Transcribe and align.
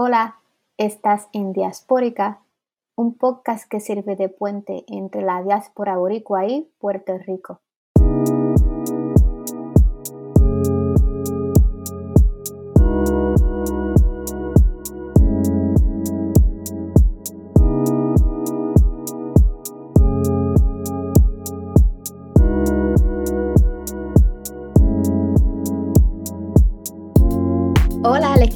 Hola, 0.00 0.38
estás 0.76 1.28
en 1.32 1.52
Diaspórica, 1.52 2.40
un 2.94 3.14
podcast 3.14 3.68
que 3.68 3.80
sirve 3.80 4.14
de 4.14 4.28
puente 4.28 4.84
entre 4.86 5.22
la 5.22 5.42
diáspora 5.42 5.96
boricua 5.96 6.46
y 6.46 6.70
Puerto 6.78 7.18
Rico. 7.18 7.60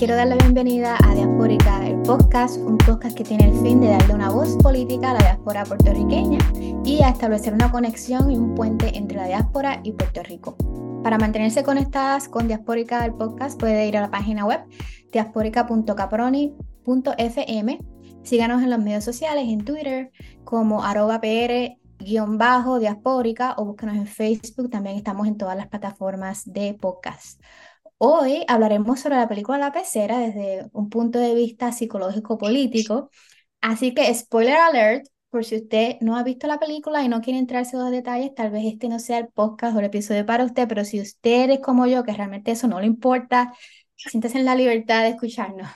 Quiero 0.02 0.16
dar 0.16 0.26
la 0.26 0.34
bienvenida 0.34 0.98
a 1.04 1.14
Diaspórica, 1.14 1.86
el 1.86 2.02
podcast, 2.02 2.56
un 2.56 2.76
podcast 2.76 3.16
que 3.16 3.22
tiene 3.22 3.50
el 3.50 3.62
fin 3.62 3.80
de 3.80 3.86
darle 3.86 4.14
una 4.14 4.30
voz 4.30 4.56
política 4.56 5.12
a 5.12 5.14
la 5.14 5.20
diáspora 5.20 5.64
puertorriqueña 5.64 6.40
y 6.84 7.02
a 7.02 7.10
establecer 7.10 7.54
una 7.54 7.70
conexión 7.70 8.28
y 8.28 8.36
un 8.36 8.56
puente 8.56 8.98
entre 8.98 9.18
la 9.18 9.28
diáspora 9.28 9.78
y 9.84 9.92
Puerto 9.92 10.24
Rico. 10.24 10.56
Para 11.04 11.18
mantenerse 11.18 11.62
conectadas 11.62 12.28
con 12.28 12.48
Diaspórica, 12.48 13.06
el 13.06 13.14
podcast, 13.14 13.60
puede 13.60 13.86
ir 13.86 13.96
a 13.96 14.00
la 14.00 14.10
página 14.10 14.44
web 14.44 14.62
diaspórica.caproni.fm. 15.12 17.78
Síganos 18.24 18.60
en 18.60 18.70
los 18.70 18.80
medios 18.80 19.04
sociales, 19.04 19.44
en 19.46 19.64
Twitter, 19.64 20.10
como 20.42 20.82
arroba 20.82 21.20
pr 21.20 21.76
diaspórica 22.00 23.54
o 23.56 23.66
búsquenos 23.66 23.94
en 23.94 24.08
Facebook. 24.08 24.68
También 24.68 24.96
estamos 24.96 25.28
en 25.28 25.36
todas 25.36 25.56
las 25.56 25.68
plataformas 25.68 26.42
de 26.44 26.74
podcast. 26.74 27.40
Hoy 28.04 28.44
hablaremos 28.48 28.98
sobre 28.98 29.14
la 29.14 29.28
película 29.28 29.58
La 29.58 29.70
Pecera 29.70 30.18
desde 30.18 30.68
un 30.72 30.88
punto 30.90 31.20
de 31.20 31.36
vista 31.36 31.70
psicológico-político. 31.70 33.10
Así 33.60 33.94
que, 33.94 34.12
spoiler 34.12 34.56
alert, 34.56 35.06
por 35.30 35.44
si 35.44 35.56
usted 35.58 35.98
no 36.00 36.16
ha 36.16 36.24
visto 36.24 36.48
la 36.48 36.58
película 36.58 37.04
y 37.04 37.08
no 37.08 37.20
quiere 37.20 37.38
entrarse 37.38 37.76
en 37.76 37.82
los 37.82 37.92
detalles, 37.92 38.34
tal 38.34 38.50
vez 38.50 38.64
este 38.66 38.88
no 38.88 38.98
sea 38.98 39.18
el 39.18 39.28
podcast 39.28 39.76
o 39.76 39.78
el 39.78 39.84
episodio 39.84 40.26
para 40.26 40.44
usted, 40.44 40.66
pero 40.66 40.84
si 40.84 41.00
usted 41.00 41.48
es 41.50 41.60
como 41.60 41.86
yo, 41.86 42.02
que 42.02 42.12
realmente 42.12 42.50
eso 42.50 42.66
no 42.66 42.80
le 42.80 42.86
importa, 42.86 43.54
siéntese 43.94 44.38
en 44.38 44.46
la 44.46 44.56
libertad 44.56 45.02
de 45.04 45.10
escucharnos. 45.10 45.68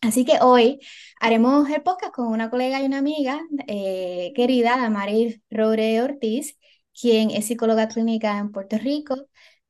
Así 0.00 0.24
que 0.24 0.38
hoy 0.42 0.80
haremos 1.20 1.70
el 1.70 1.82
podcast 1.82 2.12
con 2.12 2.26
una 2.26 2.50
colega 2.50 2.82
y 2.82 2.86
una 2.86 2.98
amiga 2.98 3.40
eh, 3.68 4.32
querida, 4.34 4.78
Damaris 4.78 5.40
Robre 5.48 6.02
Ortiz, 6.02 6.58
quien 6.92 7.30
es 7.30 7.46
psicóloga 7.46 7.86
clínica 7.86 8.38
en 8.38 8.50
Puerto 8.50 8.78
Rico 8.78 9.14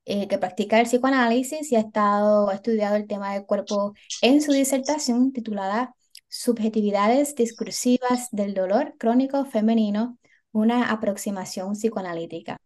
eh, 0.05 0.27
que 0.27 0.37
practica 0.37 0.79
el 0.79 0.85
psicoanálisis 0.85 1.71
y 1.71 1.75
ha, 1.75 1.79
estado, 1.79 2.49
ha 2.49 2.55
estudiado 2.55 2.95
el 2.95 3.07
tema 3.07 3.33
del 3.33 3.45
cuerpo 3.45 3.93
en 4.21 4.41
su 4.41 4.51
disertación 4.51 5.31
titulada 5.31 5.95
Subjetividades 6.27 7.35
discursivas 7.35 8.29
del 8.31 8.55
dolor 8.55 8.95
crónico 8.97 9.45
femenino, 9.45 10.17
una 10.51 10.89
aproximación 10.91 11.73
psicoanalítica. 11.73 12.57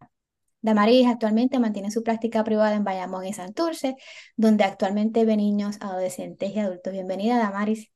Damaris 0.61 1.05
actualmente 1.05 1.59
mantiene 1.59 1.91
su 1.91 2.01
práctica 2.01 2.43
privada 2.45 2.75
en 2.75 2.85
Bayamón 2.85 3.25
y 3.25 3.33
Santurce, 3.33 3.95
donde 4.37 4.63
actualmente 4.63 5.25
ve 5.25 5.35
niños, 5.35 5.77
adolescentes 5.81 6.55
y 6.55 6.59
adultos. 6.59 6.93
Bienvenida, 6.93 7.37
Damaris. 7.37 7.91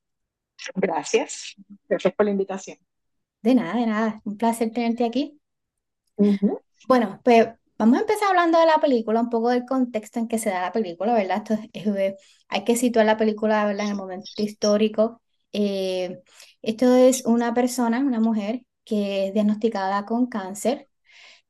Gracias. 0.75 1.56
Gracias 1.88 2.14
por 2.14 2.25
la 2.25 2.31
invitación. 2.31 2.78
De 3.42 3.56
nada, 3.56 3.80
de 3.80 3.86
nada. 3.88 4.22
Un 4.23 4.38
placer 4.38 4.72
tenerte 4.72 5.06
aquí. 5.06 5.39
Bueno, 6.88 7.19
pues 7.23 7.47
Vamos 7.82 7.98
a 7.98 8.02
empezar 8.02 8.30
hablando 8.30 8.60
de 8.60 8.68
la 8.68 8.80
película, 8.80 9.22
un 9.22 9.30
poco 9.32 9.50
del 9.50 9.66
contexto 9.66 10.20
en 10.20 10.28
que 10.28 10.38
se 10.38 10.52
da 10.52 10.62
la 10.62 10.72
película, 10.72 11.16
¿verdad? 11.16 11.38
Esto 11.74 11.96
es, 11.98 12.14
hay 12.48 12.64
que 12.64 12.76
situar 12.76 13.08
la 13.08 13.18
película, 13.18 13.66
¿verdad? 13.66 13.86
En 13.86 13.92
el 13.94 13.98
momento 13.98 14.30
histórico. 14.38 15.20
Eh, 15.52 16.22
esto 16.62 16.94
es 16.94 17.26
una 17.26 17.56
persona, 17.56 18.00
una 18.00 18.20
mujer, 18.20 18.66
que 18.84 19.28
es 19.28 19.34
diagnosticada 19.34 20.06
con 20.06 20.28
cáncer 20.28 20.90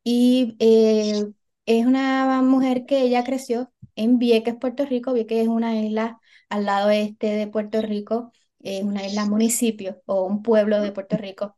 y 0.04 0.56
eh, 0.60 1.26
es 1.66 1.86
una 1.86 2.42
mujer 2.44 2.86
que 2.86 3.02
ella 3.02 3.24
creció 3.26 3.72
en 3.96 4.20
Vieques, 4.20 4.56
Puerto 4.56 4.86
Rico. 4.86 5.14
Vieques 5.14 5.44
es 5.44 5.48
una 5.50 5.76
isla 5.82 6.20
al 6.50 6.66
lado 6.66 6.92
este 6.92 7.28
de 7.28 7.48
Puerto 7.48 7.82
Rico, 7.82 8.32
es 8.60 8.84
una 8.84 9.06
isla 9.06 9.26
municipio 9.26 10.02
o 10.06 10.26
un 10.26 10.44
pueblo 10.44 10.82
de 10.82 10.94
Puerto 10.94 11.18
Rico. 11.18 11.58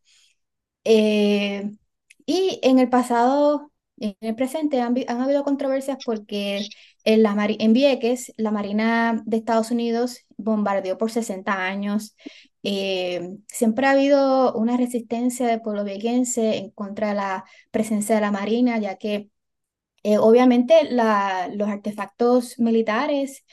Eh, 0.85 1.71
y 2.25 2.59
en 2.63 2.79
el 2.79 2.89
pasado 2.89 3.72
en 4.03 4.17
el 4.21 4.35
presente 4.35 4.81
han, 4.81 4.97
habido 5.07 5.43
controversias 5.43 5.97
porque 6.05 6.67
en, 7.05 7.73
Vieques 7.73 8.33
la 8.37 8.51
Marina 8.51 9.21
de 9.25 9.37
Estados 9.37 9.71
Unidos 9.71 10.19
bombardeó 10.37 10.97
por 10.97 11.09
60 11.11 11.53
años. 11.53 12.15
Eh, 12.63 13.37
siempre 13.47 13.87
ha 13.87 13.91
habido 13.91 14.53
una 14.55 14.77
resistencia 14.77 15.47
del 15.47 15.61
pueblo 15.61 15.83
viequense 15.85 16.57
en 16.57 16.71
contra 16.71 17.09
de 17.09 17.15
la 17.15 17.45
presencia 17.71 18.15
de 18.15 18.21
la 18.21 18.31
Marina, 18.31 18.77
ya 18.79 18.97
que 18.97 19.29
eh, 20.03 20.17
obviamente 20.17 20.75
los 20.91 21.69
artefactos 21.69 22.59
militares 22.59 23.45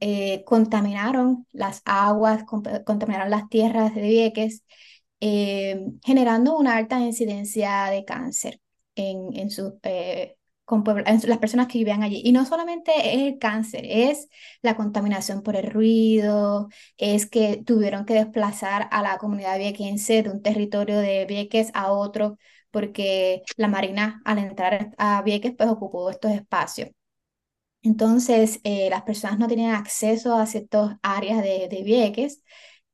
eh, 0.00 0.44
contaminaron 0.44 1.46
las 1.52 1.82
aguas, 1.84 2.44
contaminaron 2.44 3.30
las 3.30 3.48
tierras 3.48 3.94
de 3.94 4.02
Vieques, 4.02 4.64
generando 6.04 6.56
una 6.56 6.76
alta 6.76 7.00
incidencia 7.00 7.86
de 7.90 8.04
cáncer 8.04 8.60
en, 8.98 9.36
en, 9.36 9.48
eh, 9.84 10.36
en 11.06 11.20
las 11.28 11.38
personas 11.38 11.66
que 11.68 11.78
vivían 11.78 12.02
allí. 12.02 12.20
Y 12.24 12.32
no 12.32 12.44
solamente 12.44 12.92
es 13.14 13.22
el 13.32 13.38
cáncer, 13.38 13.82
es 13.86 14.28
la 14.62 14.76
contaminación 14.76 15.42
por 15.42 15.56
el 15.56 15.70
ruido, 15.70 16.68
es 16.98 17.26
que 17.28 17.62
tuvieron 17.64 18.04
que 18.04 18.14
desplazar 18.14 18.88
a 18.90 19.02
la 19.02 19.18
comunidad 19.18 19.58
viequense 19.58 20.22
de 20.22 20.30
un 20.30 20.42
territorio 20.42 20.98
de 20.98 21.24
Vieques 21.26 21.70
a 21.74 21.92
otro, 21.92 22.38
porque 22.70 23.42
la 23.56 23.68
Marina 23.68 24.20
al 24.24 24.38
entrar 24.38 24.90
a 24.98 25.22
Vieques 25.22 25.54
pues 25.56 25.70
ocupó 25.70 26.10
estos 26.10 26.32
espacios. 26.32 26.90
Entonces, 27.82 28.60
eh, 28.64 28.90
las 28.90 29.02
personas 29.02 29.38
no 29.38 29.48
tenían 29.48 29.74
acceso 29.74 30.34
a 30.36 30.46
ciertas 30.46 30.96
áreas 31.02 31.42
de, 31.42 31.68
de 31.70 31.82
Vieques, 31.84 32.42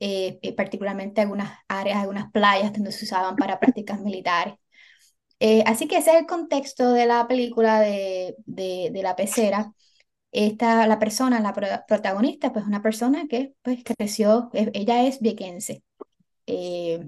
eh, 0.00 0.38
particularmente 0.56 1.20
algunas 1.22 1.58
áreas, 1.68 1.98
algunas 2.00 2.30
playas 2.32 2.72
donde 2.72 2.92
se 2.92 3.04
usaban 3.04 3.36
para 3.36 3.58
prácticas 3.60 4.00
militares. 4.00 4.54
Eh, 5.40 5.62
así 5.66 5.88
que 5.88 5.98
ese 5.98 6.12
es 6.12 6.16
el 6.20 6.26
contexto 6.26 6.92
de 6.92 7.06
la 7.06 7.26
película 7.28 7.80
de, 7.80 8.36
de, 8.46 9.00
la 9.02 9.16
pecera. 9.16 9.72
Esta, 10.32 10.86
la 10.86 10.98
persona, 10.98 11.40
la 11.40 11.52
protagonista, 11.86 12.52
pues 12.52 12.66
una 12.66 12.82
persona 12.82 13.26
que 13.28 13.54
pues, 13.62 13.82
creció, 13.84 14.50
ella 14.52 15.04
es 15.04 15.20
viequense. 15.20 15.82
Eh, 16.46 17.00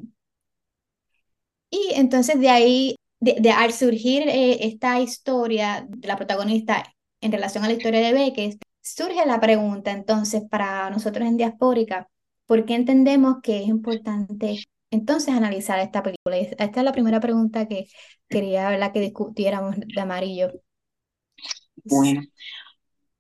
y 1.71 1.93
entonces 1.95 2.41
de 2.41 2.49
ahí, 2.49 2.97
de, 3.21 3.51
al 3.51 3.73
surgir 3.73 4.23
eh, 4.29 4.67
esta 4.67 5.01
historia 5.01 5.87
de 5.89 6.09
la 6.09 6.17
protagonista 6.17 6.85
en 7.21 7.33
relación 7.33 7.65
a 7.65 7.69
la 7.69 7.75
historia 7.75 8.01
de 8.01 8.13
Beques, 8.13 8.59
surge 8.81 9.27
la 9.27 9.41
pregunta 9.41 9.91
entonces 9.91 10.43
para 10.49 10.91
nosotros 10.91 11.27
en 11.27 11.37
Diaspórica, 11.37 12.09
¿por 12.47 12.65
qué 12.65 12.75
entendemos 12.77 13.37
que 13.43 13.63
es 13.63 13.69
importante 13.69 14.59
entonces 14.91 15.35
analizar 15.35 15.79
esta 15.81 16.03
película? 16.03 16.37
Esta 16.37 16.65
es 16.65 16.85
la 16.85 16.93
primera 16.93 17.21
pregunta 17.21 17.67
que 17.69 17.87
quería 18.29 18.69
hablar 18.69 18.93
que 18.93 19.01
discutiéramos 19.01 19.77
de 19.79 20.01
amarillo. 20.01 20.53
Bueno, 21.85 22.23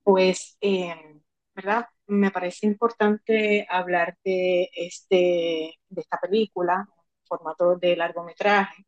pues, 0.02 0.56
em, 0.60 1.22
¿verdad? 1.54 1.86
Me 2.06 2.30
parece 2.30 2.66
importante 2.66 3.66
hablar 3.70 4.16
de, 4.24 4.68
este, 4.74 5.74
de 5.88 6.00
esta 6.00 6.18
película, 6.20 6.88
formato 7.24 7.76
de 7.76 7.96
largometraje, 7.96 8.84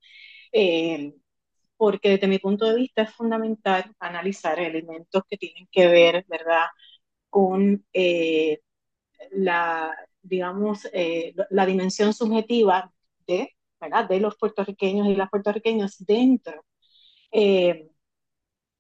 em, 0.53 1.15
porque 1.77 2.11
desde 2.11 2.29
mi 2.29 2.39
punto 2.39 2.67
de 2.67 2.77
vista 2.77 3.03
es 3.03 3.15
fundamental 3.15 3.95
analizar 4.01 4.59
elementos 4.61 5.23
que 5.29 5.37
tienen 5.39 5.69
que 5.73 5.89
ver, 5.89 6.25
¿verdad?, 6.29 6.67
con 7.31 7.87
eh, 7.93 8.61
la, 9.33 9.95
digamos, 10.29 10.89
eh, 10.93 11.35
la 11.51 11.67
dimensión 11.67 12.13
subjetiva 12.13 12.93
de, 13.27 13.57
¿verdad? 13.81 14.09
de 14.09 14.21
los 14.21 14.37
puertorriqueños 14.37 15.09
y 15.09 15.17
las 15.17 15.31
puertorriqueñas 15.31 15.97
dentro 16.05 16.65
eh, 17.33 17.91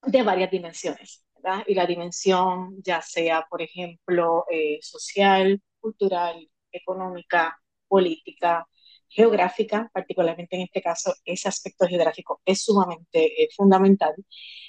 de 0.02 0.22
varias 0.22 0.50
dimensiones. 0.50 1.24
¿verdad? 1.34 1.64
Y 1.66 1.74
la 1.74 1.86
dimensión 1.86 2.82
ya 2.82 3.00
sea, 3.02 3.46
por 3.48 3.62
ejemplo, 3.62 4.44
eh, 4.50 4.78
social, 4.82 5.60
cultural, 5.80 6.48
económica, 6.72 7.58
política, 7.86 8.68
geográfica, 9.08 9.90
particularmente 9.92 10.56
en 10.56 10.62
este 10.62 10.82
caso, 10.82 11.14
ese 11.24 11.48
aspecto 11.48 11.86
geográfico 11.86 12.42
es 12.44 12.62
sumamente 12.62 13.48
fundamental, 13.56 14.14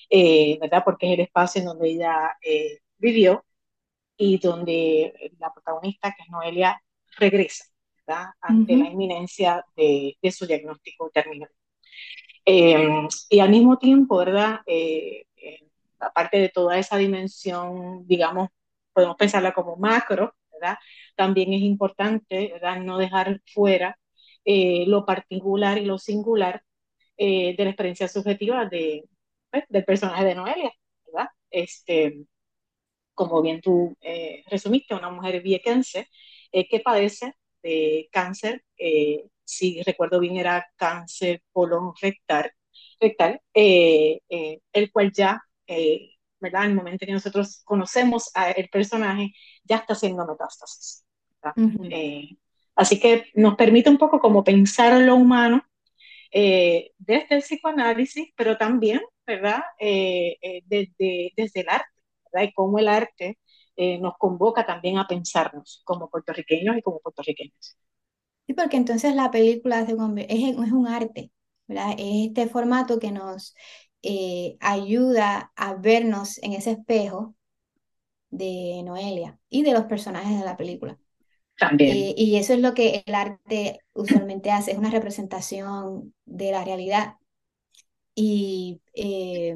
¿verdad? 0.09 0.83
Porque 0.85 1.07
es 1.07 1.13
el 1.13 1.19
espacio 1.25 1.59
en 1.61 1.67
donde 1.67 1.89
ella 1.89 2.37
vivió 2.97 3.43
y 4.19 4.37
donde 4.37 5.31
la 5.39 5.51
protagonista, 5.51 6.13
que 6.15 6.23
es 6.23 6.29
Noelia, 6.29 6.79
regresa 7.17 7.65
ante 8.41 8.75
la 8.75 8.89
inminencia 8.89 9.65
de, 9.75 10.17
su 10.31 10.45
diagnóstico 10.45 11.09
terminal. 11.11 11.49
Em, 12.45 13.07
y 13.29 13.39
al 13.39 13.49
mismo 13.49 13.77
tiempo, 13.77 14.17
¿verdad? 14.17 14.61
Eh, 14.65 15.25
aparte 15.99 16.39
de 16.39 16.49
toda 16.49 16.77
esa 16.77 16.97
dimensión, 16.97 18.05
digamos, 18.07 18.49
podemos 18.93 19.15
pensarla 19.17 19.53
como 19.53 19.75
macro, 19.77 20.35
¿verdad? 20.51 20.77
También 21.15 21.53
es 21.53 21.61
importante, 21.61 22.49
¿verdad? 22.53 22.79
No 22.81 22.97
dejar 22.97 23.41
fuera 23.53 23.97
eh, 24.45 24.85
lo 24.87 25.05
particular 25.05 25.77
y 25.77 25.85
lo 25.85 25.97
singular 25.97 26.63
eh, 27.17 27.55
de 27.55 27.63
la 27.63 27.71
experiencia 27.71 28.07
subjetiva 28.07 28.65
de, 28.65 29.05
pues, 29.51 29.65
del 29.69 29.85
personaje 29.85 30.25
de 30.25 30.35
Noelia, 30.35 30.71
¿verdad? 31.05 31.29
Este, 31.51 32.25
como 33.19 33.41
bien 33.41 33.59
tú 33.59 33.97
eh, 33.99 34.45
resumiste, 34.49 34.95
una 34.95 35.09
mujer 35.09 35.41
viequense 35.41 36.07
eh, 36.53 36.69
que 36.69 36.79
padece 36.79 37.33
de 37.61 38.07
cáncer, 38.13 38.63
eh, 38.77 39.25
si 39.43 39.83
recuerdo 39.83 40.21
bien 40.21 40.37
era 40.37 40.65
cáncer 40.77 41.41
colon 41.51 41.91
rectal, 42.01 42.49
rectal 42.97 43.41
el 43.53 44.91
cual 44.93 45.11
ya, 45.11 45.43
¿verdad? 46.39 46.63
En 46.63 46.69
el 46.69 46.75
momento 46.77 47.05
que 47.05 47.11
nosotros 47.11 47.61
conocemos 47.65 48.31
al 48.33 48.69
personaje, 48.71 49.33
ya 49.65 49.77
está 49.77 49.93
haciendo 49.95 50.25
metástasis. 50.25 51.03
Uh 51.43 51.49
-huh. 51.49 52.37
así 52.75 52.99
que 53.01 53.25
nos 53.33 53.55
permite 53.55 53.89
un 53.89 53.97
poco 53.97 54.19
como 54.21 54.45
pensar 54.45 55.01
lo 55.01 55.15
humano 55.15 55.61
desde 56.31 57.35
el 57.35 57.41
psicoanálisis, 57.41 58.31
pero 58.37 58.57
también, 58.57 59.01
¿verdad? 59.27 59.61
desde, 59.77 61.33
desde 61.35 61.59
el 61.61 61.69
arte 61.69 61.98
¿verdad? 62.31 62.49
Y 62.49 62.53
cómo 62.53 62.79
el 62.79 62.87
arte 62.87 63.39
eh, 63.75 63.99
nos 63.99 64.13
convoca 64.17 64.65
también 64.65 64.97
a 64.97 65.07
pensarnos 65.07 65.81
como 65.85 66.09
puertorriqueños 66.09 66.77
y 66.77 66.81
como 66.81 66.99
puertorriqueños. 66.99 67.77
Sí, 68.47 68.53
porque 68.53 68.77
entonces 68.77 69.15
la 69.15 69.31
película 69.31 69.81
es, 69.81 69.89
es 69.89 70.71
un 70.71 70.87
arte, 70.87 71.31
¿verdad? 71.67 71.91
Es 71.97 72.27
este 72.27 72.47
formato 72.47 72.99
que 72.99 73.11
nos 73.11 73.55
eh, 74.01 74.57
ayuda 74.59 75.51
a 75.55 75.75
vernos 75.75 76.37
en 76.39 76.53
ese 76.53 76.71
espejo 76.71 77.35
de 78.29 78.81
Noelia 78.83 79.39
y 79.49 79.63
de 79.63 79.73
los 79.73 79.85
personajes 79.85 80.37
de 80.39 80.45
la 80.45 80.57
película. 80.57 80.97
También. 81.57 81.97
Eh, 81.97 82.15
y 82.17 82.37
eso 82.37 82.53
es 82.53 82.59
lo 82.59 82.73
que 82.73 83.03
el 83.05 83.15
arte 83.15 83.79
usualmente 83.93 84.51
hace, 84.51 84.71
es 84.71 84.77
una 84.77 84.91
representación 84.91 86.13
de 86.25 86.51
la 86.51 86.63
realidad. 86.63 87.15
Y 88.15 88.81
eh, 88.93 89.55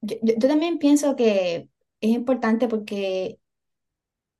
yo, 0.00 0.16
yo, 0.22 0.34
yo, 0.38 0.48
también 0.48 0.78
pienso 0.78 1.16
que 1.16 1.68
es 2.00 2.10
importante 2.10 2.68
porque 2.68 3.38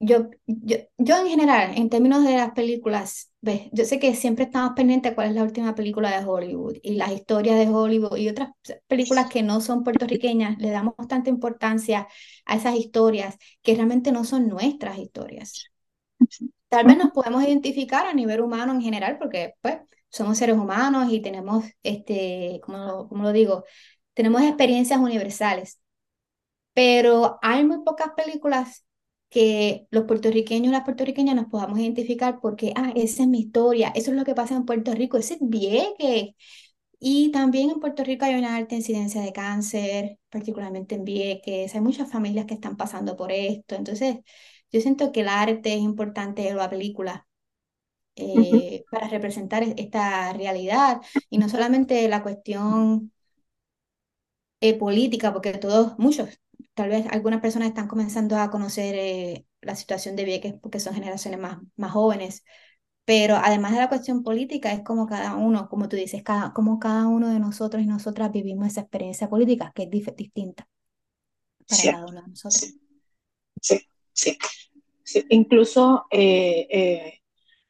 yo, 0.00 0.30
yo, 0.46 0.76
yo 0.96 1.16
en 1.18 1.26
general, 1.26 1.72
en 1.76 1.90
términos 1.90 2.24
de 2.24 2.36
las 2.36 2.52
películas, 2.52 3.32
¿ves? 3.40 3.62
yo 3.72 3.84
sé 3.84 3.98
que 3.98 4.14
siempre 4.14 4.44
estamos 4.44 4.72
pendientes 4.76 5.10
de 5.10 5.14
cuál 5.16 5.28
es 5.28 5.34
la 5.34 5.42
última 5.42 5.74
película 5.74 6.10
de 6.16 6.24
Hollywood 6.24 6.76
y 6.82 6.94
las 6.94 7.10
historias 7.10 7.58
de 7.58 7.68
Hollywood 7.68 8.16
y 8.16 8.28
otras 8.28 8.50
películas 8.86 9.28
que 9.28 9.42
no 9.42 9.60
son 9.60 9.82
puertorriqueñas, 9.82 10.58
le 10.58 10.70
damos 10.70 10.94
tanta 11.08 11.30
importancia 11.30 12.06
a 12.44 12.56
esas 12.56 12.76
historias 12.76 13.36
que 13.62 13.74
realmente 13.74 14.12
no 14.12 14.24
son 14.24 14.48
nuestras 14.48 14.98
historias. 14.98 15.64
Tal 16.68 16.86
vez 16.86 16.96
nos 16.98 17.10
podemos 17.10 17.42
identificar 17.42 18.06
a 18.06 18.14
nivel 18.14 18.40
humano 18.40 18.72
en 18.72 18.82
general 18.82 19.18
porque 19.18 19.54
pues 19.60 19.78
somos 20.10 20.38
seres 20.38 20.56
humanos 20.56 21.12
y 21.12 21.20
tenemos, 21.20 21.64
este, 21.82 22.60
como 22.62 22.78
lo, 22.78 23.08
como 23.08 23.22
lo 23.24 23.32
digo, 23.32 23.64
tenemos 24.18 24.42
experiencias 24.42 24.98
universales, 24.98 25.78
pero 26.74 27.38
hay 27.40 27.64
muy 27.64 27.84
pocas 27.84 28.10
películas 28.16 28.84
que 29.30 29.86
los 29.90 30.06
puertorriqueños 30.06 30.70
y 30.70 30.72
las 30.72 30.82
puertorriqueñas 30.84 31.36
nos 31.36 31.46
podamos 31.46 31.78
identificar 31.78 32.40
porque, 32.42 32.72
ah, 32.74 32.92
esa 32.96 33.22
es 33.22 33.28
mi 33.28 33.38
historia, 33.40 33.92
eso 33.94 34.10
es 34.10 34.16
lo 34.16 34.24
que 34.24 34.34
pasa 34.34 34.56
en 34.56 34.64
Puerto 34.64 34.92
Rico, 34.92 35.18
ese 35.18 35.34
es 35.34 35.40
Vieques. 35.42 36.34
Y 36.98 37.30
también 37.30 37.70
en 37.70 37.78
Puerto 37.80 38.02
Rico 38.04 38.24
hay 38.24 38.34
una 38.34 38.56
alta 38.56 38.74
incidencia 38.74 39.20
de 39.22 39.32
cáncer, 39.32 40.18
particularmente 40.30 40.96
en 40.96 41.04
Vieques, 41.04 41.74
hay 41.74 41.80
muchas 41.80 42.10
familias 42.10 42.46
que 42.46 42.54
están 42.54 42.76
pasando 42.76 43.16
por 43.16 43.30
esto, 43.32 43.76
entonces 43.76 44.18
yo 44.72 44.80
siento 44.80 45.12
que 45.12 45.20
el 45.20 45.28
arte 45.28 45.74
es 45.74 45.80
importante, 45.80 46.52
la 46.54 46.68
película, 46.70 47.28
eh, 48.16 48.24
uh 48.36 48.42
-huh. 48.42 48.84
para 48.90 49.08
representar 49.08 49.62
esta 49.76 50.32
realidad 50.32 51.00
y 51.30 51.38
no 51.38 51.48
solamente 51.48 52.08
la 52.08 52.22
cuestión 52.24 53.12
eh, 54.60 54.78
política, 54.78 55.32
porque 55.32 55.52
todos, 55.58 55.98
muchos, 55.98 56.40
tal 56.74 56.90
vez 56.90 57.06
algunas 57.10 57.40
personas 57.40 57.68
están 57.68 57.88
comenzando 57.88 58.36
a 58.38 58.50
conocer 58.50 58.94
eh, 58.96 59.46
la 59.60 59.76
situación 59.76 60.16
de 60.16 60.24
Vieques 60.24 60.54
porque 60.60 60.80
son 60.80 60.94
generaciones 60.94 61.40
más, 61.40 61.58
más 61.76 61.92
jóvenes, 61.92 62.44
pero 63.04 63.36
además 63.36 63.72
de 63.72 63.78
la 63.78 63.88
cuestión 63.88 64.22
política, 64.22 64.72
es 64.72 64.82
como 64.82 65.06
cada 65.06 65.34
uno, 65.34 65.68
como 65.68 65.88
tú 65.88 65.96
dices, 65.96 66.22
cada, 66.22 66.52
como 66.52 66.78
cada 66.78 67.06
uno 67.06 67.30
de 67.30 67.40
nosotros 67.40 67.82
y 67.82 67.86
nosotras 67.86 68.30
vivimos 68.30 68.66
esa 68.66 68.82
experiencia 68.82 69.30
política 69.30 69.72
que 69.74 69.84
es 69.84 69.90
dif 69.90 70.08
distinta 70.14 70.68
para 71.66 71.80
sí. 71.80 71.88
cada 71.90 72.06
uno 72.06 72.22
de 72.22 72.28
nosotros. 72.28 72.74
Sí, 73.60 73.80
sí, 74.12 74.38
sí. 75.02 75.24
Incluso 75.30 76.04
eh, 76.10 76.66
eh, 76.70 77.20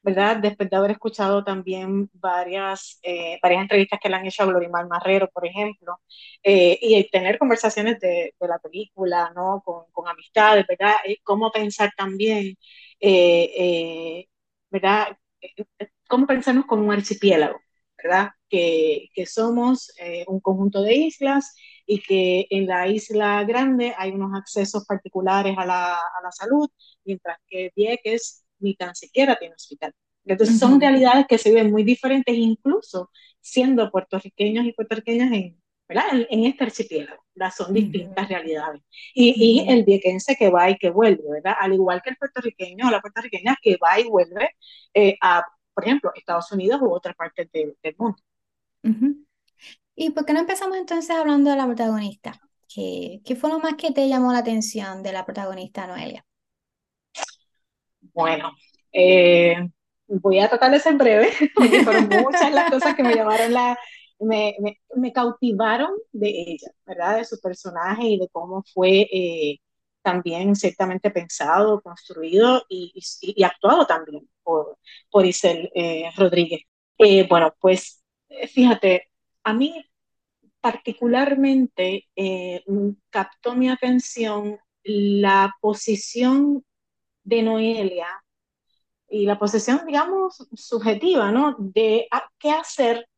¿verdad? 0.08 0.38
Después 0.38 0.70
de 0.70 0.76
haber 0.76 0.93
escuchado 0.93 1.44
también 1.44 2.08
varias, 2.14 2.99
eh, 3.02 3.38
varias 3.43 3.62
entrevistas 3.62 4.00
que 4.02 4.08
le 4.08 4.16
han 4.16 4.25
hecho 4.26 4.43
a 4.43 4.46
Glorimar 4.46 4.88
Marrero, 4.88 5.28
por 5.31 5.46
ejemplo, 5.46 6.00
eh, 6.43 6.78
y 6.81 7.08
tener 7.10 7.38
conversaciones 7.38 8.00
de, 8.00 8.34
de, 8.40 8.49
la 8.49 8.58
película, 8.58 9.31
¿no? 9.34 9.62
Con, 9.64 9.84
con 9.93 10.08
amistades, 10.08 10.66
¿verdad? 10.66 10.94
Y 11.06 11.19
cómo 11.19 11.50
pensar 11.52 11.90
también, 11.96 12.56
eh, 13.00 14.26
¿verdad? 14.70 15.19
Cómo 16.08 16.26
pensarnos 16.26 16.64
como 16.66 16.84
un 16.84 16.93
archipiélago, 16.93 17.61
¿verdad? 18.02 18.31
Que, 18.49 19.08
que 19.14 19.26
somos 19.26 19.93
un 20.26 20.40
conjunto 20.40 20.82
de 20.82 20.94
islas 20.94 21.54
y 21.87 22.00
que 22.00 22.46
en 22.50 22.66
la 22.66 22.88
isla 22.88 23.44
grande 23.44 23.94
hay 23.99 24.11
unos 24.12 24.34
accesos 24.34 24.87
particulares 24.87 25.54
a 25.58 25.66
la, 25.66 25.94
a 25.96 26.22
la 26.22 26.32
salud, 26.32 26.69
mientras 27.04 27.38
que 27.46 27.70
Vieques 27.76 28.44
ni 28.60 28.75
tan 28.75 28.94
siquiera 28.94 29.37
tiene 29.37 29.55
hospital. 29.55 29.93
Entonces 30.25 30.56
uh 30.56 30.58
-huh. 30.58 30.70
son 30.70 30.81
realidades 30.81 31.26
que 31.26 31.38
se 31.38 31.52
ven 31.52 31.70
muy 31.70 31.84
diferentes, 31.84 32.34
incluso 32.37 33.10
siendo 33.40 33.90
puertorriqueños 33.90 34.66
y 34.66 34.72
puertorriqueñas 34.72 35.32
en, 35.32 35.60
en, 35.88 36.26
en 36.31 36.44
este 36.44 36.64
archipiélago. 36.64 37.22
¿verdad? 37.34 37.55
Son 37.56 37.66
uh 37.70 37.70
-huh. 37.70 37.75
distintas 37.82 38.28
realidades. 38.28 38.82
Y, 39.14 39.34
y, 39.37 39.69
el 39.70 39.84
viequense 39.84 40.37
que 40.37 40.50
va 40.50 40.70
y 40.70 40.76
que 40.76 40.90
vuelve, 40.90 41.22
¿verdad? 41.31 41.55
Al 41.60 41.72
igual 41.72 42.02
que 42.02 42.10
el 42.10 42.16
puertorriqueño 42.16 42.88
o 42.88 42.90
la 42.90 43.00
puertorriqueña 43.00 43.56
que 43.62 43.76
va 43.76 43.99
y 44.00 44.05
vuelve 44.05 44.50
eh, 44.94 45.16
a, 45.22 45.43
por 45.75 45.84
ejemplo, 45.84 46.11
Estados 46.14 46.50
Unidos 46.52 46.81
u 46.82 46.90
otras 46.93 47.14
partes 47.16 47.50
de, 47.52 47.75
del 47.82 47.94
mundo. 47.99 48.19
¿Y 49.94 50.11
por 50.11 50.25
qué 50.25 50.32
no 50.32 50.40
empezamos 50.40 50.76
entonces 50.76 51.11
hablando 51.11 51.50
de 51.50 51.56
la 51.56 51.66
protagonista? 51.66 52.40
¿Qué, 52.72 53.20
¿Qué 53.25 53.34
fue 53.34 53.50
lo 53.50 53.58
más 53.61 53.75
que 53.75 53.93
te 53.93 54.08
llamó 54.08 54.32
la 54.32 54.38
atención 54.40 55.02
de 55.02 55.12
la 55.12 55.25
protagonista 55.25 55.87
Noelia? 55.87 56.25
Bueno, 58.18 58.50
eh, 58.92 59.54
voy 60.08 60.40
a 60.40 60.48
tratar 60.48 60.72
de 60.72 60.80
ser 60.80 60.96
breve, 60.96 61.30
porque 61.54 61.84
fueron 61.84 62.08
muchas 62.08 62.52
las 62.52 62.68
cosas 62.68 62.96
que 62.96 63.04
me 63.04 63.14
llamaron 63.14 63.52
la, 63.52 63.78
me, 64.18 64.56
me, 64.96 65.12
cautivaron 65.12 65.92
de 66.10 66.28
ella, 66.28 66.68
¿verdad? 66.84 67.18
De 67.18 67.25
su 67.25 67.38
personaje 67.40 68.08
y 68.08 68.18
de 68.18 68.28
cómo 68.32 68.64
fue 68.75 69.08
eh, 69.12 69.60
también 70.02 70.56
ciertamente 70.56 71.12
pensado, 71.12 71.80
construido 71.80 72.64
y, 72.68 72.92
actuado 73.44 73.87
también 73.87 74.28
por, 74.42 74.78
por 75.10 75.25
Isel 75.25 75.70
eh, 75.76 76.10
Rodríguez. 76.16 76.62
Bueno, 77.28 77.54
pues 77.60 78.02
fíjate, 78.52 79.12
a 79.44 79.52
mí 79.52 79.84
particularmente 80.60 82.08
captó 83.10 83.54
mi 83.54 83.68
atención 83.68 84.58
la 84.82 85.54
posición 85.60 86.64
de 87.28 87.42
Noelia 87.42 88.08
y 89.08 89.26
la 89.26 89.38
posición, 89.38 89.82
digamos, 89.87 90.49
subjetiva, 90.54 91.30
¿no? 91.32 91.56
De 91.58 92.08
a, 92.11 92.28
qué 92.38 92.50
hacer 92.52 93.08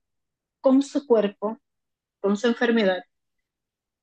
con 0.61 0.83
su 0.83 1.07
cuerpo, 1.07 1.59
con 2.21 2.37
su 2.37 2.49
enfermedad, 2.49 3.03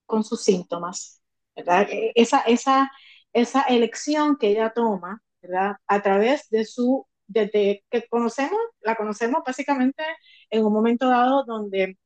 con 0.05 0.23
sus 0.23 0.41
síntomas, 0.43 1.21
¿verdad? 1.55 1.87
Esa, 2.15 2.41
esa, 2.41 2.91
esa 3.33 3.63
elección 3.63 4.37
que 4.37 4.49
ella 4.51 4.71
toma, 4.73 5.21
¿verdad? 5.41 5.77
A 5.87 6.01
través 6.01 6.49
de 6.49 6.65
su, 6.65 7.07
desde 7.27 7.83
que 7.89 8.07
conocemos, 8.09 8.59
la 8.81 8.95
conocemos 8.95 9.41
básicamente 9.45 10.03
en 10.49 10.65
un 10.65 10.73
momento 10.73 11.09
dado 11.09 11.43
donde 11.45 11.97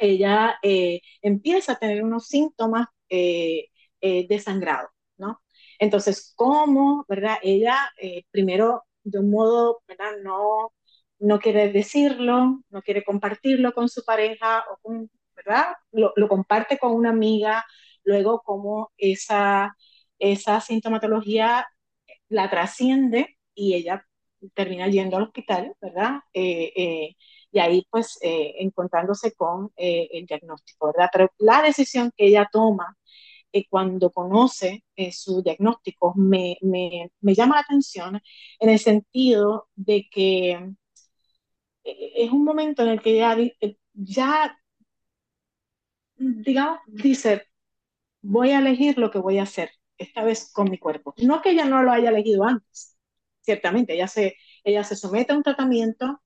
ella 0.00 0.56
eh, 0.62 1.02
empieza 1.22 1.72
a 1.72 1.78
tener 1.78 2.04
unos 2.04 2.28
síntomas 2.28 2.88
eh, 3.08 3.68
eh, 4.00 4.26
de 4.28 4.38
sangrado. 4.40 4.91
Entonces, 5.82 6.32
¿cómo, 6.36 7.04
verdad? 7.08 7.38
Ella 7.42 7.76
eh, 8.00 8.24
primero, 8.30 8.84
de 9.04 9.18
un 9.20 9.30
modo, 9.30 9.82
¿verdad? 9.88 10.12
No, 10.22 10.72
no 11.18 11.38
quiere 11.40 11.72
decirlo, 11.72 12.62
no 12.70 12.82
quiere 12.82 13.04
compartirlo 13.04 13.72
con 13.72 13.88
su 13.88 14.04
pareja, 14.04 14.64
o 14.70 14.78
con, 14.82 15.10
¿verdad? 15.36 15.74
Lo, 15.92 16.12
lo 16.16 16.28
comparte 16.28 16.78
con 16.78 16.92
una 16.94 17.10
amiga, 17.10 17.64
luego 18.04 18.42
como 18.42 18.92
esa, 18.96 19.76
esa 20.18 20.60
sintomatología 20.60 21.66
la 22.28 22.50
trasciende 22.50 23.36
y 23.54 23.74
ella 23.74 24.06
termina 24.54 24.88
yendo 24.88 25.16
al 25.16 25.24
hospital, 25.24 25.74
¿verdad? 25.80 26.20
Eh, 26.32 26.72
eh, 26.76 27.16
y 27.52 27.58
ahí 27.58 27.86
pues 27.90 28.18
eh, 28.22 28.54
encontrándose 28.58 29.32
con 29.34 29.70
el 29.76 30.26
diagnóstico, 30.26 30.86
¿verdad? 30.88 31.10
Pero 31.12 31.30
la 31.38 31.62
decisión 31.62 32.10
que 32.16 32.26
ella 32.26 32.48
toma 32.50 32.96
eh, 33.52 33.66
cuando 33.68 34.10
conoce 34.10 34.84
eh, 34.96 35.12
su 35.12 35.42
diagnóstico 35.42 36.14
me, 36.16 36.56
me, 36.62 37.12
me, 37.20 37.34
llama 37.34 37.56
la 37.56 37.62
atención 37.62 38.20
en 38.60 38.70
el 38.70 38.78
sentido 38.78 39.68
de 39.74 40.08
que 40.10 40.52
eh, 41.84 42.12
es 42.16 42.30
un 42.30 42.44
momento 42.44 42.82
en 42.82 42.88
el 42.90 43.02
que 43.02 43.16
ya, 43.16 43.36
ya 43.94 44.58
digamos, 46.16 46.80
dice, 46.86 47.46
voy 48.22 48.50
a 48.50 48.60
elegir 48.60 48.98
lo 48.98 49.10
que 49.10 49.18
voy 49.18 49.38
a 49.38 49.44
hacer, 49.44 49.70
esta 49.98 50.24
vez 50.24 50.52
con 50.52 50.70
mi 50.70 50.78
cuerpo. 50.78 51.14
No 51.18 51.42
que 51.42 51.50
ella 51.50 51.64
no 51.64 51.82
lo 51.82 51.92
haya 51.92 52.10
elegido 52.10 52.44
antes, 52.44 52.96
ciertamente, 53.40 53.94
ella 53.94 54.08
se, 54.08 54.36
ella 54.64 54.84
se 54.84 54.96
somete 54.96 55.32
a 55.32 55.36
un 55.36 55.42
tratamiento 55.42 56.22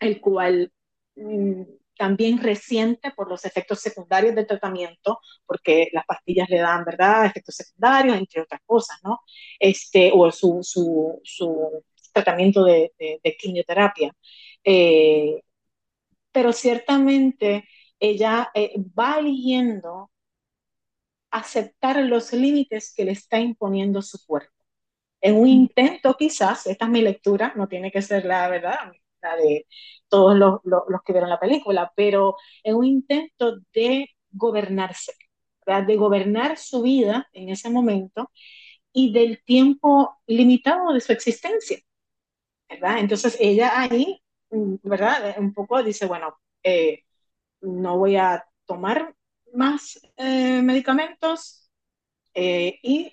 el 0.00 0.20
cual 0.20 0.72
mm, 1.16 1.62
también 2.02 2.38
resiente 2.38 3.12
por 3.12 3.28
los 3.28 3.44
efectos 3.44 3.78
secundarios 3.78 4.34
del 4.34 4.48
tratamiento, 4.48 5.20
porque 5.46 5.88
las 5.92 6.04
pastillas 6.04 6.48
le 6.50 6.58
dan, 6.58 6.84
¿verdad?, 6.84 7.26
efectos 7.26 7.54
secundarios, 7.54 8.16
entre 8.16 8.40
otras 8.42 8.60
cosas, 8.66 8.98
¿no? 9.04 9.20
Este, 9.60 10.10
o 10.12 10.32
su, 10.32 10.58
su, 10.62 11.20
su 11.22 11.84
tratamiento 12.12 12.64
de, 12.64 12.92
de, 12.98 13.36
quimioterapia. 13.36 14.12
Eh, 14.64 15.42
pero 16.32 16.52
ciertamente 16.52 17.68
ella 18.00 18.50
eh, 18.52 18.74
va 18.98 19.20
eligiendo 19.20 20.10
aceptar 21.30 22.02
los 22.02 22.32
límites 22.32 22.92
que 22.96 23.04
le 23.04 23.12
está 23.12 23.38
imponiendo 23.38 24.02
su 24.02 24.18
cuerpo. 24.26 24.52
En 25.20 25.36
un 25.36 25.46
intento, 25.46 26.16
quizás, 26.16 26.66
esta 26.66 26.86
es 26.86 26.90
mi 26.90 27.00
lectura, 27.00 27.52
no 27.56 27.68
tiene 27.68 27.92
que 27.92 28.02
ser 28.02 28.24
la 28.24 28.48
verdad, 28.48 28.92
de 29.36 29.66
todos 30.08 30.36
los, 30.36 30.60
los, 30.64 31.02
que 31.04 31.12
vieron 31.12 31.30
la 31.30 31.40
película, 31.40 31.92
pero 31.96 32.36
en 32.62 32.76
un 32.76 32.84
intento 32.84 33.58
de 33.72 34.08
gobernarse, 34.30 35.12
de 35.86 35.96
gobernar 35.96 36.58
su 36.58 36.82
vida 36.82 37.28
en 37.32 37.48
ese 37.48 37.70
momento 37.70 38.30
y 38.92 39.12
del 39.12 39.42
tiempo 39.44 40.16
limitado 40.26 40.92
de 40.92 41.00
su 41.00 41.12
existencia. 41.12 41.78
¿verdad? 42.68 42.98
Entonces 42.98 43.36
ella 43.40 43.72
ahí, 43.80 44.22
¿verdad? 44.50 45.36
Un 45.38 45.52
poco 45.54 45.82
dice, 45.82 46.06
bueno, 46.06 46.38
eh, 46.62 47.04
no 47.60 47.98
voy 47.98 48.16
a 48.16 48.44
tomar 48.66 49.14
más 49.54 50.00
eh, 50.16 50.62
medicamentos 50.62 51.70
eh, 52.34 52.78
y 52.82 53.12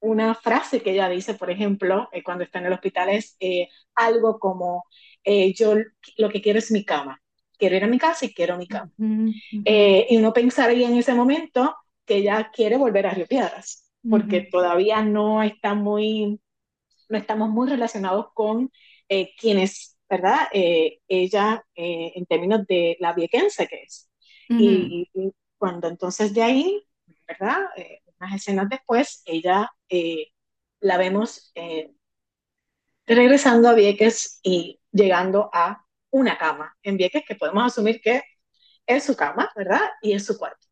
una 0.00 0.34
frase 0.34 0.82
que 0.82 0.92
ella 0.92 1.08
dice, 1.08 1.34
por 1.34 1.50
ejemplo, 1.50 2.08
eh, 2.12 2.22
cuando 2.22 2.44
está 2.44 2.58
en 2.58 2.66
el 2.66 2.72
hospital 2.72 3.10
es 3.10 3.36
algo 3.94 4.38
como, 4.38 4.84
eh, 5.24 5.52
yo 5.54 5.74
lo 6.16 6.30
que 6.30 6.40
quiero 6.40 6.58
es 6.58 6.70
mi 6.70 6.84
cama, 6.84 7.20
quiero 7.58 7.76
ir 7.76 7.84
a 7.84 7.88
mi 7.88 7.98
casa 7.98 8.26
y 8.26 8.34
quiero 8.34 8.56
mi 8.56 8.66
cama. 8.66 8.90
Uh 8.98 9.04
-huh, 9.04 9.28
uh 9.28 9.62
-huh. 9.62 10.06
y 10.10 10.16
uno 10.16 10.32
pensaría 10.32 10.88
en 10.88 10.96
ese 10.96 11.14
momento 11.14 11.76
que 12.04 12.16
ella 12.16 12.50
quiere 12.52 12.76
volver 12.76 13.06
a 13.06 13.14
Río 13.14 13.26
Piedras, 13.26 13.90
porque 14.08 14.38
uh 14.38 14.42
-huh. 14.42 14.50
todavía 14.50 15.02
no 15.02 15.42
está 15.42 15.74
muy, 15.74 16.40
no 17.08 17.18
estamos 17.18 17.50
muy 17.50 17.68
relacionados 17.68 18.26
con 18.34 18.70
quienes, 19.38 19.98
¿verdad? 20.08 20.48
ella, 20.52 21.62
en 21.74 22.24
términos 22.24 22.66
de 22.66 22.96
la 22.98 23.12
viequense 23.12 23.66
que 23.66 23.82
es. 23.82 24.08
Y, 24.48 25.06
y, 25.12 25.32
cuando 25.58 25.88
entonces 25.88 26.32
de 26.32 26.42
ahí, 26.42 26.82
¿verdad? 27.28 27.60
unas 28.22 28.36
escenas 28.36 28.68
después, 28.68 29.22
ella 29.24 29.70
eh, 29.88 30.28
la 30.80 30.96
vemos 30.96 31.52
eh, 31.54 31.92
regresando 33.06 33.68
a 33.68 33.74
Vieques 33.74 34.40
y 34.42 34.80
llegando 34.92 35.50
a 35.52 35.84
una 36.10 36.38
cama 36.38 36.76
en 36.82 36.96
Vieques 36.96 37.24
que 37.26 37.36
podemos 37.36 37.64
asumir 37.64 38.00
que 38.00 38.22
es 38.86 39.04
su 39.04 39.16
cama, 39.16 39.50
¿verdad? 39.56 39.80
Y 40.02 40.12
es 40.12 40.26
su 40.26 40.38
cuarto. 40.38 40.66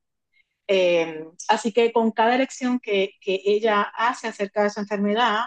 Eh, 0.69 1.25
así 1.49 1.73
que 1.73 1.93
con 1.93 2.12
cada 2.12 2.35
elección 2.37 2.81
que, 2.81 3.12
que, 3.21 3.41
ella 3.45 3.83
hace 3.97 4.29
acerca 4.29 4.62
de 4.62 4.71
su 4.71 4.81
enfermedad, 4.81 5.41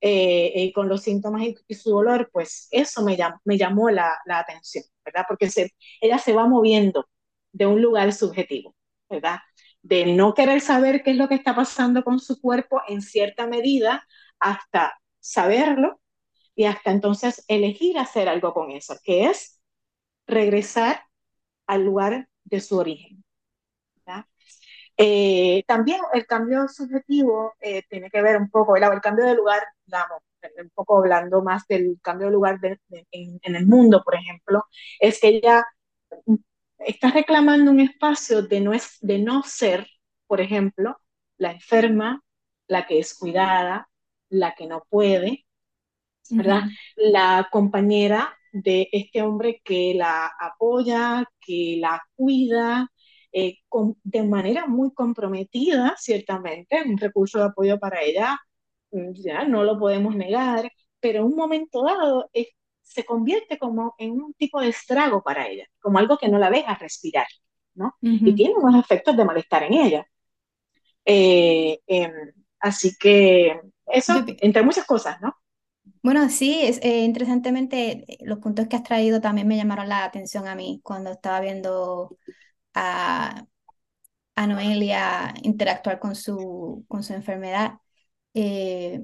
eh, 0.00 0.72
con 0.74 0.88
los 0.88 1.02
síntomas 1.02 1.42
y, 1.42 1.56
y, 1.68 1.74
su 1.74 1.90
dolor, 1.90 2.30
pues 2.32 2.68
eso 2.70 3.02
me, 3.04 3.16
llam, 3.16 3.38
me 3.44 3.56
llamó 3.58 3.90
la, 3.90 4.18
la, 4.26 4.40
atención, 4.40 4.84
¿verdad? 5.04 5.24
Porque 5.28 5.48
se, 5.50 5.72
ella 6.00 6.18
se 6.18 6.32
va 6.32 6.46
moviendo 6.46 7.08
de 7.52 7.66
un 7.66 7.80
lugar 7.82 8.12
subjetivo, 8.12 8.76
¿verdad? 9.08 9.38
de 9.84 10.06
no 10.06 10.34
querer 10.34 10.60
saber 10.62 11.02
qué 11.02 11.10
es 11.12 11.16
lo 11.18 11.28
que 11.28 11.34
está 11.34 11.54
pasando 11.54 12.02
con 12.04 12.18
su 12.18 12.40
cuerpo 12.40 12.80
en 12.88 13.02
cierta 13.02 13.46
medida 13.46 14.06
hasta 14.40 14.98
saberlo 15.20 16.00
y 16.54 16.64
hasta 16.64 16.90
entonces 16.90 17.44
elegir 17.48 17.98
hacer 17.98 18.28
algo 18.28 18.54
con 18.54 18.70
eso, 18.70 18.96
que 19.02 19.26
es 19.26 19.60
regresar 20.26 21.04
al 21.66 21.84
lugar 21.84 22.28
de 22.44 22.60
su 22.60 22.78
origen. 22.78 23.24
Eh, 24.96 25.64
también 25.66 26.00
el 26.12 26.24
cambio 26.24 26.68
subjetivo 26.68 27.54
eh, 27.60 27.82
tiene 27.88 28.08
que 28.10 28.22
ver 28.22 28.36
un 28.36 28.48
poco, 28.48 28.76
el, 28.76 28.84
el 28.84 29.00
cambio 29.00 29.24
de 29.24 29.34
lugar, 29.34 29.62
digamos, 29.84 30.22
un 30.62 30.70
poco 30.70 30.98
hablando 30.98 31.42
más 31.42 31.66
del 31.66 31.98
cambio 32.02 32.26
de 32.28 32.32
lugar 32.32 32.58
en, 33.10 33.40
el 33.42 33.66
mundo, 33.66 34.02
por 34.04 34.14
ejemplo, 34.14 34.64
es 35.00 35.20
que 35.20 35.28
ella 35.28 35.64
está 36.78 37.10
reclamando 37.10 37.70
un 37.70 37.80
espacio 37.80 38.42
de 38.42 38.60
no, 38.60 38.72
de 39.00 39.18
no 39.18 39.42
ser, 39.42 39.86
por 40.26 40.40
ejemplo, 40.40 40.98
la 41.38 41.52
enferma, 41.52 42.22
la 42.68 42.86
que 42.86 42.98
es 42.98 43.14
cuidada, 43.14 43.88
la 44.28 44.54
que 44.54 44.66
no 44.66 44.84
puede, 44.88 45.44
¿verdad? 46.30 46.62
Uh 46.64 46.66
-huh. 46.66 47.12
La 47.12 47.48
compañera 47.50 48.36
de 48.52 48.88
este 48.92 49.22
hombre 49.22 49.60
que 49.64 49.94
la 49.94 50.30
apoya, 50.40 51.24
que 51.40 51.76
la 51.80 52.00
cuida, 52.14 52.88
eh, 53.32 53.58
con, 53.68 53.96
de 54.04 54.22
manera 54.22 54.66
muy 54.66 54.92
comprometida, 54.94 55.94
ciertamente, 55.98 56.82
un 56.86 56.98
recurso 56.98 57.38
de 57.38 57.44
apoyo 57.46 57.78
para 57.78 58.02
ella, 58.02 58.38
ya 58.92 59.44
no 59.44 59.64
lo 59.64 59.78
podemos 59.78 60.14
negar, 60.14 60.70
pero 61.00 61.20
en 61.20 61.26
un 61.26 61.36
momento 61.36 61.82
dado 61.84 62.30
es 62.32 62.48
se 62.82 63.04
convierte 63.04 63.58
como 63.58 63.94
en 63.98 64.12
un 64.12 64.34
tipo 64.34 64.60
de 64.60 64.68
estrago 64.68 65.22
para 65.22 65.48
ella, 65.48 65.66
como 65.80 65.98
algo 65.98 66.18
que 66.18 66.28
no 66.28 66.38
la 66.38 66.50
deja 66.50 66.74
respirar, 66.76 67.26
¿no? 67.74 67.94
Uh 68.02 68.08
-huh. 68.08 68.28
Y 68.28 68.34
tiene 68.34 68.54
unos 68.54 68.78
efectos 68.84 69.16
de 69.16 69.24
malestar 69.24 69.62
en 69.64 69.74
ella. 69.74 70.06
Eh, 71.04 71.80
eh, 71.86 72.12
así 72.60 72.96
que 72.98 73.60
eso, 73.86 74.24
entre 74.38 74.62
muchas 74.62 74.86
cosas, 74.86 75.20
¿no? 75.20 75.34
Bueno, 76.04 76.28
sí, 76.28 76.60
es, 76.62 76.80
eh, 76.82 77.00
interesantemente 77.04 78.04
los 78.20 78.38
puntos 78.40 78.68
que 78.68 78.76
has 78.76 78.82
traído 78.82 79.20
también 79.22 79.48
me 79.48 79.56
llamaron 79.56 79.88
la 79.88 80.04
atención 80.04 80.46
a 80.46 80.54
mí 80.54 80.80
cuando 80.84 81.10
estaba 81.12 81.40
viendo 81.40 82.18
a, 82.74 83.46
a 84.36 84.46
Noelia 84.48 85.34
interactuar 85.42 86.00
con 86.00 86.16
su, 86.16 86.84
con 86.88 87.04
su 87.04 87.14
enfermedad. 87.14 87.74
Eh, 88.34 89.02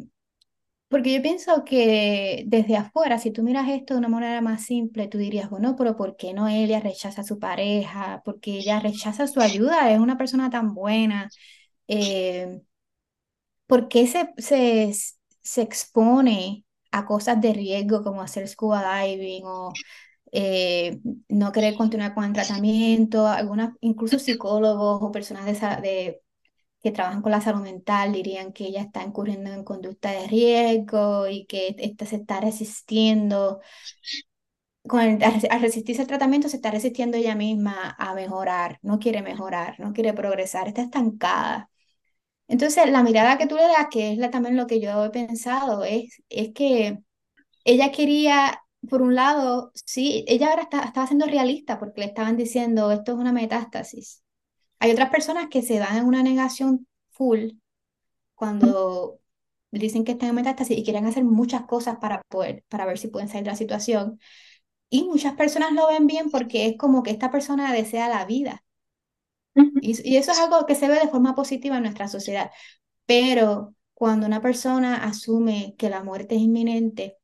porque 0.89 1.15
yo 1.15 1.23
pienso 1.23 1.65
que 1.65 2.45
desde 2.49 2.77
afuera, 2.77 3.19
si 3.19 3.31
tú 3.33 3.43
miras 3.45 3.69
esto 3.71 3.95
de 3.95 4.01
una 4.01 4.09
manera 4.09 4.41
más 4.43 4.65
simple, 4.67 5.09
tú 5.09 5.19
dirías, 5.19 5.51
bueno, 5.51 5.77
pero 5.77 5.97
¿por 5.97 6.17
qué 6.17 6.35
Noelia 6.35 6.81
rechaza 6.81 7.23
a 7.23 7.25
su 7.25 7.39
pareja? 7.41 8.23
Porque 8.25 8.53
ella 8.59 8.81
rechaza 8.81 9.27
su 9.29 9.41
ayuda, 9.41 9.93
es 9.93 10.01
una 10.01 10.19
persona 10.19 10.51
tan 10.51 10.75
buena. 10.75 11.31
Eh, 11.89 12.63
¿Por 13.67 13.89
qué 13.89 14.07
se, 14.07 14.33
se, 14.39 14.93
se 15.43 15.63
expone 15.63 16.65
a 16.91 17.07
cosas 17.07 17.41
de 17.41 17.53
riesgo 17.53 18.03
como 18.03 18.23
hacer 18.23 18.47
scuba 18.49 19.03
diving 19.03 19.45
o 19.47 19.73
eh, 20.33 21.01
no 21.29 21.53
querer 21.53 21.75
continuar 21.77 22.15
con 22.15 22.25
el 22.25 22.33
tratamiento? 22.33 23.27
Algunas, 23.27 23.75
incluso 23.81 24.19
psicólogos 24.19 25.03
o 25.03 25.13
personas 25.13 25.47
de, 25.47 26.23
que 26.83 26.93
trabajan 26.93 27.23
con 27.23 27.33
la 27.33 27.41
salud 27.41 27.63
mental 27.63 28.13
dirían 28.13 28.53
que 28.53 28.67
ella 28.67 28.83
está 28.83 29.03
incurriendo 29.05 29.53
en 29.53 29.65
conducta 29.65 30.13
de 30.13 30.27
riesgo 30.29 31.29
y 31.29 31.47
que 31.47 31.75
esta 31.79 32.07
se 32.07 32.17
está 32.17 32.41
resistiendo. 32.41 33.61
Al 34.89 35.61
resistirse 35.61 36.03
al 36.03 36.09
tratamiento 36.09 36.49
se 36.49 36.57
está 36.57 36.71
resistiendo 36.71 37.17
ella 37.17 37.35
misma 37.35 37.95
a 37.99 38.15
mejorar, 38.15 38.79
no 38.83 38.99
quiere 38.99 39.23
mejorar, 39.23 39.79
no 39.79 39.93
quiere 39.93 40.13
progresar, 40.15 40.69
está 40.69 40.83
estancada. 40.83 41.71
Entonces, 42.51 42.91
la 42.91 43.03
mirada 43.05 43.39
que 43.39 43.47
tú 43.47 43.57
le 43.57 43.63
das, 43.63 43.87
que 43.91 44.13
es 44.13 44.19
la, 44.19 44.31
también 44.31 44.57
lo 44.57 44.67
que 44.67 44.81
yo 44.81 45.05
he 45.05 45.11
pensado, 45.11 45.85
es, 45.85 46.23
es 46.29 46.53
que 46.53 46.99
ella 47.65 47.93
quería, 47.93 48.63
por 48.89 49.03
un 49.03 49.15
lado, 49.15 49.73
sí, 49.87 50.25
ella 50.29 50.51
ahora 50.51 50.63
está, 50.65 50.83
estaba 50.85 51.07
siendo 51.07 51.27
realista 51.27 51.79
porque 51.79 52.03
le 52.03 52.09
estaban 52.09 52.37
diciendo, 52.37 52.93
esto 52.93 53.13
es 53.13 53.19
una 53.19 53.33
metástasis. 53.33 54.25
Hay 54.81 54.93
otras 54.93 55.11
personas 55.11 55.49
que 55.51 55.63
se 55.63 55.79
dan 55.79 55.99
en 55.99 56.07
una 56.07 56.23
negación 56.25 56.89
full 57.11 57.53
cuando 58.35 59.21
dicen 59.73 60.05
que 60.05 60.13
están 60.13 60.31
en 60.31 60.37
metástasis 60.37 60.79
y 60.79 60.85
quieren 60.85 61.07
hacer 61.07 61.25
muchas 61.25 61.63
cosas 61.67 61.99
para 62.01 62.23
poder, 62.29 62.65
para 62.69 62.87
ver 62.87 62.99
si 62.99 63.09
pueden 63.09 63.29
salir 63.29 63.45
de 63.45 63.51
la 63.53 63.57
situación. 63.57 64.21
Y 64.91 65.05
muchas 65.05 65.35
personas 65.35 65.73
lo 65.73 65.89
ven 65.89 66.07
bien 66.07 66.31
porque 66.31 66.67
es 66.67 66.77
como 66.79 67.03
que 67.03 67.11
esta 67.13 67.31
persona 67.31 67.73
desea 67.73 68.09
la 68.09 68.25
vida. 68.27 68.65
Y, 69.55 70.17
eso 70.17 70.33
es 70.33 70.39
algo 70.39 70.67
que 70.67 70.75
se 70.75 70.89
ve 70.89 70.95
de 71.01 71.09
forma 71.09 71.35
positiva 71.35 71.77
en 71.77 71.83
nuestra 71.83 72.09
sociedad. 72.09 72.51
Pero 73.07 73.75
cuando 73.95 74.27
una 74.27 74.41
persona 74.43 75.05
asume 75.05 75.75
que 75.79 75.91
la 75.91 76.03
muerte 76.05 76.37
es 76.37 76.43
inminente, 76.43 77.17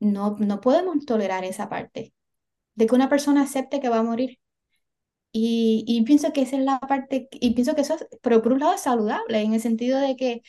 no, 0.00 0.36
no 0.38 0.60
podemos 0.60 1.04
tolerar 1.06 1.44
esa 1.44 1.68
parte 1.68 2.14
de 2.74 2.86
que 2.86 2.94
una 2.94 3.08
persona 3.08 3.42
acepte 3.42 3.80
que 3.80 3.88
va 3.88 3.98
a 3.98 4.02
morir. 4.02 4.38
Y, 5.32 5.84
y 5.86 6.02
pienso 6.04 6.32
que 6.32 6.42
esa 6.42 6.56
es 6.58 6.64
la 6.64 6.78
parte, 6.80 7.28
y 7.32 7.54
pienso 7.54 7.74
que 7.74 7.82
eso, 7.82 7.94
es, 7.94 8.06
pero 8.22 8.42
por 8.42 8.52
un 8.52 8.60
lado 8.60 8.74
es 8.74 8.82
saludable, 8.82 9.40
en 9.40 9.54
el 9.54 9.60
sentido 9.60 9.98
de 9.98 10.16
que 10.16 10.42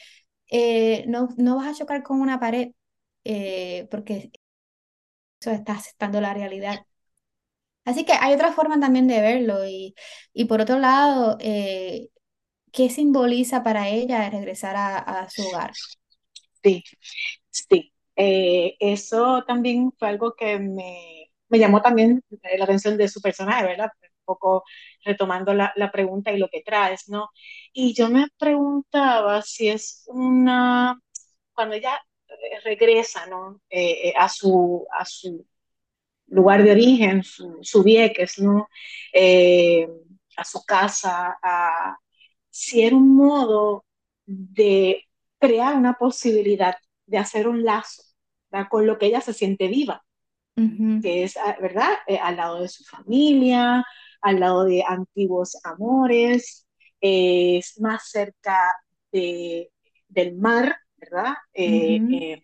eh, 0.51 1.05
no, 1.07 1.29
no 1.37 1.57
vas 1.57 1.67
a 1.67 1.79
chocar 1.79 2.03
con 2.03 2.21
una 2.21 2.39
pared, 2.39 2.71
eh, 3.25 3.87
porque 3.91 4.31
eso 5.39 5.51
está 5.51 5.73
aceptando 5.73 6.21
la 6.21 6.33
realidad. 6.33 6.85
Así 7.85 8.05
que 8.05 8.13
hay 8.13 8.33
otra 8.33 8.51
forma 8.53 8.79
también 8.79 9.07
de 9.07 9.21
verlo. 9.21 9.65
Y, 9.67 9.95
y 10.33 10.45
por 10.45 10.61
otro 10.61 10.79
lado, 10.79 11.37
eh, 11.39 12.09
¿qué 12.71 12.89
simboliza 12.89 13.63
para 13.63 13.89
ella 13.89 14.29
regresar 14.29 14.75
a, 14.75 14.97
a 14.99 15.29
su 15.29 15.43
hogar? 15.47 15.71
Sí, 16.63 16.83
sí. 17.51 17.93
Eh, 18.15 18.75
eso 18.79 19.43
también 19.45 19.91
fue 19.97 20.09
algo 20.09 20.35
que 20.35 20.59
me, 20.59 21.31
me 21.49 21.59
llamó 21.59 21.81
también 21.81 22.23
la 22.57 22.65
atención 22.65 22.97
de 22.97 23.07
su 23.09 23.21
personaje, 23.21 23.65
¿verdad? 23.65 23.89
Un 24.01 24.25
poco 24.25 24.63
retomando 25.03 25.53
la, 25.53 25.73
la, 25.75 25.91
pregunta 25.91 26.31
y 26.31 26.37
lo 26.37 26.47
que 26.49 26.61
traes, 26.61 27.09
¿no? 27.09 27.29
Y 27.73 27.93
yo 27.95 28.09
me 28.09 28.27
preguntaba 28.37 29.41
si 29.41 29.69
es 29.69 30.03
una, 30.07 30.99
cuando 31.53 31.75
ella 31.75 31.99
regresa, 32.63 33.25
¿no? 33.27 33.61
Eh, 33.69 34.09
eh, 34.09 34.13
a, 34.17 34.29
su, 34.29 34.85
a 34.91 35.05
su 35.05 35.45
lugar 36.27 36.63
de 36.63 36.71
origen, 36.71 37.23
su, 37.23 37.59
su 37.61 37.83
Vieques, 37.83 38.39
¿no? 38.39 38.67
Eh, 39.13 39.87
a 40.37 40.43
su 40.43 40.63
casa, 40.65 41.37
a, 41.41 41.97
si 42.49 42.83
era 42.83 42.95
un 42.95 43.15
modo 43.15 43.85
de 44.25 45.03
crear 45.39 45.75
una 45.75 45.93
posibilidad 45.93 46.75
de 47.05 47.17
hacer 47.17 47.47
un 47.47 47.63
lazo 47.63 48.03
¿verdad? 48.51 48.67
con 48.69 48.87
lo 48.87 48.97
que 48.97 49.07
ella 49.07 49.21
se 49.21 49.33
siente 49.33 49.67
viva, 49.67 50.03
uh 50.55 50.61
-huh. 50.61 51.01
que 51.01 51.23
es, 51.23 51.37
ah, 51.37 51.57
¿verdad? 51.61 51.89
Eh, 52.07 52.17
al 52.17 52.37
lado 52.37 52.61
de 52.61 52.69
su 52.69 52.83
familia, 52.85 53.83
al 54.21 54.39
lado 54.39 54.65
de 54.65 54.83
antiguos 54.87 55.57
amores, 55.63 56.67
eh, 57.01 57.57
es 57.57 57.79
más 57.79 58.09
cerca 58.09 58.75
de, 59.11 59.71
del 60.07 60.35
mar, 60.35 60.75
¿verdad? 60.97 61.33
Eh, 61.53 61.99
uh 62.01 62.05
-huh. 62.05 62.43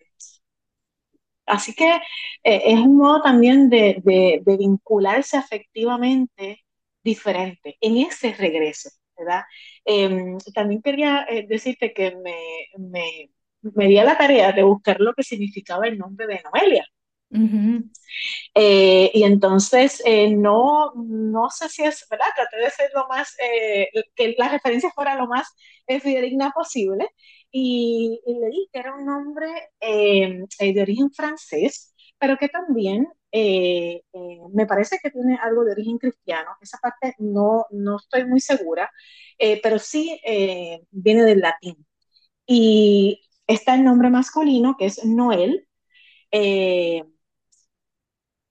Así 1.50 1.74
que 1.74 2.00
es 2.44 2.80
un 2.80 2.98
modo 2.98 3.22
también 3.22 3.70
de, 3.70 4.02
de, 4.04 4.42
de 4.46 4.58
vincularse 4.58 5.38
afectivamente 5.38 6.64
diferente 7.04 7.78
en 7.82 7.98
ese 7.98 8.34
regreso. 8.34 8.90
¿verdad? 9.20 9.44
Eh, 9.86 10.38
también 10.54 10.82
quería 10.82 11.26
eh, 11.30 11.46
decirte 11.48 11.94
que 11.94 12.16
me, 12.16 12.36
me, 12.78 13.30
me, 13.62 13.88
di 13.88 13.98
a 13.98 14.06
la 14.06 14.18
tarea 14.18 14.52
de 14.54 14.64
buscar 14.64 15.00
lo 15.00 15.14
que 15.14 15.24
significaba 15.24 15.88
el 15.88 15.98
nombre 15.98 16.26
de 16.28 16.42
Noelia. 16.44 16.86
Uh 17.32 17.38
-huh. 17.38 17.92
eh, 18.56 19.12
y 19.14 19.24
entonces 19.24 20.02
no, 20.32 20.94
no 20.96 21.50
sé 21.52 21.70
si 21.70 21.84
es, 21.84 22.08
¿verdad? 22.10 22.26
Traté 22.36 22.58
de 22.58 22.70
ser 22.72 22.90
lo 22.96 23.08
más, 23.08 23.36
eh, 23.40 23.90
que 24.16 24.34
la 24.38 24.50
referencia 24.50 24.90
fuera 24.92 25.16
lo 25.16 25.28
más 25.28 25.48
fidedigna 25.88 26.52
posible. 26.52 27.08
Y, 27.52 28.22
y, 28.26 28.34
leí 28.40 28.70
que 28.72 28.80
era 28.80 28.96
un 28.96 29.06
nombre 29.06 29.48
eh, 29.80 30.46
de 30.74 30.82
origen 30.82 31.12
francés, 31.12 31.94
pero 32.20 32.38
que 32.38 32.48
también 32.50 33.08
eh, 33.32 34.04
eh, 34.14 34.38
me 34.54 34.66
parece 34.66 34.98
que 35.02 35.12
tiene 35.12 35.38
algo 35.42 35.64
de 35.64 35.72
origen 35.74 35.98
cristiano. 35.98 36.52
Esa 36.62 36.78
parte 36.80 37.16
no, 37.20 37.66
no 37.72 37.98
estoy 37.98 38.26
muy 38.26 38.40
segura, 38.40 38.92
eh, 39.38 39.60
pero 39.64 39.80
sí 39.80 40.20
viene 40.92 41.24
del 41.24 41.40
latín. 41.40 41.86
Y 42.48 43.22
está 43.48 43.76
el 43.76 43.84
nombre 43.86 44.10
masculino, 44.10 44.76
que 44.78 44.88
es 44.88 45.06
Noel, 45.06 45.68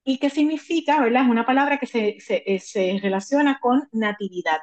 y 0.05 0.19
que 0.19 0.31
significa, 0.31 1.00
¿verdad? 1.00 1.25
Es 1.25 1.28
una 1.31 1.47
palabra 1.47 1.78
que 1.78 1.87
se, 1.87 2.17
se, 2.21 2.59
se 2.61 2.99
relaciona 3.02 3.59
con 3.61 3.88
natividad, 3.93 4.59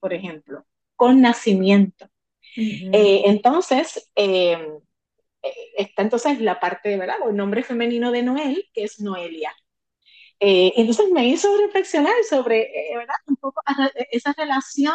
por 0.00 0.12
ejemplo, 0.14 0.66
con 0.96 1.20
nacimiento. 1.20 2.08
Uh 2.56 2.60
-huh. 2.60 2.90
entonces, 3.26 4.10
está 5.76 6.02
entonces 6.02 6.40
la 6.40 6.60
parte, 6.60 6.96
¿verdad? 6.96 7.16
O 7.24 7.30
el 7.30 7.36
nombre 7.36 7.62
femenino 7.62 8.12
de 8.12 8.22
Noel, 8.22 8.68
que 8.72 8.84
es 8.84 9.00
Noelia. 9.00 9.52
Eh, 10.40 10.72
entonces 10.76 11.10
me 11.12 11.26
hizo 11.28 11.54
reflexionar 11.58 12.14
sobre, 12.28 12.62
eh, 12.62 12.96
¿verdad? 12.96 13.14
Un 13.26 13.36
poco 13.36 13.62
esa 14.10 14.32
relación 14.36 14.94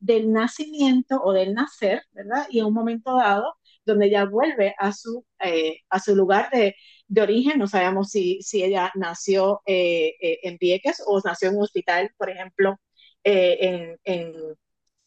del 0.00 0.32
nacimiento 0.32 1.20
o 1.22 1.32
del 1.32 1.54
nacer, 1.54 2.02
¿verdad? 2.12 2.46
Y 2.50 2.60
en 2.60 2.66
un 2.66 2.74
momento 2.74 3.16
dado, 3.16 3.56
donde 3.84 4.06
ella 4.06 4.24
vuelve 4.24 4.74
a 4.78 4.92
su, 4.92 5.24
eh, 5.40 5.78
a 5.90 6.00
su 6.00 6.16
lugar 6.16 6.50
de, 6.50 6.74
de, 7.06 7.22
origen, 7.22 7.58
no 7.58 7.66
sabemos 7.68 8.10
si, 8.10 8.42
si 8.42 8.64
ella 8.64 8.90
nació 8.94 9.62
eh, 9.66 10.16
en 10.42 10.58
Vieques 10.58 11.02
o 11.06 11.20
nació 11.24 11.50
en 11.50 11.56
un 11.56 11.62
hospital, 11.64 12.10
por 12.16 12.30
ejemplo, 12.30 12.80
en, 13.22 13.98
en 14.04 14.34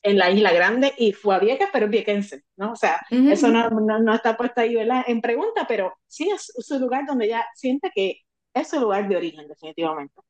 en 0.04 0.18
la 0.18 0.30
Isla 0.30 0.52
Grande 0.52 0.94
y 0.98 1.14
fue 1.14 1.36
a 1.36 1.40
Vieques, 1.40 1.70
pero 1.72 1.86
es 1.86 1.92
viequense, 1.92 2.44
¿no? 2.58 2.74
O 2.74 2.76
sea, 2.76 3.00
uh 3.10 3.16
-huh. 3.16 3.32
eso 3.32 3.48
no, 3.48 3.70
no, 3.70 4.00
no, 4.00 4.14
está 4.14 4.38
puesto 4.38 4.62
ahí 4.62 4.76
¿verdad? 4.76 5.04
en 5.08 5.22
pregunta, 5.22 5.66
pero 5.68 5.94
sí 6.08 6.30
es 6.30 6.52
su 6.58 6.78
lugar 6.80 7.06
donde 7.08 7.26
ella 7.26 7.46
siente 7.56 7.90
que 7.96 8.20
es 8.54 8.70
su 8.70 8.80
lugar 8.80 9.08
de 9.08 9.16
origen, 9.16 9.48
definitivamente. 9.48 10.22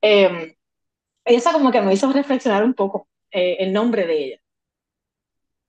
Eh, 0.00 0.56
eso 1.24 1.52
como 1.52 1.70
que 1.72 1.80
me 1.82 1.92
hizo 1.92 2.10
reflexionar 2.12 2.64
un 2.64 2.74
poco 2.74 3.08
eh, 3.30 3.56
el 3.58 3.72
nombre 3.72 4.06
de 4.06 4.24
ella. 4.24 4.40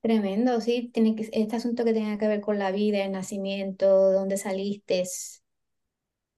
Tremendo, 0.00 0.60
sí, 0.60 0.90
tiene 0.94 1.16
que, 1.16 1.28
este 1.32 1.56
asunto 1.56 1.84
que 1.84 1.92
tenga 1.92 2.16
que 2.18 2.28
ver 2.28 2.40
con 2.40 2.58
la 2.58 2.70
vida, 2.70 3.04
el 3.04 3.12
nacimiento, 3.12 4.12
dónde 4.12 4.36
saliste. 4.36 5.04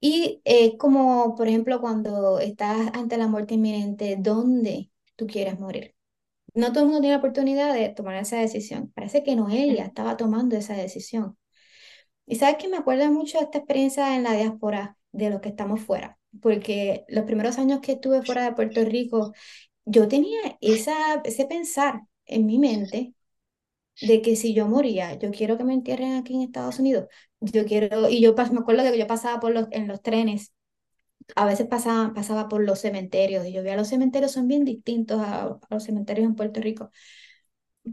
Y 0.00 0.40
eh, 0.44 0.78
como, 0.78 1.34
por 1.36 1.46
ejemplo, 1.48 1.80
cuando 1.80 2.38
estás 2.40 2.90
ante 2.94 3.18
la 3.18 3.28
muerte 3.28 3.54
inminente, 3.54 4.16
¿dónde 4.18 4.90
tú 5.16 5.26
quieres 5.26 5.60
morir? 5.60 5.94
No 6.54 6.72
todo 6.72 6.80
el 6.84 6.86
mundo 6.86 7.00
tiene 7.00 7.14
la 7.14 7.18
oportunidad 7.18 7.74
de 7.74 7.88
tomar 7.90 8.16
esa 8.16 8.38
decisión. 8.38 8.90
Parece 8.94 9.22
que 9.22 9.36
Noelia 9.36 9.84
estaba 9.84 10.16
tomando 10.16 10.56
esa 10.56 10.74
decisión. 10.74 11.36
Y 12.26 12.36
sabes 12.36 12.56
que 12.58 12.68
me 12.68 12.76
acuerdo 12.76 13.10
mucho 13.12 13.38
de 13.38 13.44
esta 13.44 13.58
experiencia 13.58 14.16
en 14.16 14.22
la 14.24 14.34
diáspora 14.34 14.96
de 15.12 15.30
los 15.30 15.40
que 15.40 15.48
estamos 15.50 15.80
fuera, 15.80 16.18
porque 16.42 17.04
los 17.08 17.24
primeros 17.24 17.58
años 17.58 17.80
que 17.80 17.92
estuve 17.92 18.22
fuera 18.22 18.44
de 18.44 18.52
Puerto 18.52 18.84
Rico, 18.84 19.32
yo 19.84 20.08
tenía 20.08 20.40
esa, 20.60 20.94
ese 21.24 21.46
pensar 21.46 22.02
en 22.26 22.46
mi 22.46 22.58
mente 22.58 23.14
de 24.00 24.22
que 24.22 24.36
si 24.36 24.54
yo 24.54 24.66
moría, 24.68 25.14
yo 25.18 25.30
quiero 25.30 25.58
que 25.58 25.64
me 25.64 25.74
entierren 25.74 26.14
aquí 26.14 26.34
en 26.34 26.42
Estados 26.42 26.78
Unidos. 26.78 27.06
Yo 27.40 27.64
quiero, 27.66 28.08
y 28.08 28.20
yo 28.20 28.34
me 28.34 28.60
acuerdo 28.60 28.82
que 28.84 28.98
yo 28.98 29.06
pasaba 29.06 29.40
por 29.40 29.52
los, 29.52 29.66
en 29.72 29.88
los 29.88 30.02
trenes 30.02 30.52
a 31.36 31.44
veces 31.46 31.66
pasaba, 31.68 32.12
pasaba 32.14 32.48
por 32.48 32.62
los 32.64 32.80
cementerios 32.80 33.46
y 33.46 33.52
yo 33.52 33.62
veía 33.62 33.76
los 33.76 33.88
cementerios 33.88 34.32
son 34.32 34.48
bien 34.48 34.64
distintos 34.64 35.20
a, 35.20 35.44
a, 35.44 35.58
los 35.70 35.84
cementerios 35.84 36.26
en 36.26 36.34
Puerto 36.36 36.60
Rico 36.60 36.90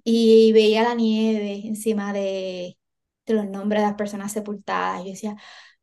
y 0.04 0.52
veía 0.54 0.84
la 0.84 0.96
nieve 0.96 1.62
encima 1.66 2.14
de, 2.14 2.78
de 3.26 3.34
los 3.34 3.46
nombres 3.48 3.82
de 3.82 3.88
las 3.88 3.96
personas 3.98 4.32
sepultadas. 4.32 5.04
Yo 5.04 5.12
decía, 5.12 5.36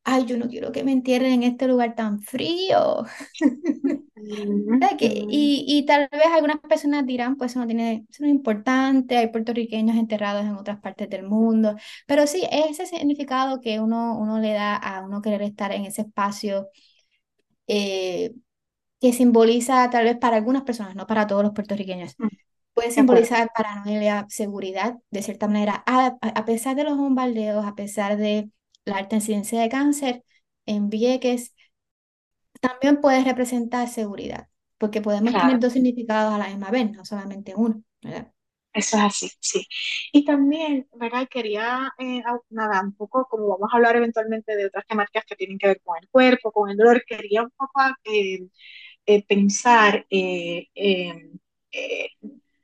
ay, 0.05 0.27
yo 0.27 0.37
no 0.39 0.49
quiero 0.49 0.73
que 0.73 0.85
me 0.85 0.93
entierren 0.93 1.33
en 1.35 1.43
este 1.45 1.67
lugar 1.69 1.95
tan 1.95 2.21
frío. 2.21 3.05
y, 5.29 5.65
y 5.67 5.87
tal 5.87 6.09
vez 6.11 6.27
algunas 6.33 6.59
personas 6.61 7.07
dirán, 7.07 7.37
pues 7.37 7.53
eso 7.53 7.61
no 7.61 7.67
tiene, 7.67 8.07
eso 8.09 8.23
no 8.23 8.29
es 8.29 8.35
importante, 8.35 9.17
hay 9.17 9.29
puertorriqueños 9.29 9.97
enterrados 9.97 10.45
en 10.45 10.57
otras 10.57 10.81
partes 10.81 11.09
del 11.11 11.25
mundo, 11.25 11.77
pero 12.07 12.27
sí, 12.27 12.45
ese 12.51 12.87
significado 12.87 13.61
que 13.61 13.81
uno, 13.81 14.19
uno 14.19 14.39
le 14.39 14.53
da 14.53 14.77
a 14.77 15.03
uno 15.05 15.21
querer 15.23 15.43
estar 15.43 15.73
en 15.73 15.85
ese 15.85 16.03
espacio 16.03 16.69
eh, 17.67 18.33
que 19.01 19.13
simboliza 19.13 19.89
tal 19.91 20.05
vez 20.05 20.17
para 20.17 20.37
algunas 20.37 20.63
personas, 20.63 20.95
no 20.95 21.07
para 21.07 21.27
todos 21.27 21.43
los 21.43 21.53
puertorriqueños. 21.53 22.17
Puede 22.73 22.91
simbolizar 22.91 23.51
para 23.55 23.85
Noelia 23.85 24.27
seguridad, 24.29 24.97
de 25.11 25.23
cierta 25.23 25.47
manera, 25.47 25.85
a, 25.87 26.17
a, 26.21 26.45
pesar 26.45 26.75
de 26.75 26.85
los 26.85 26.97
bombardeos, 26.97 27.65
a 27.65 27.75
pesar 27.75 28.17
de 28.17 28.51
la 28.85 28.97
alta 28.97 29.17
incidencia 29.17 29.61
de 29.61 29.69
cáncer 29.69 30.25
en 30.67 30.91
Vieques, 30.91 31.55
también 32.61 33.01
puede 33.01 33.23
representar 33.23 33.89
seguridad, 33.89 34.49
porque 34.79 35.01
podemos 35.01 35.31
claro. 35.31 35.47
tener 35.47 35.61
dos 35.61 35.73
significados 35.73 36.35
a 36.35 36.39
la 36.39 36.49
misma 36.49 36.71
vez, 36.71 36.91
no 36.91 37.05
solamente 37.05 37.55
uno, 37.57 37.83
¿verdad? 38.03 38.33
Eso 38.75 38.97
es 38.97 39.03
así, 39.05 39.31
sí. 39.41 39.67
Y 40.13 40.25
también, 40.25 40.89
¿verdad? 40.97 41.29
Quería, 41.31 41.93
eh, 41.97 42.23
nada, 42.51 42.83
un 42.83 42.93
poco, 42.97 43.27
como 43.31 43.47
vamos 43.51 43.73
a 43.73 43.77
hablar 43.77 43.95
eventualmente 43.97 44.57
de 44.57 44.67
otras 44.67 44.85
temáticas 44.87 45.25
que 45.27 45.37
tienen 45.37 45.59
que 45.59 45.69
ver 45.69 45.81
con 45.83 45.97
el 46.01 46.09
cuerpo, 46.09 46.51
con 46.51 46.69
el 46.71 46.77
dolor, 46.77 47.05
quería 47.07 47.43
un 47.45 47.51
poco 47.57 47.81
eh, 48.05 48.49
eh, 49.07 49.23
pensar 49.29 50.07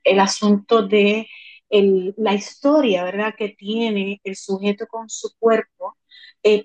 el 0.03 0.19
asunto 0.19 0.81
de 0.87 1.27
el, 1.69 2.13
la 2.17 2.33
historia, 2.33 3.03
¿verdad? 3.05 3.33
Que 3.37 3.49
tiene 3.49 4.19
el 4.25 4.35
sujeto 4.35 4.87
con 4.87 5.09
su 5.09 5.29
cuerpo, 5.39 5.97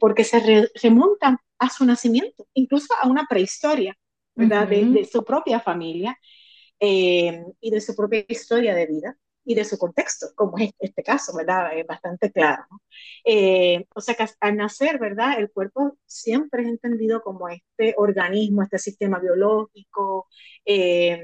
porque 0.00 0.24
se 0.24 0.40
re, 0.40 0.70
remonta 0.82 1.40
a 1.58 1.70
su 1.70 1.84
nacimiento, 1.84 2.48
incluso 2.54 2.94
a 3.00 3.06
una 3.08 3.26
prehistoria, 3.28 3.96
¿verdad? 4.34 4.64
Uh 4.64 4.70
-huh. 4.70 4.92
de, 4.92 5.00
de, 5.00 5.04
su 5.04 5.24
propia 5.24 5.60
familia 5.60 6.18
y 6.80 7.70
de 7.70 7.80
su 7.80 7.94
propia 7.94 8.24
historia 8.28 8.74
de 8.74 8.86
vida 8.86 9.16
y 9.46 9.54
de 9.54 9.64
su 9.64 9.78
contexto, 9.78 10.28
como 10.36 10.58
es 10.58 10.72
este 10.80 11.02
caso, 11.04 11.36
¿verdad? 11.36 11.78
Es 11.78 11.86
bastante 11.86 12.32
claro. 12.32 12.64
Eh, 13.24 13.86
o 13.94 14.00
sea 14.00 14.14
que 14.14 14.26
al 14.40 14.56
nacer, 14.56 14.98
¿verdad? 14.98 15.38
El 15.38 15.50
cuerpo 15.52 15.96
siempre 16.06 16.62
es 16.62 16.68
entendido 16.68 17.22
como 17.22 17.48
este 17.48 17.94
organismo, 17.98 18.62
este 18.62 18.78
sistema 18.78 19.18
biológico, 19.20 20.28
eh, 20.66 21.20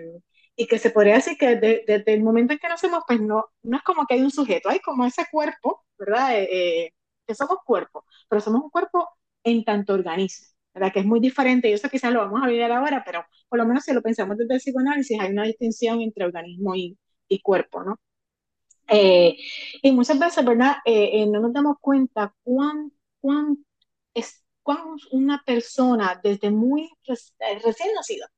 y 0.56 0.66
que 0.66 0.78
se 0.78 0.90
podría 0.90 1.14
decir 1.14 1.36
que 1.38 1.56
desde 1.56 2.14
el 2.14 2.22
momento 2.22 2.52
en 2.52 2.58
que 2.58 2.68
nacemos, 2.68 3.04
pues 3.06 3.20
no, 3.20 3.44
no 3.62 3.76
es 3.76 3.82
como 3.82 4.06
que 4.06 4.14
hay 4.14 4.22
un 4.22 4.30
sujeto, 4.30 4.68
hay 4.68 4.80
como 4.80 5.04
ese 5.06 5.24
cuerpo, 5.30 5.84
¿verdad? 5.98 6.38
Eh, 6.38 6.84
eh, 6.86 6.92
que 7.26 7.34
somos 7.34 7.58
cuerpo, 7.64 8.04
pero 8.28 8.40
somos 8.40 8.62
un 8.62 8.70
cuerpo 8.70 9.08
en 9.44 9.64
tanto 9.64 9.94
organismo, 9.94 10.46
¿verdad? 10.74 10.92
Que 10.92 11.00
es 11.00 11.06
muy 11.06 11.20
diferente, 11.20 11.68
y 11.70 11.72
eso 11.72 11.88
quizás 11.88 12.12
lo 12.12 12.20
vamos 12.20 12.42
a 12.42 12.46
ver 12.48 12.70
ahora, 12.72 13.02
pero 13.04 13.24
por 13.48 13.58
lo 13.58 13.66
menos 13.66 13.84
si 13.84 13.92
lo 13.92 14.02
pensamos 14.02 14.36
desde 14.36 14.54
el 14.54 14.60
psicoanálisis, 14.60 15.18
hay 15.20 15.30
una 15.32 15.44
distinción 15.44 16.00
entre 16.02 16.24
organismo 16.26 16.74
y, 16.74 16.98
y 17.28 17.40
cuerpo, 17.40 17.82
¿no? 17.82 17.98
Eh, 18.92 19.38
y 19.80 19.92
muchas 19.92 20.18
veces, 20.18 20.44
¿verdad? 20.44 20.76
Eh, 20.84 21.22
eh, 21.22 21.26
no 21.26 21.40
nos 21.40 21.52
damos 21.52 21.76
cuenta 21.80 22.34
cuán, 22.42 22.92
cuán, 23.20 23.64
es, 24.14 24.44
cuán 24.62 24.96
una 25.12 25.42
persona 25.44 26.20
desde 26.22 26.50
muy 26.50 26.90
recién 27.64 27.94
nacida, 27.94 28.30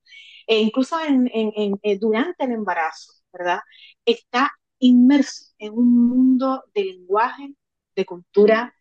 e 0.47 0.61
incluso 0.61 0.97
en, 1.01 1.29
durante 1.99 2.45
el 2.45 2.53
embarazo, 2.53 3.15
¿verdad? 3.33 3.61
Está 4.05 4.53
inmerso 4.79 5.47
en 5.59 5.73
un 5.73 6.07
mundo 6.09 6.63
de 6.73 6.85
lenguaje, 6.85 7.55
de 7.97 8.05
cultura, 8.05 8.75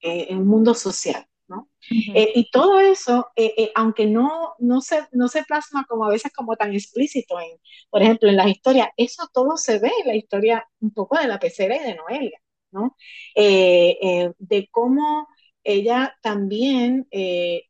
en 0.00 0.38
un 0.38 0.48
mundo 0.48 0.74
social. 0.74 1.26
¿No? 1.48 1.68
eh, 2.14 2.32
y 2.34 2.50
todo 2.50 2.80
eso, 2.80 3.28
eh, 3.36 3.54
eh, 3.56 3.72
aunque 3.74 4.06
no, 4.06 4.54
no, 4.58 4.80
se, 4.80 5.06
no 5.12 5.28
se 5.28 5.44
plasma 5.44 5.84
como 5.88 6.04
a 6.04 6.10
veces 6.10 6.32
como 6.32 6.56
tan 6.56 6.72
explícito, 6.74 7.38
en, 7.40 7.58
por 7.90 8.02
ejemplo, 8.02 8.28
en 8.28 8.36
las 8.36 8.48
historias, 8.48 8.88
eso 8.96 9.28
todo 9.32 9.56
se 9.56 9.78
ve 9.78 9.90
en 10.02 10.08
la 10.08 10.16
historia 10.16 10.66
un 10.80 10.92
poco 10.92 11.18
de 11.18 11.28
la 11.28 11.38
pecera 11.38 11.76
y 11.76 11.80
de 11.80 11.94
Noelia, 11.94 12.40
¿no? 12.72 12.96
De 13.34 14.68
cómo 14.70 15.28
ella 15.64 16.16
también 16.22 17.08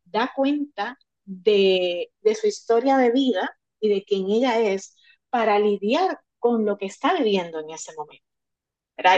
da 0.04 0.32
cuenta 0.34 0.98
de, 1.24 2.12
de 2.20 2.34
su 2.34 2.46
historia 2.46 2.96
de 2.98 3.10
vida 3.12 3.56
y 3.80 3.88
de 3.88 4.04
quién 4.04 4.30
ella 4.30 4.58
es 4.60 4.96
para 5.30 5.58
lidiar 5.58 6.20
con 6.38 6.64
lo 6.64 6.76
que 6.78 6.86
está 6.86 7.14
viviendo 7.14 7.60
en 7.60 7.70
ese 7.70 7.92
momento. 7.96 8.24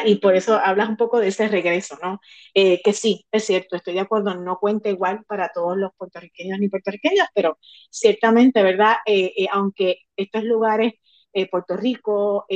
Y 0.04 0.16
por 0.16 0.34
eso 0.34 0.56
hablas 0.56 0.88
un 0.88 0.96
poco 0.96 1.20
de 1.20 1.28
ese 1.28 1.48
regreso, 1.48 1.96
¿no? 2.02 2.20
Eh, 2.54 2.80
que 2.82 2.92
sí, 2.92 3.26
es 3.30 3.44
cierto, 3.44 3.76
estoy 3.76 3.94
de 3.94 4.00
acuerdo, 4.00 4.34
no 4.34 4.58
cuenta 4.58 4.88
igual 4.88 5.24
para 5.26 5.50
todos 5.54 5.76
los 5.76 5.92
puertorriqueños 5.96 6.58
ni 6.58 6.68
puertorriqueñas, 6.68 7.28
pero 7.34 7.58
ciertamente, 7.90 8.62
¿verdad? 8.62 8.96
Eh, 9.06 9.32
eh, 9.36 9.46
aunque 9.52 10.00
estos 10.16 10.44
lugares, 10.44 10.94
Puerto 11.52 11.76
Rico 11.76 12.46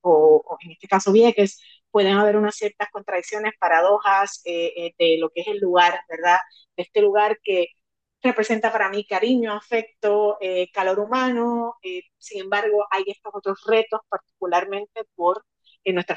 o, 0.00 0.42
o, 0.46 0.58
en 0.60 0.70
este 0.72 0.88
caso 0.88 1.12
Vieques, 1.12 1.60
pueden 1.90 2.16
haber 2.16 2.36
unas 2.36 2.54
ciertas 2.56 2.88
contradicciones, 2.90 3.52
paradojas 3.58 4.42
de 4.44 5.16
lo 5.20 5.28
que 5.30 5.42
es 5.42 5.48
el 5.48 5.58
lugar, 5.58 6.00
¿verdad? 6.08 6.38
De 6.76 6.84
este 6.84 7.02
lugar 7.02 7.38
que 7.42 7.66
representa 8.22 8.72
para 8.72 8.88
mí 8.88 9.04
cariño, 9.06 9.52
afecto, 9.52 10.38
calor 10.72 11.00
humano, 11.00 11.74
sin 12.16 12.42
embargo, 12.42 12.86
hay 12.90 13.04
estos 13.08 13.32
otros 13.34 13.62
retos, 13.66 14.00
particularmente 14.08 15.04
por 15.14 15.44
en 15.84 15.94
nuestra 15.94 16.16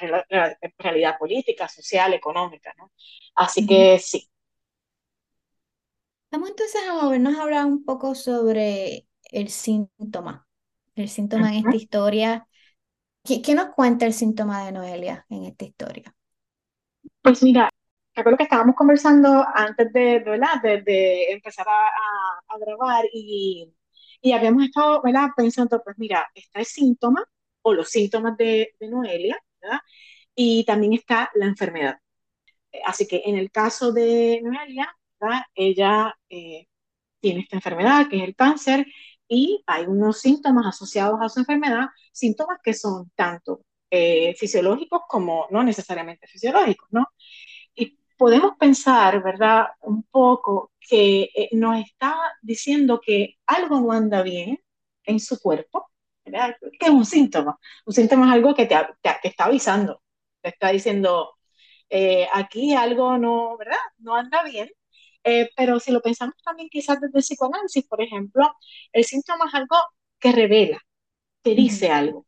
realidad 0.77 1.17
política, 1.17 1.67
social, 1.67 2.13
económica, 2.13 2.73
¿no? 2.77 2.91
Así 3.36 3.65
que 3.65 3.99
sí. 3.99 4.30
Vamos 6.32 6.49
entonces 6.49 6.82
a 6.88 6.93
movernos 6.93 7.38
a 7.38 7.43
hablar 7.43 7.65
un 7.65 7.86
poco 7.86 8.15
sobre 8.15 9.08
el 9.32 9.49
síntoma, 9.49 10.47
el 10.95 11.10
síntoma 11.10 11.49
en 11.49 11.60
esta 11.60 11.75
historia. 11.75 12.47
¿Qué, 13.23 13.41
¿Qué, 13.41 13.53
nos 13.56 13.69
cuenta 13.75 14.06
el 14.06 14.13
síntoma 14.13 14.65
de 14.65 14.71
Noelia 14.71 15.25
en 15.30 15.45
esta 15.45 15.65
historia? 15.65 16.13
Pues 17.21 17.43
mira, 17.43 17.69
recuerdo 18.15 18.38
que 18.38 18.43
estábamos 18.43 18.75
conversando 18.75 19.45
antes 19.53 19.91
de, 19.93 20.19
¿verdad? 20.19 20.62
de, 20.62 20.82
de 20.82 21.32
empezar 21.32 21.67
a, 21.67 21.88
a, 21.88 22.56
a 22.56 22.58
grabar 22.58 23.06
y, 23.13 23.73
y, 24.21 24.32
habíamos 24.32 24.63
estado 24.63 25.01
¿verdad? 25.01 25.30
pensando, 25.36 25.82
pues 25.84 25.97
mira, 25.97 26.27
está 26.34 26.60
el 26.60 26.65
síntoma 26.65 27.23
o 27.62 27.73
los 27.73 27.89
síntomas 27.89 28.36
de, 28.38 28.75
de 28.80 28.89
Noelia, 28.89 29.38
y 30.35 30.63
también 30.65 30.93
está 30.93 31.31
la 31.35 31.45
enfermedad. 31.45 31.99
Así 32.85 33.07
que 33.07 33.23
en 33.25 33.37
el 33.37 33.51
caso 33.51 33.91
de 33.91 34.41
Noelia, 34.43 34.95
ella 35.55 36.15
eh, 36.29 36.67
tiene 37.19 37.41
esta 37.41 37.57
enfermedad 37.57 38.07
que 38.09 38.17
es 38.17 38.23
el 38.23 38.35
cáncer 38.35 38.85
y 39.27 39.63
hay 39.67 39.85
unos 39.85 40.19
síntomas 40.19 40.65
asociados 40.67 41.19
a 41.21 41.29
su 41.29 41.39
enfermedad, 41.39 41.87
síntomas 42.11 42.59
que 42.63 42.73
son 42.73 43.11
tanto 43.15 43.61
eh, 43.89 44.35
fisiológicos 44.35 45.01
como 45.07 45.47
no 45.51 45.63
necesariamente 45.63 46.27
fisiológicos, 46.27 46.87
¿no? 46.91 47.07
Y 47.75 47.97
podemos 48.17 48.57
pensar, 48.59 49.21
¿verdad? 49.23 49.67
Un 49.81 50.03
poco 50.03 50.71
que 50.79 51.29
eh, 51.35 51.49
nos 51.53 51.79
está 51.85 52.15
diciendo 52.41 53.01
que 53.03 53.35
algo 53.47 53.79
no 53.81 53.91
anda 53.91 54.23
bien 54.23 54.59
en 55.05 55.19
su 55.19 55.39
cuerpo, 55.39 55.89
¿Qué 56.79 56.85
es 56.87 56.89
un 56.89 57.05
síntoma? 57.05 57.57
Un 57.85 57.93
síntoma 57.93 58.27
es 58.27 58.33
algo 58.33 58.55
que 58.55 58.65
te, 58.65 58.75
te, 59.01 59.27
está 59.27 59.45
avisando, 59.45 60.01
te 60.41 60.49
está 60.49 60.69
diciendo, 60.69 61.35
eh, 61.89 62.27
aquí 62.33 62.73
algo 62.75 63.17
no, 63.17 63.57
¿verdad? 63.57 63.77
No 63.99 64.15
anda 64.15 64.43
bien. 64.43 64.69
Eh, 65.23 65.49
pero 65.57 65.79
si 65.79 65.91
lo 65.91 66.01
pensamos 66.01 66.35
también 66.43 66.69
quizás 66.69 67.01
desde 67.01 67.17
el 67.19 67.23
psicoanálisis, 67.23 67.85
por 67.87 68.01
ejemplo, 68.01 68.45
el 68.93 69.03
síntoma 69.03 69.45
es 69.47 69.53
algo 69.55 69.75
que 70.19 70.31
revela, 70.31 70.79
te 71.41 71.55
dice 71.55 71.91
algo, 71.91 72.25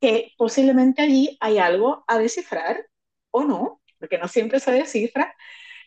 que 0.00 0.32
posiblemente 0.36 1.02
allí 1.02 1.36
hay 1.40 1.58
algo 1.58 2.04
a 2.08 2.18
descifrar 2.18 2.86
o 3.30 3.44
no, 3.44 3.82
porque 3.98 4.18
no 4.18 4.28
siempre 4.28 4.60
se 4.60 4.72
descifra, 4.72 5.34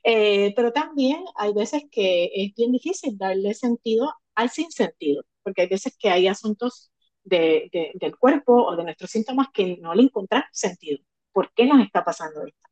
eh, 0.04 0.54
pero 0.56 0.72
también 0.74 1.24
hay 1.36 1.54
veces 1.54 1.84
que 1.92 2.32
es 2.34 2.56
bien 2.56 2.72
difícil 2.72 3.18
darle 3.18 3.54
sentido 3.54 4.14
al 4.36 4.50
sinsentido, 4.50 5.24
porque 5.44 5.64
hay 5.64 5.68
veces 5.70 5.96
que 6.00 6.10
hay 6.10 6.28
asuntos 6.28 6.92
de, 7.28 7.70
de, 7.72 7.92
del 7.96 8.18
cuerpo 8.18 8.54
o 8.54 8.76
de 8.76 8.84
nuestros 8.84 9.12
síntomas 9.12 9.48
que 9.54 9.78
no 9.78 9.94
le 9.94 10.04
encuentran 10.04 10.44
sentido. 10.52 11.00
¿Por 11.32 11.52
qué 11.54 11.66
nos 11.66 11.82
está 11.86 12.04
pasando 12.04 12.46
esto? 12.46 12.68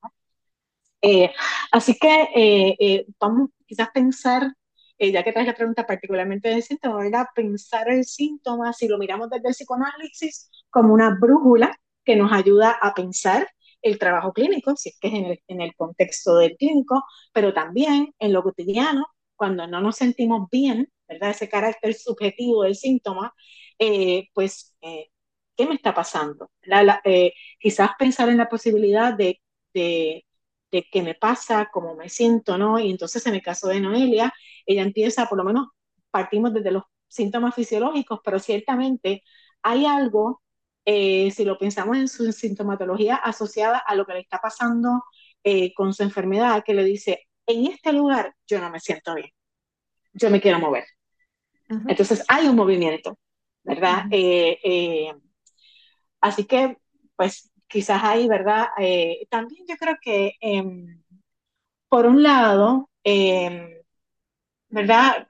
Eh, 1.01 1.31
así 1.71 1.97
que 1.99 2.23
eh, 2.35 2.75
eh, 2.79 3.05
vamos 3.19 3.49
quizás 3.67 3.89
pensar, 3.93 4.53
ya 4.97 5.23
que 5.23 5.31
traes 5.33 5.47
la 5.47 5.53
pregunta 5.53 5.85
particularmente 5.85 6.49
del 6.49 6.63
síntoma, 6.63 7.03
¿verdad? 7.03 7.27
pensar 7.35 7.89
el 7.89 8.05
síntoma, 8.05 8.73
si 8.73 8.87
lo 8.87 8.97
miramos 8.97 9.29
desde 9.29 9.49
el 9.49 9.53
psicoanálisis, 9.53 10.49
como 10.69 10.93
una 10.93 11.15
brújula 11.19 11.77
que 12.03 12.15
nos 12.15 12.31
ayuda 12.31 12.71
a 12.81 12.93
pensar 12.93 13.47
el 13.81 13.99
trabajo 13.99 14.33
clínico, 14.33 14.75
si 14.75 14.89
es 14.89 14.97
que 14.99 15.09
es 15.09 15.13
en 15.13 15.25
el, 15.25 15.43
en 15.47 15.61
el 15.61 15.75
contexto 15.75 16.37
del 16.37 16.55
clínico, 16.57 17.03
pero 17.33 17.53
también 17.53 18.13
en 18.19 18.33
lo 18.33 18.41
cotidiano, 18.41 19.05
cuando 19.35 19.67
no 19.67 19.81
nos 19.81 19.97
sentimos 19.97 20.49
bien, 20.49 20.89
¿verdad? 21.07 21.31
Ese 21.31 21.49
carácter 21.49 21.93
subjetivo 21.93 22.63
del 22.63 22.75
síntoma, 22.75 23.33
eh, 23.79 24.29
pues, 24.33 24.75
eh, 24.81 25.09
¿qué 25.55 25.65
me 25.67 25.75
está 25.75 25.93
pasando? 25.93 26.51
La, 26.63 26.83
la, 26.83 27.01
eh, 27.03 27.33
quizás 27.59 27.91
pensar 27.99 28.29
en 28.29 28.37
la 28.37 28.49
posibilidad 28.49 29.13
de, 29.13 29.41
de, 29.73 30.25
de 30.71 30.87
qué 30.91 31.01
me 31.01 31.15
pasa, 31.15 31.69
cómo 31.71 31.95
me 31.95 32.09
siento, 32.09 32.57
¿no? 32.57 32.79
Y 32.79 32.91
entonces 32.91 33.25
en 33.27 33.35
el 33.35 33.41
caso 33.41 33.67
de 33.67 33.79
Noelia, 33.79 34.33
ella 34.65 34.81
empieza, 34.83 35.27
por 35.27 35.37
lo 35.37 35.43
menos 35.43 35.67
partimos 36.11 36.53
desde 36.53 36.71
los 36.71 36.83
síntomas 37.07 37.55
fisiológicos, 37.55 38.19
pero 38.23 38.39
ciertamente 38.39 39.23
hay 39.61 39.85
algo, 39.85 40.41
si 40.85 41.45
lo 41.45 41.57
pensamos 41.57 41.97
en 41.97 42.07
su 42.07 42.31
sintomatología 42.31 43.15
asociada 43.15 43.79
a 43.79 43.95
lo 43.95 44.05
que 44.05 44.13
le 44.13 44.19
está 44.21 44.39
pasando 44.39 45.03
con 45.75 45.93
su 45.93 46.03
enfermedad, 46.03 46.63
que 46.65 46.73
le 46.73 46.83
dice, 46.83 47.27
en 47.45 47.67
este 47.67 47.93
lugar 47.93 48.35
yo 48.47 48.59
no 48.59 48.69
me 48.69 48.79
siento 48.79 49.15
bien, 49.15 49.29
yo 50.13 50.29
me 50.29 50.41
quiero 50.41 50.59
mover. 50.59 50.85
Entonces 51.87 52.23
hay 52.27 52.47
un 52.47 52.55
movimiento, 52.55 53.17
¿verdad? 53.65 54.05
Eh, 54.11 54.59
eh, 54.63 55.13
así 56.21 56.45
que, 56.45 56.77
pues 57.15 57.51
quizás 57.67 58.03
ahí, 58.03 58.27
¿verdad? 58.27 58.67
Eh, 58.79 59.27
también 59.29 59.65
yo 59.67 59.75
creo 59.77 59.95
que, 60.01 60.33
em, 60.41 61.03
por 61.89 62.05
un 62.07 62.23
lado, 62.23 62.89
em, 63.03 63.69
¿verdad? 64.69 65.27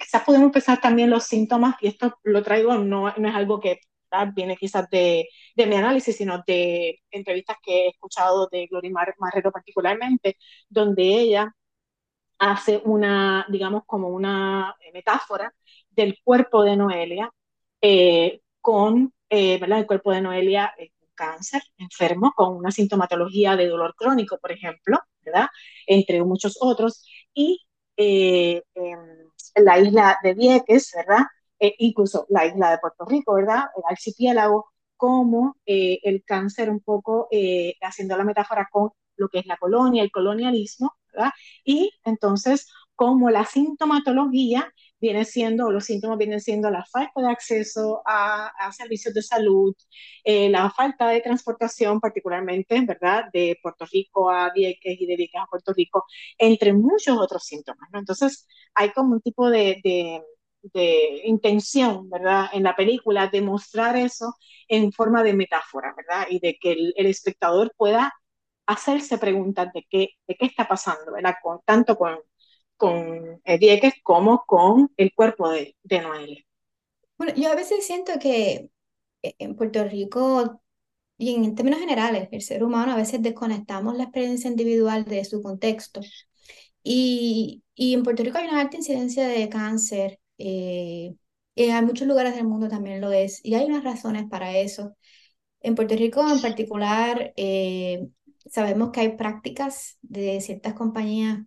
Quizás 0.00 0.24
podemos 0.24 0.46
empezar 0.46 0.80
también 0.80 1.10
los 1.10 1.24
síntomas, 1.24 1.76
y 1.80 1.88
esto 1.88 2.18
lo 2.24 2.42
traigo, 2.42 2.76
no, 2.78 3.12
no 3.16 3.28
es 3.28 3.34
algo 3.34 3.60
que 3.60 3.80
¿verdad? 4.10 4.32
viene 4.34 4.56
quizás 4.56 4.88
de, 4.90 5.28
de, 5.56 5.66
mi 5.66 5.76
análisis, 5.76 6.16
sino 6.16 6.42
de 6.46 7.00
entrevistas 7.10 7.58
que 7.62 7.86
he 7.86 7.88
escuchado 7.90 8.48
de 8.50 8.66
Gloria 8.68 8.90
Mar 8.92 9.14
Marrero 9.18 9.52
particularmente, 9.52 10.38
donde 10.68 11.02
ella 11.04 11.54
hace 12.38 12.82
una, 12.84 13.46
digamos, 13.50 13.84
como 13.86 14.08
una 14.08 14.74
metáfora 14.92 15.54
del 15.90 16.18
cuerpo 16.24 16.62
de 16.64 16.76
Noelia 16.76 17.30
eh, 17.86 18.40
con, 18.62 19.12
eh, 19.28 19.58
¿verdad? 19.58 19.80
El 19.80 19.86
cuerpo 19.86 20.10
de 20.10 20.22
Noelia 20.22 20.72
eh, 20.78 20.92
cáncer, 21.14 21.62
enfermo, 21.76 22.32
con 22.34 22.56
una 22.56 22.70
sintomatología 22.70 23.56
de 23.56 23.68
dolor 23.68 23.94
crónico, 23.94 24.38
por 24.38 24.52
ejemplo, 24.52 24.98
¿verdad? 25.22 25.48
Entre 25.86 26.24
muchos 26.24 26.56
otros, 26.60 27.06
y 27.34 27.60
en 27.96 28.62
la 29.56 29.78
isla 29.78 30.16
de 30.22 30.34
Vieques, 30.34 30.92
¿verdad? 30.96 31.24
incluso 31.78 32.26
la 32.30 32.46
isla 32.46 32.70
de 32.70 32.78
Puerto 32.78 33.04
Rico, 33.04 33.34
¿verdad? 33.34 33.64
El 33.76 33.82
archipiélago, 33.88 34.66
como 34.96 35.56
el 35.66 36.24
cáncer 36.24 36.70
un 36.70 36.80
poco 36.80 37.28
haciendo 37.82 38.16
la 38.16 38.24
metáfora 38.24 38.66
con 38.72 38.90
lo 39.16 39.28
que 39.28 39.40
es 39.40 39.46
la 39.46 39.58
colonia, 39.58 40.02
el 40.02 40.10
colonialismo, 40.10 40.94
¿verdad? 41.12 41.32
Y 41.64 41.92
entonces, 42.04 42.66
como 42.94 43.30
la 43.30 43.44
sintomatología 43.44 44.72
viene 45.00 45.24
siendo, 45.24 45.70
los 45.70 45.84
síntomas 45.84 46.18
vienen 46.18 46.40
siendo 46.40 46.70
la 46.70 46.84
falta 46.84 47.20
de 47.20 47.28
acceso 47.28 48.02
a, 48.06 48.50
servicios 48.72 49.12
de 49.14 49.22
salud, 49.22 49.74
eh, 50.24 50.48
la 50.50 50.70
falta 50.70 51.08
de 51.08 51.20
transportación, 51.20 52.00
particularmente, 52.00 52.80
¿verdad?, 52.86 53.24
de 53.32 53.58
Puerto 53.62 53.86
Rico 53.90 54.30
a 54.30 54.50
Vieques 54.52 54.96
y 55.00 55.06
de 55.06 55.16
Vieques 55.16 55.40
a 55.42 55.46
Puerto 55.46 55.72
Rico, 55.74 56.04
entre 56.38 56.72
muchos 56.72 57.18
otros 57.18 57.44
síntomas, 57.44 57.88
¿no? 57.92 57.98
Entonces, 57.98 58.46
hay 58.74 58.90
como 58.92 59.12
un 59.14 59.20
tipo 59.20 59.50
de, 59.50 59.80
de, 59.84 60.22
de 60.62 61.22
intención, 61.26 62.08
¿verdad?, 62.10 62.46
en 62.52 62.62
la 62.62 62.74
película 62.76 63.28
de 63.28 63.42
mostrar 63.42 63.96
eso 63.96 64.34
en 64.68 64.92
forma 64.92 65.22
de 65.22 65.34
metáfora, 65.34 65.94
¿verdad?, 65.96 66.26
y 66.30 66.40
de 66.40 66.56
que 66.60 66.72
el, 66.72 66.94
el 66.96 67.06
espectador 67.06 67.72
pueda 67.76 68.12
hacerse 68.66 69.18
preguntas 69.18 69.72
de 69.74 69.86
qué, 69.90 70.08
de 70.26 70.36
qué 70.36 70.46
está 70.46 70.66
pasando, 70.68 71.12
¿verdad? 71.12 71.34
Con, 71.42 71.60
tanto 71.64 71.96
con, 71.96 72.18
con 72.84 73.40
Diegues 73.58 73.94
como 74.02 74.44
con 74.46 74.90
el 74.96 75.12
cuerpo 75.14 75.48
de, 75.48 75.76
de 75.82 76.00
Noelia. 76.00 76.44
Bueno, 77.16 77.32
yo 77.34 77.50
a 77.50 77.54
veces 77.54 77.86
siento 77.86 78.12
que 78.20 78.70
eh, 79.22 79.34
en 79.38 79.56
Puerto 79.56 79.84
Rico 79.84 80.60
y 81.16 81.34
en 81.34 81.54
términos 81.54 81.80
generales, 81.80 82.28
el 82.32 82.42
ser 82.42 82.64
humano 82.64 82.92
a 82.92 82.96
veces 82.96 83.22
desconectamos 83.22 83.96
la 83.96 84.04
experiencia 84.04 84.50
individual 84.50 85.04
de 85.04 85.24
su 85.24 85.42
contexto. 85.42 86.00
Y, 86.82 87.62
y 87.74 87.94
en 87.94 88.02
Puerto 88.02 88.22
Rico 88.22 88.38
hay 88.38 88.48
una 88.48 88.60
alta 88.60 88.76
incidencia 88.76 89.26
de 89.26 89.48
cáncer, 89.48 90.20
eh, 90.38 91.14
en 91.56 91.84
muchos 91.86 92.08
lugares 92.08 92.34
del 92.34 92.46
mundo 92.46 92.68
también 92.68 93.00
lo 93.00 93.12
es, 93.12 93.40
y 93.44 93.54
hay 93.54 93.64
unas 93.66 93.84
razones 93.84 94.24
para 94.28 94.58
eso. 94.58 94.96
En 95.60 95.74
Puerto 95.74 95.96
Rico 95.96 96.28
en 96.28 96.42
particular, 96.42 97.32
eh, 97.36 98.06
sabemos 98.50 98.90
que 98.90 99.00
hay 99.00 99.16
prácticas 99.16 99.98
de 100.02 100.40
ciertas 100.40 100.74
compañías 100.74 101.40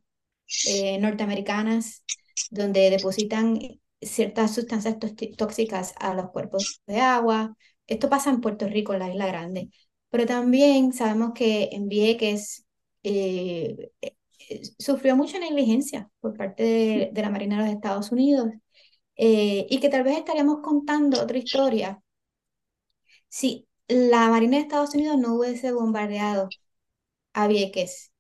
eh, 0.68 0.98
norteamericanas 1.00 2.04
donde 2.52 2.90
depositan 2.90 3.60
ciertas 4.02 4.54
sustancias 4.54 4.98
tóxicas 5.38 5.94
a 6.00 6.14
los 6.14 6.32
cuerpos 6.32 6.82
de 6.88 7.00
agua. 7.02 7.56
Esto 7.88 8.10
pasa 8.10 8.30
en 8.30 8.42
Puerto 8.42 8.68
Rico, 8.68 8.94
en 8.94 9.00
la 9.00 9.10
Isla 9.10 9.28
Grande. 9.28 9.70
Pero 10.10 10.26
también 10.26 10.94
sabemos 10.94 11.32
que 11.34 11.70
en 11.72 11.90
Vieques 11.90 12.66
eh, 13.04 13.92
eh, 14.02 14.62
sufrió 14.80 15.16
mucha 15.16 15.40
negligencia 15.40 16.10
por 16.20 16.36
parte 16.38 16.64
de, 16.64 17.10
de, 17.14 17.22
la 17.22 17.30
Marina 17.30 17.58
de 17.58 17.64
los 17.66 17.74
Estados 17.76 18.12
Unidos 18.12 18.50
y 19.20 19.80
que 19.80 19.90
tal 19.90 20.04
vez 20.04 20.18
estaríamos 20.18 20.60
contando 20.62 21.22
otra 21.22 21.38
historia 21.40 22.02
si 23.30 23.68
la 23.88 24.30
Marina 24.30 24.58
de 24.58 24.64
Estados 24.64 24.94
Unidos 24.96 25.18
no 25.18 25.36
hubiese 25.36 25.72
bombardeado 25.72 26.50
a 27.34 27.48
Vieques 27.48 28.12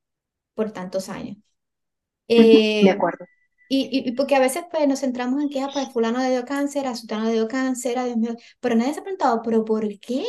por 0.55 0.71
tantos 0.71 1.09
años. 1.09 1.37
De 2.27 2.81
eh, 2.81 2.89
acuerdo. 2.89 3.25
Y, 3.69 3.89
y, 4.09 4.11
porque 4.13 4.35
a 4.35 4.39
veces 4.39 4.63
pues, 4.71 4.87
nos 4.87 5.01
centramos 5.01 5.41
en 5.41 5.49
que 5.49 5.61
ah, 5.61 5.69
pues, 5.73 5.91
fulano 5.91 6.19
le 6.19 6.29
dio 6.29 6.45
cáncer, 6.45 6.87
a 6.87 6.95
sutano 6.95 7.25
le 7.25 7.33
dio 7.33 7.47
cáncer, 7.47 7.99
a 7.99 8.05
Dios 8.05 8.17
mío, 8.17 8.35
pero 8.59 8.75
nadie 8.75 8.93
se 8.93 9.01
ha 9.01 9.03
preguntado, 9.03 9.41
¿pero 9.43 9.65
por 9.65 9.87
qué 9.99 10.23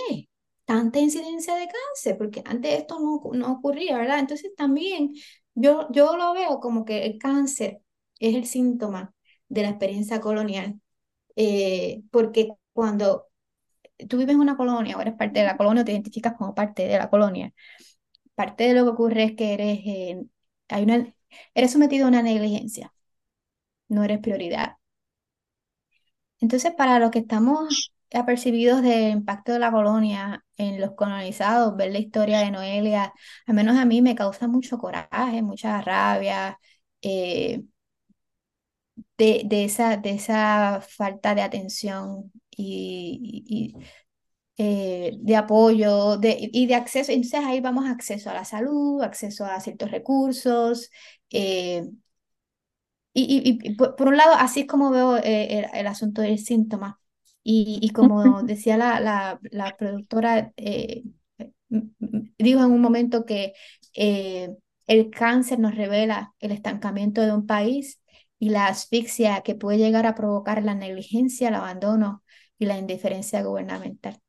tanta 0.65 0.99
incidencia 0.99 1.55
de 1.55 1.67
cáncer? 1.69 2.19
Porque 2.19 2.43
antes 2.45 2.81
esto 2.81 2.99
no, 3.01 3.21
no 3.33 3.53
ocurría, 3.53 3.97
¿verdad? 3.99 4.19
Entonces 4.19 4.53
también 4.57 5.13
yo, 5.55 5.89
yo 5.93 6.17
lo 6.17 6.35
veo 6.35 6.61
como 6.61 6.85
que 6.85 7.05
el 7.07 7.19
cáncer 7.19 7.81
es 8.19 8.35
el 8.35 8.47
síntoma 8.47 9.15
de 9.49 9.63
la 9.63 9.71
experiencia 9.71 10.21
colonial, 10.21 10.81
eh, 11.37 12.03
porque 12.11 12.49
cuando 12.73 13.29
tú 14.09 14.19
vives 14.19 14.35
en 14.35 14.41
una 14.41 14.57
colonia 14.57 14.97
o 14.97 15.01
eres 15.01 15.15
parte 15.15 15.41
de 15.41 15.47
la 15.47 15.57
colonia 15.57 15.83
o 15.83 15.85
te 15.85 15.93
identificas 15.93 16.35
como 16.37 16.55
parte 16.55 16.87
de 16.87 16.99
la 16.99 17.11
colonia, 17.11 17.53
parte 18.35 18.65
de 18.65 18.75
lo 18.75 18.85
que 18.85 18.91
ocurre 18.91 19.25
es 19.25 19.37
que 19.37 19.55
eres, 19.55 19.81
eh, 19.87 20.23
hay 20.69 20.83
una, 20.85 21.15
eres 21.55 21.73
sometido 21.73 22.07
a 22.07 22.09
una 22.09 22.23
negligencia, 22.23 22.93
no 23.89 24.05
eres 24.05 24.21
prioridad. 24.21 24.77
Entonces, 26.41 26.73
para 26.75 26.99
los 26.99 27.11
que 27.11 27.19
estamos 27.21 27.93
apercibidos 28.15 28.83
del 28.83 29.11
impacto 29.13 29.53
de 29.53 29.59
la 29.59 29.71
colonia 29.73 30.45
en 30.57 30.81
los 30.81 30.93
colonizados, 30.95 31.77
ver 31.77 31.93
la 31.93 31.99
historia 31.99 32.39
de 32.41 32.51
Noelia, 32.51 33.13
al 33.47 33.55
menos 33.55 33.77
a 33.77 33.85
mí 33.85 34.03
me 34.03 34.15
causa 34.15 34.47
mucho 34.49 34.79
coraje, 34.79 35.43
mucha 35.43 35.81
rabia, 35.83 36.59
eh, 37.03 37.63
de, 39.19 39.43
de, 39.47 39.65
esa, 39.65 39.97
de 39.97 40.11
esa 40.13 40.81
falta 40.81 41.35
de 41.35 41.43
atención 41.43 42.33
y, 42.51 43.75
eh, 44.59 45.15
de 45.21 45.37
apoyo 45.37 46.17
de, 46.19 46.37
y 46.53 46.67
de 46.67 46.75
acceso. 46.75 47.13
Entonces 47.13 47.41
ahí 47.45 47.61
vamos 47.61 47.87
acceso 47.89 48.31
a 48.31 48.35
la 48.35 48.45
salud, 48.45 49.03
acceso 49.03 49.45
a 49.47 49.61
ciertos 49.61 49.91
recursos. 49.91 50.91
Eh, 51.31 51.89
y, 53.13 53.61
y, 53.63 53.75
por, 53.75 53.95
un 54.07 54.17
lado, 54.17 54.35
así 54.35 54.61
es 54.61 54.67
como 54.67 54.91
veo 54.91 55.17
eh, 55.19 55.67
el, 55.73 55.87
asunto 55.87 56.23
del 56.23 56.39
síntoma. 56.39 57.01
Y, 57.43 57.79
y 57.83 57.91
como 57.91 58.43
decía 58.43 58.77
la, 58.77 59.01
la, 59.01 59.41
la 59.51 59.77
productora, 59.77 60.53
dijo 61.69 62.65
en 62.65 62.71
un 62.71 62.81
momento 62.81 63.25
que 63.25 63.55
el 63.95 65.11
cáncer 65.11 65.59
nos 65.59 65.75
revela 65.75 66.35
el 66.41 66.53
estancamiento 66.53 67.21
de 67.23 67.33
un 67.33 67.47
país 67.47 68.01
y 68.39 68.51
la 68.51 68.69
asfixia 68.69 69.43
que 69.43 69.55
puede 69.55 69.79
llegar 69.79 70.07
a 70.07 70.15
provocar 70.15 70.63
la 70.63 70.75
negligencia, 70.75 71.49
el 71.49 71.55
abandono 71.55 72.23
y 72.59 72.67
la 72.67 72.79
indiferencia 72.79 73.43
gubernamental. 73.43 74.21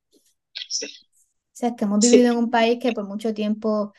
O 0.53 1.59
sea, 1.59 1.75
que 1.75 1.85
hemos 1.85 1.99
vivido 1.99 2.31
en 2.31 2.37
un 2.37 2.49
país 2.49 2.79
que 2.81 2.93
por 2.93 3.07
mucho 3.07 3.33
tiempo 3.33 3.93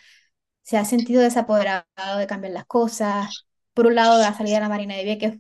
se 0.70 0.78
ha 0.78 0.84
sentido 0.84 1.20
desapoderado 1.22 1.84
de 2.18 2.26
cambiar 2.28 2.52
las 2.52 2.64
cosas. 2.66 3.46
Por 3.74 3.86
un 3.88 3.96
lado, 3.96 4.18
la 4.20 4.32
salida 4.34 4.56
de 4.56 4.60
la 4.60 4.68
Marina 4.68 4.94
de 4.94 5.02
Vieques 5.04 5.38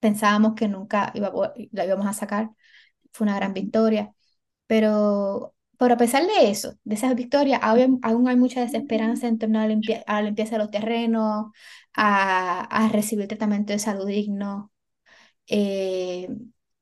pensábamos 0.00 0.54
que 0.54 0.68
nunca 0.68 1.10
iba 1.14 1.32
la 1.72 1.86
íbamos 1.86 2.06
a 2.06 2.12
sacar. 2.12 2.50
Fue 3.12 3.24
una 3.26 3.36
gran 3.36 3.52
victoria. 3.54 4.14
Pero, 4.68 5.54
pero 5.78 5.94
a 5.94 5.96
pesar 5.98 6.24
de 6.26 6.50
eso, 6.50 6.74
de 6.84 6.94
esas 6.94 7.16
victorias, 7.16 7.60
aún, 7.62 8.00
hay 8.28 8.36
mucha 8.36 8.60
desesperanza 8.60 9.28
en 9.28 9.38
torno 9.38 9.58
a 9.60 9.66
la, 9.66 10.22
limpieza 10.22 10.52
de 10.52 10.58
los 10.58 10.70
terrenos, 10.70 11.46
a, 11.94 12.60
a, 12.62 12.88
recibir 12.90 13.28
tratamiento 13.28 13.72
de 13.72 13.80
salud 13.80 14.06
digno. 14.06 14.72
Eh, 15.48 16.28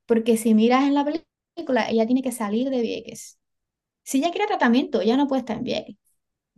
porque 0.07 0.37
si 0.37 0.55
miras 0.55 0.85
en 0.85 0.95
la 0.95 1.05
película, 1.05 1.89
ella 1.91 2.07
tiene 2.07 2.23
que 2.23 2.33
salir 2.33 2.71
de 2.71 2.83
Vieques 2.83 3.39
si 4.05 4.19
ella 4.19 4.31
quiere 4.31 4.47
tratamiento, 4.47 5.01
ella 5.03 5.17
no 5.19 5.29
puede 5.29 5.41
estar 5.41 5.59
en 5.59 5.65
Vieques. 5.65 5.97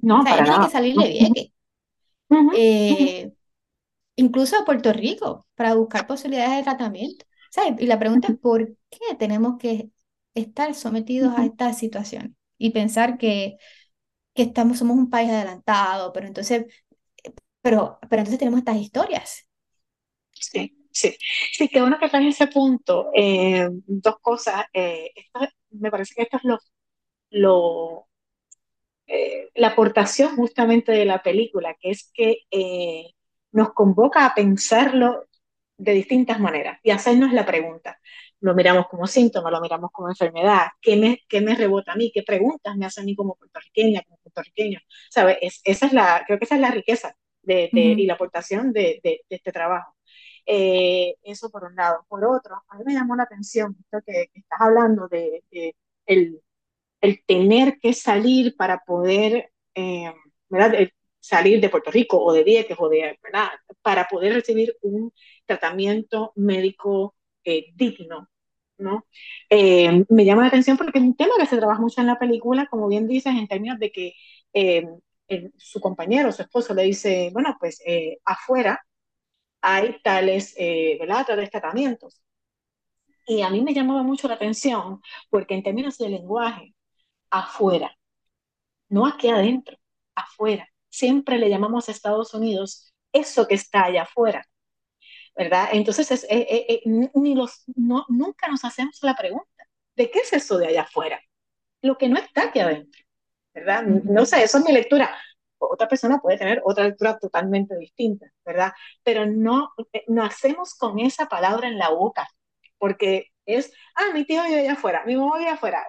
No, 0.03 0.21
o 0.21 0.23
sea, 0.25 0.35
ella 0.37 0.45
tiene 0.45 0.65
que 0.67 0.71
salir 0.71 0.97
de 0.97 1.09
Vieques. 1.09 1.53
Eh, 2.57 3.33
incluso 4.17 4.57
a 4.59 4.65
Puerto 4.65 4.93
Rico, 4.93 5.47
para 5.55 5.75
buscar 5.75 6.07
posibilidades 6.07 6.59
de 6.59 6.63
tratamiento. 6.65 7.25
Y 7.79 7.87
la 7.87 7.99
pregunta 7.99 8.29
es, 8.29 8.39
¿por 8.39 8.77
qué 8.91 9.15
tenemos 9.19 9.59
que 9.59 9.91
estar 10.35 10.75
sometidos 10.75 11.35
a 11.37 11.45
esta 11.45 11.73
situación? 11.73 12.37
Y 12.59 12.71
pensar 12.71 13.19
que, 13.19 13.57
que 14.35 14.43
estamos, 14.43 14.79
somos 14.79 14.97
un 14.97 15.11
país 15.11 15.31
adelantado, 15.31 16.13
pero 16.13 16.27
entonces, 16.27 16.67
pero, 17.63 17.99
pero 18.09 18.21
entonces 18.21 18.39
tenemos 18.39 18.59
estas 18.59 18.77
historias. 18.77 19.49
Sí, 20.33 20.77
sí. 20.93 21.17
Sí, 21.53 21.69
que 21.69 21.81
bueno 21.81 21.99
que 21.99 22.07
en 22.17 22.25
ese 22.25 22.47
punto. 22.49 23.11
Eh, 23.15 23.69
dos 23.87 24.17
cosas. 24.21 24.65
Eh, 24.73 25.11
me 25.71 25.91
parece 25.91 26.15
que 26.15 26.23
esto 26.23 26.37
es 26.39 26.45
lo 26.45 26.59
lo, 27.31 28.09
la 29.61 29.69
aportación 29.69 30.37
justamente 30.37 30.91
de 30.91 31.05
la 31.05 31.23
película, 31.23 31.77
que 31.79 31.91
es 31.91 32.11
que 32.15 32.39
eh, 32.51 33.11
nos 33.53 33.75
convoca 33.75 34.25
a 34.25 34.35
pensarlo 34.35 35.27
de 35.77 35.93
distintas 35.93 36.41
maneras 36.41 36.81
y 36.83 36.91
hacernos 36.91 37.33
la 37.35 37.45
pregunta. 37.45 37.99
Lo 38.41 38.55
miramos 38.55 38.87
como 38.89 39.07
síntoma, 39.07 39.51
lo 39.51 39.61
miramos 39.61 39.91
como 39.93 40.09
enfermedad, 40.09 40.69
¿qué 40.81 40.97
me, 40.97 41.21
qué 41.29 41.43
me 41.43 41.55
rebota 41.55 41.93
a 41.93 41.97
mí? 41.97 42.11
¿Qué 42.11 42.23
preguntas 42.23 42.75
me 42.77 42.87
hacen 42.87 43.03
a 43.03 43.05
mí 43.05 43.15
como 43.15 43.35
puertorriqueña, 43.35 44.01
como 44.05 44.17
puertorriqueño? 44.23 44.81
¿Sabe? 45.11 45.39
esa 45.43 45.87
es 45.87 45.93
la, 45.93 46.25
creo 46.27 46.39
que 46.39 46.47
esa 46.47 46.55
es 46.55 46.61
la 46.63 46.71
riqueza 46.71 47.15
de, 47.43 47.69
y 47.73 48.07
la 48.07 48.15
aportación 48.15 48.73
de, 48.73 49.01
de, 49.03 49.21
este 49.29 49.53
trabajo. 49.53 49.95
Eh, 50.47 51.17
eso 51.23 51.51
por 51.51 51.65
un 51.65 51.77
lado. 51.77 52.07
Por 52.09 52.25
otro, 52.25 52.63
a 52.67 52.79
mí 52.79 52.85
me 52.87 52.95
llamó 52.95 53.15
la 53.15 53.25
atención 53.25 53.77
esto 53.79 53.99
que, 54.07 54.29
que 54.33 54.41
estás 54.41 54.61
hablando 54.61 55.07
de, 55.09 55.45
el, 56.07 56.41
el 57.01 57.25
tener 57.27 57.79
que 57.81 57.93
salir 57.93 58.57
para 58.57 58.81
poder, 58.85 59.53
eh, 59.75 60.13
salir 61.21 61.61
de 61.61 61.69
Puerto 61.69 61.91
Rico 61.91 62.23
o 62.23 62.33
de 62.33 62.45
Vieques 62.45 62.77
o 62.79 62.89
de. 62.89 63.19
Para 63.83 64.07
poder 64.09 64.35
recibir 64.35 64.77
un 64.83 65.13
tratamiento 65.47 66.33
médico 66.37 67.15
eh, 67.45 67.67
digno, 67.75 68.29
¿no? 68.79 69.07
Eh, 69.51 70.05
me 70.09 70.25
llama 70.25 70.43
la 70.43 70.49
atención 70.49 70.77
porque 70.77 70.99
es 70.99 71.05
un 71.05 71.17
tema 71.17 71.35
que 71.39 71.47
se 71.47 71.57
trabaja 71.57 71.81
mucho 71.81 72.01
en 72.01 72.07
la 72.09 72.19
película, 72.19 72.67
como 72.71 72.89
bien 72.89 73.09
dices, 73.09 73.35
en 73.35 73.49
términos 73.49 73.79
de 73.79 73.93
que 73.93 74.15
su 75.57 75.81
compañero, 75.81 76.33
su 76.33 76.43
esposo 76.43 76.75
le 76.75 76.83
dice, 76.85 77.31
bueno, 77.33 77.57
pues 77.61 77.83
afuera 78.25 78.85
hay 79.63 80.01
tales, 80.03 80.57
¿verdad? 81.01 81.27
Tales 81.27 81.51
tratamientos. 81.51 82.23
Y 83.27 83.43
a 83.43 83.51
mí 83.51 83.63
me 83.63 83.73
llamaba 83.75 84.03
mucho 84.03 84.29
la 84.29 84.35
atención 84.35 85.01
porque 85.31 85.55
en 85.55 85.63
términos 85.63 85.99
de 85.99 86.09
lenguaje, 86.09 86.75
afuera, 87.31 87.97
no 88.89 89.07
aquí 89.07 89.29
adentro, 89.29 89.77
afuera. 90.15 90.69
Siempre 90.89 91.39
le 91.39 91.51
llamamos 91.51 91.89
a 91.89 91.93
Estados 91.93 92.35
Unidos 92.35 92.93
eso 93.13 93.47
que 93.49 93.55
está 93.55 93.85
allá 93.85 94.03
afuera. 94.03 94.45
¿verdad? 95.37 95.69
Entonces, 95.73 96.11
es, 96.11 96.25
eh, 96.25 96.47
eh, 96.51 96.67
eh, 96.69 97.11
ni 97.15 97.35
los, 97.35 97.65
no, 97.77 98.05
nunca 98.09 98.49
nos 98.49 98.65
hacemos 98.65 98.99
la 99.03 99.15
pregunta, 99.17 99.47
¿de 99.97 100.11
qué 100.11 100.21
es 100.21 100.33
eso 100.33 100.59
de 100.59 100.69
allá 100.69 100.83
afuera? 100.83 101.21
Lo 101.83 101.97
que 101.99 102.09
no 102.09 102.19
está 102.19 102.45
aquí 102.45 102.61
adentro, 102.61 103.01
¿verdad? 103.55 103.85
No 103.85 104.27
sé, 104.27 104.43
eso 104.43 104.59
es 104.59 104.65
mi 104.65 104.73
lectura. 104.73 105.17
Otra 105.59 105.89
persona 105.89 106.19
puede 106.21 106.39
tener 106.39 106.63
otra 106.65 106.85
lectura 106.85 107.19
totalmente 107.19 107.77
distinta, 107.77 108.27
¿verdad? 108.45 108.73
Pero 109.03 109.27
no, 109.27 109.73
no 110.09 110.25
hacemos 110.25 110.75
con 110.75 110.99
esa 110.99 111.27
palabra 111.27 111.69
en 111.69 111.79
la 111.79 111.91
boca, 111.91 112.29
porque 112.79 113.29
es, 113.47 113.73
ah, 113.95 114.13
mi 114.15 114.25
tío 114.25 114.43
vive 114.45 114.61
allá 114.61 114.73
afuera, 114.75 115.05
mi 115.07 115.17
mamá 115.17 115.39
vive 115.39 115.51
afuera, 115.51 115.87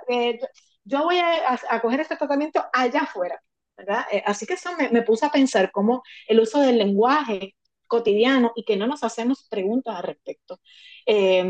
yo 0.83 1.03
voy 1.03 1.17
a, 1.17 1.59
a, 1.69 1.81
coger 1.81 2.01
este 2.01 2.15
tratamiento 2.15 2.63
allá 2.73 3.01
afuera, 3.01 3.41
¿verdad? 3.77 4.05
así 4.25 4.45
que 4.45 4.53
eso 4.53 4.69
me, 4.77 4.89
me 4.89 5.01
puso 5.01 5.25
a 5.25 5.31
pensar 5.31 5.71
cómo 5.71 6.03
el 6.27 6.39
uso 6.39 6.59
del 6.61 6.77
lenguaje 6.77 7.55
cotidiano 7.91 8.53
y 8.55 8.63
que 8.63 8.77
no 8.77 8.87
nos 8.87 9.03
hacemos 9.03 9.45
preguntas 9.49 9.97
al 9.97 10.03
respecto. 10.03 10.61
Eh, 11.05 11.43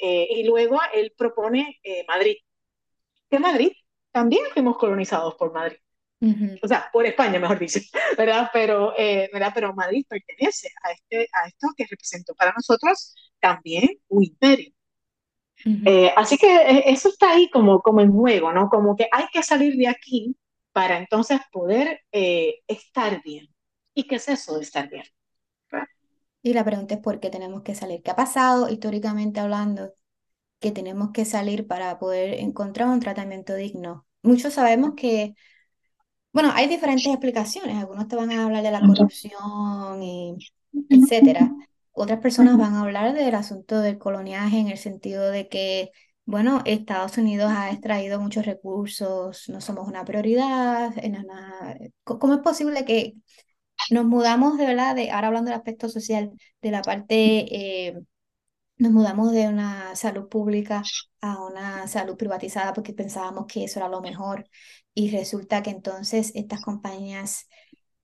eh, 0.00 0.26
y 0.28 0.42
luego 0.42 0.80
él 0.92 1.14
propone 1.16 1.78
eh, 1.84 2.04
Madrid. 2.08 2.36
Que 3.30 3.38
Madrid 3.38 3.70
también 4.10 4.44
fuimos 4.52 4.76
colonizados 4.76 5.36
por 5.36 5.52
Madrid. 5.52 5.78
Uh 6.20 6.26
-huh. 6.26 6.58
O 6.62 6.68
sea, 6.68 6.90
por 6.92 7.06
España, 7.06 7.38
mejor 7.38 7.60
dicho, 7.60 7.78
¿verdad? 8.18 8.50
Pero, 8.52 8.92
¿verdad? 9.32 9.52
Pero 9.54 9.72
Madrid 9.72 10.04
pertenece 10.08 10.68
a, 10.82 10.90
este, 10.90 11.28
a 11.32 11.46
esto 11.46 11.68
que 11.76 11.86
representó 11.88 12.34
para 12.34 12.52
nosotros 12.52 13.14
también 13.38 13.88
un 14.08 14.24
imperio. 14.24 14.72
Uh 15.66 15.70
-huh. 15.70 16.12
así 16.16 16.36
que 16.36 16.82
eso 16.86 17.08
está 17.08 17.32
ahí 17.32 17.48
como, 17.50 17.80
como 17.80 18.00
en 18.00 18.12
juego, 18.12 18.52
¿no? 18.52 18.68
Como 18.68 18.96
que 18.96 19.08
hay 19.10 19.24
que 19.32 19.42
salir 19.42 19.76
de 19.76 19.88
aquí 19.88 20.36
para 20.72 20.98
entonces 20.98 21.40
poder 21.52 22.00
estar 22.12 23.22
bien. 23.22 23.48
¿Y 23.94 24.04
qué 24.04 24.16
es 24.16 24.28
eso 24.28 24.56
de 24.56 24.62
estar 24.62 24.88
bien? 24.90 25.04
Y 26.42 26.52
la 26.52 26.64
pregunta 26.64 26.94
es 26.94 27.00
por 27.00 27.20
qué 27.20 27.30
tenemos 27.30 27.62
que 27.62 27.74
salir. 27.74 28.02
¿Qué 28.02 28.10
ha 28.10 28.16
pasado 28.16 28.68
históricamente 28.68 29.40
hablando 29.40 29.94
que 30.60 30.72
tenemos 30.72 31.10
que 31.12 31.24
salir 31.24 31.66
para 31.66 31.98
poder 31.98 32.34
encontrar 32.40 32.88
un 32.88 33.00
tratamiento 33.00 33.54
digno? 33.54 34.06
Muchos 34.22 34.52
sabemos 34.52 34.92
que, 34.94 35.34
bueno, 36.32 36.50
hay 36.54 36.66
diferentes 36.68 37.06
explicaciones. 37.06 37.76
Algunos 37.78 38.08
te 38.08 38.16
van 38.16 38.30
a 38.30 38.44
hablar 38.44 38.62
de 38.62 38.70
la 38.70 38.80
corrupción 38.80 40.02
y 40.02 40.36
etcétera. 40.90 41.50
Otras 41.94 42.20
personas 42.20 42.58
van 42.58 42.74
a 42.74 42.82
hablar 42.82 43.14
del 43.14 43.34
asunto 43.34 43.80
del 43.80 43.98
coloniaje 43.98 44.58
en 44.58 44.68
el 44.68 44.78
sentido 44.78 45.30
de 45.30 45.48
que, 45.48 45.90
bueno, 46.24 46.60
Estados 46.64 47.16
Unidos 47.18 47.52
ha 47.54 47.70
extraído 47.70 48.20
muchos 48.20 48.44
recursos, 48.46 49.48
no 49.48 49.60
somos 49.60 49.86
una 49.88 50.04
prioridad. 50.04 50.92
¿Cómo 52.02 52.34
es 52.34 52.40
posible 52.40 52.84
que 52.84 53.14
nos 53.90 54.04
mudamos 54.06 54.58
de 54.58 54.66
verdad, 54.66 54.96
de, 54.96 55.10
ahora 55.10 55.28
hablando 55.28 55.50
del 55.50 55.58
aspecto 55.58 55.88
social, 55.88 56.32
de 56.62 56.70
la 56.70 56.82
parte, 56.82 57.86
eh, 57.88 57.94
nos 58.76 58.92
mudamos 58.92 59.32
de 59.32 59.48
una 59.48 59.94
salud 59.94 60.28
pública 60.28 60.82
a 61.20 61.40
una 61.44 61.86
salud 61.86 62.16
privatizada 62.16 62.72
porque 62.72 62.92
pensábamos 62.92 63.46
que 63.46 63.64
eso 63.64 63.78
era 63.78 63.88
lo 63.88 64.00
mejor 64.00 64.48
y 64.94 65.10
resulta 65.10 65.62
que 65.62 65.70
entonces 65.70 66.32
estas 66.34 66.60
compañías 66.60 67.46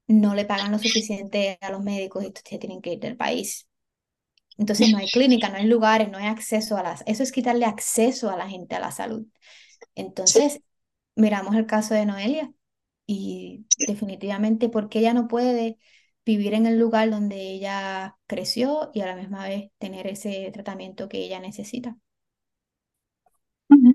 no 0.07 0.35
le 0.35 0.45
pagan 0.45 0.73
lo 0.73 0.79
suficiente 0.79 1.59
a 1.61 1.71
los 1.71 1.83
médicos 1.83 2.23
y 2.23 2.27
entonces 2.27 2.59
tienen 2.61 2.81
que 2.81 2.93
ir 2.95 3.01
del 3.01 3.17
país. 3.17 3.70
Entonces 4.59 4.91
no 4.91 4.99
hay 4.99 5.09
clínica, 5.11 5.49
no 5.49 5.57
hay 5.57 5.67
lugares, 5.67 6.11
no 6.11 6.19
hay 6.19 6.27
acceso 6.27 6.77
a 6.77 6.83
las... 6.83 7.03
Eso 7.07 7.23
es 7.23 7.33
quitarle 7.33 7.67
acceso 7.67 8.31
a 8.31 8.37
la 8.37 8.49
gente 8.49 8.77
a 8.77 8.81
la 8.81 8.93
salud. 8.93 9.27
Entonces, 9.95 10.61
miramos 11.17 11.55
el 11.57 11.67
caso 11.67 11.95
de 11.95 12.07
Noelia 12.07 12.53
y 13.07 13.67
definitivamente 13.87 14.69
porque 14.69 15.01
ella 15.01 15.15
no 15.15 15.29
puede 15.29 15.79
vivir 16.27 16.55
en 16.55 16.67
el 16.67 16.79
lugar 16.79 17.11
donde 17.11 17.37
ella 17.53 18.17
creció 18.27 18.91
y 18.95 19.01
a 19.03 19.07
la 19.07 19.17
misma 19.17 19.49
vez 19.49 19.71
tener 19.79 20.07
ese 20.07 20.51
tratamiento 20.53 21.09
que 21.09 21.19
ella 21.25 21.41
necesita. 21.41 21.97
Uh 23.71 23.75
-huh. 23.77 23.95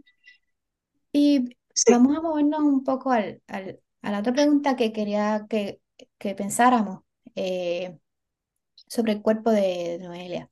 Y 1.11 1.45
sí. 1.73 1.91
vamos 1.93 2.15
a 2.17 2.21
movernos 2.21 2.61
un 2.61 2.83
poco 2.83 3.11
al, 3.11 3.41
al, 3.47 3.79
a 4.01 4.11
la 4.11 4.19
otra 4.19 4.33
pregunta 4.33 4.75
que 4.75 4.91
quería 4.93 5.45
que, 5.49 5.81
que 6.17 6.35
pensáramos 6.35 7.01
eh, 7.35 7.97
sobre 8.87 9.13
el 9.13 9.21
cuerpo 9.21 9.51
de 9.51 9.99
Noelia. 9.99 10.49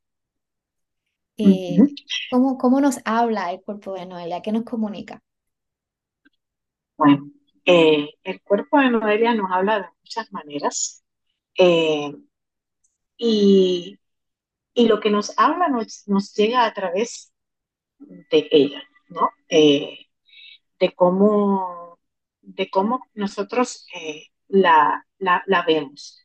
Eh, 1.37 1.77
uh 1.79 1.83
-huh. 1.83 1.95
¿cómo, 2.31 2.57
¿Cómo 2.57 2.81
nos 2.81 2.99
habla 3.05 3.51
el 3.51 3.61
cuerpo 3.61 3.93
de 3.93 4.05
Noelia? 4.05 4.41
¿Qué 4.41 4.51
nos 4.51 4.63
comunica? 4.63 5.21
Bueno, 6.97 7.31
eh, 7.65 8.09
el 8.23 8.41
cuerpo 8.41 8.79
de 8.79 8.89
Noelia 8.89 9.33
nos 9.33 9.51
habla 9.51 9.79
de 9.79 9.87
muchas 10.01 10.31
maneras 10.31 11.03
eh, 11.57 12.13
y, 13.17 13.99
y, 14.73 14.87
lo 14.87 14.99
que 14.99 15.09
nos 15.09 15.37
habla 15.37 15.69
nos, 15.69 16.07
nos, 16.07 16.33
llega 16.33 16.65
a 16.65 16.73
través 16.73 17.33
de 17.99 18.47
ella, 18.51 18.83
¿no? 19.09 19.29
Eh, 19.49 20.07
de, 20.79 20.91
cómo, 20.95 21.99
de 22.41 22.69
cómo 22.69 23.05
nosotros 23.13 23.87
eh, 23.95 24.27
la, 24.47 25.05
la, 25.19 25.43
la, 25.47 25.63
vemos, 25.63 26.22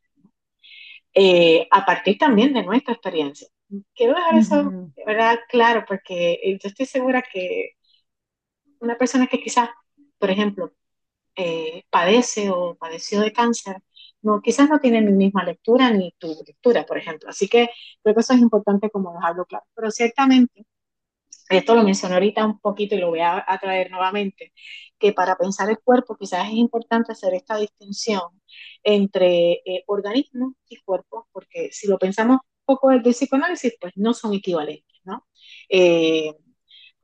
a 1.71 1.85
partir 1.85 2.19
también 2.19 2.53
de 2.53 2.63
nuestra 2.63 2.95
experiencia. 2.95 3.49
Quiero 3.95 4.15
dejar 4.15 4.35
uh 4.35 4.39
-huh. 4.39 4.41
eso 4.41 4.93
¿verdad? 5.07 5.39
claro 5.49 5.85
porque 5.87 6.41
yo 6.63 6.69
estoy 6.69 6.87
segura 6.87 7.23
que 7.23 7.73
una 8.81 8.97
persona 8.97 9.27
que 9.27 9.41
quizás, 9.41 9.69
por 10.19 10.31
ejemplo, 10.31 10.73
eh, 11.37 11.85
padece 11.91 12.51
o 12.51 12.77
padeció 12.77 13.21
de 13.21 13.33
cáncer, 13.33 13.77
no, 14.23 14.41
quizás 14.43 14.69
no 14.69 14.81
tiene 14.81 15.01
mi 15.01 15.13
misma 15.13 15.45
lectura 15.45 15.91
ni 15.91 16.13
tu 16.19 16.29
lectura, 16.47 16.85
por 16.85 16.99
ejemplo. 16.99 17.29
Así 17.31 17.49
que 17.49 17.71
creo 18.03 18.15
que 18.15 18.21
eso 18.21 18.35
es 18.35 18.41
importante 18.41 18.91
como 18.91 19.15
dejarlo 19.15 19.45
claro. 19.47 19.65
Pero 19.75 19.91
ciertamente, 19.91 20.67
esto 21.51 21.75
lo 21.75 21.83
mencioné 21.85 22.15
ahorita 22.15 22.45
un 22.45 22.61
poquito 22.61 22.95
y 22.95 22.99
lo 22.99 23.09
voy 23.09 23.21
a, 23.21 23.45
traer 23.61 23.91
nuevamente, 23.91 24.53
que 24.99 25.13
para 25.13 25.37
pensar 25.37 25.71
el 25.71 25.79
cuerpo 25.81 26.17
quizás 26.17 26.47
es 26.49 26.55
importante 26.55 27.13
hacer 27.13 27.35
esta 27.35 27.57
distinción 27.57 28.23
entre 28.83 29.53
eh, 29.65 29.85
organismo 29.87 30.55
y 30.69 30.77
cuerpo, 30.79 31.29
porque 31.33 31.71
si 31.73 31.89
lo 31.89 31.99
pensamos 31.99 32.39
un 32.43 32.65
poco 32.67 32.91
desde 32.91 33.09
el 33.09 33.15
psicoanálisis, 33.15 33.75
pues 33.81 33.93
no 33.97 34.13
son 34.15 34.35
equivalentes, 34.35 35.01
¿no? 35.05 35.27
Eh, 35.69 36.35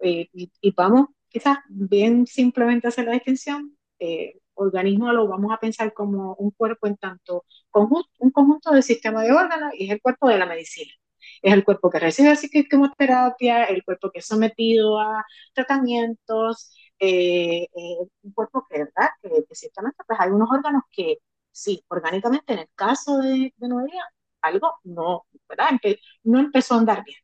eh, 0.01 0.29
y, 0.33 0.51
y 0.61 0.71
vamos 0.73 1.09
quizás 1.29 1.59
bien 1.69 2.27
simplemente 2.27 2.89
hacer 2.89 3.07
la 3.07 3.13
distinción 3.13 3.77
eh, 3.99 4.41
organismo 4.55 5.13
lo 5.13 5.27
vamos 5.29 5.53
a 5.53 5.59
pensar 5.59 5.93
como 5.93 6.35
un 6.35 6.51
cuerpo 6.53 6.87
en 6.87 6.97
tanto 6.97 7.45
conjunto, 7.71 8.09
un 8.19 8.31
conjunto 8.31 8.71
del 8.73 8.83
sistema 8.83 9.23
de 9.23 9.33
órganos 9.33 9.73
y 9.75 9.87
es 9.87 9.91
el 9.93 10.01
cuerpo 10.03 10.29
de 10.29 10.39
la 10.39 10.47
medicina. 10.47 10.93
Es 11.45 11.53
el 11.53 11.65
cuerpo 11.65 11.91
que 11.91 11.99
recibe 12.01 12.35
quimioterapia, 12.71 13.65
el 13.67 13.85
cuerpo 13.85 14.11
que 14.11 14.21
es 14.21 14.27
sometido 14.27 14.99
a 15.01 15.25
tratamientos, 15.53 16.73
eh, 16.99 17.65
eh, 17.65 17.97
un 18.23 18.33
cuerpo 18.33 18.67
que, 18.71 18.79
¿verdad? 18.79 19.11
Que, 19.23 19.29
que, 19.49 19.55
ciertamente 19.55 19.99
pues 20.07 20.19
hay 20.21 20.31
unos 20.31 20.49
órganos 20.51 20.85
que 20.91 21.19
sí, 21.53 21.85
orgánicamente 21.89 22.55
en 22.55 22.61
el 22.61 22.69
caso 22.75 23.19
de, 23.19 23.53
de 23.57 23.69
Noelia, 23.69 24.05
algo 24.43 24.75
no, 24.85 25.27
¿verdad? 25.49 25.71
No 26.25 26.39
empezó 26.41 26.75
a 26.75 26.79
andar 26.79 27.05
bien. 27.05 27.19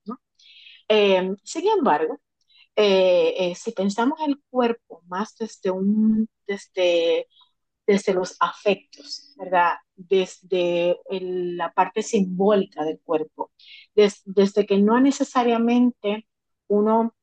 Eh, 0.88 1.34
sin 1.44 1.68
embargo, 1.68 2.20
eh, 2.76 3.54
si 3.56 3.72
pensamos 3.72 4.18
el 4.26 4.40
cuerpo 4.50 5.02
más 5.08 5.36
desde, 5.38 5.70
un, 5.70 6.28
desde, 6.46 7.28
desde 7.86 8.14
los 8.14 8.36
afectos, 8.40 9.34
¿verdad? 9.38 9.74
Desde 10.08 10.98
la 11.10 11.72
parte 11.72 12.02
simbólica 12.02 12.84
del 12.84 13.00
cuerpo, 13.00 13.52
des, 13.94 14.22
desde 14.24 14.64
que 14.66 14.78
no 14.78 14.98
necesariamente 15.00 16.26
uno 16.68 17.14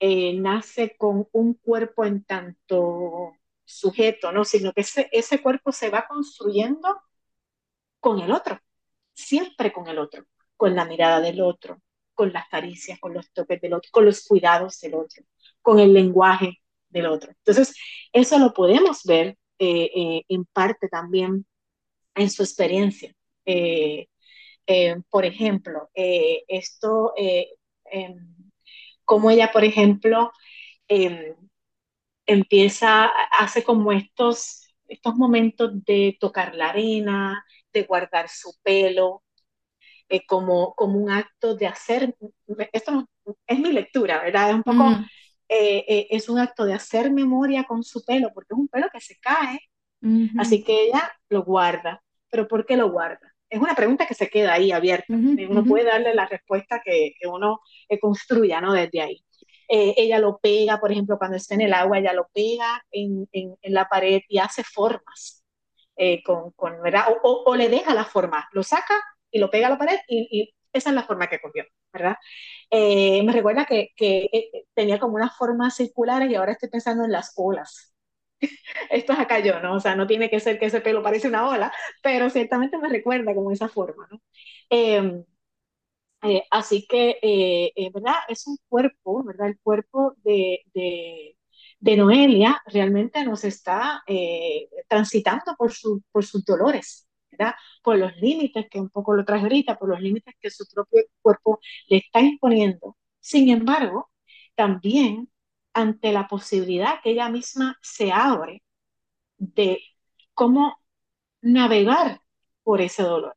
eh, 0.00 0.34
nace 0.34 0.96
con 0.98 1.26
un 1.32 1.54
cuerpo 1.54 2.04
en 2.04 2.24
tanto 2.24 3.32
sujeto, 3.64 4.32
¿no? 4.32 4.44
Sino 4.44 4.72
que 4.72 4.82
ese, 4.82 5.08
ese 5.12 5.40
cuerpo 5.42 5.72
se 5.72 5.90
va 5.90 6.06
construyendo 6.06 7.00
con 8.00 8.20
el 8.20 8.32
otro, 8.32 8.60
siempre 9.14 9.72
con 9.72 9.88
el 9.88 9.98
otro, 9.98 10.24
con 10.56 10.74
la 10.74 10.84
mirada 10.84 11.20
del 11.20 11.40
otro, 11.40 11.80
con 12.14 12.32
las 12.32 12.48
caricias, 12.48 12.98
con 13.00 13.14
los 13.14 13.32
toques 13.32 13.60
del 13.60 13.74
otro, 13.74 13.90
con 13.92 14.04
los 14.04 14.26
cuidados 14.26 14.80
del 14.80 14.94
otro, 14.94 15.24
con 15.62 15.78
el 15.78 15.92
lenguaje 15.94 16.60
del 16.88 17.06
otro. 17.06 17.30
Entonces, 17.30 17.74
eso 18.12 18.38
lo 18.38 18.52
podemos 18.52 19.02
ver 19.04 19.38
eh, 19.58 19.90
eh, 19.94 20.24
en 20.28 20.44
parte 20.46 20.88
también 20.88 21.46
en 22.18 22.30
su 22.30 22.42
experiencia. 22.42 23.12
Eh, 23.44 24.08
por 25.08 25.24
ejemplo, 25.24 25.88
esto, 25.94 27.14
como 29.04 29.30
ella, 29.30 29.50
por 29.50 29.64
ejemplo, 29.64 30.30
empieza, 32.26 33.06
hace 33.38 33.64
como 33.64 33.92
estos, 33.92 34.68
estos 34.86 35.14
momentos 35.16 35.84
de 35.84 36.16
tocar 36.20 36.54
la 36.54 36.68
arena, 36.68 37.44
de 37.72 37.82
guardar 37.84 38.28
su 38.28 38.52
pelo, 38.62 39.22
eh, 40.10 40.24
como, 40.26 40.74
como 40.74 40.98
un 40.98 41.10
acto 41.10 41.54
de 41.54 41.66
hacer, 41.66 42.16
esto 42.72 43.08
es 43.46 43.58
mi 43.58 43.72
lectura, 43.72 44.22
¿verdad? 44.22 44.50
Es 44.50 44.54
un 44.54 44.62
poco, 44.62 44.84
mm. 44.84 45.04
eh, 45.48 45.84
eh, 45.86 46.06
es 46.10 46.28
un 46.30 46.38
acto 46.38 46.64
de 46.64 46.72
hacer 46.72 47.10
memoria 47.10 47.64
con 47.64 47.82
su 47.82 48.02
pelo, 48.04 48.30
porque 48.32 48.54
es 48.54 48.58
un 48.58 48.68
pelo 48.68 48.88
que 48.90 49.00
se 49.00 49.18
cae, 49.18 49.60
mm 50.00 50.24
-hmm. 50.24 50.40
así 50.40 50.64
que 50.64 50.84
ella 50.84 51.12
lo 51.28 51.44
guarda. 51.44 52.02
¿Pero 52.30 52.48
por 52.48 52.66
qué 52.66 52.76
lo 52.76 52.90
guarda? 52.90 53.34
es 53.50 53.60
una 53.60 53.74
pregunta 53.74 54.06
que 54.06 54.14
se 54.14 54.28
queda 54.28 54.54
ahí 54.54 54.72
abierta. 54.72 55.06
uno 55.14 55.64
puede 55.64 55.84
darle 55.84 56.14
la 56.14 56.26
respuesta 56.26 56.82
que, 56.84 57.12
que 57.18 57.26
uno 57.26 57.60
construya, 58.00 58.60
¿no? 58.60 58.74
Desde 58.74 59.00
ahí. 59.00 59.24
Eh, 59.68 59.94
ella 59.98 60.18
lo 60.18 60.38
pega, 60.38 60.78
por 60.80 60.90
ejemplo, 60.92 61.18
cuando 61.18 61.36
está 61.36 61.54
en 61.54 61.62
el 61.62 61.74
agua, 61.74 61.98
ella 61.98 62.12
lo 62.14 62.28
pega 62.32 62.82
en, 62.90 63.28
en, 63.32 63.56
la 63.74 63.88
pared 63.88 64.22
y 64.28 64.38
hace 64.38 64.64
formas. 64.64 65.44
Eh, 65.96 66.22
con, 66.22 66.52
con, 66.52 66.80
¿verdad? 66.82 67.06
O, 67.22 67.44
o, 67.46 67.56
le 67.56 67.68
deja 67.68 67.92
la 67.92 68.04
forma, 68.04 68.48
lo 68.52 68.62
saca 68.62 68.94
y 69.32 69.40
lo 69.40 69.50
pega 69.50 69.66
a 69.66 69.70
la 69.70 69.78
pared 69.78 69.98
y, 70.06 70.28
y 70.30 70.54
esa 70.72 70.90
es 70.90 70.94
la 70.94 71.02
forma 71.02 71.26
que 71.26 71.40
cogió, 71.40 71.64
¿verdad? 71.92 72.16
Eh, 72.70 73.22
me 73.24 73.32
recuerda 73.32 73.64
que, 73.66 73.88
que 73.96 74.28
tenía 74.74 75.00
como 75.00 75.16
unas 75.16 75.36
formas 75.36 75.74
circulares 75.74 76.30
y 76.30 76.36
ahora 76.36 76.52
estoy 76.52 76.68
pensando 76.70 77.04
en 77.04 77.12
las 77.12 77.32
olas. 77.36 77.92
Esto 78.90 79.12
es 79.12 79.18
acá 79.18 79.40
yo, 79.40 79.60
¿no? 79.60 79.74
O 79.76 79.80
sea, 79.80 79.96
no 79.96 80.06
tiene 80.06 80.30
que 80.30 80.40
ser 80.40 80.58
que 80.58 80.66
ese 80.66 80.80
pelo 80.80 81.02
parece 81.02 81.28
una 81.28 81.48
ola, 81.48 81.72
pero 82.02 82.30
ciertamente 82.30 82.78
me 82.78 82.88
recuerda 82.88 83.34
como 83.34 83.50
esa 83.52 83.68
forma, 83.68 84.08
¿no? 84.10 84.20
Eh, 84.70 85.24
eh, 86.22 86.42
así 86.50 86.86
que, 86.88 87.18
eh, 87.22 87.72
eh, 87.76 87.90
¿verdad? 87.92 88.14
Es 88.28 88.46
un 88.46 88.56
cuerpo, 88.68 89.22
¿verdad? 89.24 89.48
El 89.48 89.58
cuerpo 89.60 90.14
de, 90.24 90.62
de, 91.80 91.96
Noelia 91.96 92.60
realmente 92.66 93.24
nos 93.24 93.44
está 93.44 94.02
transitando 94.88 95.54
por, 95.56 95.72
su, 95.72 96.02
por 96.12 96.24
sus 96.24 96.44
dolores, 96.44 97.08
¿verdad? 97.30 97.54
Por 97.82 97.98
los 97.98 98.16
límites 98.16 98.66
que 98.70 98.80
un 98.80 98.90
poco 98.90 99.14
lo 99.14 99.24
traje 99.24 99.44
ahorita, 99.44 99.78
por 99.78 99.88
los 99.90 100.00
límites 100.00 100.34
que 100.40 100.50
su 100.50 100.64
propio 100.72 101.02
cuerpo 101.22 101.60
le 101.88 101.98
está 101.98 102.20
imponiendo. 102.20 102.96
Sin 103.20 103.48
embargo, 103.48 104.10
también 104.54 105.28
ante 105.78 106.12
la 106.12 106.26
posibilidad 106.26 107.00
que 107.02 107.10
ella 107.10 107.28
misma 107.28 107.78
se 107.80 108.10
abre 108.12 108.62
de 109.38 109.80
cómo 110.34 110.78
navegar 111.42 112.20
por 112.64 112.80
ese 112.80 113.04
dolor, 113.04 113.36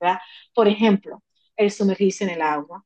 ¿verdad? 0.00 0.18
Por 0.54 0.68
ejemplo, 0.68 1.22
el 1.56 1.70
sumergirse 1.72 2.24
en 2.24 2.30
el 2.30 2.42
agua. 2.42 2.84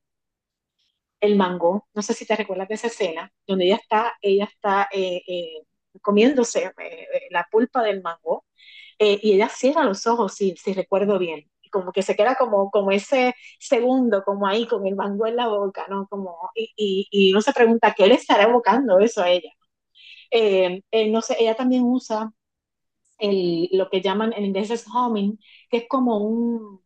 El 1.21 1.37
mango, 1.37 1.87
no 1.95 2.03
sé 2.03 2.15
si 2.15 2.27
te 2.27 2.37
recuerdas 2.37 2.69
de 2.69 2.75
esa 2.75 2.87
escena, 2.89 3.33
donde 3.47 3.67
ella 3.67 3.77
está, 3.77 4.17
ella 4.23 4.45
está 4.45 4.89
eh, 4.93 5.23
eh, 5.27 5.63
comiéndose 6.03 6.73
eh, 6.79 7.29
la 7.31 7.47
pulpa 7.51 7.83
del 7.83 8.03
mango 8.03 8.45
y 8.99 9.33
ella 9.35 9.49
cierra 9.49 9.85
los 9.85 10.07
ojos, 10.07 10.35
si, 10.35 10.55
si 10.57 10.75
recuerdo 10.75 11.19
bien, 11.19 11.51
como 11.71 11.93
que 11.93 12.03
se 12.03 12.17
queda 12.17 12.35
como, 12.37 12.71
como 12.71 12.91
ese 12.93 13.35
segundo, 13.59 14.23
como 14.25 14.47
ahí, 14.47 14.67
con 14.67 14.87
el 14.87 14.97
mango 14.97 15.27
en 15.27 15.37
la 15.37 15.49
boca, 15.49 15.87
¿no? 15.89 16.07
Como, 16.09 16.37
y, 16.55 16.71
y, 16.77 17.09
y 17.11 17.33
uno 17.33 17.41
se 17.43 17.53
pregunta, 17.53 17.95
¿qué 17.97 18.07
le 18.07 18.15
estará 18.15 18.45
evocando 18.45 18.99
eso 18.99 19.23
a 19.23 19.31
ella? 19.31 19.51
no 21.11 21.23
sé, 21.23 21.37
ella 21.41 21.55
también 21.57 21.83
usa 21.85 22.33
el, 23.19 23.69
lo 23.73 23.91
que 23.91 24.01
llaman 24.03 24.33
en 24.35 24.47
inglés 24.47 24.71
es 24.71 24.87
humming, 24.87 25.39
que 25.71 25.79
es 25.79 25.85
como 25.89 26.19
un, 26.19 26.83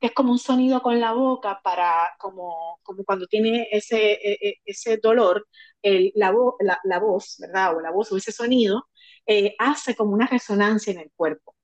que 0.00 0.08
es 0.08 0.14
como 0.14 0.32
un 0.32 0.38
sonido 0.38 0.82
con 0.82 1.00
la 1.00 1.12
boca 1.12 1.60
para, 1.64 2.10
como, 2.18 2.80
como 2.82 3.04
cuando 3.04 3.26
tiene 3.26 3.68
ese, 3.72 4.12
e, 4.14 4.38
e, 4.42 4.54
ese 4.64 4.98
dolor, 4.98 5.48
el, 5.82 6.12
la, 6.16 6.34
la, 6.60 6.80
la, 6.84 6.98
voz, 7.00 7.36
¿verdad? 7.40 7.76
O 7.76 7.80
la 7.80 7.90
voz 7.92 8.12
o 8.12 8.16
ese 8.16 8.32
sonido, 8.32 8.88
eh, 9.26 9.54
hace 9.58 9.96
como 9.96 10.12
una 10.14 10.26
resonancia 10.26 10.92
en 10.92 11.00
el 11.00 11.12
cuerpo. 11.16 11.54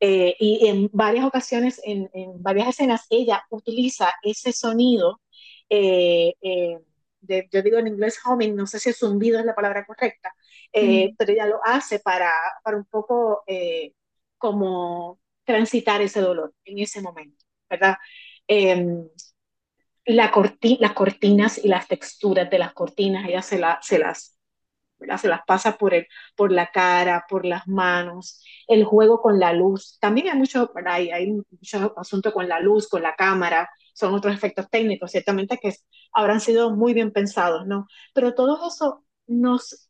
Eh, 0.00 0.36
y 0.38 0.66
en 0.66 0.90
varias 0.92 1.24
ocasiones, 1.24 1.80
en, 1.84 2.10
en, 2.12 2.42
varias 2.42 2.68
escenas, 2.68 3.06
ella 3.10 3.44
utiliza 3.50 4.12
ese 4.22 4.52
sonido, 4.52 5.20
eh, 5.68 6.34
eh 6.40 6.78
de, 7.20 7.48
yo 7.50 7.62
digo 7.62 7.78
en 7.78 7.88
inglés 7.88 8.20
humming, 8.24 8.54
no 8.54 8.66
sé 8.68 8.78
si 8.78 8.92
zumbido 8.92 9.40
es 9.40 9.44
la 9.44 9.54
palabra 9.54 9.84
correcta, 9.84 10.32
mm. 10.72 11.16
pero 11.18 11.32
ella 11.32 11.46
lo 11.46 11.58
hace 11.64 11.98
para, 11.98 12.30
para 12.62 12.76
un 12.76 12.84
poco 12.84 13.42
como 14.38 15.18
transitar 15.44 16.00
ese 16.02 16.20
dolor 16.20 16.54
en 16.64 16.78
ese 16.78 17.00
momento. 17.00 17.46
¿verdad? 17.68 17.96
Eh, 18.48 19.08
la 20.06 20.30
corti 20.30 20.78
las 20.80 20.92
cortinas 20.92 21.58
y 21.58 21.68
las 21.68 21.88
texturas 21.88 22.48
de 22.48 22.58
las 22.58 22.72
cortinas, 22.72 23.28
ella 23.28 23.42
se, 23.42 23.58
la, 23.58 23.78
se, 23.82 23.98
las, 23.98 24.35
se 25.18 25.28
las 25.28 25.40
pasa 25.46 25.76
por, 25.76 25.94
el, 25.94 26.06
por 26.34 26.52
la 26.52 26.70
cara, 26.70 27.24
por 27.28 27.44
las 27.44 27.66
manos, 27.68 28.42
el 28.66 28.84
juego 28.84 29.20
con 29.20 29.38
la 29.38 29.52
luz. 29.52 29.98
También 30.00 30.28
hay 30.28 30.38
mucho, 30.38 30.72
hay, 30.86 31.10
hay 31.10 31.32
mucho 31.32 31.94
asunto 31.98 32.32
con 32.32 32.48
la 32.48 32.60
luz, 32.60 32.88
con 32.88 33.02
la 33.02 33.14
cámara, 33.14 33.68
son 33.94 34.14
otros 34.14 34.34
efectos 34.34 34.68
técnicos, 34.70 35.10
ciertamente 35.10 35.58
que 35.58 35.72
habrán 36.12 36.40
sido 36.40 36.70
muy 36.74 36.94
bien 36.94 37.12
pensados, 37.12 37.66
¿no? 37.66 37.86
Pero 38.14 38.34
todo 38.34 38.66
eso 38.68 39.04
nos, 39.26 39.88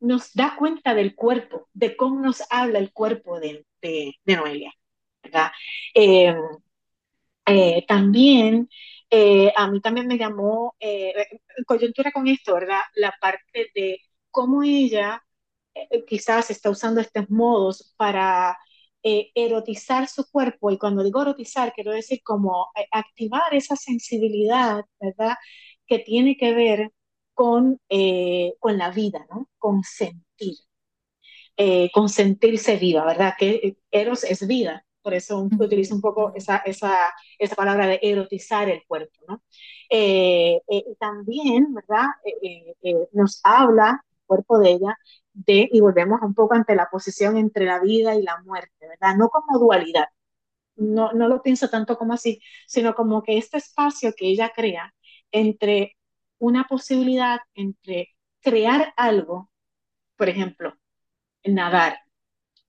nos 0.00 0.32
da 0.34 0.56
cuenta 0.58 0.94
del 0.94 1.14
cuerpo, 1.14 1.68
de 1.74 1.96
cómo 1.96 2.20
nos 2.20 2.42
habla 2.50 2.78
el 2.78 2.92
cuerpo 2.92 3.40
de, 3.40 3.66
de, 3.82 4.14
Noelia, 4.26 4.72
¿verdad? 5.22 5.50
Eh, 5.94 6.34
eh, 7.46 7.84
también, 7.86 8.68
eh, 9.10 9.52
a 9.56 9.70
mí 9.70 9.80
también 9.80 10.06
me 10.06 10.18
llamó 10.18 10.76
eh, 10.80 11.12
coyuntura 11.66 12.12
con 12.12 12.26
esto, 12.28 12.54
¿verdad? 12.54 12.80
La 12.94 13.14
parte 13.20 13.70
de 13.74 14.00
cómo 14.38 14.62
ella 14.62 15.22
eh, 15.74 16.04
quizás 16.06 16.50
está 16.50 16.70
usando 16.70 17.00
estos 17.00 17.28
modos 17.30 17.94
para 17.96 18.58
eh, 19.02 19.30
erotizar 19.34 20.08
su 20.08 20.24
cuerpo. 20.30 20.70
Y 20.70 20.78
cuando 20.78 21.02
digo 21.04 21.22
erotizar, 21.22 21.72
quiero 21.74 21.92
decir 21.92 22.20
como 22.24 22.68
activar 22.92 23.54
esa 23.54 23.76
sensibilidad, 23.76 24.84
¿verdad? 25.00 25.36
Que 25.86 25.98
tiene 26.00 26.36
que 26.36 26.54
ver 26.54 26.92
con, 27.34 27.80
con 28.60 28.78
la 28.78 28.90
vida, 28.90 29.26
¿no? 29.30 29.48
Con 29.58 29.82
sentir. 29.84 30.54
con 31.92 32.08
sentirse 32.08 32.76
viva, 32.76 33.04
¿verdad? 33.04 33.34
Que 33.38 33.76
Eros 33.90 34.24
es 34.24 34.46
vida, 34.46 34.84
por 35.02 35.14
eso 35.14 35.48
utilizo 35.58 35.94
un 35.94 36.00
poco 36.00 36.32
esa, 36.34 36.58
esa, 36.58 36.96
esa 37.38 37.56
palabra 37.56 37.86
de 37.86 37.98
erotizar 38.02 38.68
el 38.68 38.84
cuerpo, 38.86 39.20
¿no? 39.28 39.42
Eh, 39.90 40.60
eh, 40.68 40.84
también, 41.00 41.74
¿verdad? 41.74 42.06
Eh, 42.42 42.74
eh, 42.82 43.08
nos 43.12 43.40
habla 43.42 44.04
cuerpo 44.28 44.58
de 44.60 44.70
ella 44.72 44.98
de, 45.32 45.68
y 45.72 45.80
volvemos 45.80 46.20
un 46.22 46.34
poco 46.34 46.54
ante 46.54 46.76
la 46.76 46.88
posición 46.90 47.36
entre 47.38 47.64
la 47.66 47.80
vida 47.80 48.14
y 48.14 48.22
la 48.22 48.40
muerte, 48.42 48.88
¿verdad? 48.88 49.16
No 49.16 49.28
como 49.30 49.58
dualidad, 49.58 50.06
no, 50.76 51.12
no 51.12 51.28
lo 51.28 51.42
pienso 51.42 51.68
tanto 51.70 51.98
como 51.98 52.14
así, 52.14 52.40
sino 52.66 52.94
como 52.94 53.22
que 53.22 53.38
este 53.38 53.58
espacio 53.58 54.12
que 54.16 54.28
ella 54.28 54.52
crea 54.54 54.94
entre 55.32 55.96
una 56.38 56.64
posibilidad, 56.64 57.40
entre 57.54 58.10
crear 58.40 58.94
algo, 58.96 59.50
por 60.16 60.28
ejemplo, 60.28 60.74
nadar, 61.44 61.98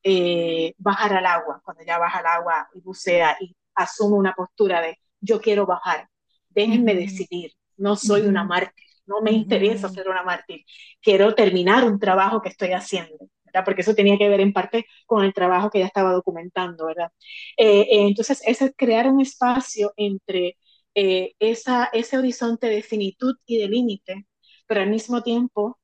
eh, 0.03 0.73
bajar 0.77 1.13
al 1.15 1.25
agua, 1.25 1.61
cuando 1.63 1.83
ya 1.83 1.97
baja 1.99 2.19
al 2.19 2.27
agua 2.27 2.69
y 2.73 2.81
bucea 2.81 3.37
y 3.39 3.55
asume 3.75 4.15
una 4.17 4.33
postura 4.33 4.81
de 4.81 4.97
yo 5.21 5.41
quiero 5.41 5.65
bajar, 5.65 6.09
déjenme 6.49 6.93
uh 6.93 6.95
-huh. 6.95 6.99
decidir, 6.99 7.51
no 7.77 7.95
soy 7.95 8.21
uh 8.21 8.25
-huh. 8.25 8.29
una 8.29 8.43
mártir, 8.43 8.85
no 9.09 9.21
me 9.21 9.31
interesa 9.31 9.89
ser 9.89 10.07
una 10.09 10.23
mártir, 10.23 10.63
quiero 11.01 11.35
terminar 11.35 11.83
un 11.85 11.99
trabajo 11.99 12.41
que 12.41 12.49
estoy 12.49 12.71
haciendo. 12.73 13.17
¿verdad? 13.45 13.65
Porque 13.65 13.81
eso 13.81 13.95
tenía 13.95 14.17
que 14.17 14.29
ver 14.29 14.41
en 14.41 14.53
parte 14.53 14.85
con 15.07 15.23
el 15.25 15.33
trabajo 15.33 15.69
que 15.71 15.79
ya 15.79 15.85
estaba 15.87 16.11
documentando, 16.13 16.85
¿verdad? 16.85 17.11
Eh, 17.57 17.81
eh, 17.81 18.07
entonces, 18.07 18.41
es 18.45 18.59
crear 18.77 19.07
un 19.07 19.21
espacio 19.21 19.91
entre 19.97 20.57
eh, 20.95 21.33
esa, 21.39 21.89
ese 21.93 22.17
horizonte 22.17 22.67
de 22.67 22.83
finitud 22.83 23.35
y 23.45 23.57
de 23.57 23.67
límite, 23.67 24.27
pero 24.67 24.81
al 24.81 24.89
mismo 24.89 25.23
tiempo, 25.23 25.79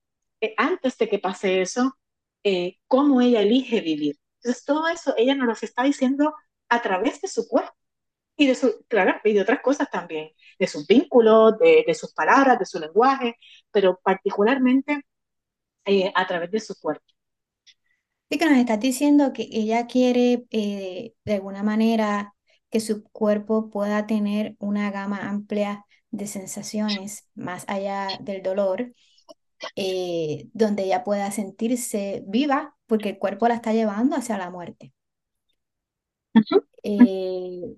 antes 0.57 0.97
de 0.97 1.09
que 1.09 1.19
pase 1.19 1.61
eso, 1.61 1.97
cómo 2.87 3.21
ella 3.21 3.41
elige 3.41 3.81
vivir. 3.81 4.17
Entonces, 4.37 4.63
todo 4.65 4.87
eso 4.89 5.13
ella 5.17 5.33
nos 5.35 5.47
lo 5.47 5.53
está 5.53 5.83
diciendo 5.83 6.35
a 6.69 6.81
través 6.81 7.21
de 7.21 7.27
su 7.27 7.47
cuerpo 7.47 7.73
y 8.37 8.47
de, 8.47 8.55
su, 8.55 8.85
claro, 8.87 9.19
y 9.23 9.33
de 9.33 9.41
otras 9.41 9.61
cosas 9.61 9.89
también, 9.89 10.31
de 10.59 10.67
sus 10.67 10.87
vínculos, 10.87 11.57
de, 11.59 11.83
de 11.85 11.93
sus 11.93 12.13
palabras, 12.13 12.59
de 12.59 12.65
su 12.65 12.79
lenguaje, 12.79 13.35
pero 13.71 13.99
particularmente 14.03 15.01
eh, 15.85 16.11
a 16.15 16.27
través 16.27 16.51
de 16.51 16.59
su 16.59 16.75
cuerpo. 16.79 17.05
Sí, 18.29 18.39
que 18.39 18.45
nos 18.49 18.57
estás 18.57 18.79
diciendo 18.79 19.33
que 19.33 19.47
ella 19.51 19.85
quiere 19.87 20.45
eh, 20.51 21.13
de 21.25 21.33
alguna 21.35 21.63
manera 21.63 22.33
que 22.71 22.79
su 22.79 23.03
cuerpo 23.03 23.69
pueda 23.69 24.07
tener 24.07 24.55
una 24.59 24.91
gama 24.91 25.29
amplia 25.29 25.85
de 26.11 26.27
sensaciones 26.27 27.29
más 27.35 27.65
allá 27.67 28.07
del 28.21 28.41
dolor 28.41 28.93
eh, 29.75 30.49
donde 30.53 30.83
ella 30.83 31.03
pueda 31.03 31.31
sentirse 31.31 32.23
viva 32.27 32.75
porque 32.87 33.09
el 33.09 33.19
cuerpo 33.19 33.47
la 33.47 33.55
está 33.55 33.73
llevando 33.73 34.15
hacia 34.15 34.37
la 34.37 34.49
muerte. 34.49 34.93
Uh 36.35 36.41
-huh. 36.41 36.65
eh, 36.83 37.75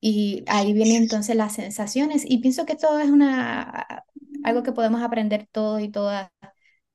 y 0.00 0.44
ahí 0.46 0.72
vienen 0.72 1.02
entonces 1.02 1.36
las 1.36 1.54
sensaciones 1.54 2.24
y 2.26 2.38
pienso 2.38 2.66
que 2.66 2.76
todo 2.76 3.00
es 3.00 3.10
una, 3.10 4.04
algo 4.44 4.62
que 4.62 4.72
podemos 4.72 5.02
aprender 5.02 5.48
todos 5.52 5.80
y 5.82 5.88
todas, 5.90 6.30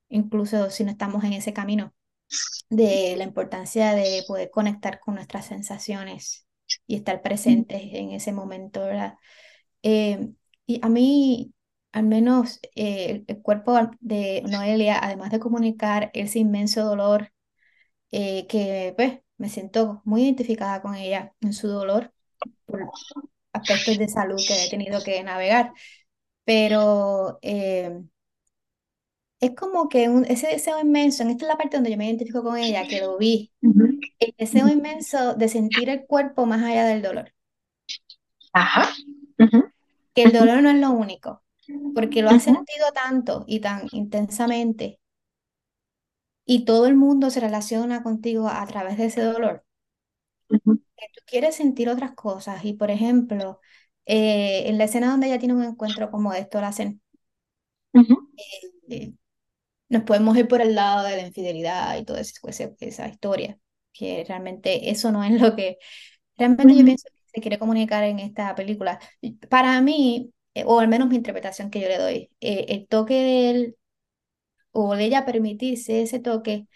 incluso 0.08 0.70
si 0.70 0.84
no 0.84 0.90
estamos 0.90 1.24
en 1.24 1.32
ese 1.34 1.52
camino, 1.52 1.94
de 2.70 3.14
la 3.16 3.24
importancia 3.24 3.94
de 3.94 4.24
poder 4.26 4.50
conectar 4.50 5.00
con 5.00 5.14
nuestras 5.14 5.46
sensaciones 5.46 6.46
y 6.86 6.96
estar 6.96 7.22
presentes 7.22 7.82
en 7.92 8.10
ese 8.12 8.32
momento, 8.32 8.80
¿verdad? 8.80 9.14
Eh, 9.82 10.30
y 10.66 10.80
a 10.82 10.88
mí 10.88 11.54
al 11.96 12.04
menos 12.04 12.60
eh, 12.74 13.24
el 13.26 13.42
cuerpo 13.42 13.74
de 14.00 14.42
Noelia, 14.42 14.98
además 15.02 15.30
de 15.30 15.40
comunicar 15.40 16.10
ese 16.14 16.40
inmenso 16.40 16.84
dolor 16.84 17.32
eh, 18.12 18.46
que 18.48 18.92
pues, 18.96 19.20
me 19.38 19.48
siento 19.48 20.02
muy 20.04 20.24
identificada 20.24 20.82
con 20.82 20.94
ella 20.94 21.34
en 21.40 21.54
su 21.54 21.68
dolor 21.68 22.12
por 22.64 22.90
aspectos 23.52 23.98
de 23.98 24.08
salud 24.08 24.40
que 24.46 24.64
he 24.64 24.70
tenido 24.70 25.02
que 25.02 25.22
navegar, 25.22 25.72
pero 26.44 27.38
eh, 27.42 28.00
es 29.40 29.54
como 29.54 29.88
que 29.88 30.08
un, 30.08 30.24
ese 30.24 30.48
deseo 30.48 30.80
inmenso, 30.80 31.22
en 31.22 31.30
esta 31.30 31.44
es 31.44 31.48
la 31.48 31.58
parte 31.58 31.76
donde 31.76 31.90
yo 31.90 31.96
me 31.96 32.06
identifico 32.06 32.42
con 32.42 32.56
ella, 32.56 32.86
que 32.86 33.00
lo 33.00 33.18
vi, 33.18 33.52
el 33.62 34.34
deseo 34.38 34.68
inmenso 34.68 35.34
de 35.34 35.48
sentir 35.48 35.88
el 35.88 36.06
cuerpo 36.06 36.46
más 36.46 36.62
allá 36.62 36.86
del 36.86 37.02
dolor. 37.02 37.32
Ajá. 38.52 38.90
Que 40.14 40.22
el 40.22 40.32
dolor 40.32 40.62
no 40.62 40.70
es 40.70 40.76
lo 40.76 40.90
único, 40.90 41.42
porque 41.94 42.22
lo 42.22 42.30
has 42.30 42.42
sentido 42.42 42.86
tanto 42.94 43.44
y 43.46 43.60
tan 43.60 43.86
intensamente 43.92 44.98
y 46.46 46.64
todo 46.64 46.86
el 46.86 46.94
mundo 46.94 47.30
se 47.30 47.40
relaciona 47.40 48.02
contigo 48.02 48.48
a 48.48 48.64
través 48.66 48.96
de 48.96 49.06
ese 49.06 49.20
dolor, 49.20 49.64
que 50.96 51.06
tú 51.14 51.20
quieres 51.26 51.56
sentir 51.56 51.88
otras 51.88 52.12
cosas. 52.14 52.64
Y 52.64 52.74
por 52.74 52.90
ejemplo, 52.90 53.60
eh, 54.06 54.64
en 54.68 54.78
la 54.78 54.84
escena 54.84 55.10
donde 55.10 55.28
ella 55.28 55.38
tiene 55.38 55.54
un 55.54 55.64
encuentro 55.64 56.10
como 56.10 56.32
esto, 56.34 56.60
la 56.60 56.68
hacen, 56.68 57.02
eh, 58.88 59.12
nos 59.90 60.04
podemos 60.04 60.36
ir 60.36 60.48
por 60.48 60.62
el 60.62 60.74
lado 60.74 61.06
de 61.06 61.16
la 61.16 61.26
infidelidad 61.26 61.98
y 61.98 62.04
toda 62.04 62.20
esa, 62.20 62.40
esa 62.80 63.08
historia, 63.08 63.58
que 63.92 64.24
realmente 64.28 64.90
eso 64.90 65.12
no 65.12 65.24
es 65.24 65.40
lo 65.40 65.56
que 65.56 65.78
realmente 66.38 66.76
yo 66.76 66.84
pienso 66.84 67.08
que 67.10 67.18
se 67.34 67.40
quiere 67.40 67.58
comunicar 67.60 68.04
en 68.04 68.20
esta 68.20 68.54
película. 68.54 69.00
Para 69.50 69.80
mí, 69.82 70.32
eh, 70.54 70.64
o 70.66 70.80
al 70.80 70.88
menos 70.88 71.08
mi 71.08 71.16
interpretación 71.16 71.70
que 71.70 71.80
yo 71.80 71.88
le 71.88 71.98
doy, 71.98 72.30
el 72.40 72.88
toque 72.88 73.14
de 73.14 73.50
él 73.50 73.76
o 74.72 74.94
de 74.96 75.04
ella 75.06 75.24
permitirse 75.26 76.02
ese 76.02 76.20
toque, 76.20 76.68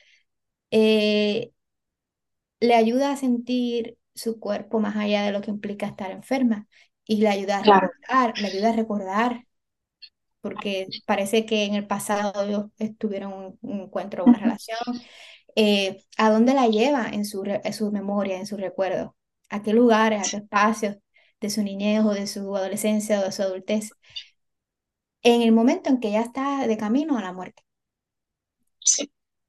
eh, 0.70 1.52
le 2.60 2.74
ayuda 2.74 3.12
a 3.12 3.16
sentir 3.16 3.98
su 4.14 4.40
cuerpo 4.40 4.80
más 4.80 4.96
allá 4.96 5.22
de 5.22 5.32
lo 5.32 5.40
que 5.40 5.50
implica 5.50 5.86
estar 5.86 6.10
enferma 6.10 6.66
y 7.04 7.16
le 7.16 7.28
ayuda 7.28 7.58
a 7.58 7.62
recordar, 7.62 8.38
le 8.38 8.46
ayuda 8.46 8.70
a 8.70 8.72
recordar, 8.72 9.46
porque 10.40 10.88
parece 11.06 11.46
que 11.46 11.64
en 11.64 11.74
el 11.74 11.86
pasado 11.86 12.44
ellos 12.44 12.66
estuvieron 12.78 13.58
un, 13.62 13.80
encuentro, 13.80 14.24
una 14.24 14.38
relación, 14.38 14.78
eh, 15.56 16.04
a 16.16 16.30
dónde 16.30 16.54
la 16.54 16.68
lleva 16.68 17.08
en 17.08 17.24
su, 17.24 17.44
en 17.44 17.72
su 17.72 17.90
memoria, 17.92 18.38
en 18.38 18.46
su 18.46 18.56
recuerdo, 18.56 19.16
a 19.48 19.62
qué 19.62 19.72
lugares, 19.72 20.28
a 20.28 20.30
qué 20.30 20.36
espacios 20.44 20.96
de 21.40 21.50
su 21.50 21.62
niñez 21.62 22.04
o 22.04 22.14
de 22.14 22.26
su 22.26 22.54
adolescencia 22.56 23.20
o 23.20 23.24
de 23.24 23.32
su 23.32 23.42
adultez, 23.42 23.90
en 25.22 25.40
el 25.42 25.52
momento 25.52 25.88
en 25.90 25.98
que 26.00 26.10
ya 26.12 26.20
está 26.20 26.66
de 26.66 26.76
camino 26.76 27.16
a 27.18 27.22
la 27.22 27.32
muerte. 27.32 27.62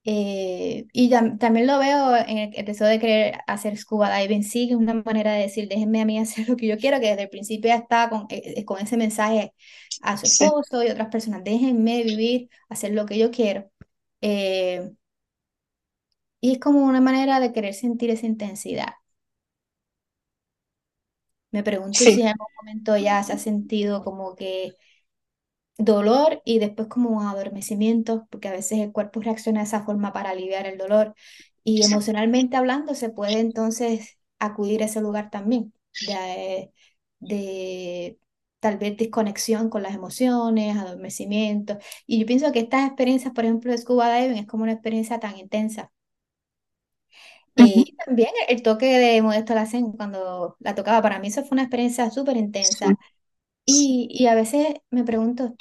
Eh, 0.03 0.87
y 0.93 1.11
también 1.39 1.67
lo 1.67 1.77
veo 1.77 2.15
en 2.17 2.37
el 2.39 2.51
episodio 2.55 2.91
de 2.91 2.99
querer 2.99 3.35
hacer 3.47 3.77
scuba 3.77 4.15
diving, 4.17 4.43
sí, 4.43 4.67
que 4.67 4.73
es 4.73 4.79
una 4.79 4.95
manera 4.95 5.33
de 5.33 5.41
decir, 5.43 5.67
déjenme 5.69 6.01
a 6.01 6.05
mí 6.05 6.17
hacer 6.19 6.49
lo 6.49 6.55
que 6.57 6.67
yo 6.67 6.77
quiero, 6.77 6.99
que 6.99 7.07
desde 7.09 7.23
el 7.23 7.29
principio 7.29 7.69
ya 7.69 7.75
está 7.75 8.09
con, 8.09 8.23
eh, 8.29 8.41
eh, 8.57 8.65
con 8.65 8.79
ese 8.81 8.97
mensaje 8.97 9.53
a 10.01 10.17
su 10.17 10.25
esposo 10.27 10.83
y 10.83 10.89
otras 10.89 11.09
personas, 11.09 11.43
déjenme 11.43 12.03
vivir, 12.03 12.49
hacer 12.69 12.93
lo 12.93 13.05
que 13.05 13.17
yo 13.19 13.31
quiero. 13.31 13.69
y 16.39 16.51
es 16.53 16.59
como 16.59 16.85
una 16.85 17.01
manera 17.01 17.39
de 17.39 17.51
querer 17.53 17.73
sentir 17.73 18.09
esa 18.11 18.25
intensidad. 18.27 18.93
Me 21.51 21.63
pregunto 21.63 22.07
si 22.09 22.21
en 22.21 22.27
algún 22.29 22.47
momento 22.61 22.97
ya 22.97 23.21
se 23.23 23.33
ha 23.33 23.37
sentido 23.37 24.03
como 24.03 24.35
que 24.35 24.77
dolor 25.85 26.41
y 26.45 26.59
después 26.59 26.87
como 26.87 27.21
adormecimiento, 27.29 28.27
porque 28.29 28.47
a 28.49 28.51
veces 28.51 28.79
el 28.79 28.91
cuerpo 28.91 29.21
reacciona 29.21 29.61
de 29.61 29.65
esa 29.67 29.83
forma 29.83 30.13
para 30.13 30.31
aliviar 30.31 30.65
el 30.67 30.77
dolor. 30.77 31.15
Y 31.63 31.83
emocionalmente 31.83 32.57
hablando, 32.57 32.95
se 32.95 33.09
puede 33.09 33.39
entonces 33.39 34.17
acudir 34.39 34.81
a 34.81 34.85
ese 34.85 35.01
lugar 35.01 35.29
también, 35.29 35.73
de, 35.99 36.71
de 37.19 38.19
tal 38.59 38.77
vez 38.77 38.97
desconexión 38.97 39.69
con 39.69 39.83
las 39.83 39.95
emociones, 39.95 40.77
adormecimiento. 40.77 41.77
Y 42.07 42.19
yo 42.19 42.25
pienso 42.25 42.51
que 42.51 42.59
estas 42.59 42.87
experiencias, 42.87 43.33
por 43.33 43.45
ejemplo, 43.45 43.71
de 43.71 43.77
scuba 43.77 44.13
diving 44.15 44.37
es 44.39 44.47
como 44.47 44.63
una 44.63 44.73
experiencia 44.73 45.19
tan 45.19 45.37
intensa. 45.37 45.91
Y 47.55 47.95
también 48.05 48.29
el 48.47 48.63
toque 48.63 48.85
de 48.87 49.21
Modesto 49.21 49.53
Lacen 49.55 49.91
cuando 49.93 50.55
la 50.59 50.73
tocaba, 50.75 51.01
para 51.01 51.19
mí 51.19 51.27
eso 51.27 51.41
fue 51.43 51.55
una 51.55 51.63
experiencia 51.63 52.09
súper 52.11 52.37
intensa. 52.37 52.97
Y, 53.73 54.27
a 54.27 54.35
veces 54.35 54.75
me 54.89 55.03
pregunto 55.03 55.55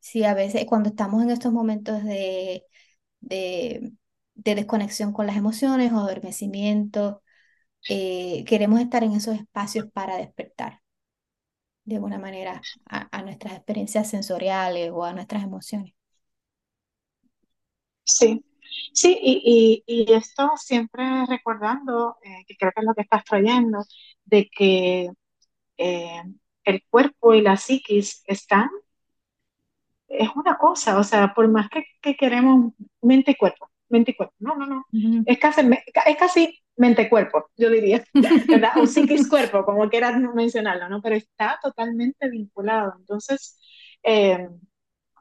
si 0.00 0.24
a 0.24 0.34
veces 0.34 0.66
cuando 0.66 0.90
estamos 0.90 1.22
en 1.22 1.30
estos 1.30 1.52
momentos 1.52 2.04
de, 2.04 2.64
de, 3.20 3.92
desconexión 4.34 5.12
con 5.12 5.26
las 5.26 5.36
emociones 5.36 5.92
o 5.92 5.98
adormecimiento, 5.98 7.22
eh, 7.88 8.44
queremos 8.46 8.80
estar 8.80 9.04
en 9.04 9.12
esos 9.14 9.36
espacios 9.36 9.86
para 9.92 10.16
despertar 10.18 10.80
de 11.84 11.96
alguna 11.96 12.18
manera 12.18 12.60
a, 12.86 13.22
nuestras 13.22 13.54
experiencias 13.54 14.08
sensoriales 14.08 14.90
o 14.92 15.04
a 15.04 15.12
nuestras 15.12 15.42
emociones. 15.42 15.94
Sí, 18.04 18.44
sí, 18.92 19.18
y, 19.22 19.84
y, 19.86 20.12
esto 20.12 20.50
siempre 20.56 21.26
recordando, 21.26 22.16
eh, 22.24 22.44
que 22.46 22.56
creo 22.56 22.72
que 22.72 22.80
es 22.80 22.86
lo 22.86 22.94
que 22.94 23.02
estás 23.02 23.24
trayendo, 23.24 23.84
de 24.24 24.48
que 24.50 25.10
eh, 25.78 26.22
el 26.64 26.82
cuerpo 26.90 27.34
y 27.34 27.42
la 27.42 27.56
psiquis 27.56 28.22
están, 28.26 28.68
es 30.08 30.28
una 30.34 30.58
cosa, 30.58 30.98
o 30.98 31.04
sea, 31.04 31.32
por 31.34 31.48
más 31.48 31.68
que, 31.70 31.84
que 32.00 32.16
queremos 32.16 32.72
mente 33.02 33.32
y 33.32 33.36
cuerpo, 33.36 33.70
mente 33.88 34.10
y 34.12 34.14
cuerpo, 34.14 34.34
no, 34.40 34.56
no, 34.56 34.66
no, 34.66 34.84
es, 35.26 35.38
casi, 35.38 35.62
es 36.06 36.16
casi 36.16 36.60
mente-cuerpo, 36.76 37.50
yo 37.56 37.70
diría, 37.70 38.02
¿verdad? 38.48 38.72
O 38.78 38.86
psiquis-cuerpo, 38.86 39.64
como 39.64 39.88
quieras 39.88 40.16
mencionarlo, 40.34 40.88
¿no? 40.88 41.00
Pero 41.02 41.14
está 41.16 41.58
totalmente 41.62 42.28
vinculado. 42.30 42.94
Entonces, 42.98 43.58
eh, 44.02 44.48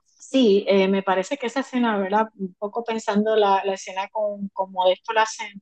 sí, 0.06 0.66
eh, 0.68 0.88
me 0.88 1.04
parece 1.04 1.38
que 1.38 1.48
esa 1.48 1.60
escena, 1.62 1.98
¿verdad? 1.98 2.30
Un 2.38 2.56
poco 2.56 2.84
pensando 2.84 3.36
la, 3.36 3.62
la 3.66 3.74
escena 3.74 4.08
con, 4.10 4.48
como 4.50 4.88
esto 4.90 5.14
la 5.14 5.24
hacen, 5.24 5.62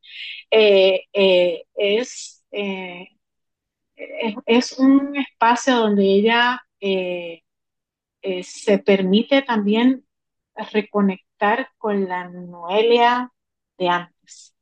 eh, 0.52 1.02
es 1.74 2.44
es, 3.98 4.78
un 4.80 5.16
espacio 5.18 5.76
donde 5.76 6.04
ella 6.04 6.62
eh, 6.80 7.44
eh, 8.22 8.44
se 8.44 8.80
permite 8.80 9.42
también 9.42 10.06
reconectar 10.72 11.70
con 11.78 12.08
la 12.08 12.30
Noelia 12.30 13.32
de 13.78 13.90
antes. 13.90 14.56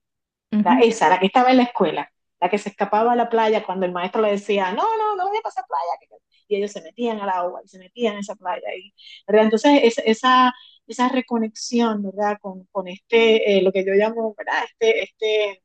esa, 0.81 1.09
la 1.09 1.19
que 1.19 1.27
estaba 1.27 1.51
en 1.51 1.57
la 1.57 1.63
escuela, 1.63 2.11
la 2.39 2.49
que 2.49 2.57
se 2.57 2.69
escapaba 2.69 3.13
a 3.13 3.15
la 3.15 3.29
playa 3.29 3.65
cuando 3.65 3.85
el 3.85 3.91
maestro 3.91 4.21
le 4.21 4.31
decía, 4.31 4.71
no, 4.71 4.83
no, 4.97 5.15
no 5.15 5.27
voy 5.29 5.37
a 5.37 5.41
pasar 5.41 5.65
playa. 5.67 6.21
Y 6.47 6.57
ellos 6.57 6.71
se 6.71 6.81
metían 6.81 7.19
al 7.19 7.29
agua 7.29 7.61
y 7.63 7.67
se 7.67 7.79
metían 7.79 8.13
en 8.13 8.19
esa 8.19 8.35
playa. 8.35 8.67
Y, 8.77 8.93
Entonces, 9.27 9.97
esa, 10.05 10.53
esa 10.87 11.09
reconexión, 11.09 12.03
¿verdad? 12.03 12.37
Con, 12.41 12.65
con 12.71 12.87
este, 12.87 13.57
eh, 13.57 13.61
lo 13.61 13.71
que 13.71 13.85
yo 13.85 13.93
llamo, 13.93 14.35
¿verdad? 14.37 14.63
Este, 14.79 15.03
este, 15.03 15.63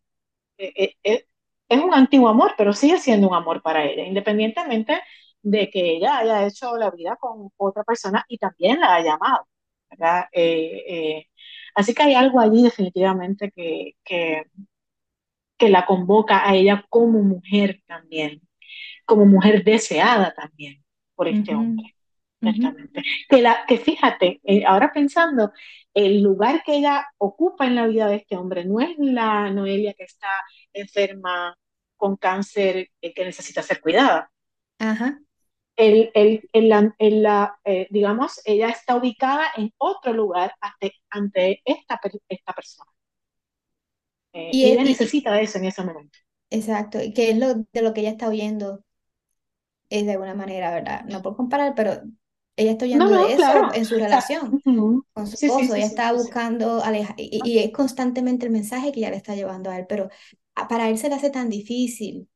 es 1.70 1.80
un 1.80 1.94
antiguo 1.94 2.28
amor, 2.28 2.54
pero 2.58 2.72
sigue 2.72 2.98
siendo 2.98 3.28
un 3.28 3.34
amor 3.34 3.62
para 3.62 3.84
ella, 3.84 4.04
independientemente 4.04 5.00
de 5.42 5.70
que 5.70 5.96
ella 5.96 6.18
haya 6.18 6.46
hecho 6.46 6.76
la 6.76 6.90
vida 6.90 7.16
con 7.16 7.50
otra 7.56 7.84
persona 7.84 8.24
y 8.28 8.38
también 8.38 8.80
la 8.80 8.96
haya 8.96 9.14
amado. 9.14 9.46
Eh, 10.32 10.84
eh, 10.88 11.26
así 11.74 11.94
que 11.94 12.02
hay 12.02 12.14
algo 12.14 12.40
allí 12.40 12.62
definitivamente 12.62 13.52
que, 13.52 13.94
que, 14.04 15.68
la 15.68 15.86
convoca 15.86 16.48
a 16.48 16.54
ella 16.56 16.84
como 16.88 17.22
mujer 17.22 17.82
también, 17.86 18.40
como 19.04 19.26
mujer 19.26 19.62
deseada 19.62 20.34
también 20.34 20.82
por 21.14 21.28
este 21.28 21.54
hombre. 21.54 21.94
Que, 23.28 23.42
la, 23.42 23.64
que 23.68 23.76
fíjate, 23.76 24.40
eh, 24.42 24.64
ahora 24.64 24.92
pensando, 24.92 25.52
el 25.94 26.22
lugar 26.22 26.62
que 26.64 26.76
ella 26.76 27.06
ocupa 27.18 27.66
en 27.66 27.74
la 27.74 27.86
vida 27.86 28.06
de 28.08 28.16
este 28.16 28.36
hombre 28.36 28.64
no 28.64 28.80
es 28.80 28.96
la 28.98 29.50
Noelia 29.50 29.94
que 29.94 30.04
está 30.04 30.28
enferma 30.72 31.56
con 32.00 32.16
cáncer 32.16 32.88
eh, 33.00 33.14
que 33.14 33.24
necesita 33.24 33.62
ser 33.62 33.80
cuidada. 33.80 34.32
Ajá. 34.78 35.20
El, 35.76 36.10
el, 36.14 36.48
el, 36.52 37.22
la, 37.22 37.58
eh, 37.64 37.86
digamos, 37.90 38.40
ella 38.44 38.70
está 38.70 38.96
ubicada 38.96 39.46
en 39.56 39.72
otro 39.78 40.12
lugar 40.12 40.54
ante, 40.60 40.94
ante 41.10 41.62
esta, 41.64 42.00
esta 42.28 42.52
persona. 42.52 42.90
Eh, 44.32 44.50
y, 44.52 44.64
ella 44.64 44.82
necesita 44.82 45.32
de 45.32 45.42
eso 45.42 45.58
en 45.58 45.66
ese 45.66 45.82
momento. 45.82 46.18
Exacto, 46.50 47.00
y 47.02 47.12
que 47.12 47.30
es 47.30 47.38
lo, 47.38 47.54
de 47.54 47.82
lo 47.82 47.94
que 47.94 48.00
ella 48.00 48.10
está 48.10 48.28
oyendo, 48.28 48.84
es 49.88 50.04
de 50.04 50.12
alguna 50.12 50.34
manera, 50.34 50.70
¿verdad? 50.70 51.04
No 51.04 51.22
por 51.22 51.36
comparar, 51.36 51.74
pero 51.74 52.02
ella 52.56 52.72
está 52.72 52.84
oyendo 52.84 53.08
de 53.08 53.32
eso 53.32 53.74
en 53.74 53.84
su 53.84 53.94
relación 53.96 54.60
con 55.12 55.26
su 55.26 55.46
esposo. 55.46 55.74
ella 55.74 55.86
está 55.86 56.12
buscando 56.12 56.82
alejar, 56.82 57.14
y, 57.18 57.40
y, 57.44 57.58
es 57.58 57.72
constantemente 57.72 58.46
el 58.46 58.52
mensaje 58.52 58.92
que 58.92 59.00
ella 59.00 59.10
le 59.10 59.16
está 59.16 59.34
llevando 59.34 59.70
a 59.70 59.78
él, 59.78 59.86
pero 59.88 60.10
para 60.68 60.88
él 60.88 60.98
se 60.98 61.08
le 61.08 61.14
hace 61.16 61.30
tan 61.30 61.48
difícil 61.50 62.28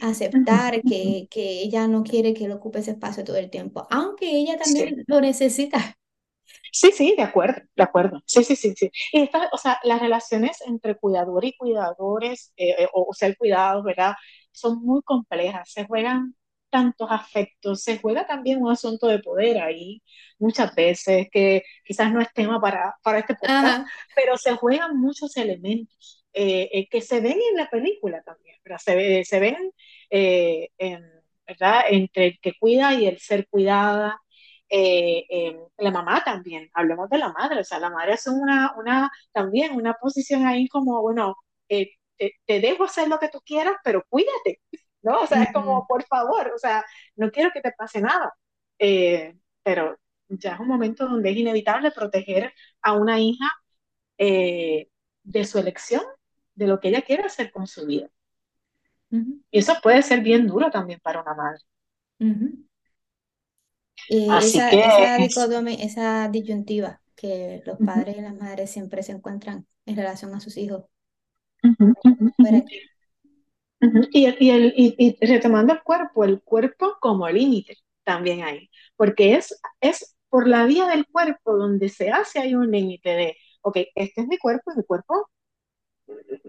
aceptar 0.00 0.82
que, 0.84 1.28
que 1.30 1.62
ella 1.62 1.88
no 1.88 2.04
quiere 2.04 2.34
que 2.34 2.44
él 2.46 2.52
ocupe 2.52 2.80
ese 2.80 2.92
espacio 2.92 3.24
todo 3.24 3.36
el 3.36 3.50
tiempo, 3.50 3.86
aunque 3.90 4.30
ella 4.30 4.58
también 4.58 5.04
lo 5.06 5.20
necesita. 5.20 5.96
Sí, 6.72 6.92
sí, 6.92 7.14
de 7.16 7.22
acuerdo, 7.22 7.62
de 7.76 7.82
acuerdo. 7.82 8.20
Sí, 8.26 8.44
sí, 8.44 8.56
sí, 8.56 8.74
sí. 8.76 8.90
Y 9.12 9.22
esta, 9.22 9.48
o 9.52 9.58
sea, 9.58 9.78
las 9.84 10.00
relaciones 10.00 10.60
entre 10.66 10.96
cuidador 10.96 11.44
y 11.44 11.56
cuidadores, 11.56 12.52
eh, 12.56 12.74
eh, 12.78 12.88
o, 12.92 13.06
o 13.08 13.14
ser 13.14 13.36
cuidados, 13.36 13.84
¿verdad? 13.84 14.14
Son 14.52 14.80
muy 14.84 15.02
complejas. 15.02 15.70
Se 15.72 15.86
juegan 15.86 16.34
tantos 16.70 17.08
afectos, 17.10 17.82
se 17.82 17.98
juega 17.98 18.26
también 18.26 18.62
un 18.62 18.70
asunto 18.70 19.06
de 19.08 19.20
poder 19.20 19.58
ahí, 19.58 20.02
muchas 20.38 20.74
veces, 20.74 21.28
que 21.32 21.62
quizás 21.84 22.12
no 22.12 22.20
es 22.20 22.32
tema 22.34 22.60
para, 22.60 22.94
para 23.02 23.20
este 23.20 23.34
podcast, 23.34 23.80
Ajá. 23.80 23.86
pero 24.14 24.36
se 24.36 24.54
juegan 24.56 24.98
muchos 24.98 25.36
elementos 25.38 26.26
eh, 26.38 26.68
eh, 26.72 26.88
que 26.88 27.00
se 27.00 27.20
ven 27.20 27.38
en 27.50 27.56
la 27.56 27.68
película 27.70 28.22
también, 28.22 28.56
¿verdad? 28.64 28.78
Se, 28.78 29.24
se 29.24 29.40
ven 29.40 29.72
eh, 30.10 30.68
en, 30.78 31.02
¿verdad? 31.46 31.82
entre 31.88 32.26
el 32.26 32.40
que 32.40 32.54
cuida 32.58 32.94
y 32.94 33.06
el 33.06 33.18
ser 33.18 33.48
cuidada. 33.48 34.20
Eh, 34.70 35.56
la 35.78 35.90
mamá 35.90 36.22
también, 36.24 36.70
hablemos 36.74 37.08
de 37.10 37.18
la 37.18 37.32
madre, 37.32 37.60
o 37.60 37.64
sea, 37.64 37.78
la 37.80 37.90
madre 37.90 38.14
es 38.14 38.26
una, 38.26 38.74
una 38.76 39.10
también 39.32 39.74
una 39.74 39.94
posición 39.94 40.46
ahí 40.46 40.68
como, 40.68 41.00
bueno, 41.02 41.36
eh, 41.68 41.92
te, 42.16 42.34
te, 42.46 42.60
dejo 42.60 42.84
hacer 42.84 43.08
lo 43.08 43.18
que 43.18 43.28
tú 43.30 43.40
quieras, 43.44 43.74
pero 43.82 44.04
cuídate, 44.08 44.60
¿no? 45.02 45.22
O 45.22 45.26
sea, 45.26 45.42
es 45.42 45.52
como, 45.52 45.86
por 45.86 46.04
favor, 46.04 46.52
o 46.54 46.58
sea, 46.58 46.84
no 47.16 47.30
quiero 47.30 47.50
que 47.52 47.60
te 47.62 47.72
pase 47.72 48.00
nada, 48.00 48.32
eh, 48.78 49.34
pero 49.62 49.98
ya 50.28 50.54
es 50.54 50.60
un 50.60 50.68
momento 50.68 51.06
donde 51.08 51.30
es 51.30 51.36
inevitable 51.36 51.90
proteger 51.90 52.52
a 52.82 52.92
una 52.94 53.18
hija 53.20 53.46
eh, 54.18 54.88
de 55.22 55.44
su 55.44 55.58
elección, 55.58 56.02
de 56.58 56.66
lo 56.66 56.80
que 56.80 56.88
ella 56.88 57.02
quiere 57.02 57.22
hacer 57.22 57.52
con 57.52 57.66
su 57.66 57.86
vida. 57.86 58.10
Y 59.50 59.58
eso 59.58 59.74
puede 59.82 60.02
ser 60.02 60.20
bien 60.20 60.46
duro 60.46 60.70
también 60.70 61.00
para 61.00 61.22
una 61.22 61.34
madre. 61.34 61.60
Eh, 64.10 64.26
Así 64.30 64.58
esa, 64.58 64.70
que 64.70 64.80
esa 64.80 65.16
es, 65.16 65.28
dicotomía, 65.28 65.76
esa 65.84 66.28
disyuntiva 66.28 67.00
que 67.14 67.62
los 67.64 67.78
uh 67.80 67.82
-huh, 67.82 67.86
padres 67.86 68.16
y 68.18 68.20
las 68.20 68.34
madres 68.34 68.70
siempre 68.70 69.02
se 69.02 69.12
encuentran 69.12 69.66
en 69.86 69.96
relación 69.96 70.34
a 70.34 70.40
sus 70.40 70.56
hijos. 70.56 70.84
Y, 74.12 74.24
el, 74.24 74.36
y, 74.40 74.50
el, 74.50 74.74
y, 74.76 74.94
y, 74.98 75.26
retomando 75.26 75.72
el 75.72 75.82
cuerpo, 75.82 76.24
el 76.24 76.42
cuerpo 76.42 76.96
como 77.00 77.28
límite 77.28 77.76
también 78.04 78.42
hay, 78.42 78.68
porque 78.96 79.34
es, 79.34 79.60
es 79.80 80.16
por 80.28 80.48
la 80.48 80.64
vía 80.66 80.86
del 80.88 81.06
cuerpo 81.06 81.56
donde 81.56 81.88
se 81.88 82.10
hace 82.10 82.40
hay 82.40 82.54
un 82.54 82.70
límite 82.70 83.10
de, 83.10 83.36
ok, 83.62 83.76
este 83.94 84.22
es 84.22 84.26
mi 84.26 84.38
cuerpo 84.38 84.72
y 84.72 84.78
mi 84.78 84.84
cuerpo 84.84 85.30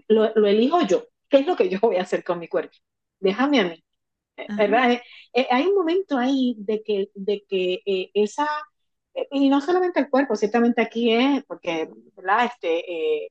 lo, 0.08 0.32
lo, 0.34 0.46
elijo 0.46 0.82
yo. 0.86 1.04
¿Qué 1.28 1.38
es 1.38 1.46
lo 1.46 1.56
que 1.56 1.68
yo 1.68 1.78
voy 1.80 1.96
a 1.96 2.02
hacer 2.02 2.24
con 2.24 2.38
mi 2.38 2.48
cuerpo? 2.48 2.76
Déjame 3.20 3.60
a 3.60 3.64
mí. 3.64 3.84
Ajá. 4.36 4.56
¿Verdad? 4.56 4.92
Eh, 4.92 5.02
eh, 5.34 5.46
hay 5.50 5.66
un 5.66 5.74
momento 5.76 6.18
ahí 6.18 6.56
de 6.58 6.82
que, 6.82 7.10
de 7.14 7.44
que 7.48 7.82
eh, 7.86 8.10
esa, 8.14 8.48
eh, 9.14 9.28
y 9.32 9.48
no 9.50 9.60
solamente 9.60 10.00
el 10.00 10.10
cuerpo, 10.10 10.36
ciertamente 10.36 10.82
aquí 10.82 11.12
es, 11.12 11.44
porque, 11.44 11.90
¿verdad? 12.16 12.46
Este, 12.46 13.26
eh, 13.26 13.28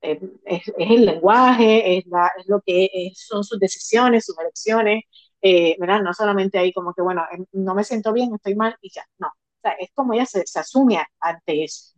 es, 0.00 0.18
es, 0.44 0.62
el 0.78 1.06
lenguaje, 1.06 1.98
es, 1.98 2.06
la, 2.06 2.30
es 2.38 2.46
lo 2.48 2.60
que 2.60 2.90
es, 2.92 3.24
son 3.26 3.44
sus 3.44 3.58
decisiones, 3.58 4.24
sus 4.26 4.38
elecciones, 4.38 5.04
eh, 5.40 5.76
¿verdad? 5.78 6.02
No 6.02 6.12
solamente 6.14 6.58
ahí 6.58 6.72
como 6.72 6.92
que, 6.94 7.02
bueno, 7.02 7.24
no 7.52 7.74
me 7.74 7.84
siento 7.84 8.12
bien, 8.12 8.34
estoy 8.34 8.54
mal 8.54 8.76
y 8.80 8.90
ya, 8.90 9.04
no. 9.18 9.28
O 9.28 9.60
sea, 9.62 9.72
es 9.72 9.90
como 9.94 10.12
ella 10.14 10.26
se, 10.26 10.44
se 10.46 10.58
asume 10.60 10.98
ante 11.20 11.64
eso. 11.64 11.94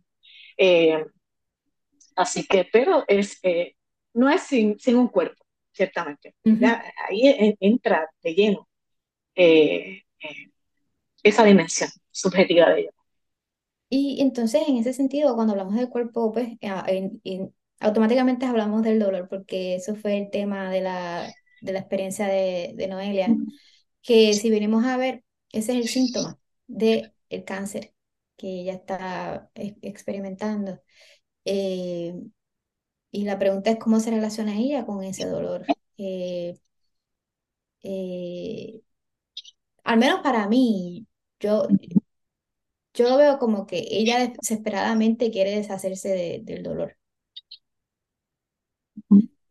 Eh, 0.57 1.05
así 2.15 2.45
que, 2.47 2.67
pero 2.71 3.03
es, 3.07 3.39
eh, 3.43 3.75
no 4.13 4.29
es 4.29 4.43
sin, 4.43 4.79
sin, 4.79 4.95
un 4.97 5.07
cuerpo, 5.09 5.43
ciertamente. 5.73 6.35
Ujú. 6.45 6.57
¿ya? 6.61 6.83
Ahí 7.09 7.27
en, 7.27 7.55
entra 7.59 8.09
de 8.23 8.33
lleno 8.33 8.67
eh, 9.35 10.03
eh, 10.21 10.51
esa 11.23 11.43
dimensión 11.45 11.89
subjetiva 12.11 12.69
de 12.71 12.81
ella. 12.81 12.91
Y 13.89 14.21
entonces, 14.21 14.63
en 14.67 14.77
ese 14.77 14.93
sentido, 14.93 15.35
cuando 15.35 15.53
hablamos 15.53 15.75
del 15.75 15.89
cuerpo, 15.89 16.31
pues 16.31 16.49
en- 16.61 17.21
en- 17.23 17.53
automáticamente 17.79 18.45
hablamos 18.45 18.83
del 18.83 18.99
dolor, 18.99 19.27
porque 19.29 19.75
eso 19.75 19.95
fue 19.95 20.17
el 20.17 20.29
tema 20.31 20.69
de 20.71 20.81
la, 20.81 21.33
de 21.61 21.73
la 21.73 21.79
experiencia 21.79 22.27
de, 22.27 22.73
de 22.75 22.87
Noelia, 22.87 23.39
que 24.03 24.33
si 24.35 24.49
venimos 24.51 24.85
a 24.85 24.97
ver, 24.97 25.23
ese 25.51 25.73
es 25.73 25.79
el 25.79 25.89
síntoma 25.89 26.39
del 26.67 27.13
cáncer 27.45 27.93
que 28.37 28.47
ella 28.61 28.73
está 28.73 29.51
eh, 29.55 29.77
experimentando. 29.81 30.81
Eh, 31.45 32.13
y 33.11 33.25
la 33.25 33.39
pregunta 33.39 33.71
es 33.71 33.79
cómo 33.79 33.99
se 33.99 34.11
relaciona 34.11 34.57
ella 34.57 34.85
con 34.85 35.03
ese 35.03 35.25
dolor. 35.27 35.65
Eh, 35.97 36.59
eh, 37.83 38.81
al 39.85 39.97
menos 39.97 40.19
para 40.21 40.47
mí, 40.49 41.07
yo, 41.39 41.67
yo 42.95 43.07
lo 43.09 43.17
veo 43.17 43.37
como 43.39 43.67
que 43.67 43.85
ella 43.91 44.27
desesperadamente 44.27 45.29
quiere 45.31 45.51
deshacerse 45.55 46.09
de- 46.09 46.39
del 46.43 46.63
dolor. 46.63 46.97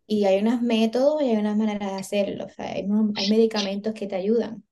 Y 0.06 0.24
hay 0.24 0.40
unos 0.40 0.62
métodos 0.62 1.20
y 1.22 1.26
hay 1.26 1.36
unas 1.36 1.56
maneras 1.58 1.90
de 1.92 1.98
hacerlo. 1.98 2.46
O 2.46 2.48
sea, 2.48 2.72
hay, 2.72 2.84
unos- 2.84 3.12
hay 3.16 3.28
medicamentos 3.28 3.92
que 3.94 4.06
te 4.06 4.16
ayudan. 4.16 4.64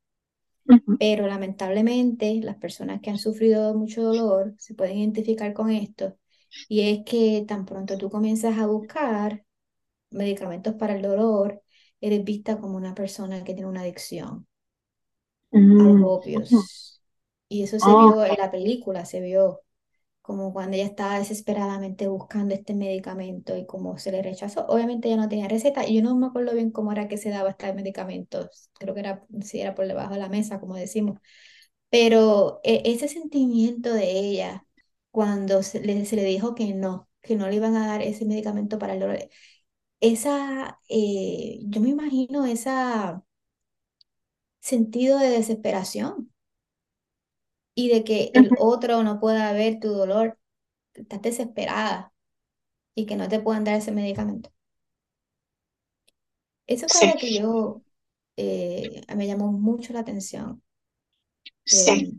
Pero 0.99 1.27
lamentablemente 1.27 2.41
las 2.43 2.57
personas 2.57 3.01
que 3.03 3.11
han 3.11 3.19
sufrido 3.19 3.75
mucho 3.75 4.03
dolor 4.03 4.55
se 4.59 4.75
pueden 4.75 4.97
identificar 4.99 5.53
con 5.53 5.69
esto. 5.71 6.17
Y 6.69 6.83
es 6.91 7.05
que 7.07 7.45
tan 7.49 7.67
pronto 7.67 7.99
tú 7.99 8.11
comienzas 8.11 8.59
a 8.59 8.67
buscar 8.67 9.45
medicamentos 10.11 10.75
para 10.77 10.95
el 10.97 11.03
dolor, 11.03 11.63
eres 12.01 12.25
vista 12.25 12.59
como 12.61 12.77
una 12.79 12.95
persona 12.95 13.45
que 13.45 13.55
tiene 13.55 13.69
una 13.71 13.83
adicción 13.83 14.47
a 15.79 15.85
los 15.85 15.99
opios. 16.03 16.73
Y 17.49 17.63
eso 17.65 17.79
se 17.81 17.97
vio 17.97 18.25
en 18.27 18.37
la 18.39 18.51
película, 18.51 19.05
se 19.07 19.21
vio 19.21 19.63
como 20.23 20.53
cuando 20.53 20.77
ella 20.77 20.87
estaba 20.87 21.19
desesperadamente 21.19 22.09
buscando 22.09 22.55
este 22.55 22.75
medicamento 22.75 23.57
y 23.57 23.67
como 23.67 23.99
se 23.99 24.13
le 24.13 24.23
rechazó. 24.23 24.67
Obviamente 24.69 25.09
ella 25.09 25.19
no 25.19 25.29
tenía 25.31 25.49
receta 25.49 25.87
y 25.89 25.97
yo 25.97 26.03
no 26.03 26.17
me 26.17 26.27
acuerdo 26.29 26.55
bien 26.55 26.71
cómo 26.73 26.93
era 26.93 27.09
que 27.09 27.19
se 27.19 27.31
daba 27.31 27.51
este 27.51 27.73
medicamento. 27.75 28.51
Creo 28.75 28.95
que 28.95 29.01
era, 29.01 29.25
si 29.43 29.61
era 29.61 29.75
por 29.75 29.87
debajo 29.89 30.15
de 30.15 30.21
la 30.21 30.29
mesa, 30.31 30.61
como 30.61 30.77
decimos. 30.77 31.19
Pero 31.91 32.61
e- 32.65 32.83
ese 32.87 33.09
sentimiento 33.09 33.93
de 33.95 34.11
ella 34.19 34.67
cuando 35.13 35.65
se 35.65 35.81
le, 35.83 36.07
se 36.07 36.17
le 36.17 36.25
dijo 36.25 36.57
que 36.57 36.75
no, 36.75 37.11
que 37.23 37.37
no 37.37 37.49
le 37.49 37.57
iban 37.57 37.77
a 37.77 37.89
dar 37.89 38.03
ese 38.03 38.27
medicamento 38.27 38.79
para 38.81 38.95
el 38.95 39.01
dolor, 39.01 39.21
esa, 40.01 40.81
eh, 40.89 41.61
yo 41.65 41.81
me 41.83 41.91
imagino 41.91 42.47
esa 42.47 43.25
sentido 44.61 45.19
de 45.19 45.29
desesperación 45.29 46.33
y 47.75 47.89
de 47.89 48.05
que 48.05 48.31
el 48.35 48.55
otro 48.57 49.03
no 49.03 49.21
pueda 49.21 49.53
ver 49.53 49.79
tu 49.81 49.89
dolor, 49.91 50.39
estás 50.95 51.23
desesperada 51.23 52.15
y 52.95 53.07
que 53.07 53.17
no 53.17 53.29
te 53.29 53.41
puedan 53.41 53.65
dar 53.65 53.77
ese 53.77 53.93
medicamento. 53.93 54.53
Eso 56.67 56.89
fue 56.91 57.01
Sí, 57.01 57.07
algo 57.07 57.19
que 57.19 57.33
yo, 57.35 57.83
eh, 58.37 59.03
me 59.17 59.27
llamó 59.27 59.53
mucho 59.53 59.93
la 59.93 60.01
atención. 60.01 60.63
sí. 61.65 61.93
Eh, 61.95 62.13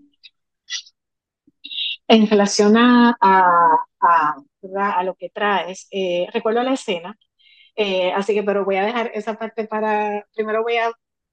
En 2.08 2.28
relación 2.28 2.78
a, 2.78 3.18
a, 3.22 3.76
a, 4.02 4.36
a 5.00 5.04
lo 5.04 5.16
que 5.16 5.30
traes, 5.30 5.88
eh, 5.92 6.28
recuerdo 6.34 6.62
la 6.64 6.74
escena, 6.74 7.18
eh, 7.76 8.12
así 8.14 8.34
que, 8.34 8.44
pero 8.44 8.66
voy 8.66 8.78
a 8.78 8.86
dejar 8.86 9.12
esa 9.16 9.36
parte 9.36 9.68
para, 9.68 10.26
primero 10.36 10.64
voy 10.64 10.78
a 10.78 10.92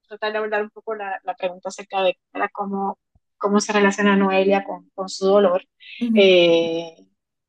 tratar 0.09 0.33
de 0.33 0.39
abordar 0.39 0.63
un 0.65 0.71
poco 0.71 0.95
la, 0.95 1.21
la 1.25 1.35
pregunta 1.37 1.71
acerca 1.71 2.03
de 2.03 2.17
cómo, 2.53 2.99
cómo 3.39 3.61
se 3.61 3.73
relaciona 3.73 4.17
Noelia 4.17 4.65
con, 4.65 4.91
con 4.95 5.09
su 5.09 5.27
dolor, 5.27 5.65
ujú, 6.01 6.15
eh, 6.15 6.97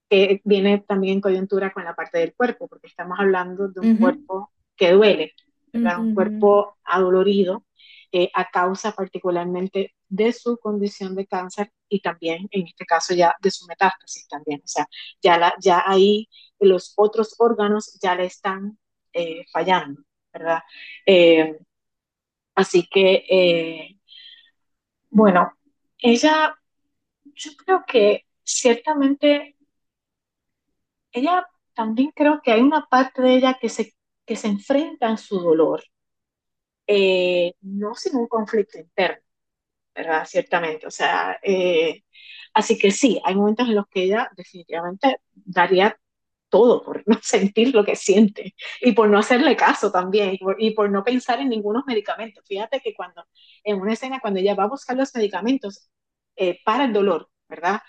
que 0.09 0.41
viene 0.43 0.79
también 0.79 1.15
en 1.15 1.21
coyuntura 1.21 1.71
con 1.73 1.85
la 1.85 1.95
parte 1.95 2.19
del 2.19 2.35
cuerpo, 2.35 2.67
porque 2.67 2.87
estamos 2.87 3.19
hablando 3.19 3.69
de 3.69 3.79
un 3.81 3.89
ujú, 3.89 3.97
cuerpo 3.97 4.51
que 4.75 4.91
duele, 4.91 5.33
¿verdad? 5.73 6.01
Un 6.01 6.07
ujú, 6.07 6.11
cuerpo 6.11 6.77
adolorido 6.83 7.65
eh, 8.11 8.29
a 8.33 8.49
causa 8.49 8.91
particularmente 8.93 9.95
de 10.09 10.33
su 10.33 10.57
condición 10.57 11.15
de 11.15 11.27
cáncer 11.27 11.71
y 11.89 12.01
también, 12.01 12.47
en 12.51 12.67
este 12.67 12.85
caso, 12.85 13.13
ya 13.13 13.35
de 13.41 13.51
su 13.51 13.65
metástasis 13.67 14.27
también. 14.27 14.61
O 14.63 14.67
sea, 14.67 14.87
ya, 15.21 15.37
la, 15.37 15.53
ya 15.61 15.83
ahí 15.85 16.27
los 16.59 16.93
otros 16.97 17.35
órganos 17.39 17.97
ya 18.01 18.15
le 18.15 18.25
están 18.25 18.77
eh, 19.13 19.45
fallando, 19.51 20.03
¿verdad? 20.33 20.59
Eh, 21.05 21.57
así 22.55 22.87
que, 22.87 23.97
bueno, 25.09 25.53
ella, 25.99 26.55
yo 27.23 27.51
creo 27.65 27.83
que 27.87 28.25
ciertamente, 28.43 29.55
ella 31.11 31.47
también 31.73 32.11
creo 32.15 32.41
que 32.43 32.51
hay 32.51 32.61
una 32.61 32.85
parte 32.87 33.21
de 33.21 33.35
ella 33.35 33.57
que 33.59 33.69
se, 33.69 33.93
que 34.25 34.35
se 34.35 34.47
enfrenta 34.47 35.09
en 35.09 35.17
su 35.17 35.39
dolor, 35.39 35.83
eh, 36.87 37.53
no 37.61 37.95
sin 37.95 38.15
un 38.17 38.27
conflicto 38.27 38.77
interno 38.79 39.23
¿verdad? 39.95 40.25
Ciertamente, 40.25 40.87
o 40.87 40.91
sea, 40.91 41.39
eh, 41.43 42.03
así 42.53 42.77
que 42.77 42.91
sí, 42.91 43.21
hay 43.25 43.35
momentos 43.35 43.67
en 43.67 43.75
los 43.75 43.87
que 43.87 44.03
ella 44.03 44.29
definitivamente 44.35 45.19
daría 45.33 45.97
todo 46.49 46.83
por 46.83 47.03
no 47.07 47.17
sentir 47.23 47.73
lo 47.75 47.83
que 47.85 47.95
siente 47.95 48.55
y 48.81 48.93
por 48.93 49.09
no 49.09 49.19
hacerle 49.19 49.55
caso 49.55 49.91
también 49.91 50.33
y 50.33 50.37
por, 50.37 50.55
y 50.61 50.71
por 50.71 50.89
no 50.91 51.03
pensar 51.03 51.39
en 51.39 51.49
ningunos 51.49 51.83
medicamentos. 51.87 52.43
Fíjate 52.47 52.79
que 52.81 52.93
cuando 52.93 53.25
en 53.63 53.79
una 53.81 53.93
escena, 53.93 54.19
cuando 54.21 54.39
ella 54.39 54.55
va 54.55 54.63
a 54.65 54.67
buscar 54.69 54.97
los 54.97 55.13
medicamentos 55.15 55.89
eh, 56.35 56.59
para 56.65 56.85
el 56.85 56.93
dolor, 56.93 57.29
¿verdad? 57.49 57.81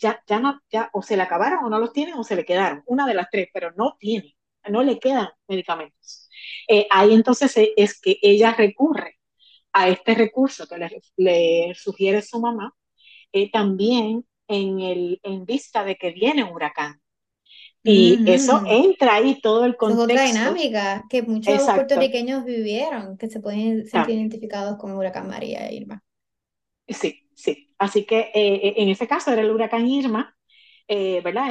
ya, 0.00 0.22
ya 0.26 0.40
no, 0.40 0.60
ya 0.70 0.90
o 0.92 1.02
se 1.02 1.16
le 1.16 1.22
acabaron 1.22 1.64
o 1.64 1.68
no 1.70 1.78
los 1.78 1.92
tienen 1.92 2.14
o 2.14 2.24
se 2.24 2.34
le 2.36 2.44
quedaron, 2.44 2.82
una 2.86 3.06
de 3.06 3.14
las 3.14 3.28
tres, 3.30 3.48
pero 3.52 3.72
no 3.76 3.96
tiene, 3.98 4.36
no 4.70 4.82
le 4.82 4.98
quedan 4.98 5.28
medicamentos. 5.48 6.27
Eh, 6.68 6.86
ahí 6.90 7.14
entonces 7.14 7.54
es 7.76 8.00
que 8.00 8.18
ella 8.22 8.54
recurre 8.54 9.18
a 9.72 9.88
este 9.88 10.14
recurso 10.14 10.66
que 10.66 10.78
le, 10.78 11.02
le 11.16 11.74
sugiere 11.74 12.22
su 12.22 12.40
mamá, 12.40 12.74
también 13.52 14.24
en, 14.48 14.80
el, 14.80 15.20
en 15.22 15.44
vista 15.44 15.84
de 15.84 15.96
que 15.96 16.10
viene 16.10 16.42
un 16.42 16.52
huracán. 16.52 17.00
Y 17.82 18.18
eso 18.30 18.62
entra 18.66 19.14
ahí 19.14 19.40
todo 19.40 19.64
el 19.64 19.76
contexto. 19.76 20.12
Es 20.12 20.20
otra 20.20 20.26
dinámica 20.26 21.04
que 21.08 21.22
muchos 21.22 21.62
puertorriqueños 21.62 22.44
vivieron, 22.44 23.16
que 23.16 23.28
se 23.28 23.40
pueden 23.40 23.86
sentir 23.86 24.16
identificados 24.16 24.76
con 24.78 24.92
huracán 24.92 25.28
María 25.28 25.68
e 25.68 25.76
Irma. 25.76 26.02
Sí, 26.86 27.28
sí. 27.34 27.72
Así 27.78 28.04
que 28.04 28.18
eh, 28.18 28.32
eh, 28.34 28.74
en 28.78 28.88
ese 28.88 29.06
caso 29.06 29.30
era 29.30 29.42
el 29.42 29.50
huracán 29.50 29.86
Irma, 29.86 30.36
eh, 30.88 31.20
¿verdad? 31.22 31.50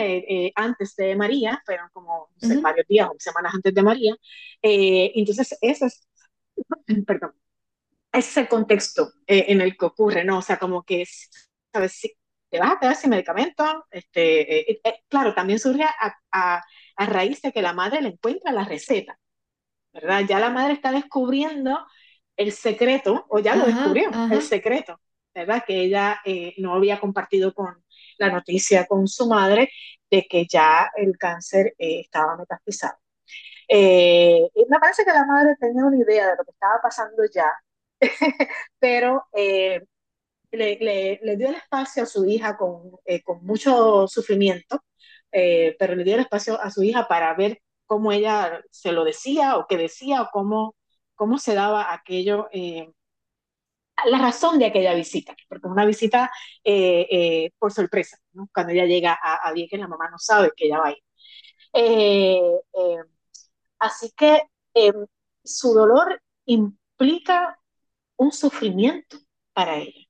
antes 0.55 0.95
de 0.95 1.15
María, 1.15 1.61
fueron 1.65 1.89
como 1.93 2.29
varios 2.61 2.87
días 2.87 3.07
o 3.09 3.15
semanas 3.19 3.53
antes 3.55 3.73
de 3.73 3.83
María. 3.83 4.15
entonces, 4.61 5.57
ese 5.61 5.85
es, 5.87 6.07
perdón, 7.07 7.33
ese 8.11 8.29
es 8.29 8.37
el 8.37 8.47
contexto 8.47 9.11
en 9.27 9.61
el 9.61 9.77
que 9.77 9.85
ocurre, 9.85 10.23
¿no? 10.23 10.39
O 10.39 10.41
sea, 10.41 10.57
como 10.57 10.83
que, 10.83 11.05
¿sabes? 11.71 11.93
Si 11.93 12.13
te 12.49 12.59
vas 12.59 12.73
a 12.73 12.79
quedar 12.79 12.95
sin 12.95 13.11
medicamentos, 13.11 13.67
este, 13.91 14.81
claro, 15.09 15.33
también 15.33 15.59
surge 15.59 15.83
a, 15.83 16.15
a, 16.31 16.63
a 16.95 17.05
raíz 17.05 17.41
de 17.41 17.51
que 17.51 17.61
la 17.61 17.73
madre 17.73 18.01
le 18.01 18.09
encuentra 18.09 18.51
la 18.51 18.65
receta, 18.65 19.19
¿verdad? 19.93 20.23
Ya 20.27 20.39
la 20.39 20.49
madre 20.49 20.73
está 20.73 20.91
descubriendo 20.91 21.85
el 22.37 22.51
secreto, 22.51 23.25
o 23.29 23.39
ya 23.39 23.55
lo 23.55 23.65
descubrió, 23.65 24.09
el 24.31 24.41
secreto 24.41 24.99
¿verdad? 25.37 25.63
Que 25.65 25.81
ella 25.83 26.19
eh, 26.25 26.55
no 26.57 26.73
había 26.73 26.99
compartido 26.99 27.53
con 27.53 27.83
la 28.19 28.29
noticia 28.31 28.85
con 28.87 29.07
su 29.07 29.27
madre 29.27 29.69
de 30.09 30.25
que 30.29 30.45
ya 30.47 30.89
el 30.95 31.17
cáncer 31.17 31.73
eh, 31.77 32.01
estaba 32.01 32.37
metastizado. 32.37 32.97
Eh, 33.69 34.49
me 34.69 34.79
parece 34.79 35.03
que 35.05 35.11
la 35.11 35.25
madre 35.25 35.55
tenía 35.59 35.85
una 35.85 35.97
idea 35.97 36.27
de 36.31 36.37
lo 36.37 36.45
que 36.45 36.51
estaba 36.51 36.79
pasando 36.81 37.23
ya, 37.33 37.51
pero 38.79 39.27
le, 39.33 39.87
le, 40.51 41.37
dio 41.37 41.49
el 41.49 41.55
espacio 41.55 42.03
a 42.03 42.05
su 42.05 42.25
hija 42.25 42.57
con, 42.57 42.91
con 43.25 43.45
mucho 43.45 44.07
sufrimiento, 44.07 44.83
pero 45.31 45.95
le 45.95 46.03
dio 46.03 46.15
el 46.15 46.21
espacio 46.21 46.59
a 46.61 46.71
su 46.71 46.83
hija 46.83 47.07
para 47.07 47.33
ver 47.35 47.61
cómo 47.85 48.11
ella 48.11 48.61
se 48.71 48.91
lo 48.91 49.03
decía 49.03 49.57
o 49.57 49.67
qué 49.67 49.77
decía 49.77 50.21
o 50.23 50.29
cómo, 50.31 50.75
cómo 51.15 51.39
se 51.39 51.55
daba 51.55 51.93
aquello 51.93 52.49
la 54.05 54.19
razón 54.19 54.59
de 54.59 54.65
aquella 54.65 54.93
visita, 54.93 55.35
porque 55.49 55.67
es 55.67 55.71
una 55.71 55.85
visita 55.85 56.31
eh, 56.63 57.07
eh, 57.09 57.51
por 57.57 57.71
sorpresa, 57.71 58.17
cuando 58.53 58.73
ella 58.73 58.85
llega 58.85 59.17
a, 59.21 59.49
a 59.49 59.53
que 59.53 59.77
la 59.77 59.87
mamá 59.87 60.09
no 60.09 60.19
sabe 60.19 60.51
que 60.55 60.65
ella 60.67 60.79
va 60.79 60.87
a 60.87 60.91
ir. 60.91 61.03
Eh, 61.73 62.41
así 63.79 64.11
que 64.15 64.41
su 65.43 65.73
dolor 65.73 66.21
implica 66.45 67.59
un 68.17 68.31
sufrimiento 68.31 69.17
para 69.53 69.77
ella. 69.77 70.07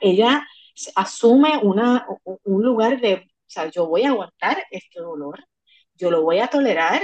Ella 0.00 0.46
asume 0.96 1.58
una, 1.62 2.06
un 2.24 2.62
lugar 2.62 3.00
de, 3.00 3.14
o 3.14 3.20
sea, 3.46 3.70
yo 3.70 3.86
voy 3.86 4.04
a 4.04 4.10
aguantar 4.10 4.64
este 4.70 5.00
dolor, 5.00 5.44
yo 5.94 6.10
lo 6.10 6.22
voy 6.22 6.38
a 6.40 6.48
tolerar, 6.48 7.02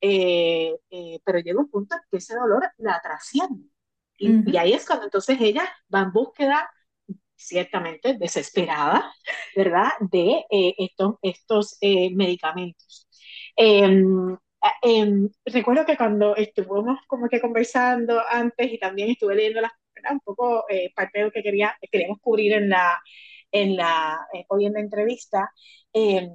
pero 0.00 1.38
llega 1.40 1.60
un 1.60 1.70
punto 1.70 1.94
en 1.96 2.02
que 2.10 2.18
ese 2.18 2.34
dolor 2.36 2.70
la 2.78 3.00
trasciende 3.02 3.70
y, 4.20 4.56
ahí 4.56 4.72
es 4.74 4.86
cuando 4.86 5.06
entonces 5.06 5.38
ella 5.40 5.64
va 5.92 6.02
en 6.02 6.12
búsqueda, 6.12 6.70
ciertamente 7.36 8.14
desesperada, 8.18 9.12
¿verdad?, 9.56 9.90
de 10.00 10.44
eh, 10.50 10.74
estos, 10.78 11.14
estos 11.22 11.78
eh, 11.80 12.10
medicamentos. 12.14 13.08
Em, 13.56 14.36
em, 14.82 15.30
recuerdo 15.46 15.86
que 15.86 15.96
cuando 15.96 16.36
estuvimos 16.36 16.98
como 17.06 17.28
que 17.28 17.40
conversando 17.40 18.20
antes 18.30 18.72
y 18.72 18.78
también 18.78 19.10
estuve 19.10 19.34
leyendo 19.36 19.60
las, 19.62 19.72
un 20.12 20.20
poco 20.20 20.64
eh, 20.68 20.92
parte 20.94 21.20
de 21.20 21.24
lo 21.26 21.30
que 21.32 21.42
quería, 21.42 21.76
queríamos 21.90 22.18
cubrir 22.20 22.52
en 22.54 22.68
la, 22.70 23.00
en 23.52 23.76
la, 23.76 24.18
hoy 24.48 24.66
en 24.66 24.74
la 24.74 24.80
entrevista, 24.80 25.50
em, 25.92 26.30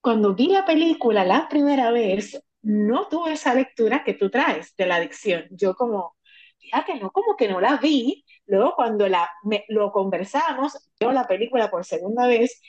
cuando 0.00 0.34
vi 0.34 0.48
la 0.48 0.64
película 0.64 1.24
la 1.24 1.48
primera 1.48 1.90
vez, 1.90 2.40
no 2.62 3.08
tuve 3.08 3.32
esa 3.32 3.54
lectura 3.54 4.04
que 4.04 4.14
tú 4.14 4.30
traes 4.30 4.74
de 4.76 4.86
la 4.86 4.96
adicción. 4.96 5.46
Yo 5.50 5.74
como, 5.74 6.16
fíjate, 6.58 6.98
no, 7.00 7.10
como 7.10 7.36
que 7.36 7.48
no 7.48 7.60
la 7.60 7.76
vi. 7.76 8.24
Luego 8.46 8.74
cuando 8.76 9.08
la, 9.08 9.30
lo 9.68 9.92
conversamos, 9.92 10.72
veo 10.98 11.12
la 11.12 11.26
película 11.26 11.70
por 11.70 11.84
segunda 11.84 12.26
vez, 12.26 12.60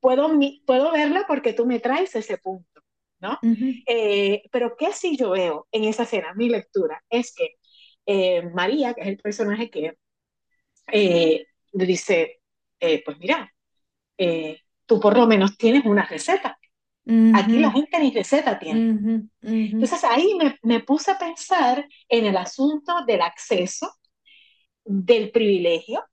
puedo, 0.00 0.30
puedo 0.66 0.92
verla 0.92 1.24
porque 1.26 1.52
tú 1.52 1.66
me 1.66 1.80
traes 1.80 2.14
ese 2.16 2.38
punto, 2.38 2.80
¿no? 3.20 3.38
Eh, 3.86 4.42
pero 4.50 4.76
¿qué 4.76 4.92
si 4.92 5.16
yo 5.16 5.30
veo 5.30 5.66
en 5.72 5.84
esa 5.84 6.04
escena, 6.04 6.34
mi 6.34 6.48
lectura? 6.48 7.02
Es 7.10 7.34
que 7.34 7.56
eh, 8.06 8.42
María, 8.54 8.94
que 8.94 9.02
es 9.02 9.08
el 9.08 9.18
personaje 9.18 9.70
que 9.70 9.94
eh, 10.92 11.46
dice, 11.72 12.40
pues 12.78 13.18
mira, 13.18 13.52
tú 14.86 15.00
por 15.00 15.16
lo 15.16 15.26
menos 15.26 15.56
tienes 15.56 15.84
una 15.84 16.06
receta 16.06 16.59
Aquí 17.34 17.58
la 17.58 17.70
gente 17.70 17.98
ni 17.98 18.12
receta 18.12 18.58
tiene. 18.58 19.28
Entonces 19.42 20.04
ahí 20.04 20.34
me, 20.36 20.56
me, 20.62 20.80
puse 20.80 21.10
a 21.10 21.18
pensar 21.18 21.86
en 22.08 22.26
el 22.26 22.36
asunto 22.36 23.04
del 23.06 23.22
acceso, 23.22 23.90
del 24.84 25.30
privilegio, 25.30 26.04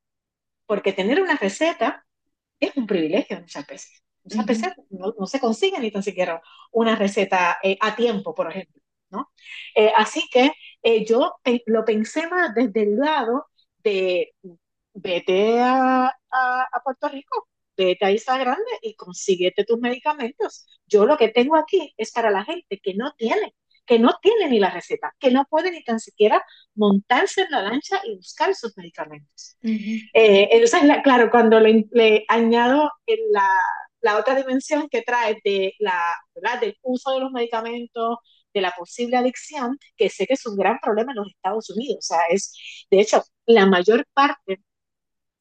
porque 0.66 0.94
tener 0.94 1.22
una 1.22 1.36
receta 1.36 2.04
es 2.60 2.76
un 2.76 2.88
privilegio 2.88 3.40
muchas 3.40 3.66
veces. 3.68 4.04
Muchas 4.24 4.46
veces 4.46 4.74
no, 4.90 5.14
no, 5.18 5.26
se 5.26 5.40
consigue 5.40 5.80
ni 5.80 5.92
tan 5.92 6.04
siquiera 6.04 6.42
una 6.72 6.96
receta 6.96 7.60
eh, 7.64 7.78
a 7.80 7.96
tiempo, 7.96 8.36
por 8.36 8.50
ejemplo. 8.50 8.82
¿no? 9.10 9.32
Eh, 9.74 9.92
así 9.96 10.28
que 10.32 10.52
eh, 10.84 11.06
yo 11.06 11.36
lo 11.66 11.86
pensé 11.86 12.28
más 12.28 12.54
desde 12.54 12.84
el 12.84 12.98
lado 12.98 13.46
de 13.84 14.34
vete 14.94 15.62
a, 15.62 16.08
a, 16.08 16.62
a 16.72 16.84
Puerto 16.84 17.08
Rico, 17.08 17.48
vete 17.78 18.06
a 18.06 18.12
Isla 18.12 18.38
Grande 18.38 18.72
y 18.82 18.96
consíguete 18.96 19.64
tus 19.64 19.80
medicamentos. 19.80 20.66
Yo 20.88 21.06
lo 21.06 21.18
que 21.18 21.30
tengo 21.30 21.56
aquí 21.56 21.94
es 21.98 22.12
para 22.12 22.32
la 22.32 22.44
gente 22.44 22.80
que 22.82 22.94
no 22.96 23.14
tiene, 23.18 23.54
que 23.86 24.00
no 24.00 24.18
tiene 24.22 24.50
ni 24.50 24.60
la 24.60 24.70
receta, 24.70 25.14
que 25.20 25.32
no 25.32 25.46
puede 25.50 25.72
ni 25.72 25.84
tan 25.84 26.00
siquiera 26.00 26.44
montarse 26.76 27.42
en 27.42 27.52
la 27.52 27.62
lancha 27.62 28.02
y 28.04 28.16
buscar 28.16 28.54
sus 28.56 28.76
medicamentos. 28.78 29.58
Eh, 29.64 30.50
entonces, 30.52 30.82
claro, 31.04 31.30
cuando 31.32 31.60
le, 31.60 32.26
añado 32.28 32.92
la, 33.32 33.48
la, 34.02 34.18
otra 34.18 34.36
dimensión 34.36 34.90
que 34.90 35.04
trae 35.04 35.40
de 35.44 35.74
la, 35.80 36.02
¿verdad? 36.36 36.60
del 36.60 36.78
uso 36.82 37.14
de 37.14 37.22
los 37.22 37.32
medicamentos, 37.32 38.18
de 38.54 38.62
la 38.62 38.72
posible 38.72 39.18
adicción, 39.18 39.78
que 39.96 40.10
sé 40.10 40.26
que 40.26 40.34
es 40.34 40.46
un 40.46 40.58
gran 40.58 40.80
problema 40.82 41.12
en 41.12 41.18
los 41.18 41.30
Estados 41.30 41.70
Unidos. 41.70 41.98
O 42.00 42.14
sea, 42.14 42.22
es, 42.30 42.54
de 42.90 43.00
hecho, 43.00 43.24
la 43.46 43.66
mayor 43.66 44.06
parte 44.14 44.60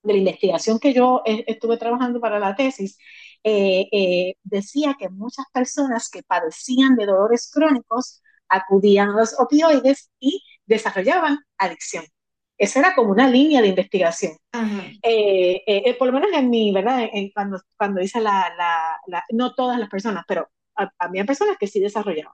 de 0.07 0.13
la 0.13 0.19
investigación 0.19 0.79
que 0.79 0.93
yo 0.93 1.23
estuve 1.25 1.77
trabajando 1.77 2.21
para 2.21 2.39
la 2.39 2.55
tesis, 2.55 2.99
eh, 3.43 3.89
eh, 3.93 4.35
decía 4.43 4.97
que 4.99 5.09
muchas 5.09 5.47
personas 5.53 6.09
que 6.11 6.23
padecían 6.23 6.97
de 6.97 7.07
dolores 7.07 7.51
crónicos 7.53 8.23
acudían 8.49 9.11
a 9.11 9.21
los 9.21 9.39
opioides 9.39 10.11
y 10.19 10.43
desarrollaban 10.65 11.39
adicción. 11.59 12.05
Esa 12.59 12.81
era 12.81 12.95
como 12.95 13.11
una 13.11 13.29
línea 13.29 13.61
de 13.61 13.69
investigación. 13.69 14.33
Eh, 15.03 15.97
por 15.99 16.09
lo 16.09 16.15
menos 16.15 16.31
en 16.33 16.49
mi, 16.49 16.73
¿verdad? 16.73 17.09
cuando, 17.35 17.61
cuando 17.77 18.01
dice 18.01 18.21
la, 18.21 18.53
la, 19.07 19.25
no 19.31 19.55
todas 19.55 19.79
las 19.79 19.91
personas, 19.91 20.25
pero 20.27 20.49
había 20.99 21.25
personas 21.25 21.57
que 21.59 21.67
sí 21.67 21.81
desarrollaban 21.81 22.33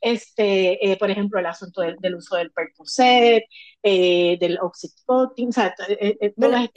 este, 0.00 0.92
eh, 0.92 0.96
por 0.96 1.10
ejemplo, 1.10 1.38
el 1.38 1.46
asunto 1.46 1.80
del, 1.82 1.96
del 1.96 2.16
uso 2.16 2.36
del 2.36 2.50
Percocet, 2.50 3.44
eh, 3.82 4.38
del 4.40 4.58
Oxycontin, 4.60 5.48
o 5.48 5.52
sea, 5.52 5.74
eh, 5.88 6.16
eh 6.20 6.34
todas 6.36 6.68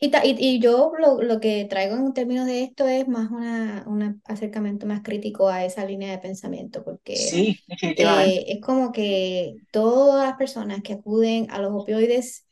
y, 0.00 0.10
y, 0.36 0.58
yo 0.58 0.92
lo, 0.98 1.22
lo, 1.22 1.38
que 1.38 1.64
traigo 1.66 1.94
en 1.94 2.12
términos 2.12 2.46
de 2.46 2.64
esto 2.64 2.88
es 2.88 3.06
más 3.06 3.30
una, 3.30 3.84
un 3.86 4.20
acercamiento 4.24 4.84
más 4.84 5.02
crítico 5.02 5.48
a 5.48 5.64
esa 5.64 5.84
línea 5.84 6.10
de 6.10 6.18
pensamiento, 6.18 6.82
porque 6.82 7.14
sí, 7.14 7.60
es 7.68 8.60
como 8.60 8.90
que 8.90 9.54
todas 9.70 10.26
las 10.26 10.36
personas 10.36 10.82
que 10.82 10.94
acuden 10.94 11.48
a 11.50 11.60
los 11.60 11.72
opioides 11.72 12.46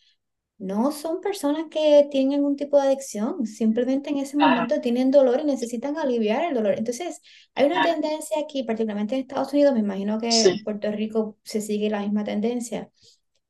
no 0.61 0.93
son 0.93 1.21
personas 1.23 1.67
que 1.71 2.07
tienen 2.11 2.35
algún 2.35 2.55
tipo 2.55 2.77
de 2.79 2.89
adicción, 2.89 3.47
simplemente 3.47 4.11
en 4.11 4.19
ese 4.19 4.37
momento 4.37 4.81
tienen 4.81 5.11
dolor 5.11 5.41
y 5.41 5.45
necesitan 5.45 5.97
aliviar 5.97 6.45
el 6.45 6.55
dolor. 6.55 6.75
Entonces, 6.77 7.21
hay 7.55 7.67
una 7.67 7.81
tendencia 7.81 8.37
aquí, 8.39 8.63
particularmente 8.63 9.15
en 9.15 9.23
Estados 9.23 9.53
Unidos, 9.55 9.73
me 9.73 9.81
imagino 9.81 10.21
que 10.21 10.29
en 10.29 10.63
Puerto 10.63 10.93
Rico 10.93 11.39
se 11.43 11.63
sigue 11.63 11.89
la 11.89 12.03
misma 12.03 12.25
tendencia, 12.25 12.91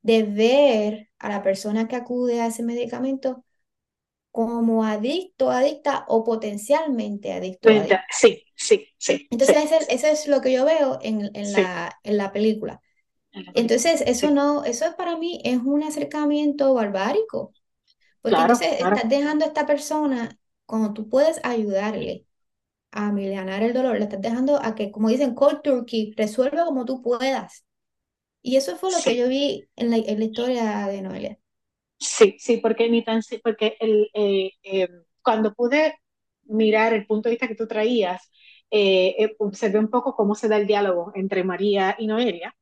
de 0.03 0.23
ver 0.23 1.11
a 1.19 1.29
la 1.29 1.43
persona 1.43 1.89
que 1.89 1.97
acude 1.97 2.41
a 2.41 2.47
ese 2.47 2.63
medicamento 2.63 3.45
como 4.31 4.85
adicto, 4.85 5.51
adicta 5.51 6.05
o 6.09 6.23
potencialmente 6.23 7.33
adicto. 7.33 7.69
Sí, 8.11 8.45
sí, 8.55 8.87
sí. 8.97 9.27
Entonces, 9.31 9.57
Eso, 9.89 10.07
es 10.07 10.29
lo 10.29 10.41
que 10.41 10.53
yo 10.53 10.65
veo 10.65 11.01
en, 11.03 11.29
en, 11.35 11.53
la, 11.53 11.99
en 12.05 12.17
la 12.17 12.33
película. 12.33 12.81
Entonces, 13.33 14.03
eso 14.07 14.31
no, 14.31 14.65
eso 14.65 14.87
para 14.97 15.17
mí 15.17 15.41
es 15.45 15.59
un 15.59 15.83
acercamiento 15.83 16.75
barbárico, 16.75 17.53
Porque 18.23 18.41
entonces 18.41 18.73
estás 18.73 19.09
dejando 19.09 19.45
a 19.45 19.49
esta 19.49 19.67
persona, 19.67 20.39
cuando 20.67 20.93
tú 20.93 21.09
puedes 21.09 21.41
ayudarle 21.45 22.27
a 22.91 23.13
milanar 23.13 23.63
el 23.63 23.73
dolor, 23.73 23.97
le 23.97 24.05
estás 24.05 24.21
dejando 24.21 24.61
a 24.63 24.75
que, 24.75 24.91
como 24.91 25.09
dicen, 25.09 25.35
cold 25.35 25.63
turkey, 25.63 26.13
resuelva 26.17 26.65
como 26.65 26.85
tú 26.85 27.03
puedas. 27.03 27.65
Y 28.43 28.57
eso 28.57 28.77
fue 28.77 28.91
lo 28.91 28.99
que 29.03 29.17
yo 29.17 29.29
vi 29.29 29.69
en 29.77 29.91
la, 29.91 29.97
en 29.99 30.19
la, 30.19 30.25
historia 30.25 30.87
de 30.87 31.03
Noelia. 31.03 31.39
Sí, 31.99 32.37
sí, 32.39 32.57
porque 32.57 32.89
ni 32.89 33.05
tan 33.05 33.21
porque 33.45 33.77
el, 33.79 34.11
eh, 34.15 34.53
eh, 34.63 34.89
cuando 35.23 35.55
pude 35.55 35.95
mirar 36.45 36.95
el 36.95 37.07
punto 37.07 37.29
de 37.29 37.35
vista 37.35 37.47
que 37.47 37.55
tú 37.55 37.69
traías, 37.69 38.31
eh, 38.71 39.35
observé 39.39 39.79
un 39.79 39.91
poco 39.91 40.15
cómo 40.15 40.35
se 40.35 40.49
da 40.49 40.57
el 40.57 40.67
diálogo 40.67 41.13
entre 41.15 41.45
María 41.45 41.97
y 41.99 42.07
Noelia, 42.07 42.55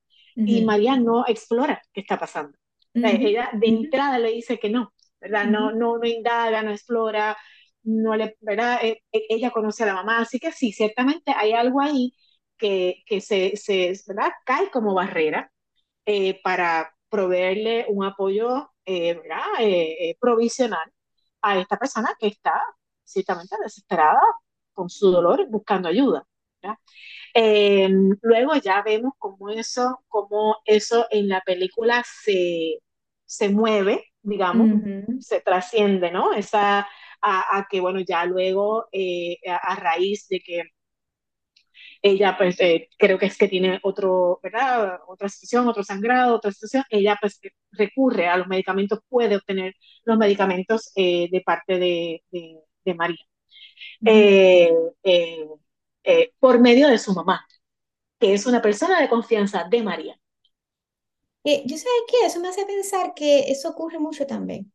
y 0.47 0.65
María 0.65 0.97
no 0.97 1.25
explora 1.27 1.83
qué 1.93 2.01
está 2.01 2.19
pasando. 2.19 2.57
ella 2.95 3.51
de 3.53 3.67
entrada 3.67 4.19
le 4.19 4.31
dice 4.33 4.59
que 4.59 4.71
no, 4.71 4.93
¿verdad? 5.21 5.47
no, 5.47 5.73
no, 5.73 5.99
no 5.99 6.07
indaga, 6.07 6.63
no 6.63 6.71
explora, 6.71 7.37
no 7.83 8.15
le, 8.17 8.37
¿verdad? 8.41 8.79
E, 8.83 9.03
e, 9.13 9.27
ella 9.31 9.51
conoce 9.51 9.83
a 9.85 9.87
la 9.87 9.95
mamá, 9.95 10.21
así 10.21 10.39
que 10.39 10.53
sí, 10.53 10.73
ciertamente 10.73 11.33
hay 11.37 11.53
algo 11.53 11.81
ahí 11.81 12.13
que, 12.57 13.03
que 13.07 13.21
se, 13.21 13.57
se 13.57 13.95
¿verdad? 14.07 14.31
cae 14.45 14.71
como 14.71 14.95
barrera 14.95 15.51
eh, 16.07 16.41
para 16.43 16.95
proveerle 17.09 17.87
un 17.89 18.05
apoyo 18.05 18.71
eh, 18.85 19.21
eh, 19.61 20.17
provisional 20.21 20.93
a 21.43 21.59
esta 21.59 21.77
persona 21.79 22.11
que 22.19 22.29
está 22.29 22.61
ciertamente 23.05 23.57
desesperada 23.63 24.21
con 24.73 24.89
su 24.91 25.11
dolor 25.11 25.47
buscando 25.51 25.89
ayuda. 25.89 26.27
Luego 28.23 28.57
ya 28.57 28.83
vemos 28.83 29.13
cómo 29.19 29.51
eso, 29.51 30.01
cómo 30.09 30.57
eso 30.65 31.07
en 31.11 31.29
la 31.29 31.41
película 31.43 32.05
se, 32.05 32.79
se 33.25 33.49
mueve, 33.49 34.05
digamos, 34.23 34.69
se 35.21 35.41
trasciende, 35.41 36.11
¿no? 36.11 36.33
Esa, 36.33 36.89
a, 37.23 37.67
que, 37.71 37.81
bueno, 37.81 38.01
ya 38.01 38.25
luego, 38.25 38.87
a, 39.47 39.75
raíz 39.77 40.27
de 40.29 40.41
que 40.41 40.63
ella 42.03 42.37
pues 42.37 42.61
eh, 42.61 42.89
creo 42.97 43.19
que 43.19 43.27
es 43.27 43.37
que 43.37 43.49
tiene 43.49 43.79
otro, 43.83 44.41
¿verdad? 44.43 45.01
Otra 45.07 45.29
situación, 45.29 45.69
otro 45.69 45.83
sangrado, 45.83 46.37
otra 46.37 46.53
situación, 46.53 46.85
ella 46.91 47.17
pues 47.21 47.41
recurre 47.73 48.29
a 48.29 48.37
los 48.37 48.47
medicamentos, 48.49 49.01
puede 49.09 49.37
obtener 49.37 49.75
los 50.05 50.19
medicamentos 50.19 50.93
eh, 50.97 51.29
de 51.31 51.41
parte 51.43 51.79
de, 51.79 52.23
de, 52.31 52.95
María. 52.95 53.19
Eh, 56.11 56.33
por 56.41 56.59
medio 56.59 56.89
de 56.89 56.97
su 56.97 57.13
mamá, 57.13 57.47
que 58.19 58.33
es 58.33 58.47
una 58.47 58.63
persona 58.63 58.99
de 58.99 59.11
confianza 59.11 59.65
de 59.71 59.83
María. 59.83 60.19
yo 61.45 61.77
sé 61.77 61.87
que 62.09 62.25
eso 62.27 62.41
me 62.41 62.49
hace 62.49 62.65
pensar 62.65 63.13
que 63.15 63.51
eso 63.51 63.69
ocurre 63.69 63.99
mucho 63.99 64.27
también. 64.27 64.73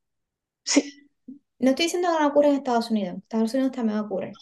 Sí. 0.63 1.09
No 1.57 1.71
estoy 1.71 1.85
diciendo 1.85 2.09
que 2.09 2.21
no 2.21 2.27
ocurre 2.27 2.49
en 2.49 2.55
Estados 2.55 2.91
Unidos, 2.91 3.17
Estados 3.17 3.51
Unidos 3.55 3.71
también 3.71 3.97
ocurre, 3.97 4.33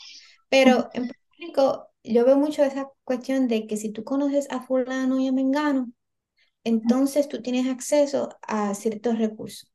pero 0.50 0.90
en 0.94 1.08
Puerto 1.08 1.24
Rico 1.40 1.88
yo 2.04 2.26
veo 2.26 2.36
mucho 2.36 2.62
esa 2.62 2.90
cuestión 3.06 3.48
de 3.48 3.68
que 3.68 3.78
si 3.78 3.92
tú 3.94 4.04
conoces 4.04 4.52
a 4.52 4.62
fulano 4.62 5.18
y 5.18 5.28
a 5.28 5.32
mengano, 5.32 5.94
entonces 6.66 7.30
tú 7.30 7.42
tienes 7.42 7.68
acceso 7.68 8.30
a 8.42 8.76
ciertos 8.76 9.18
recursos. 9.18 9.72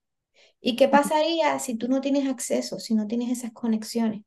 ¿Y 0.61 0.77
qué 0.77 0.89
pasaría 0.89 1.59
si 1.61 1.77
tú 1.77 1.89
no 1.89 2.03
tienes 2.03 2.29
acceso, 2.29 2.79
si 2.79 2.95
no 2.95 3.07
tienes 3.07 3.31
esas 3.31 3.53
conexiones? 3.53 4.23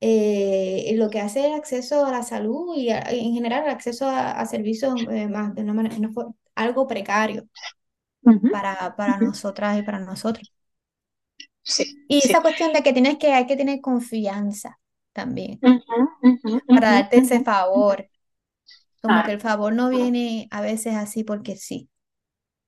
Eh, 0.00 0.92
lo 0.96 1.08
que 1.08 1.20
hace 1.20 1.46
el 1.46 1.54
acceso 1.54 2.04
a 2.04 2.10
la 2.10 2.22
salud 2.22 2.76
y 2.76 2.90
en 2.90 3.32
general 3.32 3.64
el 3.64 3.70
acceso 3.70 4.06
a, 4.06 4.44
servicios 4.44 4.94
eh, 5.10 5.26
más 5.26 5.54
de 5.54 5.62
una 5.62 5.72
manera, 5.72 5.96
no 5.98 6.36
algo 6.54 6.86
precario 6.86 7.48
para, 8.50 8.94
para 8.96 9.18
nosotras 9.18 9.78
y 9.78 9.82
para 9.82 9.98
nosotros. 9.98 10.52
y 12.08 12.18
esa 12.18 12.42
cuestión 12.42 12.72
de 12.72 12.82
que 12.82 12.92
tienes 12.92 13.18
que, 13.18 13.32
hay 13.32 13.46
que 13.46 13.56
tener 13.56 13.80
confianza 13.80 14.78
también, 15.12 15.60
para 16.68 16.90
darte 16.90 17.18
ese 17.18 17.42
favor. 17.42 18.06
Como 19.00 19.22
que 19.24 19.32
el 19.32 19.40
favor 19.40 19.72
no 19.72 19.88
viene 19.88 20.48
a 20.50 20.60
veces 20.60 20.94
así 20.94 21.24
porque 21.24 21.56
sí. 21.56 21.88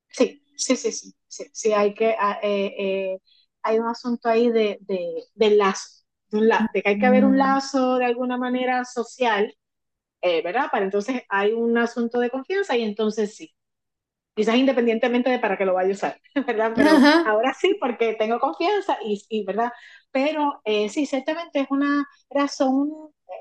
Sí, 0.07 0.41
sí, 0.55 0.75
sí, 0.75 0.91
sí, 1.27 1.45
sí, 1.51 1.73
hay 1.73 1.93
que, 1.93 2.15
ah, 2.19 2.39
eh, 2.41 3.19
hay 3.61 3.79
un 3.79 3.87
asunto 3.87 4.29
ahí 4.29 4.49
de, 4.49 4.79
de, 5.35 5.49
lazo, 5.51 5.98
de, 6.31 6.81
que 6.81 6.89
hay 6.89 6.99
que 6.99 7.05
haber 7.05 7.25
un 7.25 7.37
lazo 7.37 7.97
de 7.97 8.05
alguna 8.05 8.37
manera 8.37 8.85
social, 8.85 9.53
eh, 10.21 10.41
¿verdad? 10.43 10.67
Para 10.71 10.85
entonces 10.85 11.23
hay 11.29 11.53
un 11.53 11.77
asunto 11.77 12.19
de 12.19 12.29
confianza 12.29 12.77
y 12.77 12.83
entonces 12.83 13.35
sí, 13.35 13.53
quizás 14.35 14.55
independientemente 14.55 15.29
de 15.29 15.39
para 15.39 15.57
qué 15.57 15.65
lo 15.65 15.73
vaya 15.73 15.89
a 15.89 15.93
usar, 15.93 16.21
¿verdad? 16.47 16.73
Pero 16.75 16.91
ahora 17.27 17.53
sí, 17.53 17.77
porque 17.79 18.15
tengo 18.15 18.39
confianza 18.39 18.97
y, 19.03 19.21
y 19.29 19.43
¿verdad? 19.45 19.71
Pero 20.11 20.61
eh, 20.65 20.89
sí, 20.89 21.05
ciertamente 21.05 21.61
es 21.61 21.67
una 21.69 22.05
razón, 22.29 22.89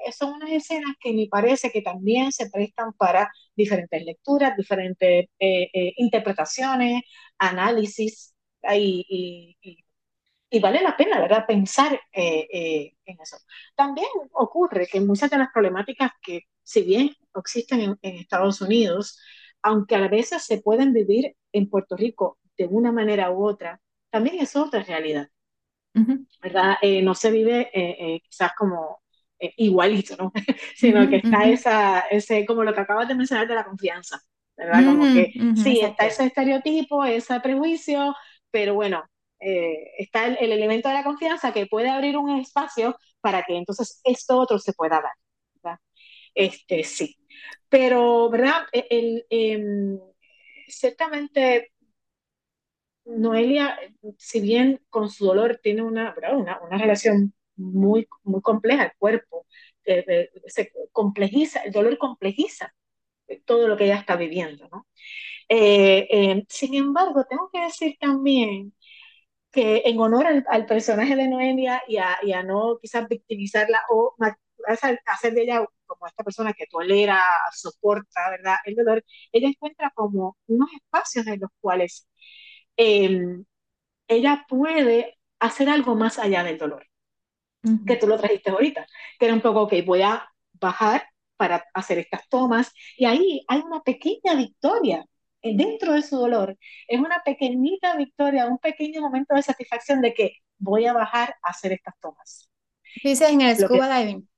eh, 0.06 0.12
son 0.12 0.34
unas 0.34 0.50
escenas 0.50 0.94
que 1.00 1.12
me 1.12 1.28
parece 1.30 1.70
que 1.70 1.82
también 1.82 2.32
se 2.32 2.50
prestan 2.50 2.92
para 2.94 3.30
diferentes 3.56 4.04
lecturas, 4.04 4.56
diferentes 4.56 5.26
eh, 5.38 5.92
interpretaciones, 5.96 7.02
análisis, 7.38 8.34
y, 8.74 9.56
y, 9.62 9.84
vale 10.60 10.82
la 10.82 10.96
pena, 10.96 11.20
¿verdad?, 11.20 11.44
pensar 11.46 12.00
en 12.12 12.92
eso. 13.20 13.36
También 13.74 14.08
ocurre 14.32 14.86
que 14.86 15.00
muchas 15.00 15.30
de 15.30 15.38
las 15.38 15.50
problemáticas 15.52 16.12
que, 16.22 16.42
si 16.62 16.82
bien 16.82 17.10
existen 17.34 17.80
en, 17.80 17.98
en 18.02 18.16
Estados 18.16 18.60
Unidos, 18.60 19.20
aunque 19.62 19.96
a 19.96 20.08
veces 20.08 20.44
se 20.44 20.60
pueden 20.60 20.92
vivir 20.92 21.36
en 21.52 21.68
Puerto 21.68 21.96
Rico 21.96 22.38
de 22.56 22.66
una 22.66 22.92
manera 22.92 23.30
u 23.30 23.46
otra, 23.46 23.80
también 24.10 24.38
es 24.40 24.56
otra 24.56 24.82
realidad. 24.82 25.28
¿verdad? 26.40 26.76
Eh, 26.82 27.02
no 27.02 27.14
se 27.14 27.30
vive 27.30 27.70
eh, 27.72 27.96
eh, 27.98 28.20
quizás 28.22 28.52
como 28.56 29.00
igualito, 29.56 30.16
¿no? 30.16 30.32
Sino 30.74 31.08
que 31.08 31.16
está 31.16 31.48
esa, 31.48 32.00
ese, 32.10 32.44
como 32.44 32.64
lo 32.64 32.74
que 32.74 32.80
acabas 32.80 33.06
de 33.06 33.14
mencionar 33.14 33.46
de 33.46 33.54
la 33.54 33.64
confianza, 33.64 34.20
¿verdad? 34.56 34.84
Como 34.84 35.04
que 35.04 35.32
sí, 35.62 35.80
está 35.80 36.06
ese 36.06 36.26
estereotipo, 36.26 37.04
ese 37.04 37.38
prejuicio, 37.40 38.16
pero 38.50 38.74
bueno, 38.74 39.04
está 39.40 40.26
el, 40.26 40.52
elemento 40.52 40.88
de 40.88 40.94
la 40.94 41.04
confianza 41.04 41.52
que 41.52 41.66
puede 41.66 41.88
abrir 41.88 42.16
un 42.16 42.38
espacio 42.38 42.96
para 43.20 43.42
que 43.44 43.56
entonces 43.56 44.00
esto 44.04 44.38
otro 44.38 44.58
se 44.58 44.72
pueda 44.72 45.00
dar, 45.00 45.12
¿verdad? 45.62 45.78
Este, 46.34 46.84
sí. 46.84 47.16
Pero, 47.68 48.30
¿verdad? 48.30 48.66
E, 48.72 48.86
el, 48.90 49.26
em, 49.30 49.98
ciertamente 50.68 51.72
Noelia, 53.08 53.78
si 54.18 54.40
bien 54.40 54.80
con 54.90 55.10
su 55.10 55.26
dolor 55.26 55.60
tiene 55.62 55.82
una, 55.82 56.14
una, 56.32 56.60
una 56.60 56.78
relación 56.78 57.32
muy, 57.56 58.06
muy 58.22 58.40
compleja, 58.42 58.84
el 58.84 58.92
cuerpo 58.98 59.46
eh, 59.84 60.04
eh, 60.06 60.30
se 60.46 60.72
complejiza, 60.92 61.60
el 61.60 61.72
dolor 61.72 61.96
complejiza 61.98 62.74
todo 63.44 63.68
lo 63.68 63.76
que 63.76 63.84
ella 63.84 63.96
está 63.96 64.16
viviendo, 64.16 64.68
¿no? 64.70 64.86
Eh, 65.48 66.44
sin 66.48 66.74
embargo, 66.74 67.24
tengo 67.28 67.50
que 67.52 67.60
decir 67.60 67.96
también 67.98 68.74
que 69.60 69.82
en 69.86 69.98
honor 70.00 70.26
al, 70.48 70.66
personaje 70.66 71.16
de 71.16 71.28
Noelia 71.28 71.82
y 71.88 71.96
a, 71.98 72.18
y 72.22 72.32
a, 72.32 72.42
no 72.42 72.78
quizás 72.80 73.08
victimizarla 73.08 73.80
o 73.90 74.14
hacer 75.06 75.34
de 75.34 75.42
ella 75.42 75.64
como 75.86 76.06
esta 76.06 76.24
persona 76.24 76.52
que 76.52 76.66
tolera, 76.66 77.22
soporta, 77.52 78.30
¿verdad? 78.30 78.56
El 78.64 78.74
dolor, 78.76 79.04
ella 79.32 79.48
encuentra 79.48 79.90
como 79.94 80.36
unos 80.46 80.68
espacios 80.72 81.26
en 81.26 81.40
los 81.40 81.50
cuales 81.60 82.06
Em, 82.78 83.44
ella 84.08 84.46
puede 84.48 85.18
hacer 85.40 85.68
algo 85.68 85.96
más 85.96 86.18
allá 86.18 86.44
del 86.44 86.58
dolor, 86.58 86.86
que 87.86 87.96
tú 87.96 88.06
lo 88.06 88.18
trajiste 88.18 88.50
ahorita, 88.50 88.86
que 89.18 89.26
era 89.26 89.34
un 89.34 89.42
poco, 89.42 89.62
ok, 89.62 89.74
voy 89.84 90.02
a 90.02 90.28
bajar 90.52 91.08
para 91.36 91.64
hacer 91.74 91.98
estas 91.98 92.28
tomas, 92.28 92.72
y 92.96 93.04
ahí 93.06 93.44
hay 93.48 93.60
una 93.60 93.82
pequeña 93.82 94.36
victoria 94.36 95.00
eh, 95.00 95.17
dentro 95.42 95.92
de 95.92 96.02
su 96.02 96.16
dolor, 96.16 96.56
es 96.86 96.98
una 97.00 97.22
pequeñita 97.24 97.96
victoria, 97.96 98.46
un 98.46 98.58
pequeño 98.58 99.00
momento 99.00 99.34
de 99.34 99.42
satisfacción 99.42 100.00
de 100.00 100.14
que 100.14 100.32
voy 100.58 100.86
a 100.86 100.92
bajar 100.92 101.34
a 101.42 101.50
hacer 101.50 101.72
estas 101.72 101.94
tomas. 102.00 102.48
Dices 103.02 103.30
en 103.30 103.40
el 103.42 103.56
scuba 103.56 103.98
diving. 103.98 104.28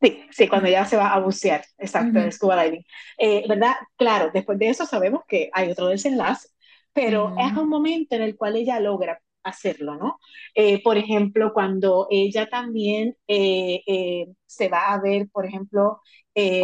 Sí, 0.00 0.22
sí, 0.30 0.48
cuando 0.48 0.68
ya 0.68 0.84
se 0.84 0.96
va 0.96 1.12
a 1.12 1.18
bucear, 1.18 1.64
exacto, 1.76 2.20
el 2.20 2.32
scuba 2.32 2.62
diving. 2.62 2.84
Eh, 3.18 3.44
¿Verdad? 3.48 3.74
Claro, 3.96 4.30
después 4.32 4.58
de 4.58 4.68
eso 4.68 4.86
sabemos 4.86 5.22
que 5.26 5.50
hay 5.52 5.70
otro 5.70 5.88
desenlace, 5.88 6.48
pero 6.92 7.34
es 7.38 7.56
un 7.56 7.68
momento 7.68 8.14
en 8.16 8.22
el 8.22 8.36
cual 8.36 8.56
ella 8.56 8.80
logra 8.80 9.20
hacerlo, 9.42 9.96
¿no? 9.96 10.18
Eh, 10.54 10.82
por 10.82 10.96
ejemplo, 10.98 11.52
cuando 11.52 12.06
ella 12.10 12.48
también 12.48 13.16
eh, 13.26 13.82
eh, 13.86 14.26
se 14.46 14.68
va 14.68 14.92
a 14.92 15.00
ver, 15.00 15.28
por 15.30 15.46
ejemplo, 15.46 16.00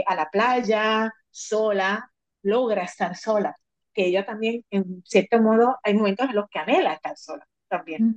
a 0.06 0.14
la 0.14 0.30
playa 0.30 1.12
sola, 1.30 2.08
logra 2.42 2.84
estar 2.84 3.16
sola, 3.16 3.56
que 3.94 4.06
ella 4.06 4.24
también, 4.26 4.64
en 4.70 5.02
cierto 5.04 5.40
modo, 5.40 5.78
hay 5.82 5.94
momentos 5.94 6.28
en 6.28 6.36
los 6.36 6.48
que 6.50 6.58
anhela 6.58 6.94
estar 6.94 7.16
sola 7.16 7.46
también. 7.68 8.16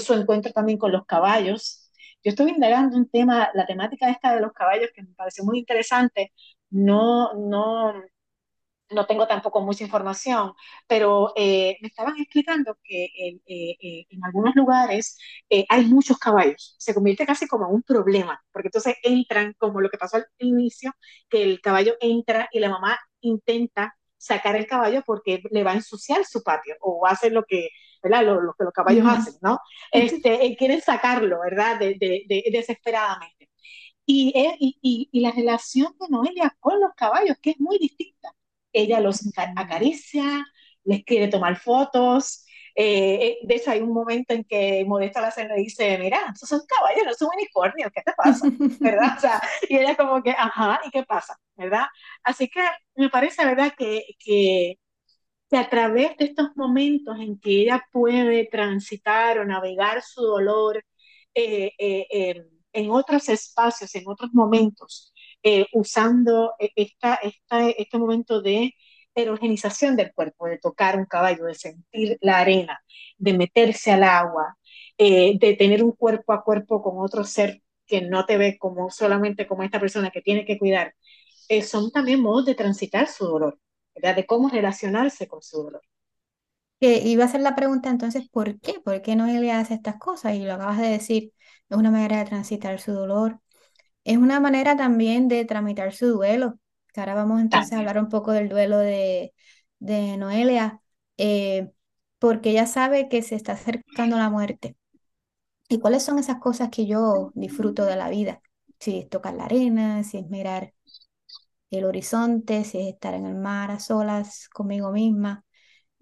su 0.00 0.14
encuentro 0.14 0.52
también 0.52 0.78
con 0.78 0.92
los 0.92 1.04
caballos. 1.06 1.90
Yo 2.24 2.30
estuve 2.30 2.50
indagando 2.50 2.96
un 2.96 3.08
tema, 3.08 3.50
la 3.54 3.66
temática 3.66 4.10
esta 4.10 4.34
de 4.34 4.40
los 4.40 4.52
caballos, 4.52 4.90
que 4.94 5.02
me 5.02 5.14
pareció 5.14 5.44
muy 5.44 5.58
interesante. 5.58 6.32
No, 6.70 7.32
no, 7.34 7.92
no 8.90 9.06
tengo 9.06 9.26
tampoco 9.26 9.60
mucha 9.62 9.84
información, 9.84 10.52
pero 10.86 11.32
eh, 11.36 11.76
me 11.80 11.88
estaban 11.88 12.14
explicando 12.18 12.78
que 12.84 13.04
eh, 13.06 13.40
eh, 13.46 14.06
en 14.10 14.24
algunos 14.24 14.54
lugares 14.54 15.18
hay 15.68 15.86
muchos 15.86 16.18
caballos, 16.18 16.76
se 16.78 16.94
convierte 16.94 17.26
casi 17.26 17.46
como 17.48 17.68
un 17.68 17.82
problema, 17.82 18.42
porque 18.52 18.68
entonces 18.68 18.96
entran, 19.02 19.54
como 19.58 19.80
lo 19.80 19.90
que 19.90 19.98
pasó 19.98 20.18
al 20.18 20.26
inicio, 20.38 20.92
que 21.28 21.42
el 21.42 21.60
caballo 21.60 21.94
entra 22.00 22.48
y 22.52 22.60
la 22.60 22.70
mamá 22.70 22.98
intenta 23.20 23.96
sacar 24.18 24.56
el 24.56 24.66
caballo 24.66 25.02
porque 25.04 25.42
le 25.50 25.64
va 25.64 25.72
a 25.72 25.74
ensuciar 25.74 26.24
su 26.24 26.42
patio 26.42 26.74
o 26.80 27.00
va 27.00 27.10
a 27.10 27.12
hacer 27.12 27.32
lo 27.32 27.44
que, 27.44 27.68
¿verdad? 28.02 28.24
Lo, 28.24 28.54
que 28.58 28.64
los 28.64 28.72
caballos 28.72 29.06
hacen, 29.06 29.34
¿no? 29.42 29.58
Este, 29.92 30.56
quieren 30.58 30.80
sacarlo, 30.80 31.40
¿verdad? 31.40 31.78
De, 31.78 31.96
de, 31.98 32.44
desesperadamente. 32.50 33.50
Y, 34.06 34.32
y, 34.60 35.08
y, 35.12 35.20
la 35.20 35.32
relación 35.32 35.94
de 36.00 36.08
Noelia 36.08 36.56
con 36.60 36.80
los 36.80 36.92
caballos, 36.96 37.36
que 37.42 37.50
es 37.50 37.60
muy 37.60 37.78
distinta 37.78 38.32
ella 38.76 39.00
los 39.00 39.20
acaricia, 39.56 40.44
les 40.84 41.04
quiere 41.04 41.28
tomar 41.28 41.56
fotos. 41.56 42.45
Eh, 42.78 43.14
eh, 43.26 43.38
de 43.42 43.54
hecho, 43.56 43.70
hay 43.70 43.80
un 43.80 43.92
momento 43.92 44.34
en 44.34 44.44
que 44.44 44.84
Modesta 44.86 45.20
la 45.22 45.32
le 45.48 45.62
dice, 45.62 45.96
mira, 45.98 46.18
esos 46.34 46.48
son 46.48 46.60
caballos, 46.68 47.04
no 47.06 47.14
son 47.14 47.30
unicornios, 47.34 47.90
¿qué 47.94 48.02
te 48.02 48.12
pasa? 48.12 48.46
¿Verdad? 48.80 49.16
O 49.16 49.20
sea, 49.20 49.40
y 49.68 49.76
ella 49.78 49.96
como 49.96 50.22
que, 50.22 50.30
ajá, 50.32 50.80
¿y 50.84 50.90
qué 50.90 51.02
pasa? 51.04 51.38
¿Verdad? 51.56 51.86
Así 52.22 52.48
que 52.48 52.60
me 52.96 53.08
parece, 53.08 53.44
¿verdad? 53.46 53.72
Que, 53.76 54.04
que, 54.18 54.78
que 55.50 55.56
a 55.58 55.68
través 55.70 56.16
de 56.18 56.26
estos 56.26 56.50
momentos 56.56 57.18
en 57.20 57.38
que 57.40 57.62
ella 57.62 57.84
puede 57.92 58.46
transitar 58.46 59.38
o 59.38 59.46
navegar 59.46 60.02
su 60.02 60.22
dolor 60.22 60.84
eh, 61.34 61.72
en 62.72 62.90
otros 62.90 63.28
espacios, 63.30 63.94
en 63.94 64.06
otros 64.06 64.30
momentos, 64.34 65.12
eh, 65.42 65.66
usando 65.72 66.54
e, 66.58 66.70
esta, 66.76 67.14
esta, 67.16 67.68
este 67.70 67.98
momento 67.98 68.42
de 68.42 68.74
erogenización 69.16 69.96
del 69.96 70.12
cuerpo, 70.14 70.46
de 70.48 70.58
tocar 70.58 70.96
un 70.98 71.06
caballo, 71.06 71.44
de 71.46 71.54
sentir 71.54 72.18
la 72.20 72.38
arena, 72.40 72.80
de 73.18 73.34
meterse 73.38 73.92
al 73.92 74.04
agua, 74.04 74.56
eh, 74.98 75.38
de 75.38 75.54
tener 75.56 75.82
un 75.84 75.92
cuerpo 75.92 76.32
a 76.32 76.42
cuerpo 76.44 76.82
con 76.82 76.94
otro 77.04 77.24
ser 77.24 77.62
que 77.86 78.02
no 78.02 78.24
te 78.26 78.38
ve 78.38 78.58
como 78.58 78.90
solamente 78.90 79.46
como 79.46 79.62
esta 79.62 79.80
persona 79.80 80.10
que 80.10 80.22
tiene 80.22 80.44
que 80.44 80.58
cuidar, 80.58 80.94
eh, 81.48 81.62
son 81.62 81.90
también 81.92 82.20
modos 82.22 82.46
de 82.46 82.54
transitar 82.54 83.08
su 83.08 83.26
dolor, 83.26 83.58
de 83.94 84.26
cómo 84.26 84.48
relacionarse 84.48 85.28
con 85.28 85.42
su 85.42 85.62
dolor. 85.64 85.82
Que 86.80 86.98
iba 87.08 87.24
a 87.24 87.28
ser 87.28 87.40
la 87.40 87.54
pregunta 87.56 87.88
entonces, 87.90 88.28
¿por 88.28 88.60
qué? 88.60 88.74
¿Por 88.80 89.00
qué 89.02 89.16
no 89.16 89.26
le 89.26 89.50
hace 89.52 89.74
estas 89.74 89.96
cosas? 89.98 90.34
Y 90.34 90.44
lo 90.44 90.54
acabas 90.54 90.78
de 90.78 90.88
decir, 90.88 91.32
es 91.70 91.76
una 91.76 91.90
manera 91.90 92.18
de 92.18 92.26
transitar 92.26 92.78
su 92.80 92.92
dolor, 92.92 93.40
es 94.04 94.18
una 94.18 94.40
manera 94.40 94.76
también 94.76 95.28
de 95.28 95.44
tramitar 95.46 95.92
su 95.94 96.08
duelo. 96.08 96.58
Que 96.96 97.00
ahora 97.02 97.14
vamos 97.14 97.42
entonces 97.42 97.74
a 97.74 97.80
hablar 97.80 97.98
un 97.98 98.08
poco 98.08 98.32
del 98.32 98.48
duelo 98.48 98.78
de, 98.78 99.34
de 99.80 100.16
Noelia, 100.16 100.80
eh, 101.18 101.70
porque 102.18 102.50
ella 102.52 102.66
sabe 102.66 103.10
que 103.10 103.20
se 103.22 103.34
está 103.34 103.52
acercando 103.52 104.16
la 104.16 104.30
muerte. 104.30 104.76
¿Y 105.68 105.80
cuáles 105.80 106.02
son 106.04 106.18
esas 106.18 106.38
cosas 106.38 106.70
que 106.70 106.86
yo 106.86 107.32
disfruto 107.34 107.84
de 107.86 107.96
la 107.96 108.08
vida? 108.10 108.42
Si 108.80 108.98
es 109.00 109.08
tocar 109.10 109.34
la 109.34 109.44
arena, 109.46 110.04
si 110.04 110.18
es 110.18 110.28
mirar 110.28 110.74
el 111.70 111.84
horizonte, 111.84 112.64
si 112.64 112.80
es 112.80 112.88
estar 112.94 113.14
en 113.14 113.26
el 113.26 113.36
mar 113.36 113.70
a 113.70 113.80
solas 113.80 114.48
conmigo 114.50 114.92
misma, 114.92 115.44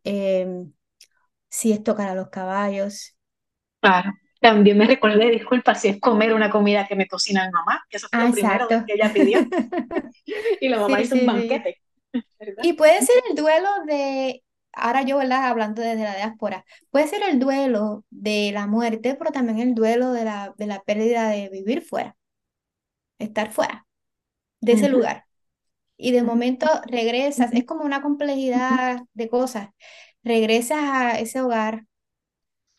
em, 0.04 0.72
si 1.50 1.72
es 1.72 1.82
tocar 1.84 2.08
a 2.10 2.14
los 2.16 2.30
caballos. 2.30 3.16
Claro. 3.80 4.12
También 4.44 4.76
me 4.76 4.86
recordé, 4.86 5.30
disculpa, 5.30 5.74
si 5.74 5.88
es 5.88 5.98
comer 5.98 6.34
una 6.34 6.50
comida 6.50 6.86
que 6.86 6.94
me 6.94 7.06
cocina 7.06 7.46
mi 7.46 7.50
mamá, 7.50 7.82
que 7.88 7.96
eso 7.96 8.08
fue 8.10 8.18
lo 8.18 8.26
ah, 8.26 8.30
primero 8.30 8.68
que 8.68 8.92
ella 8.92 9.10
pidió. 9.10 9.38
y 10.60 10.68
la 10.68 10.80
mamá 10.80 11.00
hizo 11.00 11.14
un 11.14 11.24
banquete. 11.24 11.80
Y 12.62 12.74
puede 12.74 13.00
ser 13.00 13.22
el 13.30 13.36
duelo 13.36 13.70
de, 13.86 14.44
ahora 14.74 15.00
yo, 15.00 15.16
¿verdad? 15.16 15.46
Hablando 15.46 15.80
desde 15.80 16.02
la 16.02 16.14
diáspora, 16.14 16.66
puede 16.90 17.06
ser 17.06 17.22
el 17.22 17.38
duelo 17.38 18.04
de 18.10 18.50
la 18.52 18.66
muerte, 18.66 19.14
pero 19.14 19.32
también 19.32 19.60
el 19.60 19.74
duelo 19.74 20.12
de 20.12 20.26
la, 20.26 20.52
de 20.58 20.66
la 20.66 20.82
pérdida 20.82 21.30
de 21.30 21.48
vivir 21.48 21.80
fuera, 21.80 22.14
estar 23.18 23.50
fuera 23.50 23.86
de 24.60 24.72
ese 24.72 24.90
lugar. 24.90 25.24
Y 25.96 26.12
de 26.12 26.22
momento 26.22 26.66
regresas, 26.84 27.50
es 27.54 27.64
como 27.64 27.82
una 27.84 28.02
complejidad 28.02 29.04
de 29.14 29.28
cosas. 29.30 29.70
Regresas 30.22 30.80
a 30.82 31.18
ese 31.18 31.40
hogar, 31.40 31.86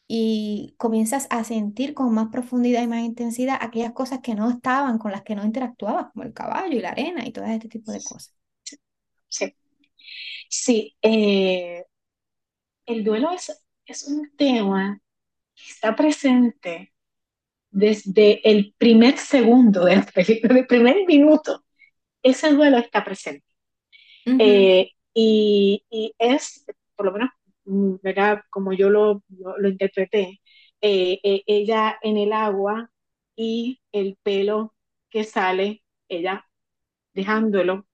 y 0.07 0.75
comienzas 0.77 1.27
a 1.31 1.43
sentir 1.43 1.93
con 1.93 2.13
más 2.13 2.27
profundidad 2.31 2.83
y 2.83 2.87
más 2.87 3.03
intensidad 3.03 3.57
aquellas 3.61 3.93
cosas 3.93 4.19
que 4.21 4.35
no 4.35 4.49
estaban, 4.49 4.99
con 4.99 5.11
las 5.11 5.23
que 5.23 5.35
no 5.35 5.43
interactuabas, 5.43 6.11
como 6.11 6.23
el 6.23 6.33
caballo 6.33 6.77
y 6.77 6.81
la 6.81 6.89
arena 6.91 7.25
y 7.25 7.31
todo 7.31 7.45
este 7.45 7.69
tipo 7.69 7.91
de 7.91 8.03
cosas. 8.03 8.35
Sí, 9.27 9.55
sí. 10.49 10.97
Eh, 11.01 11.85
el 12.85 13.03
duelo 13.03 13.31
es, 13.31 13.63
es 13.85 14.03
un 14.07 14.31
tema 14.37 14.99
que 15.55 15.63
está 15.71 15.95
presente 15.95 16.93
desde 17.71 18.49
el 18.49 18.73
primer 18.77 19.17
segundo 19.17 19.85
de 19.85 19.97
la 19.97 20.03
película, 20.13 20.59
el 20.59 20.67
primer 20.67 21.05
minuto. 21.07 21.65
Ese 22.23 22.51
duelo 22.53 22.77
está 22.77 23.03
presente. 23.03 23.45
Eh, 24.37 24.91
y, 25.13 25.85
y 25.89 26.13
es, 26.19 26.65
por 26.95 27.07
lo 27.07 27.11
menos 27.13 27.29
¿verdad? 27.65 28.41
Como 28.49 28.73
yo 28.73 28.89
lo, 28.89 29.23
lo, 29.29 29.69
interpreté, 29.69 30.41
eh, 30.81 31.19
eh, 31.23 31.43
ella 31.47 31.97
en 32.01 32.17
el 32.17 32.33
agua 32.33 32.91
y 33.35 33.81
el 33.91 34.17
pelo 34.23 34.75
que 35.09 35.23
sale, 35.23 35.83
ella 36.07 36.45
dejándolo 37.13 37.87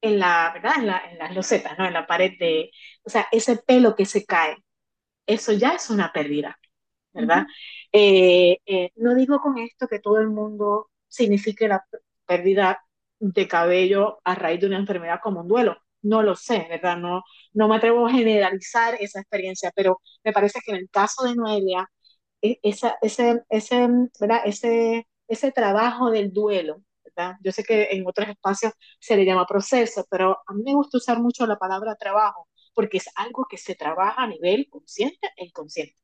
en 0.00 0.18
la, 0.18 0.52
¿verdad? 0.54 0.72
En, 0.78 0.86
la, 0.86 1.10
en 1.10 1.18
las 1.18 1.34
losetas, 1.34 1.78
¿no? 1.78 1.86
En 1.86 1.94
la 1.94 2.06
pared 2.06 2.32
de, 2.38 2.70
o 3.04 3.10
sea, 3.10 3.28
ese 3.32 3.56
pelo 3.58 3.94
que 3.96 4.06
se 4.06 4.24
cae, 4.26 4.56
eso 5.26 5.52
ya 5.52 5.74
es 5.74 5.90
una 5.90 6.12
pérdida, 6.12 6.58
¿verdad? 7.12 7.46
Eh, 7.92 8.58
no 8.96 9.14
digo 9.14 9.40
con 9.40 9.58
esto 9.58 9.88
que 9.88 10.00
todo 10.00 10.18
el 10.20 10.28
mundo 10.30 10.90
signifique 11.08 11.68
la 11.68 11.84
pérdida 12.26 12.84
de 13.20 13.48
cabello 13.48 14.20
a 14.24 14.34
raíz 14.34 14.60
de 14.60 14.66
una 14.68 14.78
enfermedad 14.78 15.20
como 15.22 15.40
un 15.42 15.48
duelo 15.48 15.78
no 16.02 16.22
lo 16.22 16.34
sé, 16.36 16.66
¿verdad? 16.68 16.96
No, 16.98 17.22
no 17.52 17.68
me 17.68 17.76
atrevo 17.76 18.06
a 18.06 18.12
generalizar 18.12 18.96
esa 19.00 19.20
experiencia, 19.20 19.72
pero 19.74 20.00
me 20.24 20.32
parece 20.32 20.60
que 20.64 20.72
en 20.72 20.78
el 20.78 20.90
caso 20.90 21.24
de 21.24 21.34
Noelia, 21.34 21.88
e, 22.42 22.58
esa, 22.62 22.96
ese, 23.02 23.42
ese, 23.50 23.88
¿verdad? 24.20 24.40
ese, 24.44 25.08
ese 25.28 25.52
trabajo 25.52 26.10
del 26.10 26.32
duelo, 26.32 26.82
¿verdad? 27.04 27.36
Yo 27.42 27.52
sé 27.52 27.64
que 27.64 27.88
en 27.92 28.06
otros 28.06 28.28
espacios 28.28 28.72
se 29.00 29.16
le 29.16 29.24
llama 29.24 29.46
proceso, 29.46 30.06
pero 30.10 30.38
a 30.46 30.54
mí 30.54 30.62
me 30.64 30.74
gusta 30.74 30.98
usar 30.98 31.20
mucho 31.20 31.46
la 31.46 31.58
palabra 31.58 31.96
trabajo, 31.96 32.48
porque 32.74 32.98
es 32.98 33.06
algo 33.16 33.46
que 33.48 33.58
se 33.58 33.74
trabaja 33.74 34.22
a 34.22 34.26
nivel 34.26 34.68
consciente 34.70 35.28
e 35.36 35.44
inconsciente. 35.46 35.94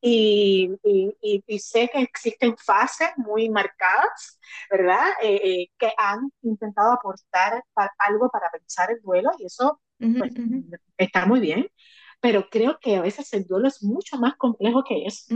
Y, 0.00 0.70
y, 0.82 1.58
sé 1.58 1.88
que 1.92 2.00
existen 2.00 2.56
fases 2.56 3.08
muy 3.16 3.48
marcadas, 3.48 4.38
¿verdad? 4.70 5.08
Eh, 5.22 5.40
eh, 5.42 5.70
que 5.76 5.92
han 5.96 6.30
intentado 6.42 6.92
aportar 6.92 7.64
algo 7.98 8.30
para 8.30 8.48
pensar 8.50 8.92
el 8.92 9.00
duelo 9.00 9.30
y 9.38 9.46
eso 9.46 9.80
pues, 9.98 10.32
está 10.96 11.26
muy 11.26 11.40
bien, 11.40 11.68
pero 12.20 12.48
creo 12.48 12.78
que 12.80 12.96
a 12.96 13.02
veces 13.02 13.32
el 13.32 13.44
duelo 13.44 13.66
es 13.66 13.82
mucho 13.82 14.18
más 14.18 14.36
complejo 14.36 14.84
que 14.84 15.04
eso. 15.06 15.34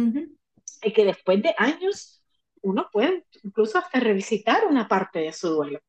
Y 0.85 0.93
que 0.93 1.05
después 1.05 1.43
de 1.43 1.55
años 1.59 2.23
uno 2.61 2.89
puede 2.93 3.27
incluso 3.43 3.79
hasta 3.79 3.99
revisitar 3.99 4.67
una 4.67 4.87
parte 4.87 5.21
de 5.21 5.33
su 5.33 5.49
duelo. 5.49 5.81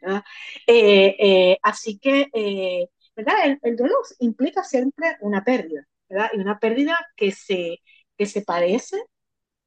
¿verdad? 0.00 0.22
Eh, 0.68 1.58
así 1.62 1.98
que, 1.98 2.88
¿verdad? 3.16 3.34
El, 3.46 3.58
el 3.62 3.76
duelo 3.76 3.96
implica 4.20 4.62
siempre 4.62 5.16
una 5.20 5.42
pérdida, 5.42 5.88
¿verdad? 6.08 6.30
Y 6.34 6.38
una 6.38 6.60
pérdida 6.60 6.96
que 7.16 7.32
se 7.32 7.80
que 8.16 8.26
se 8.26 8.42
parece 8.42 9.02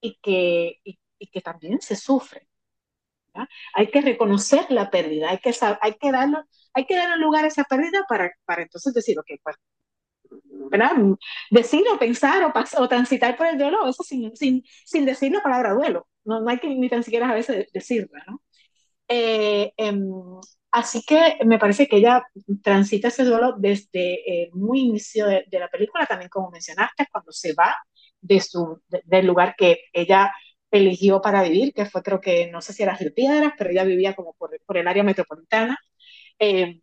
y 0.01 0.17
que, 0.21 0.79
y, 0.83 0.97
que 1.31 1.41
también 1.41 1.81
se 1.81 1.95
sufre. 1.95 2.47
Hay 3.73 3.87
que 3.91 4.01
reconocer 4.01 4.65
la 4.69 4.89
pérdida, 4.89 5.29
hay 5.31 5.39
que, 5.39 5.53
hay 5.81 5.93
que, 5.95 6.11
darlo, 6.11 6.43
hay 6.73 6.85
que 6.85 6.95
darle 6.95 7.17
lugar 7.17 7.43
a 7.43 7.47
esa 7.47 7.65
pérdida 7.65 8.05
para, 8.07 8.31
para 8.45 8.61
entonces 8.61 8.93
decir, 8.93 9.19
ok, 9.19 9.27
pues, 9.43 9.57
¿verdad? 10.71 10.91
Decir 11.51 11.83
o 11.93 11.99
pensar 11.99 12.43
o, 12.43 12.53
o 12.81 12.87
transitar 12.87 13.35
por 13.37 13.47
el 13.47 13.57
duelo, 13.57 13.87
eso 13.89 14.03
sin, 14.03 14.35
sin, 14.35 14.63
sin 14.85 15.05
decir 15.05 15.31
la 15.31 15.43
palabra 15.43 15.73
duelo. 15.73 16.07
No, 16.23 16.41
no 16.41 16.49
hay 16.49 16.59
que 16.59 16.69
ni 16.69 16.89
tan 16.89 17.03
siquiera 17.03 17.29
a 17.29 17.33
veces 17.33 17.67
decirla, 17.73 18.23
¿no? 18.27 18.41
Eh, 19.07 19.71
em, 19.77 20.09
así 20.71 21.03
que 21.03 21.37
me 21.45 21.59
parece 21.59 21.87
que 21.87 21.97
ella 21.97 22.23
transita 22.63 23.09
ese 23.09 23.23
duelo 23.23 23.53
desde 23.57 24.43
el 24.43 24.51
muy 24.53 24.81
inicio 24.81 25.27
de, 25.27 25.45
de, 25.47 25.59
la 25.59 25.69
película, 25.69 26.05
también 26.05 26.29
como 26.29 26.49
mencionaste, 26.51 27.07
cuando 27.11 27.31
se 27.31 27.53
va 27.53 27.75
de 28.27 28.41
su, 28.41 28.81
del 29.05 29.25
lugar 29.27 29.55
que 29.57 29.79
ella 29.93 30.33
eligió 30.71 31.21
para 31.21 31.43
vivir, 31.43 31.73
que 31.73 31.85
fue 31.85 32.03
creo 32.03 32.19
que, 32.21 32.49
no 32.51 32.61
sé 32.61 32.73
si 32.73 32.83
era 32.83 32.95
Río 32.95 33.13
Piedras, 33.13 33.53
pero 33.57 33.69
ella 33.71 33.83
vivía 33.83 34.15
como 34.15 34.33
por, 34.33 34.51
por 34.65 34.77
el 34.77 34.87
área 34.87 35.03
metropolitana. 35.03 35.77
Eh, 36.39 36.81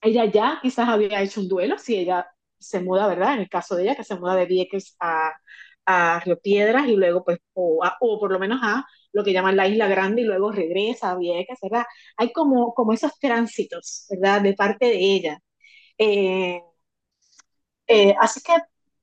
ella 0.00 0.24
ya 0.26 0.58
quizás 0.62 0.88
había 0.88 1.22
hecho 1.22 1.40
un 1.40 1.48
duelo, 1.48 1.78
si 1.78 1.96
ella 1.96 2.26
se 2.58 2.80
muda, 2.80 3.06
¿verdad? 3.08 3.34
En 3.34 3.40
el 3.40 3.48
caso 3.48 3.76
de 3.76 3.84
ella, 3.84 3.96
que 3.96 4.04
se 4.04 4.16
muda 4.16 4.36
de 4.36 4.46
Vieques 4.46 4.96
a, 5.00 5.32
a 5.86 6.20
Río 6.20 6.38
Piedras 6.40 6.88
y 6.88 6.96
luego, 6.96 7.24
pues, 7.24 7.38
o, 7.54 7.82
o 8.00 8.20
por 8.20 8.32
lo 8.32 8.38
menos 8.38 8.60
a 8.62 8.84
lo 9.12 9.24
que 9.24 9.32
llaman 9.32 9.56
la 9.56 9.68
Isla 9.68 9.88
Grande 9.88 10.22
y 10.22 10.24
luego 10.24 10.52
regresa 10.52 11.10
a 11.12 11.16
Vieques, 11.18 11.58
¿verdad? 11.62 11.84
Hay 12.16 12.32
como, 12.32 12.74
como 12.74 12.92
esos 12.92 13.18
tránsitos, 13.18 14.06
¿verdad? 14.10 14.42
De 14.42 14.54
parte 14.54 14.86
de 14.86 14.98
ella. 15.00 15.38
Eh, 15.98 16.60
eh, 17.86 18.14
así 18.20 18.40
que 18.42 18.52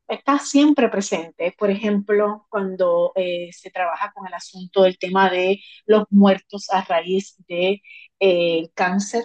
está 0.08 0.40
siempre 0.40 0.90
presente. 0.90 1.54
Por 1.58 1.70
ejemplo, 1.72 2.46
cuando 2.50 3.12
eh, 3.16 3.50
se 3.52 3.72
trabaja 3.72 4.12
con 4.14 4.28
el 4.28 4.34
asunto 4.34 4.84
del 4.84 4.98
tema 4.98 5.30
de 5.30 5.60
los 5.86 6.06
muertos 6.10 6.70
a 6.72 6.84
raíz 6.84 7.36
del 7.48 7.82
de, 8.20 8.72
cáncer, 8.74 9.24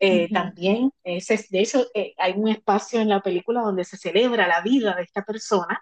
uh 0.00 0.06
-huh. 0.06 0.32
también, 0.32 0.92
de 1.04 1.60
hecho, 1.60 1.86
hay 2.18 2.32
un 2.36 2.48
espacio 2.48 3.00
en 3.00 3.08
la 3.08 3.20
película 3.20 3.60
donde 3.62 3.84
se 3.84 3.96
celebra 3.96 4.46
la 4.48 4.60
vida 4.62 4.94
de 4.94 5.02
esta 5.02 5.22
persona, 5.24 5.80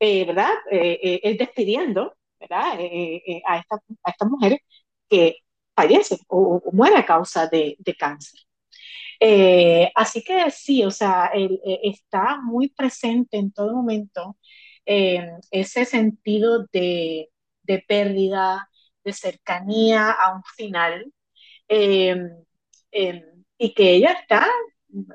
¿verdad? 0.00 0.50
es 0.70 1.38
despidiendo, 1.38 2.14
¿verdad? 2.40 2.78
a, 3.46 3.58
esta, 3.58 3.76
a 4.04 4.10
estas 4.10 4.28
mujeres 4.28 4.60
que 5.08 5.36
fallecen 5.76 6.18
o, 6.28 6.62
o 6.64 6.72
mueren 6.72 6.98
a 6.98 7.06
causa 7.06 7.46
de, 7.48 7.76
de 7.78 7.94
cáncer. 7.94 8.40
Eh, 9.26 9.90
así 9.94 10.22
que 10.22 10.50
sí, 10.50 10.84
o 10.84 10.90
sea, 10.90 11.30
él, 11.32 11.58
eh, 11.64 11.80
está 11.84 12.38
muy 12.42 12.68
presente 12.68 13.38
en 13.38 13.52
todo 13.52 13.72
momento 13.74 14.36
eh, 14.84 15.26
ese 15.50 15.86
sentido 15.86 16.66
de, 16.72 17.30
de, 17.62 17.84
pérdida, 17.88 18.68
de 19.02 19.12
cercanía 19.14 20.10
a 20.10 20.34
un 20.36 20.42
final, 20.44 21.10
y 23.58 23.74
que 23.74 23.90
ella 23.94 24.12
está. 24.12 24.46
Un 24.90 25.06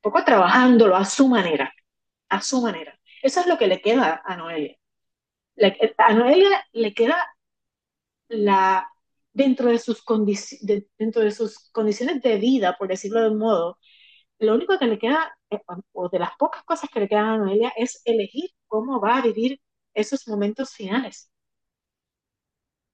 poco 0.00 0.24
trabajándolo 0.24 0.96
a 0.96 1.04
su 1.04 1.28
manera, 1.28 1.72
a 2.28 2.40
su 2.40 2.62
manera. 2.62 2.98
Eso 3.22 3.40
es 3.40 3.46
lo 3.46 3.58
que 3.58 3.66
le 3.66 3.80
queda 3.80 4.22
a 4.24 4.36
Noelia. 4.36 4.76
A 5.98 6.14
Noelia 6.14 6.64
le 6.72 6.94
queda 6.94 7.16
la, 8.28 8.88
dentro 9.32 9.70
de, 9.70 9.78
sus 9.78 10.02
de, 10.62 10.86
dentro 10.98 11.22
de 11.22 11.30
sus 11.30 11.70
condiciones 11.70 12.22
de 12.22 12.36
vida, 12.38 12.76
por 12.78 12.88
decirlo 12.88 13.22
de 13.22 13.30
un 13.30 13.38
modo, 13.38 13.78
lo 14.38 14.54
único 14.54 14.78
que 14.78 14.86
le 14.86 14.98
queda, 14.98 15.36
eh, 15.50 15.60
o 15.92 16.08
de 16.08 16.18
las 16.18 16.32
pocas 16.38 16.64
cosas 16.64 16.90
que 16.90 17.00
le 17.00 17.08
quedan 17.08 17.26
a 17.26 17.38
Noelia, 17.38 17.72
es 17.76 18.02
elegir 18.04 18.50
cómo 18.68 19.00
va 19.00 19.18
a 19.18 19.22
vivir 19.22 19.60
esos 19.94 20.26
momentos 20.28 20.72
finales. 20.74 21.30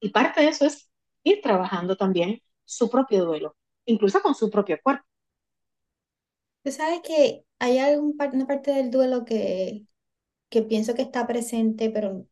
Y 0.01 0.11
parte 0.11 0.41
de 0.43 0.49
eso 0.49 0.67
es 0.67 0.91
ir 1.25 1.41
trabajando 1.43 1.97
también 1.97 2.41
su 2.65 2.91
propio 2.91 3.25
duelo, 3.25 3.57
incluso 3.85 4.21
con 4.23 4.35
su 4.35 4.51
propio 4.51 4.79
cuerpo. 4.83 5.05
Tú 6.63 6.73
sabes 6.73 7.01
que 7.03 7.45
hay 7.59 7.79
algún, 7.79 8.17
una 8.33 8.47
parte 8.47 8.73
del 8.73 8.91
duelo 8.91 9.25
que, 9.25 9.87
que 10.49 10.63
pienso 10.63 10.95
que 10.95 11.03
está 11.03 11.27
presente, 11.27 11.91
pero 11.91 12.27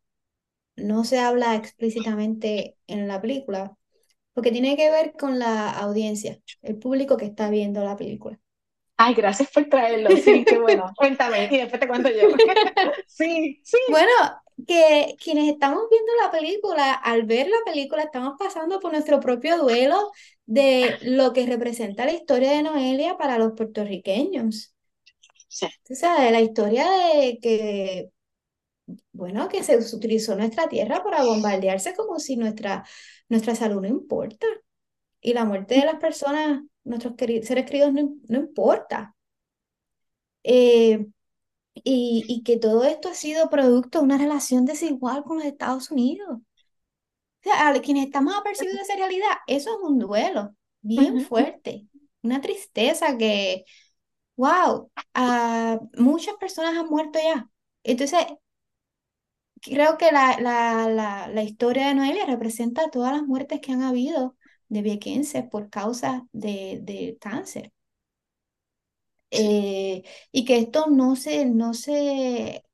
no 0.77 1.05
se 1.05 1.21
habla 1.21 1.57
explícitamente 1.57 2.79
en 2.87 3.09
la 3.09 3.21
película, 3.21 3.77
porque 4.35 4.51
tiene 4.51 4.77
que 4.77 4.91
ver 4.91 5.15
con 5.19 5.39
la 5.39 5.71
audiencia, 5.71 6.39
el 6.63 6.77
público 6.77 7.17
que 7.17 7.27
está 7.27 7.49
viendo 7.49 7.83
la 7.83 7.97
película. 7.97 8.39
Ay, 8.97 9.15
gracias 9.15 9.51
por 9.51 9.65
traerlo. 9.65 10.11
Sí, 10.25 10.45
qué 10.45 10.59
bueno. 10.59 10.93
Cuéntame 10.97 11.49
y 11.51 11.59
después 11.59 11.81
te 11.81 11.89
cuento 11.89 12.09
yo. 12.11 12.29
sí, 13.07 13.61
sí. 13.65 13.79
Bueno, 13.91 14.13
que 14.67 15.17
quienes 15.23 15.53
estamos 15.53 15.85
viendo 15.91 16.13
la 16.23 16.31
película, 16.31 16.93
al 16.93 17.25
ver 17.25 17.49
la 17.49 17.59
película, 17.65 18.03
estamos 18.03 18.35
pasando 18.39 18.81
por 18.81 18.93
nuestro 18.93 19.21
propio 19.21 19.59
duelo 19.59 20.11
de 20.47 20.97
lo 21.03 21.33
que 21.33 21.47
representa 21.47 22.05
la 22.05 22.13
historia 22.13 22.53
de 22.53 22.63
Noelia 22.63 23.17
para 23.17 23.39
los 23.39 23.53
puertorriqueños. 23.53 24.75
Sí. 25.49 25.67
O 25.91 25.95
sea, 25.95 26.21
de 26.21 26.31
la 26.31 26.41
historia 26.41 26.89
de 26.89 27.39
que, 27.41 28.11
bueno, 29.13 29.49
que 29.49 29.63
se 29.63 29.77
utilizó 29.77 30.37
nuestra 30.37 30.69
tierra 30.69 31.03
para 31.03 31.25
bombardearse 31.25 31.95
como 31.95 32.19
si 32.19 32.37
nuestra, 32.37 32.85
nuestra 33.29 33.55
salud 33.55 33.83
no 33.83 33.89
importa. 33.89 34.47
Y 35.21 35.33
la 35.33 35.45
muerte 35.45 35.77
de 35.77 35.87
las 35.87 35.97
personas, 35.97 36.63
nuestros 36.85 37.15
queridos, 37.17 37.47
seres 37.47 37.65
queridos, 37.67 37.93
no, 37.93 38.15
no 38.29 38.39
importa. 38.39 39.15
Eh, 40.43 41.07
y, 41.75 42.25
y, 42.29 42.43
que 42.43 42.59
todo 42.59 42.85
esto 42.85 43.09
ha 43.09 43.15
sido 43.15 43.49
producto 43.51 43.99
de 43.99 44.05
una 44.05 44.19
relación 44.19 44.65
desigual 44.65 45.25
con 45.25 45.39
los 45.39 45.47
Estados 45.47 45.91
Unidos. 45.91 46.39
O 46.39 46.43
sea, 47.43 47.69
a 47.69 47.81
quienes 47.81 48.07
estamos 48.07 48.35
apercibidos 48.35 48.77
de 48.79 48.83
esa 48.83 48.97
realidad, 48.97 49.29
eso 49.47 49.71
es 49.71 49.83
un 49.83 49.99
duelo 49.99 50.55
bien 50.81 51.15
uh 51.15 51.19
-huh. 51.19 51.27
fuerte, 51.27 51.87
una 52.23 52.41
tristeza 52.41 53.17
que, 53.19 53.65
wow, 54.37 54.91
uh, 55.17 55.89
muchas 56.01 56.35
personas 56.37 56.77
han 56.77 56.89
muerto 56.89 57.19
ya. 57.23 57.49
Entonces, 57.83 58.21
creo 59.65 59.99
que 59.99 60.13
la, 60.13 60.39
la, 60.41 60.89
la, 60.89 61.29
la 61.29 61.43
historia 61.43 61.89
de 61.89 61.95
Noelia 61.95 62.27
representa 62.27 62.91
todas 62.91 63.13
las 63.13 63.25
muertes 63.25 63.61
que 63.61 63.73
han 63.73 63.83
habido 63.83 64.37
de 64.69 64.83
viequenses 64.83 65.45
por 65.49 65.71
causa 65.71 66.27
de, 66.33 66.81
de 66.83 67.17
cáncer. 67.21 67.73
Eh, 69.31 70.03
y 70.33 70.45
que 70.45 70.59
esto 70.59 70.87
no 70.89 71.17
se, 71.17 71.45
no 71.47 71.75
se... 71.75 72.65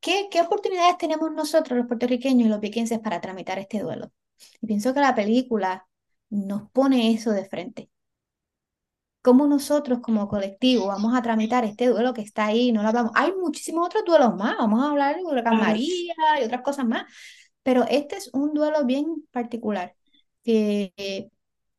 ¿Qué, 0.00 0.28
¿Qué 0.30 0.40
oportunidades 0.40 0.98
tenemos 0.98 1.32
nosotros 1.32 1.78
los 1.78 1.86
puertorriqueños 1.86 2.46
y 2.46 2.50
los 2.50 2.60
viequenses 2.60 2.98
para 3.00 3.20
tramitar 3.20 3.58
este 3.58 3.80
duelo? 3.80 4.12
Y 4.60 4.66
pienso 4.66 4.92
que 4.94 5.00
la 5.00 5.14
película 5.14 5.86
nos 6.30 6.70
pone 6.70 7.12
eso 7.12 7.30
de 7.32 7.44
frente. 7.46 7.90
¿Cómo 9.24 9.46
nosotros 9.46 10.00
como 10.02 10.28
colectivo 10.28 10.88
vamos 10.88 11.16
a 11.16 11.22
tramitar 11.22 11.64
este 11.64 11.86
duelo 11.86 12.12
que 12.12 12.20
está 12.20 12.44
ahí? 12.44 12.72
No 12.72 12.82
lo 12.82 12.88
hablamos. 12.88 13.10
Hay 13.14 13.32
muchísimos 13.32 13.86
otros 13.86 14.04
duelos 14.04 14.36
más. 14.36 14.58
Vamos 14.58 14.84
a 14.84 14.90
hablar 14.90 15.16
de 15.16 15.24
Huracán 15.24 15.56
María 15.56 16.12
y 16.38 16.44
otras 16.44 16.60
cosas 16.60 16.84
más. 16.84 17.04
Pero 17.62 17.86
este 17.88 18.16
es 18.16 18.28
un 18.34 18.52
duelo 18.52 18.84
bien 18.84 19.24
particular. 19.30 19.94
Que, 20.42 20.92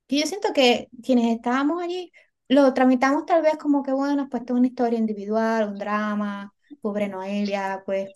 que 0.07 0.19
yo 0.19 0.25
siento 0.25 0.53
que 0.55 0.89
quienes 1.03 1.35
estábamos 1.35 1.83
allí 1.83 2.11
lo 2.47 2.73
tramitamos 2.73 3.27
tal 3.27 3.43
vez 3.43 3.57
como 3.57 3.83
que, 3.83 3.91
bueno, 3.91 4.27
pues 4.27 4.43
toda 4.43 4.57
una 4.57 4.67
historia 4.67 4.97
individual, 4.97 5.69
un 5.69 5.75
drama, 5.75 6.51
pobre 6.81 7.09
Noelia, 7.09 7.83
pues 7.85 8.09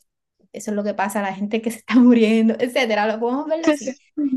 eso 0.52 0.72
es 0.72 0.76
lo 0.76 0.84
que 0.84 0.96
pasa 0.96 1.20
a 1.20 1.22
la 1.22 1.36
gente 1.36 1.62
que 1.62 1.70
se 1.70 1.78
está 1.78 1.94
muriendo, 1.98 2.56
etcétera. 2.58 3.06
Lo 3.06 3.20
podemos 3.20 3.46
ver 3.46 3.70
así. 3.70 3.96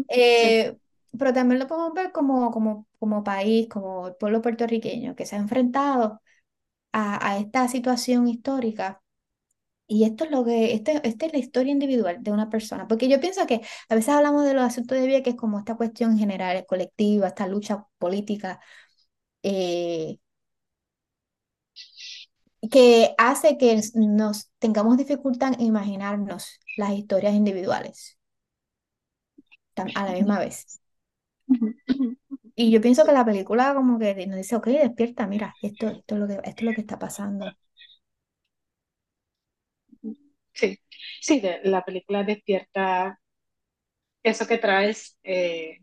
Eh, 0.09 0.77
pero 1.19 1.33
también 1.33 1.59
lo 1.61 1.67
podemos 1.67 1.93
ver 1.95 2.13
como, 2.13 2.51
como, 2.51 2.87
como 2.99 3.25
país, 3.25 3.69
como 3.69 4.09
el 4.09 4.15
pueblo 4.17 4.43
puertorriqueño 4.43 5.15
que 5.17 5.27
se 5.27 5.37
ha 5.37 5.39
enfrentado 5.39 6.21
a, 6.93 7.29
a 7.33 7.39
esta 7.39 7.69
situación 7.69 8.29
histórica. 8.29 9.03
Y 9.87 10.05
esto 10.05 10.25
es 10.25 10.31
lo 10.31 10.45
que, 10.45 10.75
este, 10.75 11.01
esta 11.07 11.27
es 11.27 11.33
la 11.33 11.39
historia 11.39 11.73
individual 11.73 12.23
de 12.23 12.33
una 12.33 12.49
persona, 12.51 12.89
porque 12.89 13.09
yo 13.09 13.21
pienso 13.21 13.47
que 13.47 13.61
a 13.89 13.95
veces 13.95 14.11
hablamos 14.15 14.45
de 14.45 14.55
los 14.55 14.65
asuntos 14.65 14.99
de 14.99 15.07
vida, 15.07 15.23
que 15.23 15.31
es 15.31 15.37
como 15.37 15.59
esta 15.59 15.77
cuestión 15.77 16.19
general, 16.19 16.65
colectiva, 16.67 17.29
esta 17.29 17.47
lucha 17.49 17.87
política, 17.99 18.61
eh, 19.43 20.19
que 22.71 23.15
hace 23.19 23.57
que 23.59 23.81
nos 23.95 24.51
tengamos 24.59 24.97
dificultad 24.97 25.55
en 25.55 25.61
imaginarnos 25.67 26.59
las 26.77 26.93
historias 26.93 27.35
individuales 27.35 28.19
a 29.95 30.05
la 30.07 30.13
misma 30.13 30.39
vez. 30.39 30.82
Y 32.55 32.71
yo 32.71 32.81
pienso 32.81 33.05
que 33.05 33.13
la 33.13 33.25
película 33.25 33.75
como 33.75 33.99
que 33.99 34.27
nos 34.27 34.37
dice, 34.37 34.57
ok, 34.57 34.67
despierta, 34.69 35.27
mira, 35.27 35.55
esto, 35.63 35.89
esto, 35.89 36.15
es, 36.15 36.21
lo 36.21 36.27
que, 36.29 36.35
esto 36.35 36.51
es 36.51 36.63
lo 36.63 36.73
que 36.75 36.81
está 36.83 36.99
pasando. 36.99 37.47
Sí, 40.55 40.79
sí, 41.21 41.43
la 41.65 41.85
película 41.85 42.25
despierta 42.25 43.19
eso 44.23 44.47
que 44.47 44.59
traes, 44.59 45.19
eh, 45.23 45.79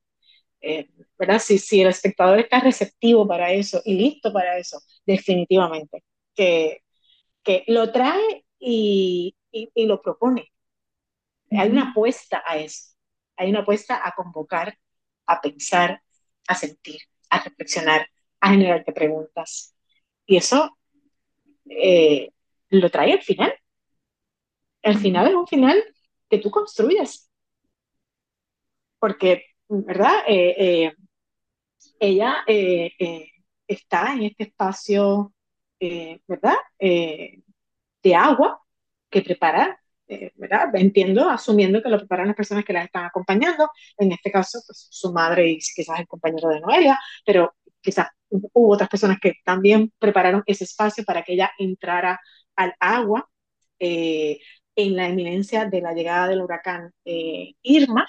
eh, 0.61 0.89
¿verdad? 1.19 1.39
Si, 1.39 1.59
si 1.59 1.81
el 1.81 1.89
espectador 1.89 2.39
está 2.39 2.59
receptivo 2.61 3.27
para 3.27 3.51
eso 3.53 3.81
y 3.85 3.95
listo 3.95 4.33
para 4.33 4.57
eso, 4.59 4.79
definitivamente, 5.05 6.03
que, 6.35 6.79
que 7.43 7.65
lo 7.67 7.91
trae 7.91 8.45
y, 8.59 9.35
y, 9.51 9.71
y 9.75 9.85
lo 9.87 10.01
propone. 10.01 10.51
Uh 11.51 11.55
-huh. 11.57 11.61
Hay 11.61 11.69
una 11.69 11.91
apuesta 11.91 12.43
a 12.45 12.57
eso, 12.57 12.95
hay 13.37 13.49
una 13.49 13.59
apuesta 13.61 14.01
a 14.07 14.13
convocar, 14.15 14.77
a 15.29 15.39
pensar, 15.41 16.01
a 16.47 16.55
sentir, 16.55 17.01
a 17.29 17.43
reflexionar, 17.43 18.09
a 18.39 18.49
generarte 18.49 18.91
preguntas. 18.91 19.75
Y 20.25 20.37
eso 20.37 20.77
eh, 21.69 22.31
lo 22.69 22.89
trae 22.89 23.13
al 23.13 23.21
final. 23.21 23.53
Al 24.83 24.97
final 24.97 25.27
es 25.27 25.35
un 25.35 25.47
final 25.47 25.83
que 26.29 26.39
tú 26.39 26.49
construyes. 26.51 27.29
Porque, 28.99 29.45
¿verdad? 29.67 30.23
Eh, 30.27 30.85
eh, 30.85 30.93
ella 31.99 32.43
está 33.67 34.13
en 34.13 34.23
este 34.23 34.43
espacio, 34.45 35.33
¿verdad? 36.27 36.57
de 36.79 38.15
agua 38.15 38.61
que 39.09 39.21
prepara, 39.21 39.78
¿verdad? 40.35 40.69
Entiendo, 40.75 41.29
asumiendo 41.29 41.81
que 41.81 41.89
lo 41.89 41.99
preparan 41.99 42.27
las 42.27 42.35
personas 42.35 42.65
que 42.65 42.73
las 42.73 42.85
están 42.85 43.05
acompañando, 43.05 43.69
en 43.97 44.11
este 44.11 44.31
caso, 44.31 44.59
pues, 44.65 44.87
su 44.89 45.13
madre 45.13 45.49
y 45.49 45.59
quizás 45.59 45.99
el 45.99 46.07
compañero 46.07 46.49
de 46.49 46.59
Noelia, 46.61 46.99
pero 47.25 47.55
quizás 47.81 48.07
hubo 48.29 48.73
otras 48.73 48.89
personas 48.89 49.19
que 49.21 49.35
también 49.43 49.91
prepararon 49.99 50.43
ese 50.45 50.63
espacio 50.63 51.03
para 51.05 51.23
que 51.23 51.33
ella 51.33 51.51
entrara 51.57 52.19
al 52.55 52.73
agua. 52.79 53.29
en 54.75 54.95
la 54.95 55.07
eminencia 55.07 55.65
de 55.65 55.81
la 55.81 55.93
llegada 55.93 56.27
del 56.27 56.41
huracán 56.41 56.91
eh, 57.05 57.53
Irma, 57.61 58.07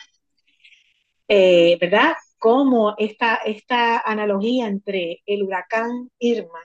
eh, 1.29 1.79
¿verdad? 1.81 2.15
Como 2.39 2.95
esta, 2.99 3.37
esta 3.37 4.01
analogía 4.01 4.67
entre 4.67 5.23
el 5.27 5.43
huracán 5.45 6.11
Irma 6.19 6.61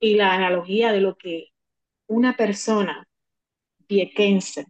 y 0.00 0.14
la 0.16 0.34
analogía 0.34 0.92
de 0.92 1.00
lo 1.00 1.16
que 1.16 1.48
una 2.08 2.36
persona 2.36 3.06
viequense 3.92 4.66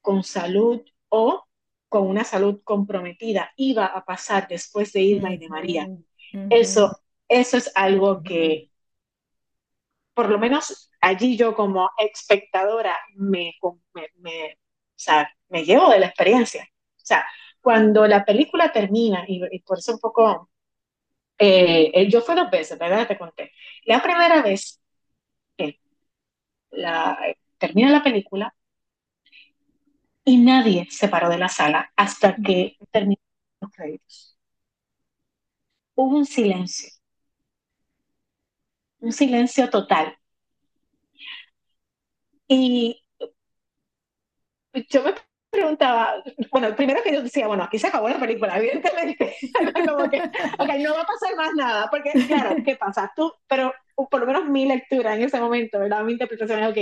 con 0.00 0.22
salud 0.22 0.82
o 1.08 1.46
con 1.88 2.06
una 2.06 2.24
salud 2.24 2.60
comprometida 2.62 3.52
iba 3.56 3.86
a 3.86 4.04
pasar 4.04 4.46
después 4.48 4.92
de 4.92 5.00
Irma 5.02 5.32
y 5.32 5.38
de 5.38 5.48
María. 5.48 5.88
Eso, 6.50 7.00
eso 7.28 7.56
es 7.56 7.72
algo 7.74 8.22
que, 8.22 8.70
por 10.14 10.28
lo 10.28 10.38
menos 10.38 10.90
allí 11.00 11.36
yo 11.36 11.54
como 11.54 11.90
espectadora 11.98 12.96
me, 13.14 13.54
me, 13.94 14.08
me, 14.16 14.52
o 14.52 14.58
sea, 14.94 15.30
me 15.48 15.64
llevo 15.64 15.90
de 15.90 16.00
la 16.00 16.06
experiencia. 16.06 16.68
O 16.96 17.06
sea, 17.06 17.26
cuando 17.60 18.06
la 18.06 18.24
película 18.24 18.72
termina, 18.72 19.24
y, 19.26 19.60
por 19.60 19.78
eso 19.78 19.92
un 19.92 19.98
poco, 19.98 20.50
eh, 21.38 22.08
yo 22.08 22.20
fui 22.22 22.34
dos 22.34 22.50
veces, 22.50 22.78
¿verdad? 22.78 23.06
Te 23.08 23.18
conté. 23.18 23.52
La 23.84 24.02
primera 24.02 24.42
vez, 24.42 24.80
eh, 25.58 25.78
la, 26.70 27.18
termina 27.58 27.90
la 27.90 28.02
película 28.02 28.54
y 30.24 30.38
nadie 30.38 30.86
se 30.90 31.08
paró 31.08 31.28
de 31.28 31.38
la 31.38 31.48
sala 31.48 31.92
hasta 31.96 32.36
que 32.36 32.76
terminaron 32.90 33.22
los 33.60 33.70
créditos. 33.72 34.36
Hubo 35.94 36.16
un 36.16 36.24
silencio, 36.26 36.88
un 39.00 39.10
silencio 39.12 39.70
total. 39.70 40.18
Y 42.48 43.02
yo 44.90 45.02
me 45.02 45.14
preguntaba, 45.50 46.22
bueno, 46.50 46.74
primero 46.76 47.02
que 47.02 47.12
yo 47.14 47.22
decía, 47.22 47.46
bueno, 47.46 47.64
aquí 47.64 47.78
se 47.78 47.86
acabó 47.86 48.08
la 48.08 48.18
película, 48.18 48.56
evidentemente, 48.58 49.36
como 49.86 50.08
que, 50.10 50.18
ok, 50.20 50.68
no 50.80 50.94
va 50.94 51.02
a 51.02 51.06
pasar 51.06 51.36
más 51.36 51.54
nada, 51.54 51.88
porque 51.90 52.12
claro, 52.26 52.56
¿qué 52.64 52.76
pasa? 52.76 53.12
Tú, 53.16 53.32
pero 53.46 53.72
por 53.96 54.20
lo 54.20 54.26
menos 54.26 54.46
mi 54.48 54.66
lectura 54.66 55.14
en 55.14 55.22
ese 55.22 55.40
momento, 55.40 55.78
¿verdad? 55.78 56.04
Mi 56.04 56.12
interpretación 56.12 56.62
es, 56.62 56.70
ok, 56.70 56.78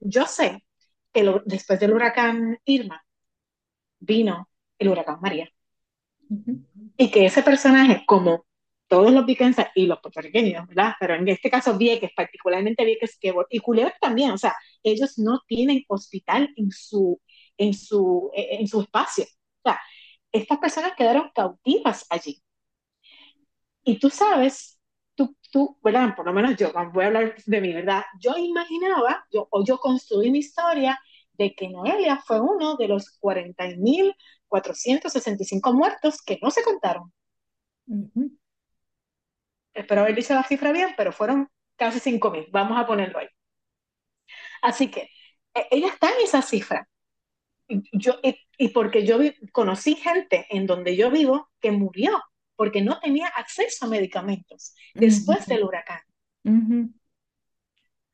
yo 0.00 0.26
sé 0.26 0.64
que 1.12 1.24
lo, 1.24 1.42
después 1.46 1.80
del 1.80 1.92
huracán 1.94 2.58
Irma 2.64 3.02
vino 4.00 4.48
el 4.78 4.88
huracán 4.88 5.20
María. 5.20 5.48
Uh 6.30 6.36
-huh. 6.36 6.66
Y 6.96 7.10
que 7.10 7.26
ese 7.26 7.42
personaje, 7.42 8.04
como 8.06 8.46
todos 8.88 9.12
los 9.12 9.24
viequenses 9.24 9.66
y 9.76 9.86
los 9.86 10.00
puertorriqueños, 10.00 10.66
¿verdad? 10.66 10.94
Pero 11.00 11.14
en 11.14 11.28
este 11.28 11.48
caso 11.50 11.78
Vieques, 11.78 12.10
particularmente 12.14 12.84
Vieques 12.84 13.16
que, 13.20 13.32
y 13.50 13.60
Culebra 13.60 13.94
también, 14.00 14.32
o 14.32 14.38
sea, 14.38 14.54
ellos 14.82 15.18
no 15.18 15.40
tienen 15.46 15.84
hospital 15.88 16.52
en 16.56 16.70
su, 16.72 17.20
en 17.56 17.72
su, 17.74 18.30
en 18.34 18.66
su 18.66 18.80
espacio. 18.82 19.24
O 19.62 19.70
sea, 19.70 19.80
estas 20.32 20.58
personas 20.58 20.92
quedaron 20.96 21.30
cautivas 21.34 22.04
allí. 22.10 22.42
Y 23.84 23.98
tú 23.98 24.10
sabes, 24.10 24.79
tú, 25.50 25.78
¿verdad? 25.82 26.14
Por 26.16 26.26
lo 26.26 26.32
menos 26.32 26.56
yo, 26.56 26.72
voy 26.92 27.04
a 27.04 27.06
hablar 27.08 27.34
de 27.44 27.60
mí, 27.60 27.72
¿verdad? 27.72 28.04
Yo 28.20 28.36
imaginaba, 28.36 29.24
yo, 29.32 29.48
o 29.50 29.64
yo 29.64 29.78
construí 29.78 30.30
mi 30.30 30.38
historia 30.40 30.98
de 31.34 31.54
que 31.54 31.68
Noelia 31.68 32.18
fue 32.26 32.40
uno 32.40 32.76
de 32.76 32.88
los 32.88 33.18
40.465 33.20 35.72
muertos 35.72 36.22
que 36.22 36.38
no 36.42 36.50
se 36.50 36.62
contaron. 36.62 37.12
Uh 37.86 38.08
-huh. 38.14 38.30
Espero 39.74 40.02
haber 40.02 40.14
dicho 40.14 40.32
la 40.34 40.44
cifra 40.44 40.70
bien, 40.72 40.94
pero 40.96 41.10
fueron 41.12 41.48
casi 41.76 41.98
5.000, 42.00 42.48
vamos 42.52 42.78
a 42.78 42.86
ponerlo 42.86 43.18
ahí. 43.18 43.26
Así 44.62 44.90
que 44.90 45.08
ella 45.70 45.88
está 45.88 46.08
en 46.10 46.20
esa 46.24 46.42
cifra. 46.42 46.88
Yo, 47.92 48.14
y, 48.22 48.36
y 48.58 48.68
porque 48.68 49.06
yo 49.06 49.18
vi, 49.18 49.34
conocí 49.52 49.94
gente 49.94 50.46
en 50.50 50.66
donde 50.66 50.96
yo 50.96 51.10
vivo 51.10 51.50
que 51.60 51.70
murió 51.70 52.20
porque 52.60 52.82
no 52.82 53.00
tenía 53.00 53.26
acceso 53.28 53.86
a 53.86 53.88
medicamentos 53.88 54.74
después 54.92 55.38
uh 55.38 55.42
-huh. 55.44 55.46
del 55.46 55.64
huracán. 55.64 56.00
Uh 56.44 56.50
-huh. 56.50 56.92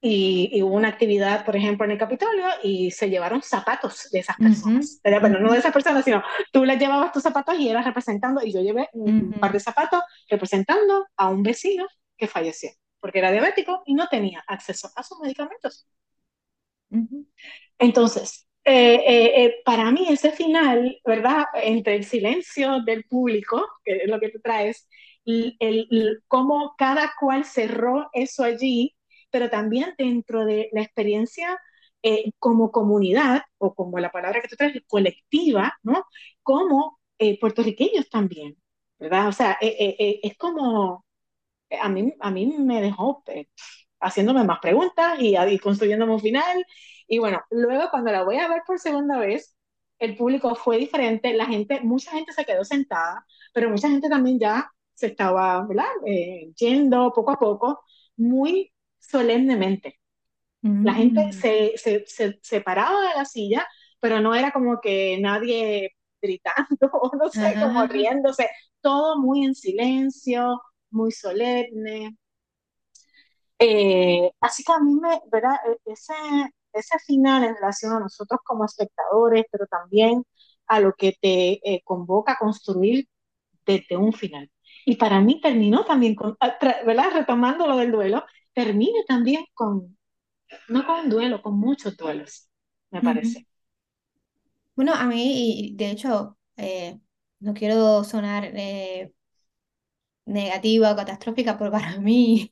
Y, 0.01 0.51
y, 0.53 0.63
hubo 0.63 0.77
una 0.77 0.87
actividad, 0.87 1.45
por 1.45 1.57
ejemplo, 1.57 1.85
en 1.85 1.91
el 1.91 1.99
Capitolio 1.99 2.47
y 2.63 2.93
se 2.93 3.11
llevaron 3.11 3.43
zapatos 3.43 4.09
de 4.13 4.21
esas 4.21 4.37
personas. 4.37 5.01
Uh 5.03 5.09
-huh. 5.09 5.21
Bueno, 5.21 5.41
no 5.41 5.51
de 5.51 5.59
esas 5.59 5.73
personas, 5.73 6.05
sino 6.05 6.23
tú 6.53 6.65
les 6.65 6.79
llevabas 6.79 7.11
tus 7.11 7.25
zapatos 7.25 7.59
y 7.59 7.69
eras 7.69 7.85
representando, 7.85 8.41
y 8.41 8.53
yo 8.53 8.61
llevé 8.61 8.89
un 8.93 9.33
par 9.33 9.51
de 9.51 9.59
zapatos 9.59 10.01
representando 10.31 11.09
a 11.17 11.29
un 11.29 11.43
vecino 11.43 11.85
que 12.17 12.29
falleció 12.29 12.71
porque 13.01 13.19
era 13.19 13.33
diabético 13.33 13.83
y 13.85 13.95
no 13.95 14.07
tenía 14.07 14.45
acceso 14.47 14.93
a 14.95 15.03
sus 15.03 15.19
medicamentos. 15.19 15.89
Entonces, 17.79 18.47
eh, 18.67 18.95
eh, 18.97 19.45
eh, 19.47 19.55
para 19.65 19.91
mí 19.93 20.07
ese 20.09 20.33
final, 20.33 21.01
¿verdad? 21.05 21.47
Entre 21.63 21.97
el 21.97 22.05
silencio 22.05 22.81
del 22.85 23.05
público, 23.05 23.65
que 23.85 23.97
es 23.99 24.09
lo 24.09 24.21
que 24.21 24.31
tú 24.31 24.41
traes, 24.43 24.89
el, 25.25 25.57
el, 25.61 26.23
cómo 26.29 26.75
cada 26.79 27.13
cual 27.21 27.45
cerró 27.45 28.09
eso 28.13 28.45
allí, 28.45 28.97
pero 29.31 29.51
también 29.51 29.95
dentro 29.99 30.45
de 30.45 30.69
la 30.73 30.83
experiencia 30.83 31.59
eh, 32.03 32.33
como 32.39 32.71
comunidad, 32.73 33.43
o 33.59 33.75
como 33.75 33.99
la 34.01 34.11
palabra 34.11 34.41
que 34.41 34.49
tú 34.49 34.57
traes, 34.57 34.83
colectiva, 34.89 35.75
¿no? 35.83 36.05
Como 36.43 36.99
eh, 37.19 37.39
puertorriqueños 37.41 38.09
también, 38.11 38.57
¿verdad? 38.99 39.29
O 39.29 39.33
sea, 39.33 39.59
es 39.61 40.37
como, 40.39 41.05
a 41.81 41.89
mí, 41.89 42.15
a 42.21 42.31
mí 42.31 42.47
me 42.59 42.81
dejó 42.83 43.25
haciéndome 44.07 44.45
más 44.45 44.59
preguntas 44.61 45.19
y, 45.21 45.37
y 45.37 45.59
construyéndome 45.59 46.15
un 46.15 46.21
final. 46.21 46.65
Y 47.09 47.19
bueno, 47.19 47.43
luego 47.51 47.89
cuando 47.91 48.11
la 48.13 48.25
voy 48.25 48.37
a 48.39 48.49
ver 48.49 48.63
por 48.67 48.79
segunda 48.79 49.19
vez, 49.19 49.57
el 49.99 50.17
público 50.17 50.55
fue 50.55 50.79
diferente, 50.79 51.33
la 51.35 51.47
gente, 51.47 51.81
mucha 51.81 52.11
gente 52.13 52.33
se 52.33 52.45
quedó 52.45 52.65
sentada, 52.65 53.25
pero 53.53 53.71
mucha 53.71 53.89
gente 53.89 54.09
también 54.09 54.39
ya 54.39 54.71
se 54.95 55.09
estaba, 55.09 55.67
¿verdad? 55.67 55.87
Eh, 56.07 56.53
yendo 56.57 57.13
poco 57.15 57.31
a 57.31 57.39
poco, 57.39 57.83
muy 58.17 58.73
solemnemente. 58.99 60.01
Mm. 60.63 60.85
La 60.85 60.95
gente 60.95 61.33
se, 61.33 61.73
se, 61.77 62.05
se, 62.07 62.39
se, 62.43 62.61
paraba 62.61 63.01
de 63.01 63.15
la 63.17 63.25
silla, 63.25 63.67
pero 64.01 64.21
no 64.21 64.35
era 64.35 64.53
como 64.53 64.81
que 64.81 65.19
nadie 65.21 65.91
gritando, 66.21 66.91
o 66.93 67.17
no 67.17 67.29
sé, 67.31 67.47
Ajá. 67.47 67.61
como 67.67 67.87
riéndose, 67.87 68.49
todo 68.81 69.19
muy 69.19 69.45
en 69.45 69.55
silencio, 69.55 70.61
muy 70.91 71.13
solemne. 71.13 72.17
Eh, 73.59 74.31
así 74.41 74.63
que 74.65 74.73
a 74.73 74.81
mí 74.81 74.95
me, 74.97 75.21
¿verdad? 75.33 75.57
E, 75.87 75.93
ese, 75.93 76.13
ese 76.73 76.99
final 77.07 77.45
en 77.45 77.55
relación 77.55 77.93
a 77.95 78.01
nosotros 78.01 78.41
como 78.45 78.65
espectadores, 78.65 79.45
pero 79.51 79.67
también 79.67 80.25
a 80.67 80.81
lo 80.81 80.93
que 80.95 81.13
te 81.21 81.61
eh, 81.75 81.83
convoca 81.85 82.33
a 82.33 82.39
construir 82.39 83.09
desde 83.67 83.97
un 83.97 84.13
final. 84.13 84.51
Y 84.87 84.97
para 84.97 85.21
mí 85.21 85.41
terminó 85.41 85.85
también 85.85 86.15
con, 86.17 86.37
¿verdad? 86.87 87.11
Retomando 87.15 87.67
lo 87.67 87.77
del 87.79 87.93
duelo, 87.93 88.25
termina 88.55 89.01
también 89.09 89.45
con, 89.55 89.99
no 90.69 90.87
con 90.87 91.01
un 91.01 91.11
duelo, 91.11 91.43
con 91.43 91.59
muchos 91.59 91.97
duelos, 91.97 92.51
me 92.91 93.03
parece. 93.03 93.47
Bueno, 94.75 94.93
a 94.95 95.05
mí, 95.07 95.73
de 95.77 95.91
hecho, 95.91 96.39
eh, 96.57 96.99
no 97.41 97.55
quiero 97.55 98.05
sonar 98.05 98.45
eh, 98.55 99.13
negativa 100.37 100.93
o 100.93 100.97
catastrófica, 101.01 101.57
pero 101.59 101.71
para 101.77 101.99
mí 102.07 102.51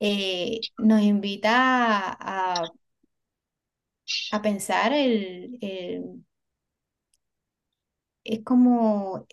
eh, 0.00 0.60
nos 0.78 1.02
invita 1.02 2.16
a, 2.18 2.64
a 4.32 4.42
pensar 4.42 4.92
el, 4.92 5.58
el, 5.60 6.24
es 8.24 8.42
como 8.44 9.26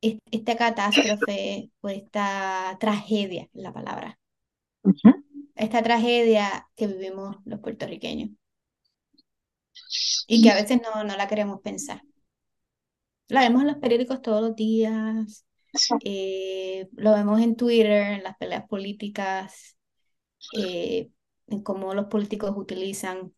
esta 0.00 0.56
catástrofe 0.56 1.70
o 1.80 1.88
esta 1.88 2.76
tragedia, 2.80 3.48
la 3.52 3.72
palabra. 3.72 4.18
Uh 4.82 4.92
-huh. 4.92 5.24
Esta 5.54 5.82
tragedia 5.82 6.68
que 6.76 6.86
vivimos 6.86 7.36
los 7.44 7.60
puertorriqueños 7.60 8.30
y 10.26 10.42
que 10.42 10.50
a 10.50 10.54
veces 10.54 10.80
no, 10.82 11.04
no 11.04 11.16
la 11.16 11.28
queremos 11.28 11.60
pensar. 11.60 12.02
La 13.28 13.42
vemos 13.42 13.62
en 13.62 13.68
los 13.68 13.78
periódicos 13.78 14.22
todos 14.22 14.42
los 14.42 14.56
días, 14.56 15.46
eh, 16.04 16.88
lo 16.92 17.12
vemos 17.14 17.40
en 17.40 17.56
Twitter, 17.56 18.14
en 18.14 18.22
las 18.24 18.36
peleas 18.36 18.66
políticas, 18.68 19.76
eh, 20.56 21.10
en 21.48 21.62
cómo 21.62 21.94
los 21.94 22.06
políticos 22.06 22.52
utilizan 22.56 23.34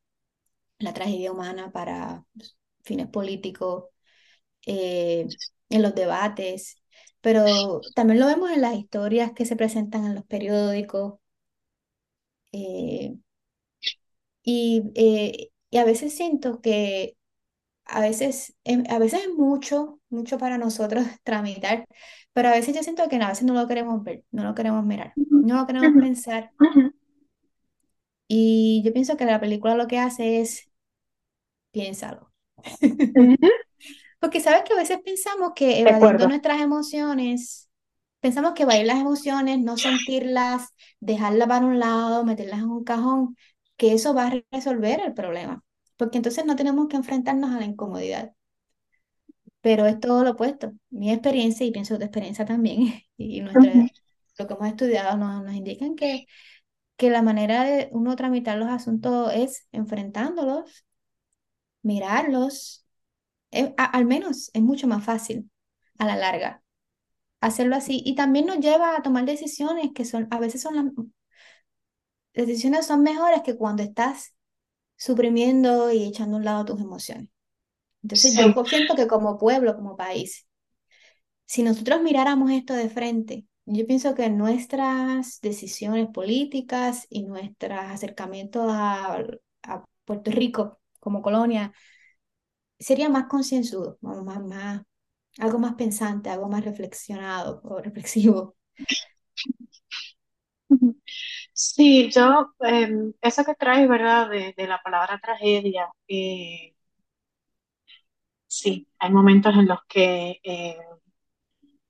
la 0.79 0.95
tragedia 0.95 1.33
humana 1.33 1.73
para 1.73 2.27
fines 2.85 3.09
políticos, 3.09 3.87
eh, 4.67 5.27
en 5.71 5.83
los 5.83 5.95
debates, 5.95 6.77
pero 7.21 7.81
también 7.95 8.21
lo 8.21 8.27
vemos 8.27 8.51
en 8.53 8.63
las 8.63 8.77
historias 8.77 9.33
que 9.33 9.47
se 9.47 9.57
presentan 9.57 10.05
en 10.07 10.15
los 10.15 10.25
periódicos. 10.27 11.15
Eh, 12.53 13.17
y, 14.43 14.83
eh, 14.95 15.51
y 15.71 15.79
a 15.79 15.85
veces 15.85 16.15
siento 16.17 16.61
que 16.61 17.17
a 17.85 18.01
veces, 18.01 18.55
a 18.89 18.99
veces 18.99 19.23
es 19.25 19.29
mucho, 19.31 20.01
mucho 20.09 20.39
para 20.39 20.59
nosotros 20.59 21.05
tramitar, 21.25 21.87
pero 22.33 22.49
a 22.49 22.53
veces 22.53 22.75
yo 22.75 22.83
siento 22.83 23.09
que 23.09 23.17
a 23.17 23.29
veces 23.29 23.45
no 23.45 23.55
lo 23.55 23.67
queremos 23.69 24.03
ver, 24.03 24.25
no 24.31 24.45
lo 24.45 24.55
queremos 24.55 24.85
mirar, 24.85 25.15
no 25.17 25.57
lo 25.57 25.67
queremos 25.67 25.93
pensar. 26.01 26.51
Y 28.29 28.83
yo 28.85 28.93
pienso 28.93 29.17
que 29.17 29.27
la 29.27 29.41
película 29.41 29.75
lo 29.75 29.87
que 29.87 29.99
hace 29.99 30.41
es 30.41 30.71
piénsalo. 31.73 32.33
Porque 34.21 34.41
sabes 34.41 34.63
que 34.63 34.73
a 34.75 34.77
veces 34.77 35.01
pensamos 35.05 35.53
que 35.55 35.81
evadiendo 35.81 36.29
nuestras 36.29 36.61
emociones, 36.61 37.69
pensamos 38.21 38.53
que 38.53 38.63
evadir 38.63 38.87
las 38.87 39.01
emociones, 39.01 39.59
no 39.59 39.77
sentirlas, 39.77 40.69
dejarlas 41.01 41.49
para 41.49 41.67
un 41.67 41.81
lado, 41.81 42.25
meterlas 42.25 42.61
en 42.61 42.71
un 42.71 42.85
cajón, 42.85 43.37
que 43.77 43.95
eso 43.95 44.15
va 44.15 44.29
a 44.29 44.43
resolver 44.53 45.01
el 45.05 45.13
problema. 45.13 45.65
Porque 46.03 46.17
entonces 46.19 46.45
no 46.45 46.57
tenemos 46.57 46.89
que 46.89 46.97
enfrentarnos 46.97 47.53
a 47.53 47.61
la 47.61 47.65
incomodidad. 47.65 48.35
Pero 49.61 49.87
es 49.87 50.01
todo 50.01 50.25
lo 50.25 50.33
opuesto. 50.33 50.73
Mi 50.91 51.13
experiencia, 51.13 51.65
y 51.65 51.71
pienso 51.71 51.97
tu 51.97 52.03
experiencia 52.03 52.45
también, 52.45 52.93
y 53.17 53.41
nuestra, 53.41 53.73
lo 54.37 54.49
que 54.49 54.55
hemos 54.55 54.67
estudiado 54.67 55.17
nos, 55.17 55.45
nos 55.45 55.55
indican 55.55 55.95
que, 55.95 56.27
que 56.97 57.09
la 57.09 57.23
manera 57.23 57.63
de 57.63 57.89
uno 57.93 58.17
tramitar 58.17 58.59
los 58.59 58.69
asuntos 58.69 59.33
es 59.33 59.69
enfrentándolos, 59.71 60.85
mirarlos. 61.83 62.85
al 63.77 64.05
menos 64.05 64.51
es 64.55 64.63
mucho 64.63 64.89
más 64.89 65.05
fácil 65.05 65.49
a 65.99 66.07
la 66.07 66.17
larga 66.17 66.65
hacerlo 67.41 67.77
así. 67.77 68.03
Y 68.05 68.17
también 68.17 68.47
nos 68.47 68.59
lleva 68.59 68.97
a 68.97 69.03
tomar 69.03 69.25
decisiones 69.25 69.91
que 69.95 70.05
son, 70.05 70.27
a 70.33 70.41
veces 70.41 70.63
son 70.63 70.75
las 72.35 72.47
decisiones 72.49 72.87
son 72.87 73.05
mejores 73.05 73.43
que 73.43 73.57
cuando 73.57 73.85
estás 73.85 74.35
suprimiendo 75.03 75.91
y 75.91 76.05
echando 76.05 76.37
a 76.37 76.39
un 76.39 76.45
lado 76.45 76.65
tus 76.65 76.81
emociones. 76.81 77.29
Entonces 78.03 78.37
yo 78.37 78.65
siento 78.65 78.95
que 78.95 79.09
como 79.09 79.39
pueblo, 79.39 79.75
como 79.77 79.97
país, 79.97 80.47
si 81.45 81.63
nosotros 81.63 82.03
miráramos 82.03 82.51
esto 82.53 82.75
de 82.75 82.89
frente, 82.89 83.45
yo 83.65 83.87
pienso 83.87 84.15
que 84.15 84.31
nuestras 84.31 85.41
decisiones 85.41 86.09
políticas 86.09 87.07
y 87.11 87.25
nuestro 87.25 87.75
acercamiento 87.75 88.69
a, 88.71 89.25
a 89.65 89.85
Puerto 90.05 90.31
Rico 90.31 90.81
como 91.01 91.21
colonia 91.21 91.73
sería 92.79 93.09
más 93.09 93.27
concienzudo, 93.27 93.99
más, 94.01 94.43
más, 94.45 94.83
algo 95.39 95.59
más 95.59 95.75
pensante, 95.75 96.31
algo 96.31 96.49
más 96.49 96.65
reflexionado 96.65 97.61
o 97.65 97.81
reflexivo. 97.81 98.57
Sí, 101.65 102.11
yo, 102.11 102.53
em, 102.61 103.13
eso 103.21 103.45
que 103.45 103.55
traes, 103.55 103.89
¿verdad? 103.89 104.29
De, 104.31 104.53
de, 104.57 104.67
la 104.67 104.83
palabra 104.83 105.19
tragedia, 105.23 105.89
eh, 106.09 106.75
sí, 108.47 108.89
hay 108.99 109.11
momentos 109.11 109.55
en 109.55 109.67
los 109.69 109.79
que 109.89 110.41
eh, 110.45 110.77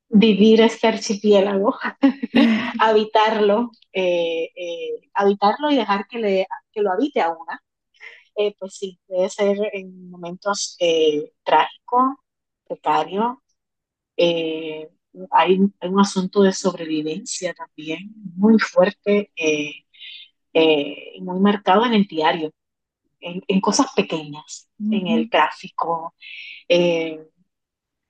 vivir 0.08 0.60
este 0.60 0.88
archipiélago, 0.88 1.76
habitarlo, 2.80 3.70
eh, 3.92 4.48
habitarlo 5.14 5.70
y 5.70 5.76
dejar 5.76 6.06
que, 6.08 6.18
le, 6.18 6.46
que 6.72 6.82
lo 6.82 6.92
habite 6.92 7.20
a 7.20 7.30
una, 7.30 7.60
pues 8.58 8.74
sí, 8.76 8.98
debe 9.08 9.28
ser 9.30 9.58
en 9.72 10.10
momentos 10.10 10.76
trágicos, 11.44 12.14
precarios, 12.66 13.36
hay, 15.30 15.58
un 15.58 16.00
asunto 16.00 16.42
de 16.42 16.52
sobrevivencia 16.52 17.54
también 17.54 18.12
muy 18.36 18.58
fuerte 18.58 19.30
eh, 19.36 19.84
eh, 20.54 21.14
muy 21.20 21.40
marcado 21.40 21.86
en 21.86 21.94
el 21.94 22.06
diario, 22.06 22.52
en, 23.20 23.60
cosas 23.60 23.88
pequeñas, 23.96 24.68
en 24.78 25.06
el 25.08 25.30
tráfico, 25.30 26.14
eh, 26.68 27.18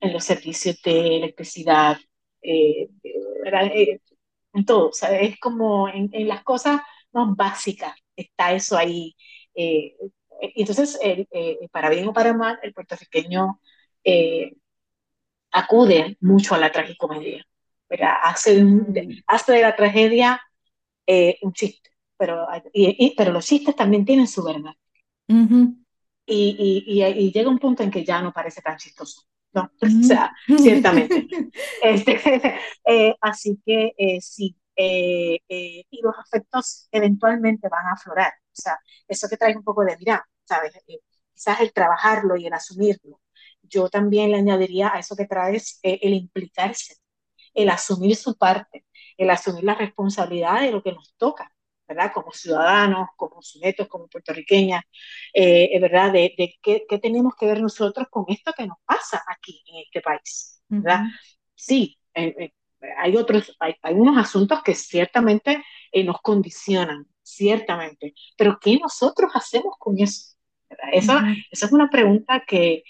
en 0.00 0.12
los 0.12 0.24
servicios 0.24 0.80
de 0.82 1.16
electricidad, 1.18 1.98
en 2.42 4.00
todo. 4.66 4.88
O 4.88 4.92
sea, 4.92 5.18
es 5.20 5.38
como 5.38 5.88
en, 5.88 6.10
las 6.28 6.42
cosas 6.44 6.80
más 7.12 7.36
básicas 7.36 7.94
está 8.16 8.52
eso 8.52 8.76
ahí. 8.76 9.14
y 9.54 9.94
entonces, 10.40 10.98
para 11.70 11.90
bien 11.90 12.08
o 12.08 12.12
para 12.12 12.34
mal, 12.34 12.58
el 12.62 12.74
puertorriqueño 12.74 13.60
acude 15.52 16.16
mucho 16.20 16.54
a 16.54 16.58
la 16.58 16.72
tragicomedia. 16.72 17.46
Hace, 18.24 18.64
hace 19.26 19.52
de 19.52 19.60
la 19.60 19.76
tragedia 19.76 20.40
eh, 21.06 21.38
un 21.42 21.52
chiste, 21.52 21.90
pero, 22.16 22.46
pero 23.16 23.32
los 23.32 23.44
chistes 23.44 23.76
también 23.76 24.06
tienen 24.06 24.26
su 24.26 24.42
verdad. 24.42 24.72
y, 25.28 26.84
y, 26.86 27.32
llega 27.32 27.50
un 27.50 27.58
punto 27.58 27.82
en 27.82 27.90
que 27.90 28.02
ya 28.04 28.22
no 28.22 28.32
parece 28.32 28.62
tan 28.62 28.78
chistoso. 28.78 29.22
¿no? 29.52 29.70
O 29.82 30.06
sea, 30.06 30.32
ciertamente. 30.46 31.28
Este, 31.82 32.18
eh, 32.86 33.14
así 33.20 33.60
que 33.64 33.92
eh, 33.98 34.20
sí, 34.22 34.56
y 34.74 36.00
los 36.02 36.14
afectos 36.18 36.88
eventualmente 36.90 37.68
van 37.68 37.86
a 37.88 37.92
aflorar. 37.92 38.32
O 38.46 38.54
sea, 38.54 38.78
eso 39.06 39.28
que 39.28 39.36
trae 39.36 39.54
un 39.54 39.64
poco 39.64 39.84
de, 39.84 39.98
mira, 39.98 40.26
¿sabes? 40.44 40.72
quizás 41.34 41.60
el 41.60 41.72
trabajarlo 41.74 42.36
y 42.36 42.46
el 42.46 42.54
asumirlo 42.54 43.21
yo 43.62 43.88
también 43.88 44.30
le 44.30 44.38
añadiría 44.38 44.92
a 44.94 44.98
eso 44.98 45.16
que 45.16 45.26
traes 45.26 45.78
eh, 45.82 45.98
el 46.02 46.14
implicarse, 46.14 46.96
el 47.54 47.70
asumir 47.70 48.16
su 48.16 48.36
parte, 48.36 48.84
el 49.16 49.30
asumir 49.30 49.64
la 49.64 49.74
responsabilidad 49.74 50.60
de 50.60 50.72
lo 50.72 50.82
que 50.82 50.92
nos 50.92 51.14
toca, 51.16 51.52
¿verdad? 51.86 52.12
Como 52.12 52.32
ciudadanos, 52.32 53.08
como 53.16 53.42
sujetos, 53.42 53.88
como 53.88 54.08
puertorriqueñas, 54.08 54.82
eh, 55.32 55.78
¿verdad? 55.80 56.12
De, 56.12 56.34
qué, 56.62 56.98
tenemos 57.00 57.34
que 57.38 57.46
ver 57.46 57.60
nosotros 57.60 58.06
con 58.10 58.24
esto 58.28 58.52
que 58.56 58.66
nos 58.66 58.78
pasa 58.84 59.22
aquí 59.28 59.62
en 59.66 59.82
este 59.86 60.00
país, 60.00 60.62
¿verdad? 60.68 61.02
Sí, 61.54 61.98
eh, 62.14 62.52
hay 62.98 63.16
otros, 63.16 63.56
hay, 63.60 63.94
unos 63.94 64.18
asuntos 64.18 64.62
que 64.62 64.74
ciertamente 64.74 65.62
nos 66.04 66.20
condicionan, 66.20 67.06
ciertamente, 67.22 68.14
pero 68.36 68.58
¿qué 68.60 68.78
nosotros 68.78 69.30
hacemos 69.34 69.76
con 69.78 69.98
eso? 70.00 70.34
Esa, 70.90 71.22
esa 71.50 71.66
es 71.66 71.72
una 71.72 71.90
pregunta 71.90 72.42
que, 72.46 72.82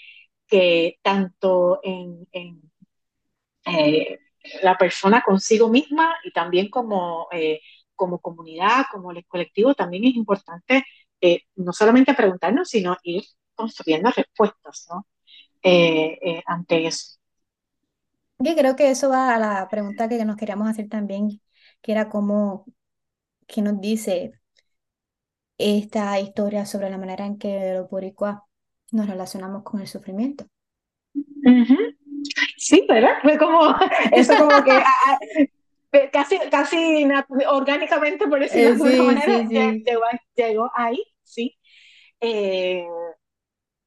que 0.53 0.99
tanto 1.01 1.79
en, 1.81 2.27
eh, 3.65 4.19
la 4.61 4.77
persona 4.77 5.23
consigo 5.25 5.67
misma 5.67 6.13
y 6.23 6.31
también 6.31 6.69
como, 6.69 7.27
eh, 7.31 7.59
como 7.95 8.19
comunidad, 8.19 8.83
como 8.91 9.09
el 9.09 9.25
colectivo, 9.25 9.73
también 9.73 10.05
es 10.05 10.15
importante 10.15 10.85
eh, 11.19 11.41
no 11.55 11.73
solamente 11.73 12.13
preguntarnos, 12.13 12.69
sino 12.69 12.95
ir 13.01 13.23
construyendo 13.55 14.11
respuestas 14.15 14.87
ante 16.45 16.85
eso. 16.85 17.17
Yo 18.37 18.53
creo 18.55 18.75
que 18.75 18.91
eso 18.91 19.09
va 19.09 19.33
a 19.33 19.39
la 19.39 19.67
pregunta 19.69 20.07
que 20.07 20.23
nos 20.23 20.37
queríamos 20.37 20.67
hacer 20.67 20.87
también, 20.87 21.41
que 21.81 21.91
era 21.93 22.09
cómo, 22.09 22.65
qué 23.47 23.63
nos 23.63 23.81
dice 23.81 24.33
esta 25.57 26.19
historia 26.19 26.67
sobre 26.67 26.91
la 26.91 26.99
manera 26.99 27.25
en 27.25 27.39
que 27.39 27.73
los 27.73 27.89
boricuas 27.89 28.37
nos 28.93 29.07
relacionamos 29.07 29.63
con 29.63 29.81
el 29.81 29.87
sufrimiento. 29.87 30.45
Sí, 32.57 32.85
¿verdad? 32.87 33.17
Fue 33.21 33.37
como, 33.37 33.75
eso 34.13 34.37
como 34.37 34.63
que 34.63 34.71
ah, 34.71 34.85
ah, 35.05 35.99
casi, 36.11 36.39
casi 36.49 37.05
orgánicamente, 37.49 38.27
por 38.27 38.39
decirlo 38.39 38.85
de 38.85 38.93
alguna 38.93 39.13
manera, 39.13 39.73
Llegó, 40.35 40.71
ahí, 40.75 41.03
sí. 41.23 41.57
Eh, 42.21 42.85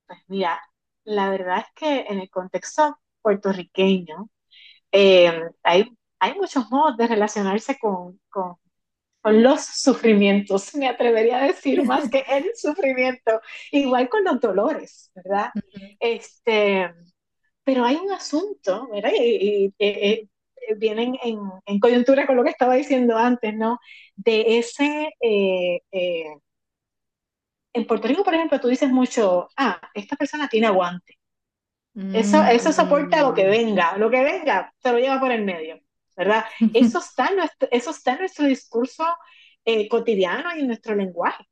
pues 0.06 0.18
mira, 0.28 0.60
la 1.04 1.30
verdad 1.30 1.58
es 1.60 1.72
que 1.74 2.00
en 2.08 2.20
el 2.20 2.28
contexto 2.28 2.98
puertorriqueño 3.22 4.28
eh, 4.92 5.50
hay, 5.62 5.90
hay 6.18 6.34
muchos 6.34 6.70
modos 6.70 6.96
de 6.96 7.06
relacionarse 7.06 7.78
con, 7.78 8.20
con, 8.28 8.56
los 9.30 9.64
sufrimientos, 9.64 10.74
me 10.74 10.88
atrevería 10.88 11.38
a 11.38 11.46
decir 11.46 11.84
más 11.84 12.08
que 12.10 12.24
el 12.28 12.50
sufrimiento, 12.54 13.40
igual 13.70 14.08
con 14.08 14.24
los 14.24 14.40
dolores, 14.40 15.10
¿verdad? 15.14 15.50
Este, 16.00 16.92
pero 17.64 17.84
hay 17.84 17.96
un 17.96 18.12
asunto, 18.12 18.88
¿verdad? 18.92 19.12
Y, 19.18 19.74
vienen 20.78 21.16
en, 21.22 21.38
en, 21.64 21.78
coyuntura 21.78 22.26
con 22.26 22.36
lo 22.36 22.42
que 22.42 22.50
estaba 22.50 22.74
diciendo 22.74 23.16
antes, 23.16 23.54
¿no? 23.54 23.78
De 24.16 24.58
ese... 24.58 25.12
Eh, 25.20 25.80
eh, 25.92 26.36
en 27.72 27.86
Puerto 27.86 28.08
Rico, 28.08 28.24
por 28.24 28.34
ejemplo, 28.34 28.58
tú 28.58 28.68
dices 28.68 28.90
mucho, 28.90 29.48
ah, 29.56 29.78
esta 29.94 30.16
persona 30.16 30.48
tiene 30.48 30.66
aguante. 30.66 31.18
Eso, 32.12 32.44
eso 32.44 32.72
soporta 32.72 33.22
lo 33.22 33.32
que 33.32 33.46
mm. 33.46 33.50
venga, 33.50 33.96
lo 33.96 34.10
que 34.10 34.22
venga, 34.22 34.72
se 34.82 34.92
lo 34.92 34.98
lleva 34.98 35.18
por 35.18 35.32
el 35.32 35.44
medio. 35.44 35.80
¿Verdad? 36.16 36.44
Eso 36.74 36.98
está 36.98 37.28
en 37.28 37.36
nuestro, 37.36 37.68
eso 37.70 37.90
está 37.90 38.12
en 38.14 38.20
nuestro 38.20 38.46
discurso 38.46 39.04
eh, 39.64 39.88
cotidiano 39.88 40.56
y 40.56 40.60
en 40.60 40.68
nuestro 40.68 40.94
lenguaje, 40.94 41.44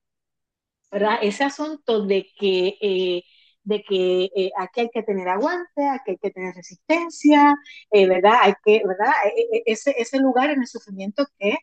¿verdad? 0.90 1.18
Ese 1.22 1.44
asunto 1.44 2.06
de 2.06 2.28
que, 2.36 2.78
eh, 2.80 3.22
de 3.62 3.82
que 3.82 4.24
eh, 4.36 4.50
aquí 4.56 4.82
hay 4.82 4.90
que 4.90 5.02
tener 5.02 5.28
aguante, 5.28 5.88
aquí 5.88 6.12
hay 6.12 6.18
que 6.18 6.30
tener 6.30 6.54
resistencia, 6.54 7.54
¿verdad? 7.90 8.34
Hay 8.42 8.54
que, 8.64 8.82
¿verdad? 8.86 9.12
E, 9.24 9.28
e, 9.28 9.58
e, 9.58 9.62
ese, 9.66 9.94
ese 9.98 10.18
lugar 10.18 10.50
en 10.50 10.60
el 10.60 10.66
sufrimiento 10.68 11.26
que 11.38 11.58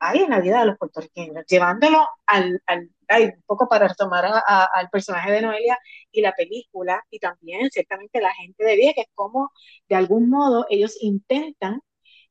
hay 0.00 0.18
en 0.22 0.30
la 0.30 0.40
vida 0.40 0.60
de 0.60 0.66
los 0.66 0.78
puertorriqueños, 0.78 1.44
llevándolo 1.46 2.06
al, 2.26 2.62
al 2.66 2.90
un 3.10 3.42
poco 3.46 3.68
para 3.68 3.88
retomar 3.88 4.24
al 4.46 4.90
personaje 4.90 5.30
de 5.32 5.42
Noelia 5.42 5.78
y 6.10 6.20
la 6.20 6.32
película, 6.32 7.04
y 7.10 7.18
también 7.18 7.70
ciertamente 7.70 8.20
la 8.20 8.32
gente 8.34 8.64
de 8.64 8.76
que 8.76 9.02
es 9.02 9.08
como 9.14 9.52
de 9.88 9.96
algún 9.96 10.30
modo 10.30 10.66
ellos 10.70 10.96
intentan 11.00 11.80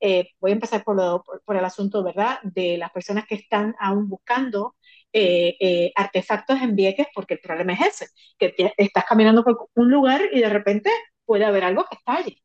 eh, 0.06 0.32
voy 0.42 0.52
a 0.52 0.56
empezar 0.56 0.84
por, 0.84 1.24
por, 1.46 1.56
el 1.56 1.64
asunto, 1.64 2.04
¿verdad?, 2.04 2.40
de 2.44 2.78
las 2.78 2.92
personas 2.92 3.26
que 3.26 3.36
están 3.36 3.74
aún 3.80 4.10
buscando 4.10 4.76
eh, 5.14 5.56
eh, 5.62 5.94
artefactos 5.96 6.62
en 6.62 6.76
Vieques 6.76 7.08
porque 7.16 7.36
el 7.36 7.40
problema 7.40 7.72
es 7.72 8.02
ese, 8.02 8.08
que 8.38 8.54
estás 8.76 9.06
caminando 9.06 9.46
por 9.46 9.70
un 9.76 9.90
lugar 9.90 10.22
y 10.34 10.42
de 10.42 10.50
repente 10.50 10.92
puede 11.24 11.46
haber 11.46 11.64
algo 11.64 11.86
que 11.90 11.96
está 11.96 12.18
allí. 12.18 12.38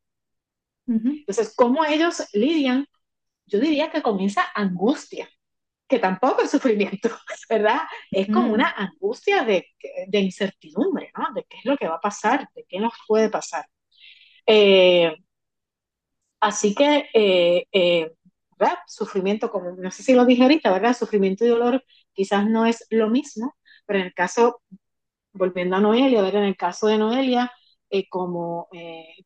Entonces, 0.87 1.53
¿cómo 1.53 1.83
ellos 1.83 2.25
lidian? 2.31 2.87
Yo 3.45 3.59
diría 3.59 3.91
que 3.91 4.01
comienza 4.01 4.45
angustia, 4.55 5.29
que 5.85 5.99
tampoco 5.99 6.41
es 6.43 6.51
sufrimiento, 6.51 7.09
¿verdad? 7.49 7.81
Es 8.09 8.27
como 8.27 8.53
una 8.53 8.69
angustia 8.71 9.43
de, 9.43 9.67
de, 10.07 10.19
incertidumbre, 10.19 11.11
¿no? 11.17 11.27
De 11.35 11.43
qué 11.43 11.57
es 11.57 11.65
lo 11.65 11.75
que 11.75 11.89
va 11.89 11.95
a 11.95 12.01
pasar, 12.01 12.47
de 12.55 12.65
qué 12.69 12.79
nos 12.79 12.93
puede 13.05 13.29
pasar. 13.29 13.65
Eh, 14.45 15.13
así 16.39 16.75
que, 16.75 17.09
eh, 17.13 17.65
eh, 17.71 18.11
¿verdad? 18.57 18.77
Sufrimiento, 18.87 19.49
como 19.51 19.71
no 19.71 19.91
sé 19.91 20.03
si 20.03 20.13
lo 20.13 20.25
dije 20.25 20.43
ahorita, 20.43 20.71
¿verdad? 20.71 20.95
Sufrimiento 20.97 21.45
y 21.45 21.49
dolor 21.49 21.83
quizás 22.13 22.47
no 22.47 22.65
es 22.65 22.85
lo 22.89 23.09
mismo, 23.09 23.55
pero 23.85 23.99
en 23.99 24.05
el 24.07 24.13
caso, 24.13 24.61
volviendo 25.33 25.75
a 25.77 25.81
Noelia, 25.81 26.21
¿verdad? 26.21 26.43
En 26.43 26.49
el 26.49 26.57
caso 26.57 26.87
de 26.87 26.97
Noelia, 26.97 27.51
como, 28.09 28.67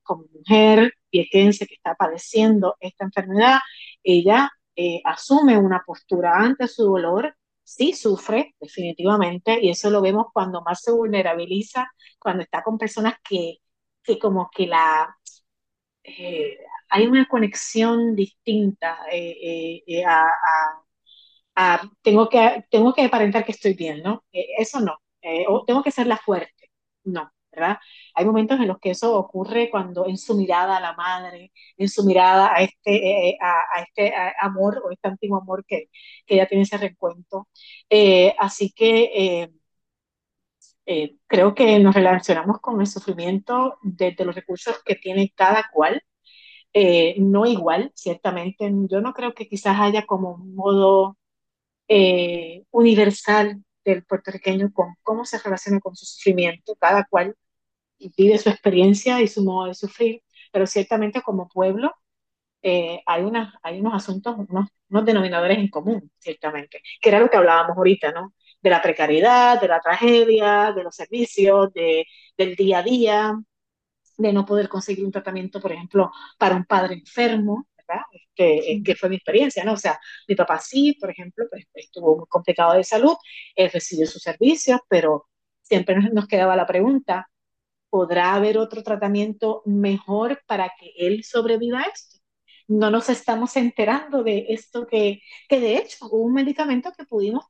como 0.03 0.25
mujer 0.33 0.93
viequense 1.11 1.67
que 1.67 1.75
está 1.75 1.95
padeciendo 1.95 2.75
esta 2.79 3.05
enfermedad, 3.05 3.59
ella 4.03 4.49
asume 5.05 5.57
una 5.57 5.83
postura 5.85 6.33
ante 6.37 6.67
su 6.67 6.83
dolor, 6.85 7.35
sí 7.63 7.93
sufre 7.93 8.55
definitivamente, 8.59 9.59
y 9.61 9.69
eso 9.69 9.89
lo 9.89 10.01
vemos 10.01 10.27
cuando 10.33 10.61
más 10.63 10.81
se 10.81 10.91
vulnerabiliza, 10.91 11.91
cuando 12.19 12.43
está 12.43 12.63
con 12.63 12.77
personas 12.77 13.15
que, 13.27 13.57
que 14.03 14.19
como 14.19 14.49
que 14.55 14.67
la... 14.67 15.15
Eh, 16.03 16.57
hay 16.93 17.07
una 17.07 17.27
conexión 17.27 18.15
distinta 18.15 18.99
eh, 19.11 19.83
eh, 19.87 20.05
a, 20.05 20.27
a, 21.55 21.81
tengo, 22.01 22.29
que, 22.29 22.65
tengo 22.69 22.93
que 22.93 23.03
aparentar 23.03 23.45
que 23.45 23.51
estoy 23.51 23.73
bien, 23.73 24.01
¿no? 24.03 24.23
eso 24.31 24.79
no. 24.79 24.97
o 25.47 25.65
tengo 25.65 25.83
que 25.83 25.91
ser 25.91 26.07
la 26.07 26.17
fuerte, 26.17 26.71
no. 27.03 27.31
¿verdad? 27.55 27.77
Hay 28.15 28.25
momentos 28.25 28.59
en 28.59 28.67
los 28.67 28.79
que 28.79 28.91
eso 28.91 29.15
ocurre 29.17 29.69
cuando 29.69 30.07
en 30.07 30.17
su 30.17 30.35
mirada 30.35 30.77
a 30.77 30.79
la 30.81 30.93
madre, 30.93 31.51
en 31.77 31.89
su 31.89 32.03
mirada 32.03 32.53
a 32.53 32.61
este, 32.63 33.29
eh, 33.29 33.37
a, 33.41 33.81
este 33.81 34.13
amor 34.41 34.81
o 34.83 34.91
este 34.91 35.07
antiguo 35.07 35.37
amor 35.37 35.63
que, 35.67 35.89
que 36.25 36.35
ella 36.35 36.47
tiene 36.47 36.63
ese 36.63 36.77
recuento. 36.77 37.47
Eh, 37.89 38.35
así 38.39 38.71
que 38.73 39.49
eh, 40.85 41.15
creo 41.27 41.55
que 41.55 41.79
nos 41.79 41.95
relacionamos 41.95 42.59
con 42.59 42.79
el 42.81 42.87
sufrimiento 42.87 43.77
desde 43.81 44.25
los 44.25 44.35
recursos 44.35 44.81
que 44.85 44.95
tiene 44.95 45.31
cada 45.35 45.69
cual. 45.73 46.01
No 47.19 47.45
igual, 47.45 47.91
ciertamente. 47.95 48.71
Yo 48.89 49.01
no 49.01 49.13
creo 49.13 49.33
que 49.33 49.47
quizás 49.47 49.77
haya 49.79 50.05
como 50.05 50.35
un 50.35 50.55
modo 50.55 51.17
universal 52.71 53.63
del 53.85 54.03
puertorriqueño 54.05 54.71
con 54.73 54.95
cómo 55.03 55.25
se 55.25 55.39
relaciona 55.39 55.79
con 55.79 55.95
su 55.95 56.05
sufrimiento. 56.05 56.75
Cada 56.79 57.05
cual 57.05 57.35
vive 58.17 58.37
su 58.37 58.49
experiencia 58.49 59.21
y 59.21 59.27
su 59.27 59.43
modo 59.43 59.67
de 59.67 59.73
sufrir, 59.75 60.23
pero 60.51 60.67
ciertamente 60.67 61.21
como 61.21 61.47
pueblo 61.47 61.93
eh, 62.61 63.01
hay, 63.05 63.23
una, 63.23 63.59
hay 63.63 63.79
unos 63.81 63.93
asuntos, 63.93 64.35
unos, 64.37 64.69
unos, 64.89 65.05
denominadores 65.05 65.57
en 65.57 65.69
común, 65.69 66.11
ciertamente, 66.19 66.81
que 67.01 67.09
era 67.09 67.19
lo 67.19 67.29
que 67.29 67.37
hablábamos 67.37 67.77
ahorita, 67.77 68.11
¿no? 68.13 68.33
De 68.61 68.69
la 68.69 68.81
precariedad, 68.81 69.59
de 69.59 69.67
la 69.67 69.81
tragedia, 69.81 70.71
de 70.73 70.83
los 70.83 70.95
servicios, 70.95 71.73
de, 71.73 72.05
del 72.37 72.55
día 72.55 72.79
a 72.79 72.83
día, 72.83 73.33
de 74.17 74.33
no 74.33 74.45
poder 74.45 74.69
conseguir 74.69 75.05
un 75.05 75.11
tratamiento, 75.11 75.59
por 75.61 75.71
ejemplo, 75.71 76.11
para 76.37 76.55
un 76.55 76.65
padre 76.65 76.95
enfermo, 76.95 77.67
¿verdad? 77.77 78.03
Que, 78.35 78.81
que 78.85 78.95
fue 78.95 79.09
mi 79.09 79.15
experiencia, 79.17 79.63
¿no? 79.63 79.73
O 79.73 79.77
sea, 79.77 79.99
mi 80.27 80.35
papá 80.35 80.59
sí, 80.59 80.97
por 80.99 81.09
ejemplo, 81.11 81.45
pues, 81.49 81.65
estuvo 81.73 82.17
muy 82.17 82.25
complicado 82.27 82.73
de 82.73 82.83
salud, 82.83 83.15
él 83.55 83.69
recibió 83.71 84.07
sus 84.07 84.21
servicios, 84.21 84.79
pero 84.89 85.27
siempre 85.61 85.95
nos, 85.95 86.11
nos 86.13 86.27
quedaba 86.27 86.55
la 86.55 86.65
pregunta, 86.67 87.29
¿podrá 87.89 88.33
haber 88.35 88.57
otro 88.57 88.83
tratamiento 88.83 89.61
mejor 89.65 90.41
para 90.47 90.71
que 90.79 90.93
él 90.97 91.23
sobreviva 91.23 91.81
a 91.81 91.83
esto? 91.83 92.19
No 92.67 92.89
nos 92.89 93.09
estamos 93.09 93.55
enterando 93.57 94.23
de 94.23 94.45
esto 94.49 94.87
que, 94.87 95.21
que 95.49 95.59
de 95.59 95.77
hecho 95.77 96.07
hubo 96.07 96.23
un 96.23 96.33
medicamento 96.33 96.91
que 96.97 97.05
pudimos 97.05 97.45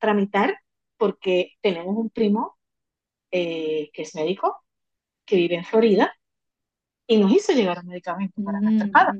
tramitar 0.00 0.56
porque 0.96 1.52
tenemos 1.60 1.96
un 1.96 2.10
primo 2.10 2.58
eh, 3.30 3.90
que 3.92 4.02
es 4.02 4.14
médico, 4.14 4.63
que 5.24 5.36
vive 5.36 5.56
en 5.56 5.64
Florida, 5.64 6.14
y 7.06 7.18
nos 7.18 7.32
hizo 7.32 7.52
llegar 7.52 7.80
un 7.80 7.88
medicamento 7.88 8.42
para 8.42 8.60
nuestra 8.60 8.86
espada. 8.86 9.14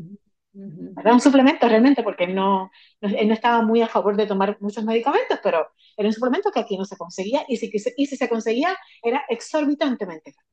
Era 0.97 1.13
un 1.13 1.21
suplemento 1.21 1.69
realmente, 1.69 2.03
porque 2.03 2.27
no, 2.27 2.71
él 3.01 3.29
no 3.29 3.35
estaba 3.35 3.63
muy 3.63 3.83
a 3.83 3.89
favor 3.89 4.17
de 4.17 4.27
tomar 4.27 4.57
muchos 4.61 4.85
medicamentos, 4.85 5.39
pero 5.43 5.67
era 5.97 6.09
un 6.09 6.13
suplemento 6.15 6.51
que 6.51 6.61
aquí 6.61 6.79
no 6.79 6.85
se 6.85 6.97
conseguía, 6.97 7.45
y 7.49 7.57
si, 7.57 7.71
y 7.97 8.07
si 8.07 8.17
se 8.17 8.29
conseguía, 8.29 8.77
era 9.03 9.25
exorbitantemente 9.29 10.33
caro. 10.33 10.47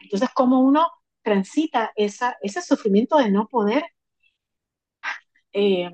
Entonces, 0.00 0.28
¿cómo 0.34 0.60
uno 0.60 0.86
transita 1.22 1.92
esa, 1.96 2.36
ese 2.40 2.62
sufrimiento 2.62 3.18
de 3.18 3.30
no 3.30 3.48
poder 3.48 3.84
eh, 5.52 5.90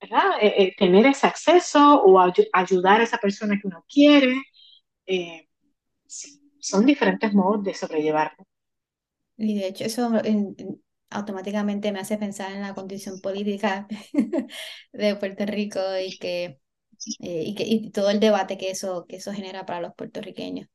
¿verdad? 0.00 0.38
Eh, 0.40 0.54
eh, 0.58 0.74
tener 0.76 1.06
ese 1.06 1.26
acceso 1.26 2.02
o 2.02 2.18
ayudar 2.52 3.00
a 3.00 3.04
esa 3.04 3.18
persona 3.18 3.58
que 3.60 3.66
uno 3.66 3.84
quiere? 3.88 4.34
Son 6.64 6.86
diferentes 6.86 7.32
modos 7.34 7.62
de 7.62 7.74
sobrellevarlo. 7.74 8.46
Y 9.36 9.58
de 9.58 9.68
hecho 9.68 9.84
eso 9.84 10.10
automáticamente 11.10 11.92
me 11.92 12.00
hace 12.00 12.16
pensar 12.16 12.52
en 12.52 12.62
la 12.62 12.74
condición 12.74 13.20
política 13.20 13.86
de 14.92 15.16
Puerto 15.16 15.46
Rico 15.46 15.80
y 16.02 16.16
que, 16.18 16.58
y 17.18 17.54
que 17.54 17.64
y 17.64 17.90
todo 17.90 18.10
el 18.10 18.20
debate 18.20 18.56
que 18.56 18.70
eso, 18.70 19.06
que 19.06 19.16
eso 19.16 19.32
genera 19.32 19.66
para 19.66 19.80
los 19.80 19.94
puertorriqueños. 19.94 20.68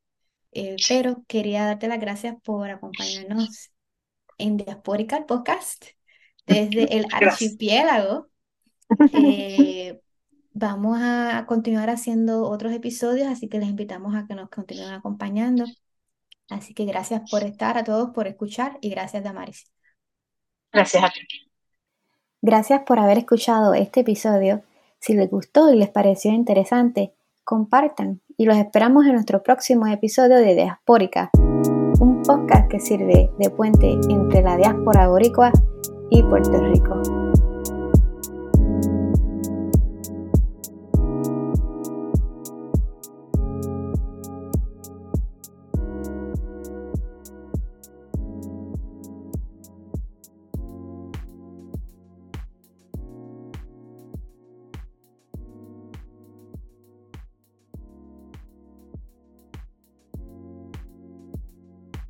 Eh, 0.51 0.75
pero 0.87 1.23
quería 1.27 1.65
darte 1.65 1.87
las 1.87 1.99
gracias 1.99 2.35
por 2.43 2.69
acompañarnos 2.69 3.71
en 4.37 4.57
Diasporica, 4.57 5.25
podcast, 5.25 5.85
desde 6.45 6.97
el 6.97 7.05
archipiélago. 7.11 8.29
Eh, 9.13 9.99
vamos 10.53 10.99
a 11.01 11.45
continuar 11.47 11.89
haciendo 11.89 12.49
otros 12.49 12.73
episodios, 12.73 13.27
así 13.27 13.47
que 13.47 13.59
les 13.59 13.69
invitamos 13.69 14.15
a 14.15 14.25
que 14.27 14.35
nos 14.35 14.49
continúen 14.49 14.91
acompañando. 14.93 15.65
Así 16.49 16.73
que 16.73 16.85
gracias 16.85 17.29
por 17.29 17.43
estar 17.43 17.77
a 17.77 17.83
todos, 17.83 18.09
por 18.09 18.27
escuchar 18.27 18.77
y 18.81 18.89
gracias, 18.89 19.23
Damaris. 19.23 19.71
Gracias 20.71 21.03
a 21.03 21.09
ti. 21.09 21.21
Gracias 22.41 22.81
por 22.85 22.99
haber 22.99 23.17
escuchado 23.17 23.73
este 23.73 24.01
episodio. 24.01 24.63
Si 24.99 25.13
les 25.13 25.29
gustó 25.29 25.71
y 25.73 25.77
les 25.77 25.89
pareció 25.89 26.31
interesante, 26.31 27.13
compartan 27.43 28.21
y 28.37 28.45
los 28.45 28.57
esperamos 28.57 29.05
en 29.05 29.13
nuestro 29.13 29.43
próximo 29.43 29.87
episodio 29.87 30.37
de 30.37 30.55
Diaspórica, 30.55 31.29
un 31.99 32.21
podcast 32.25 32.69
que 32.69 32.79
sirve 32.79 33.29
de 33.37 33.49
puente 33.49 33.91
entre 34.09 34.41
la 34.41 34.55
diáspora 34.55 35.09
boricua 35.09 35.51
y 36.09 36.23
Puerto 36.23 36.57
Rico. 36.63 37.28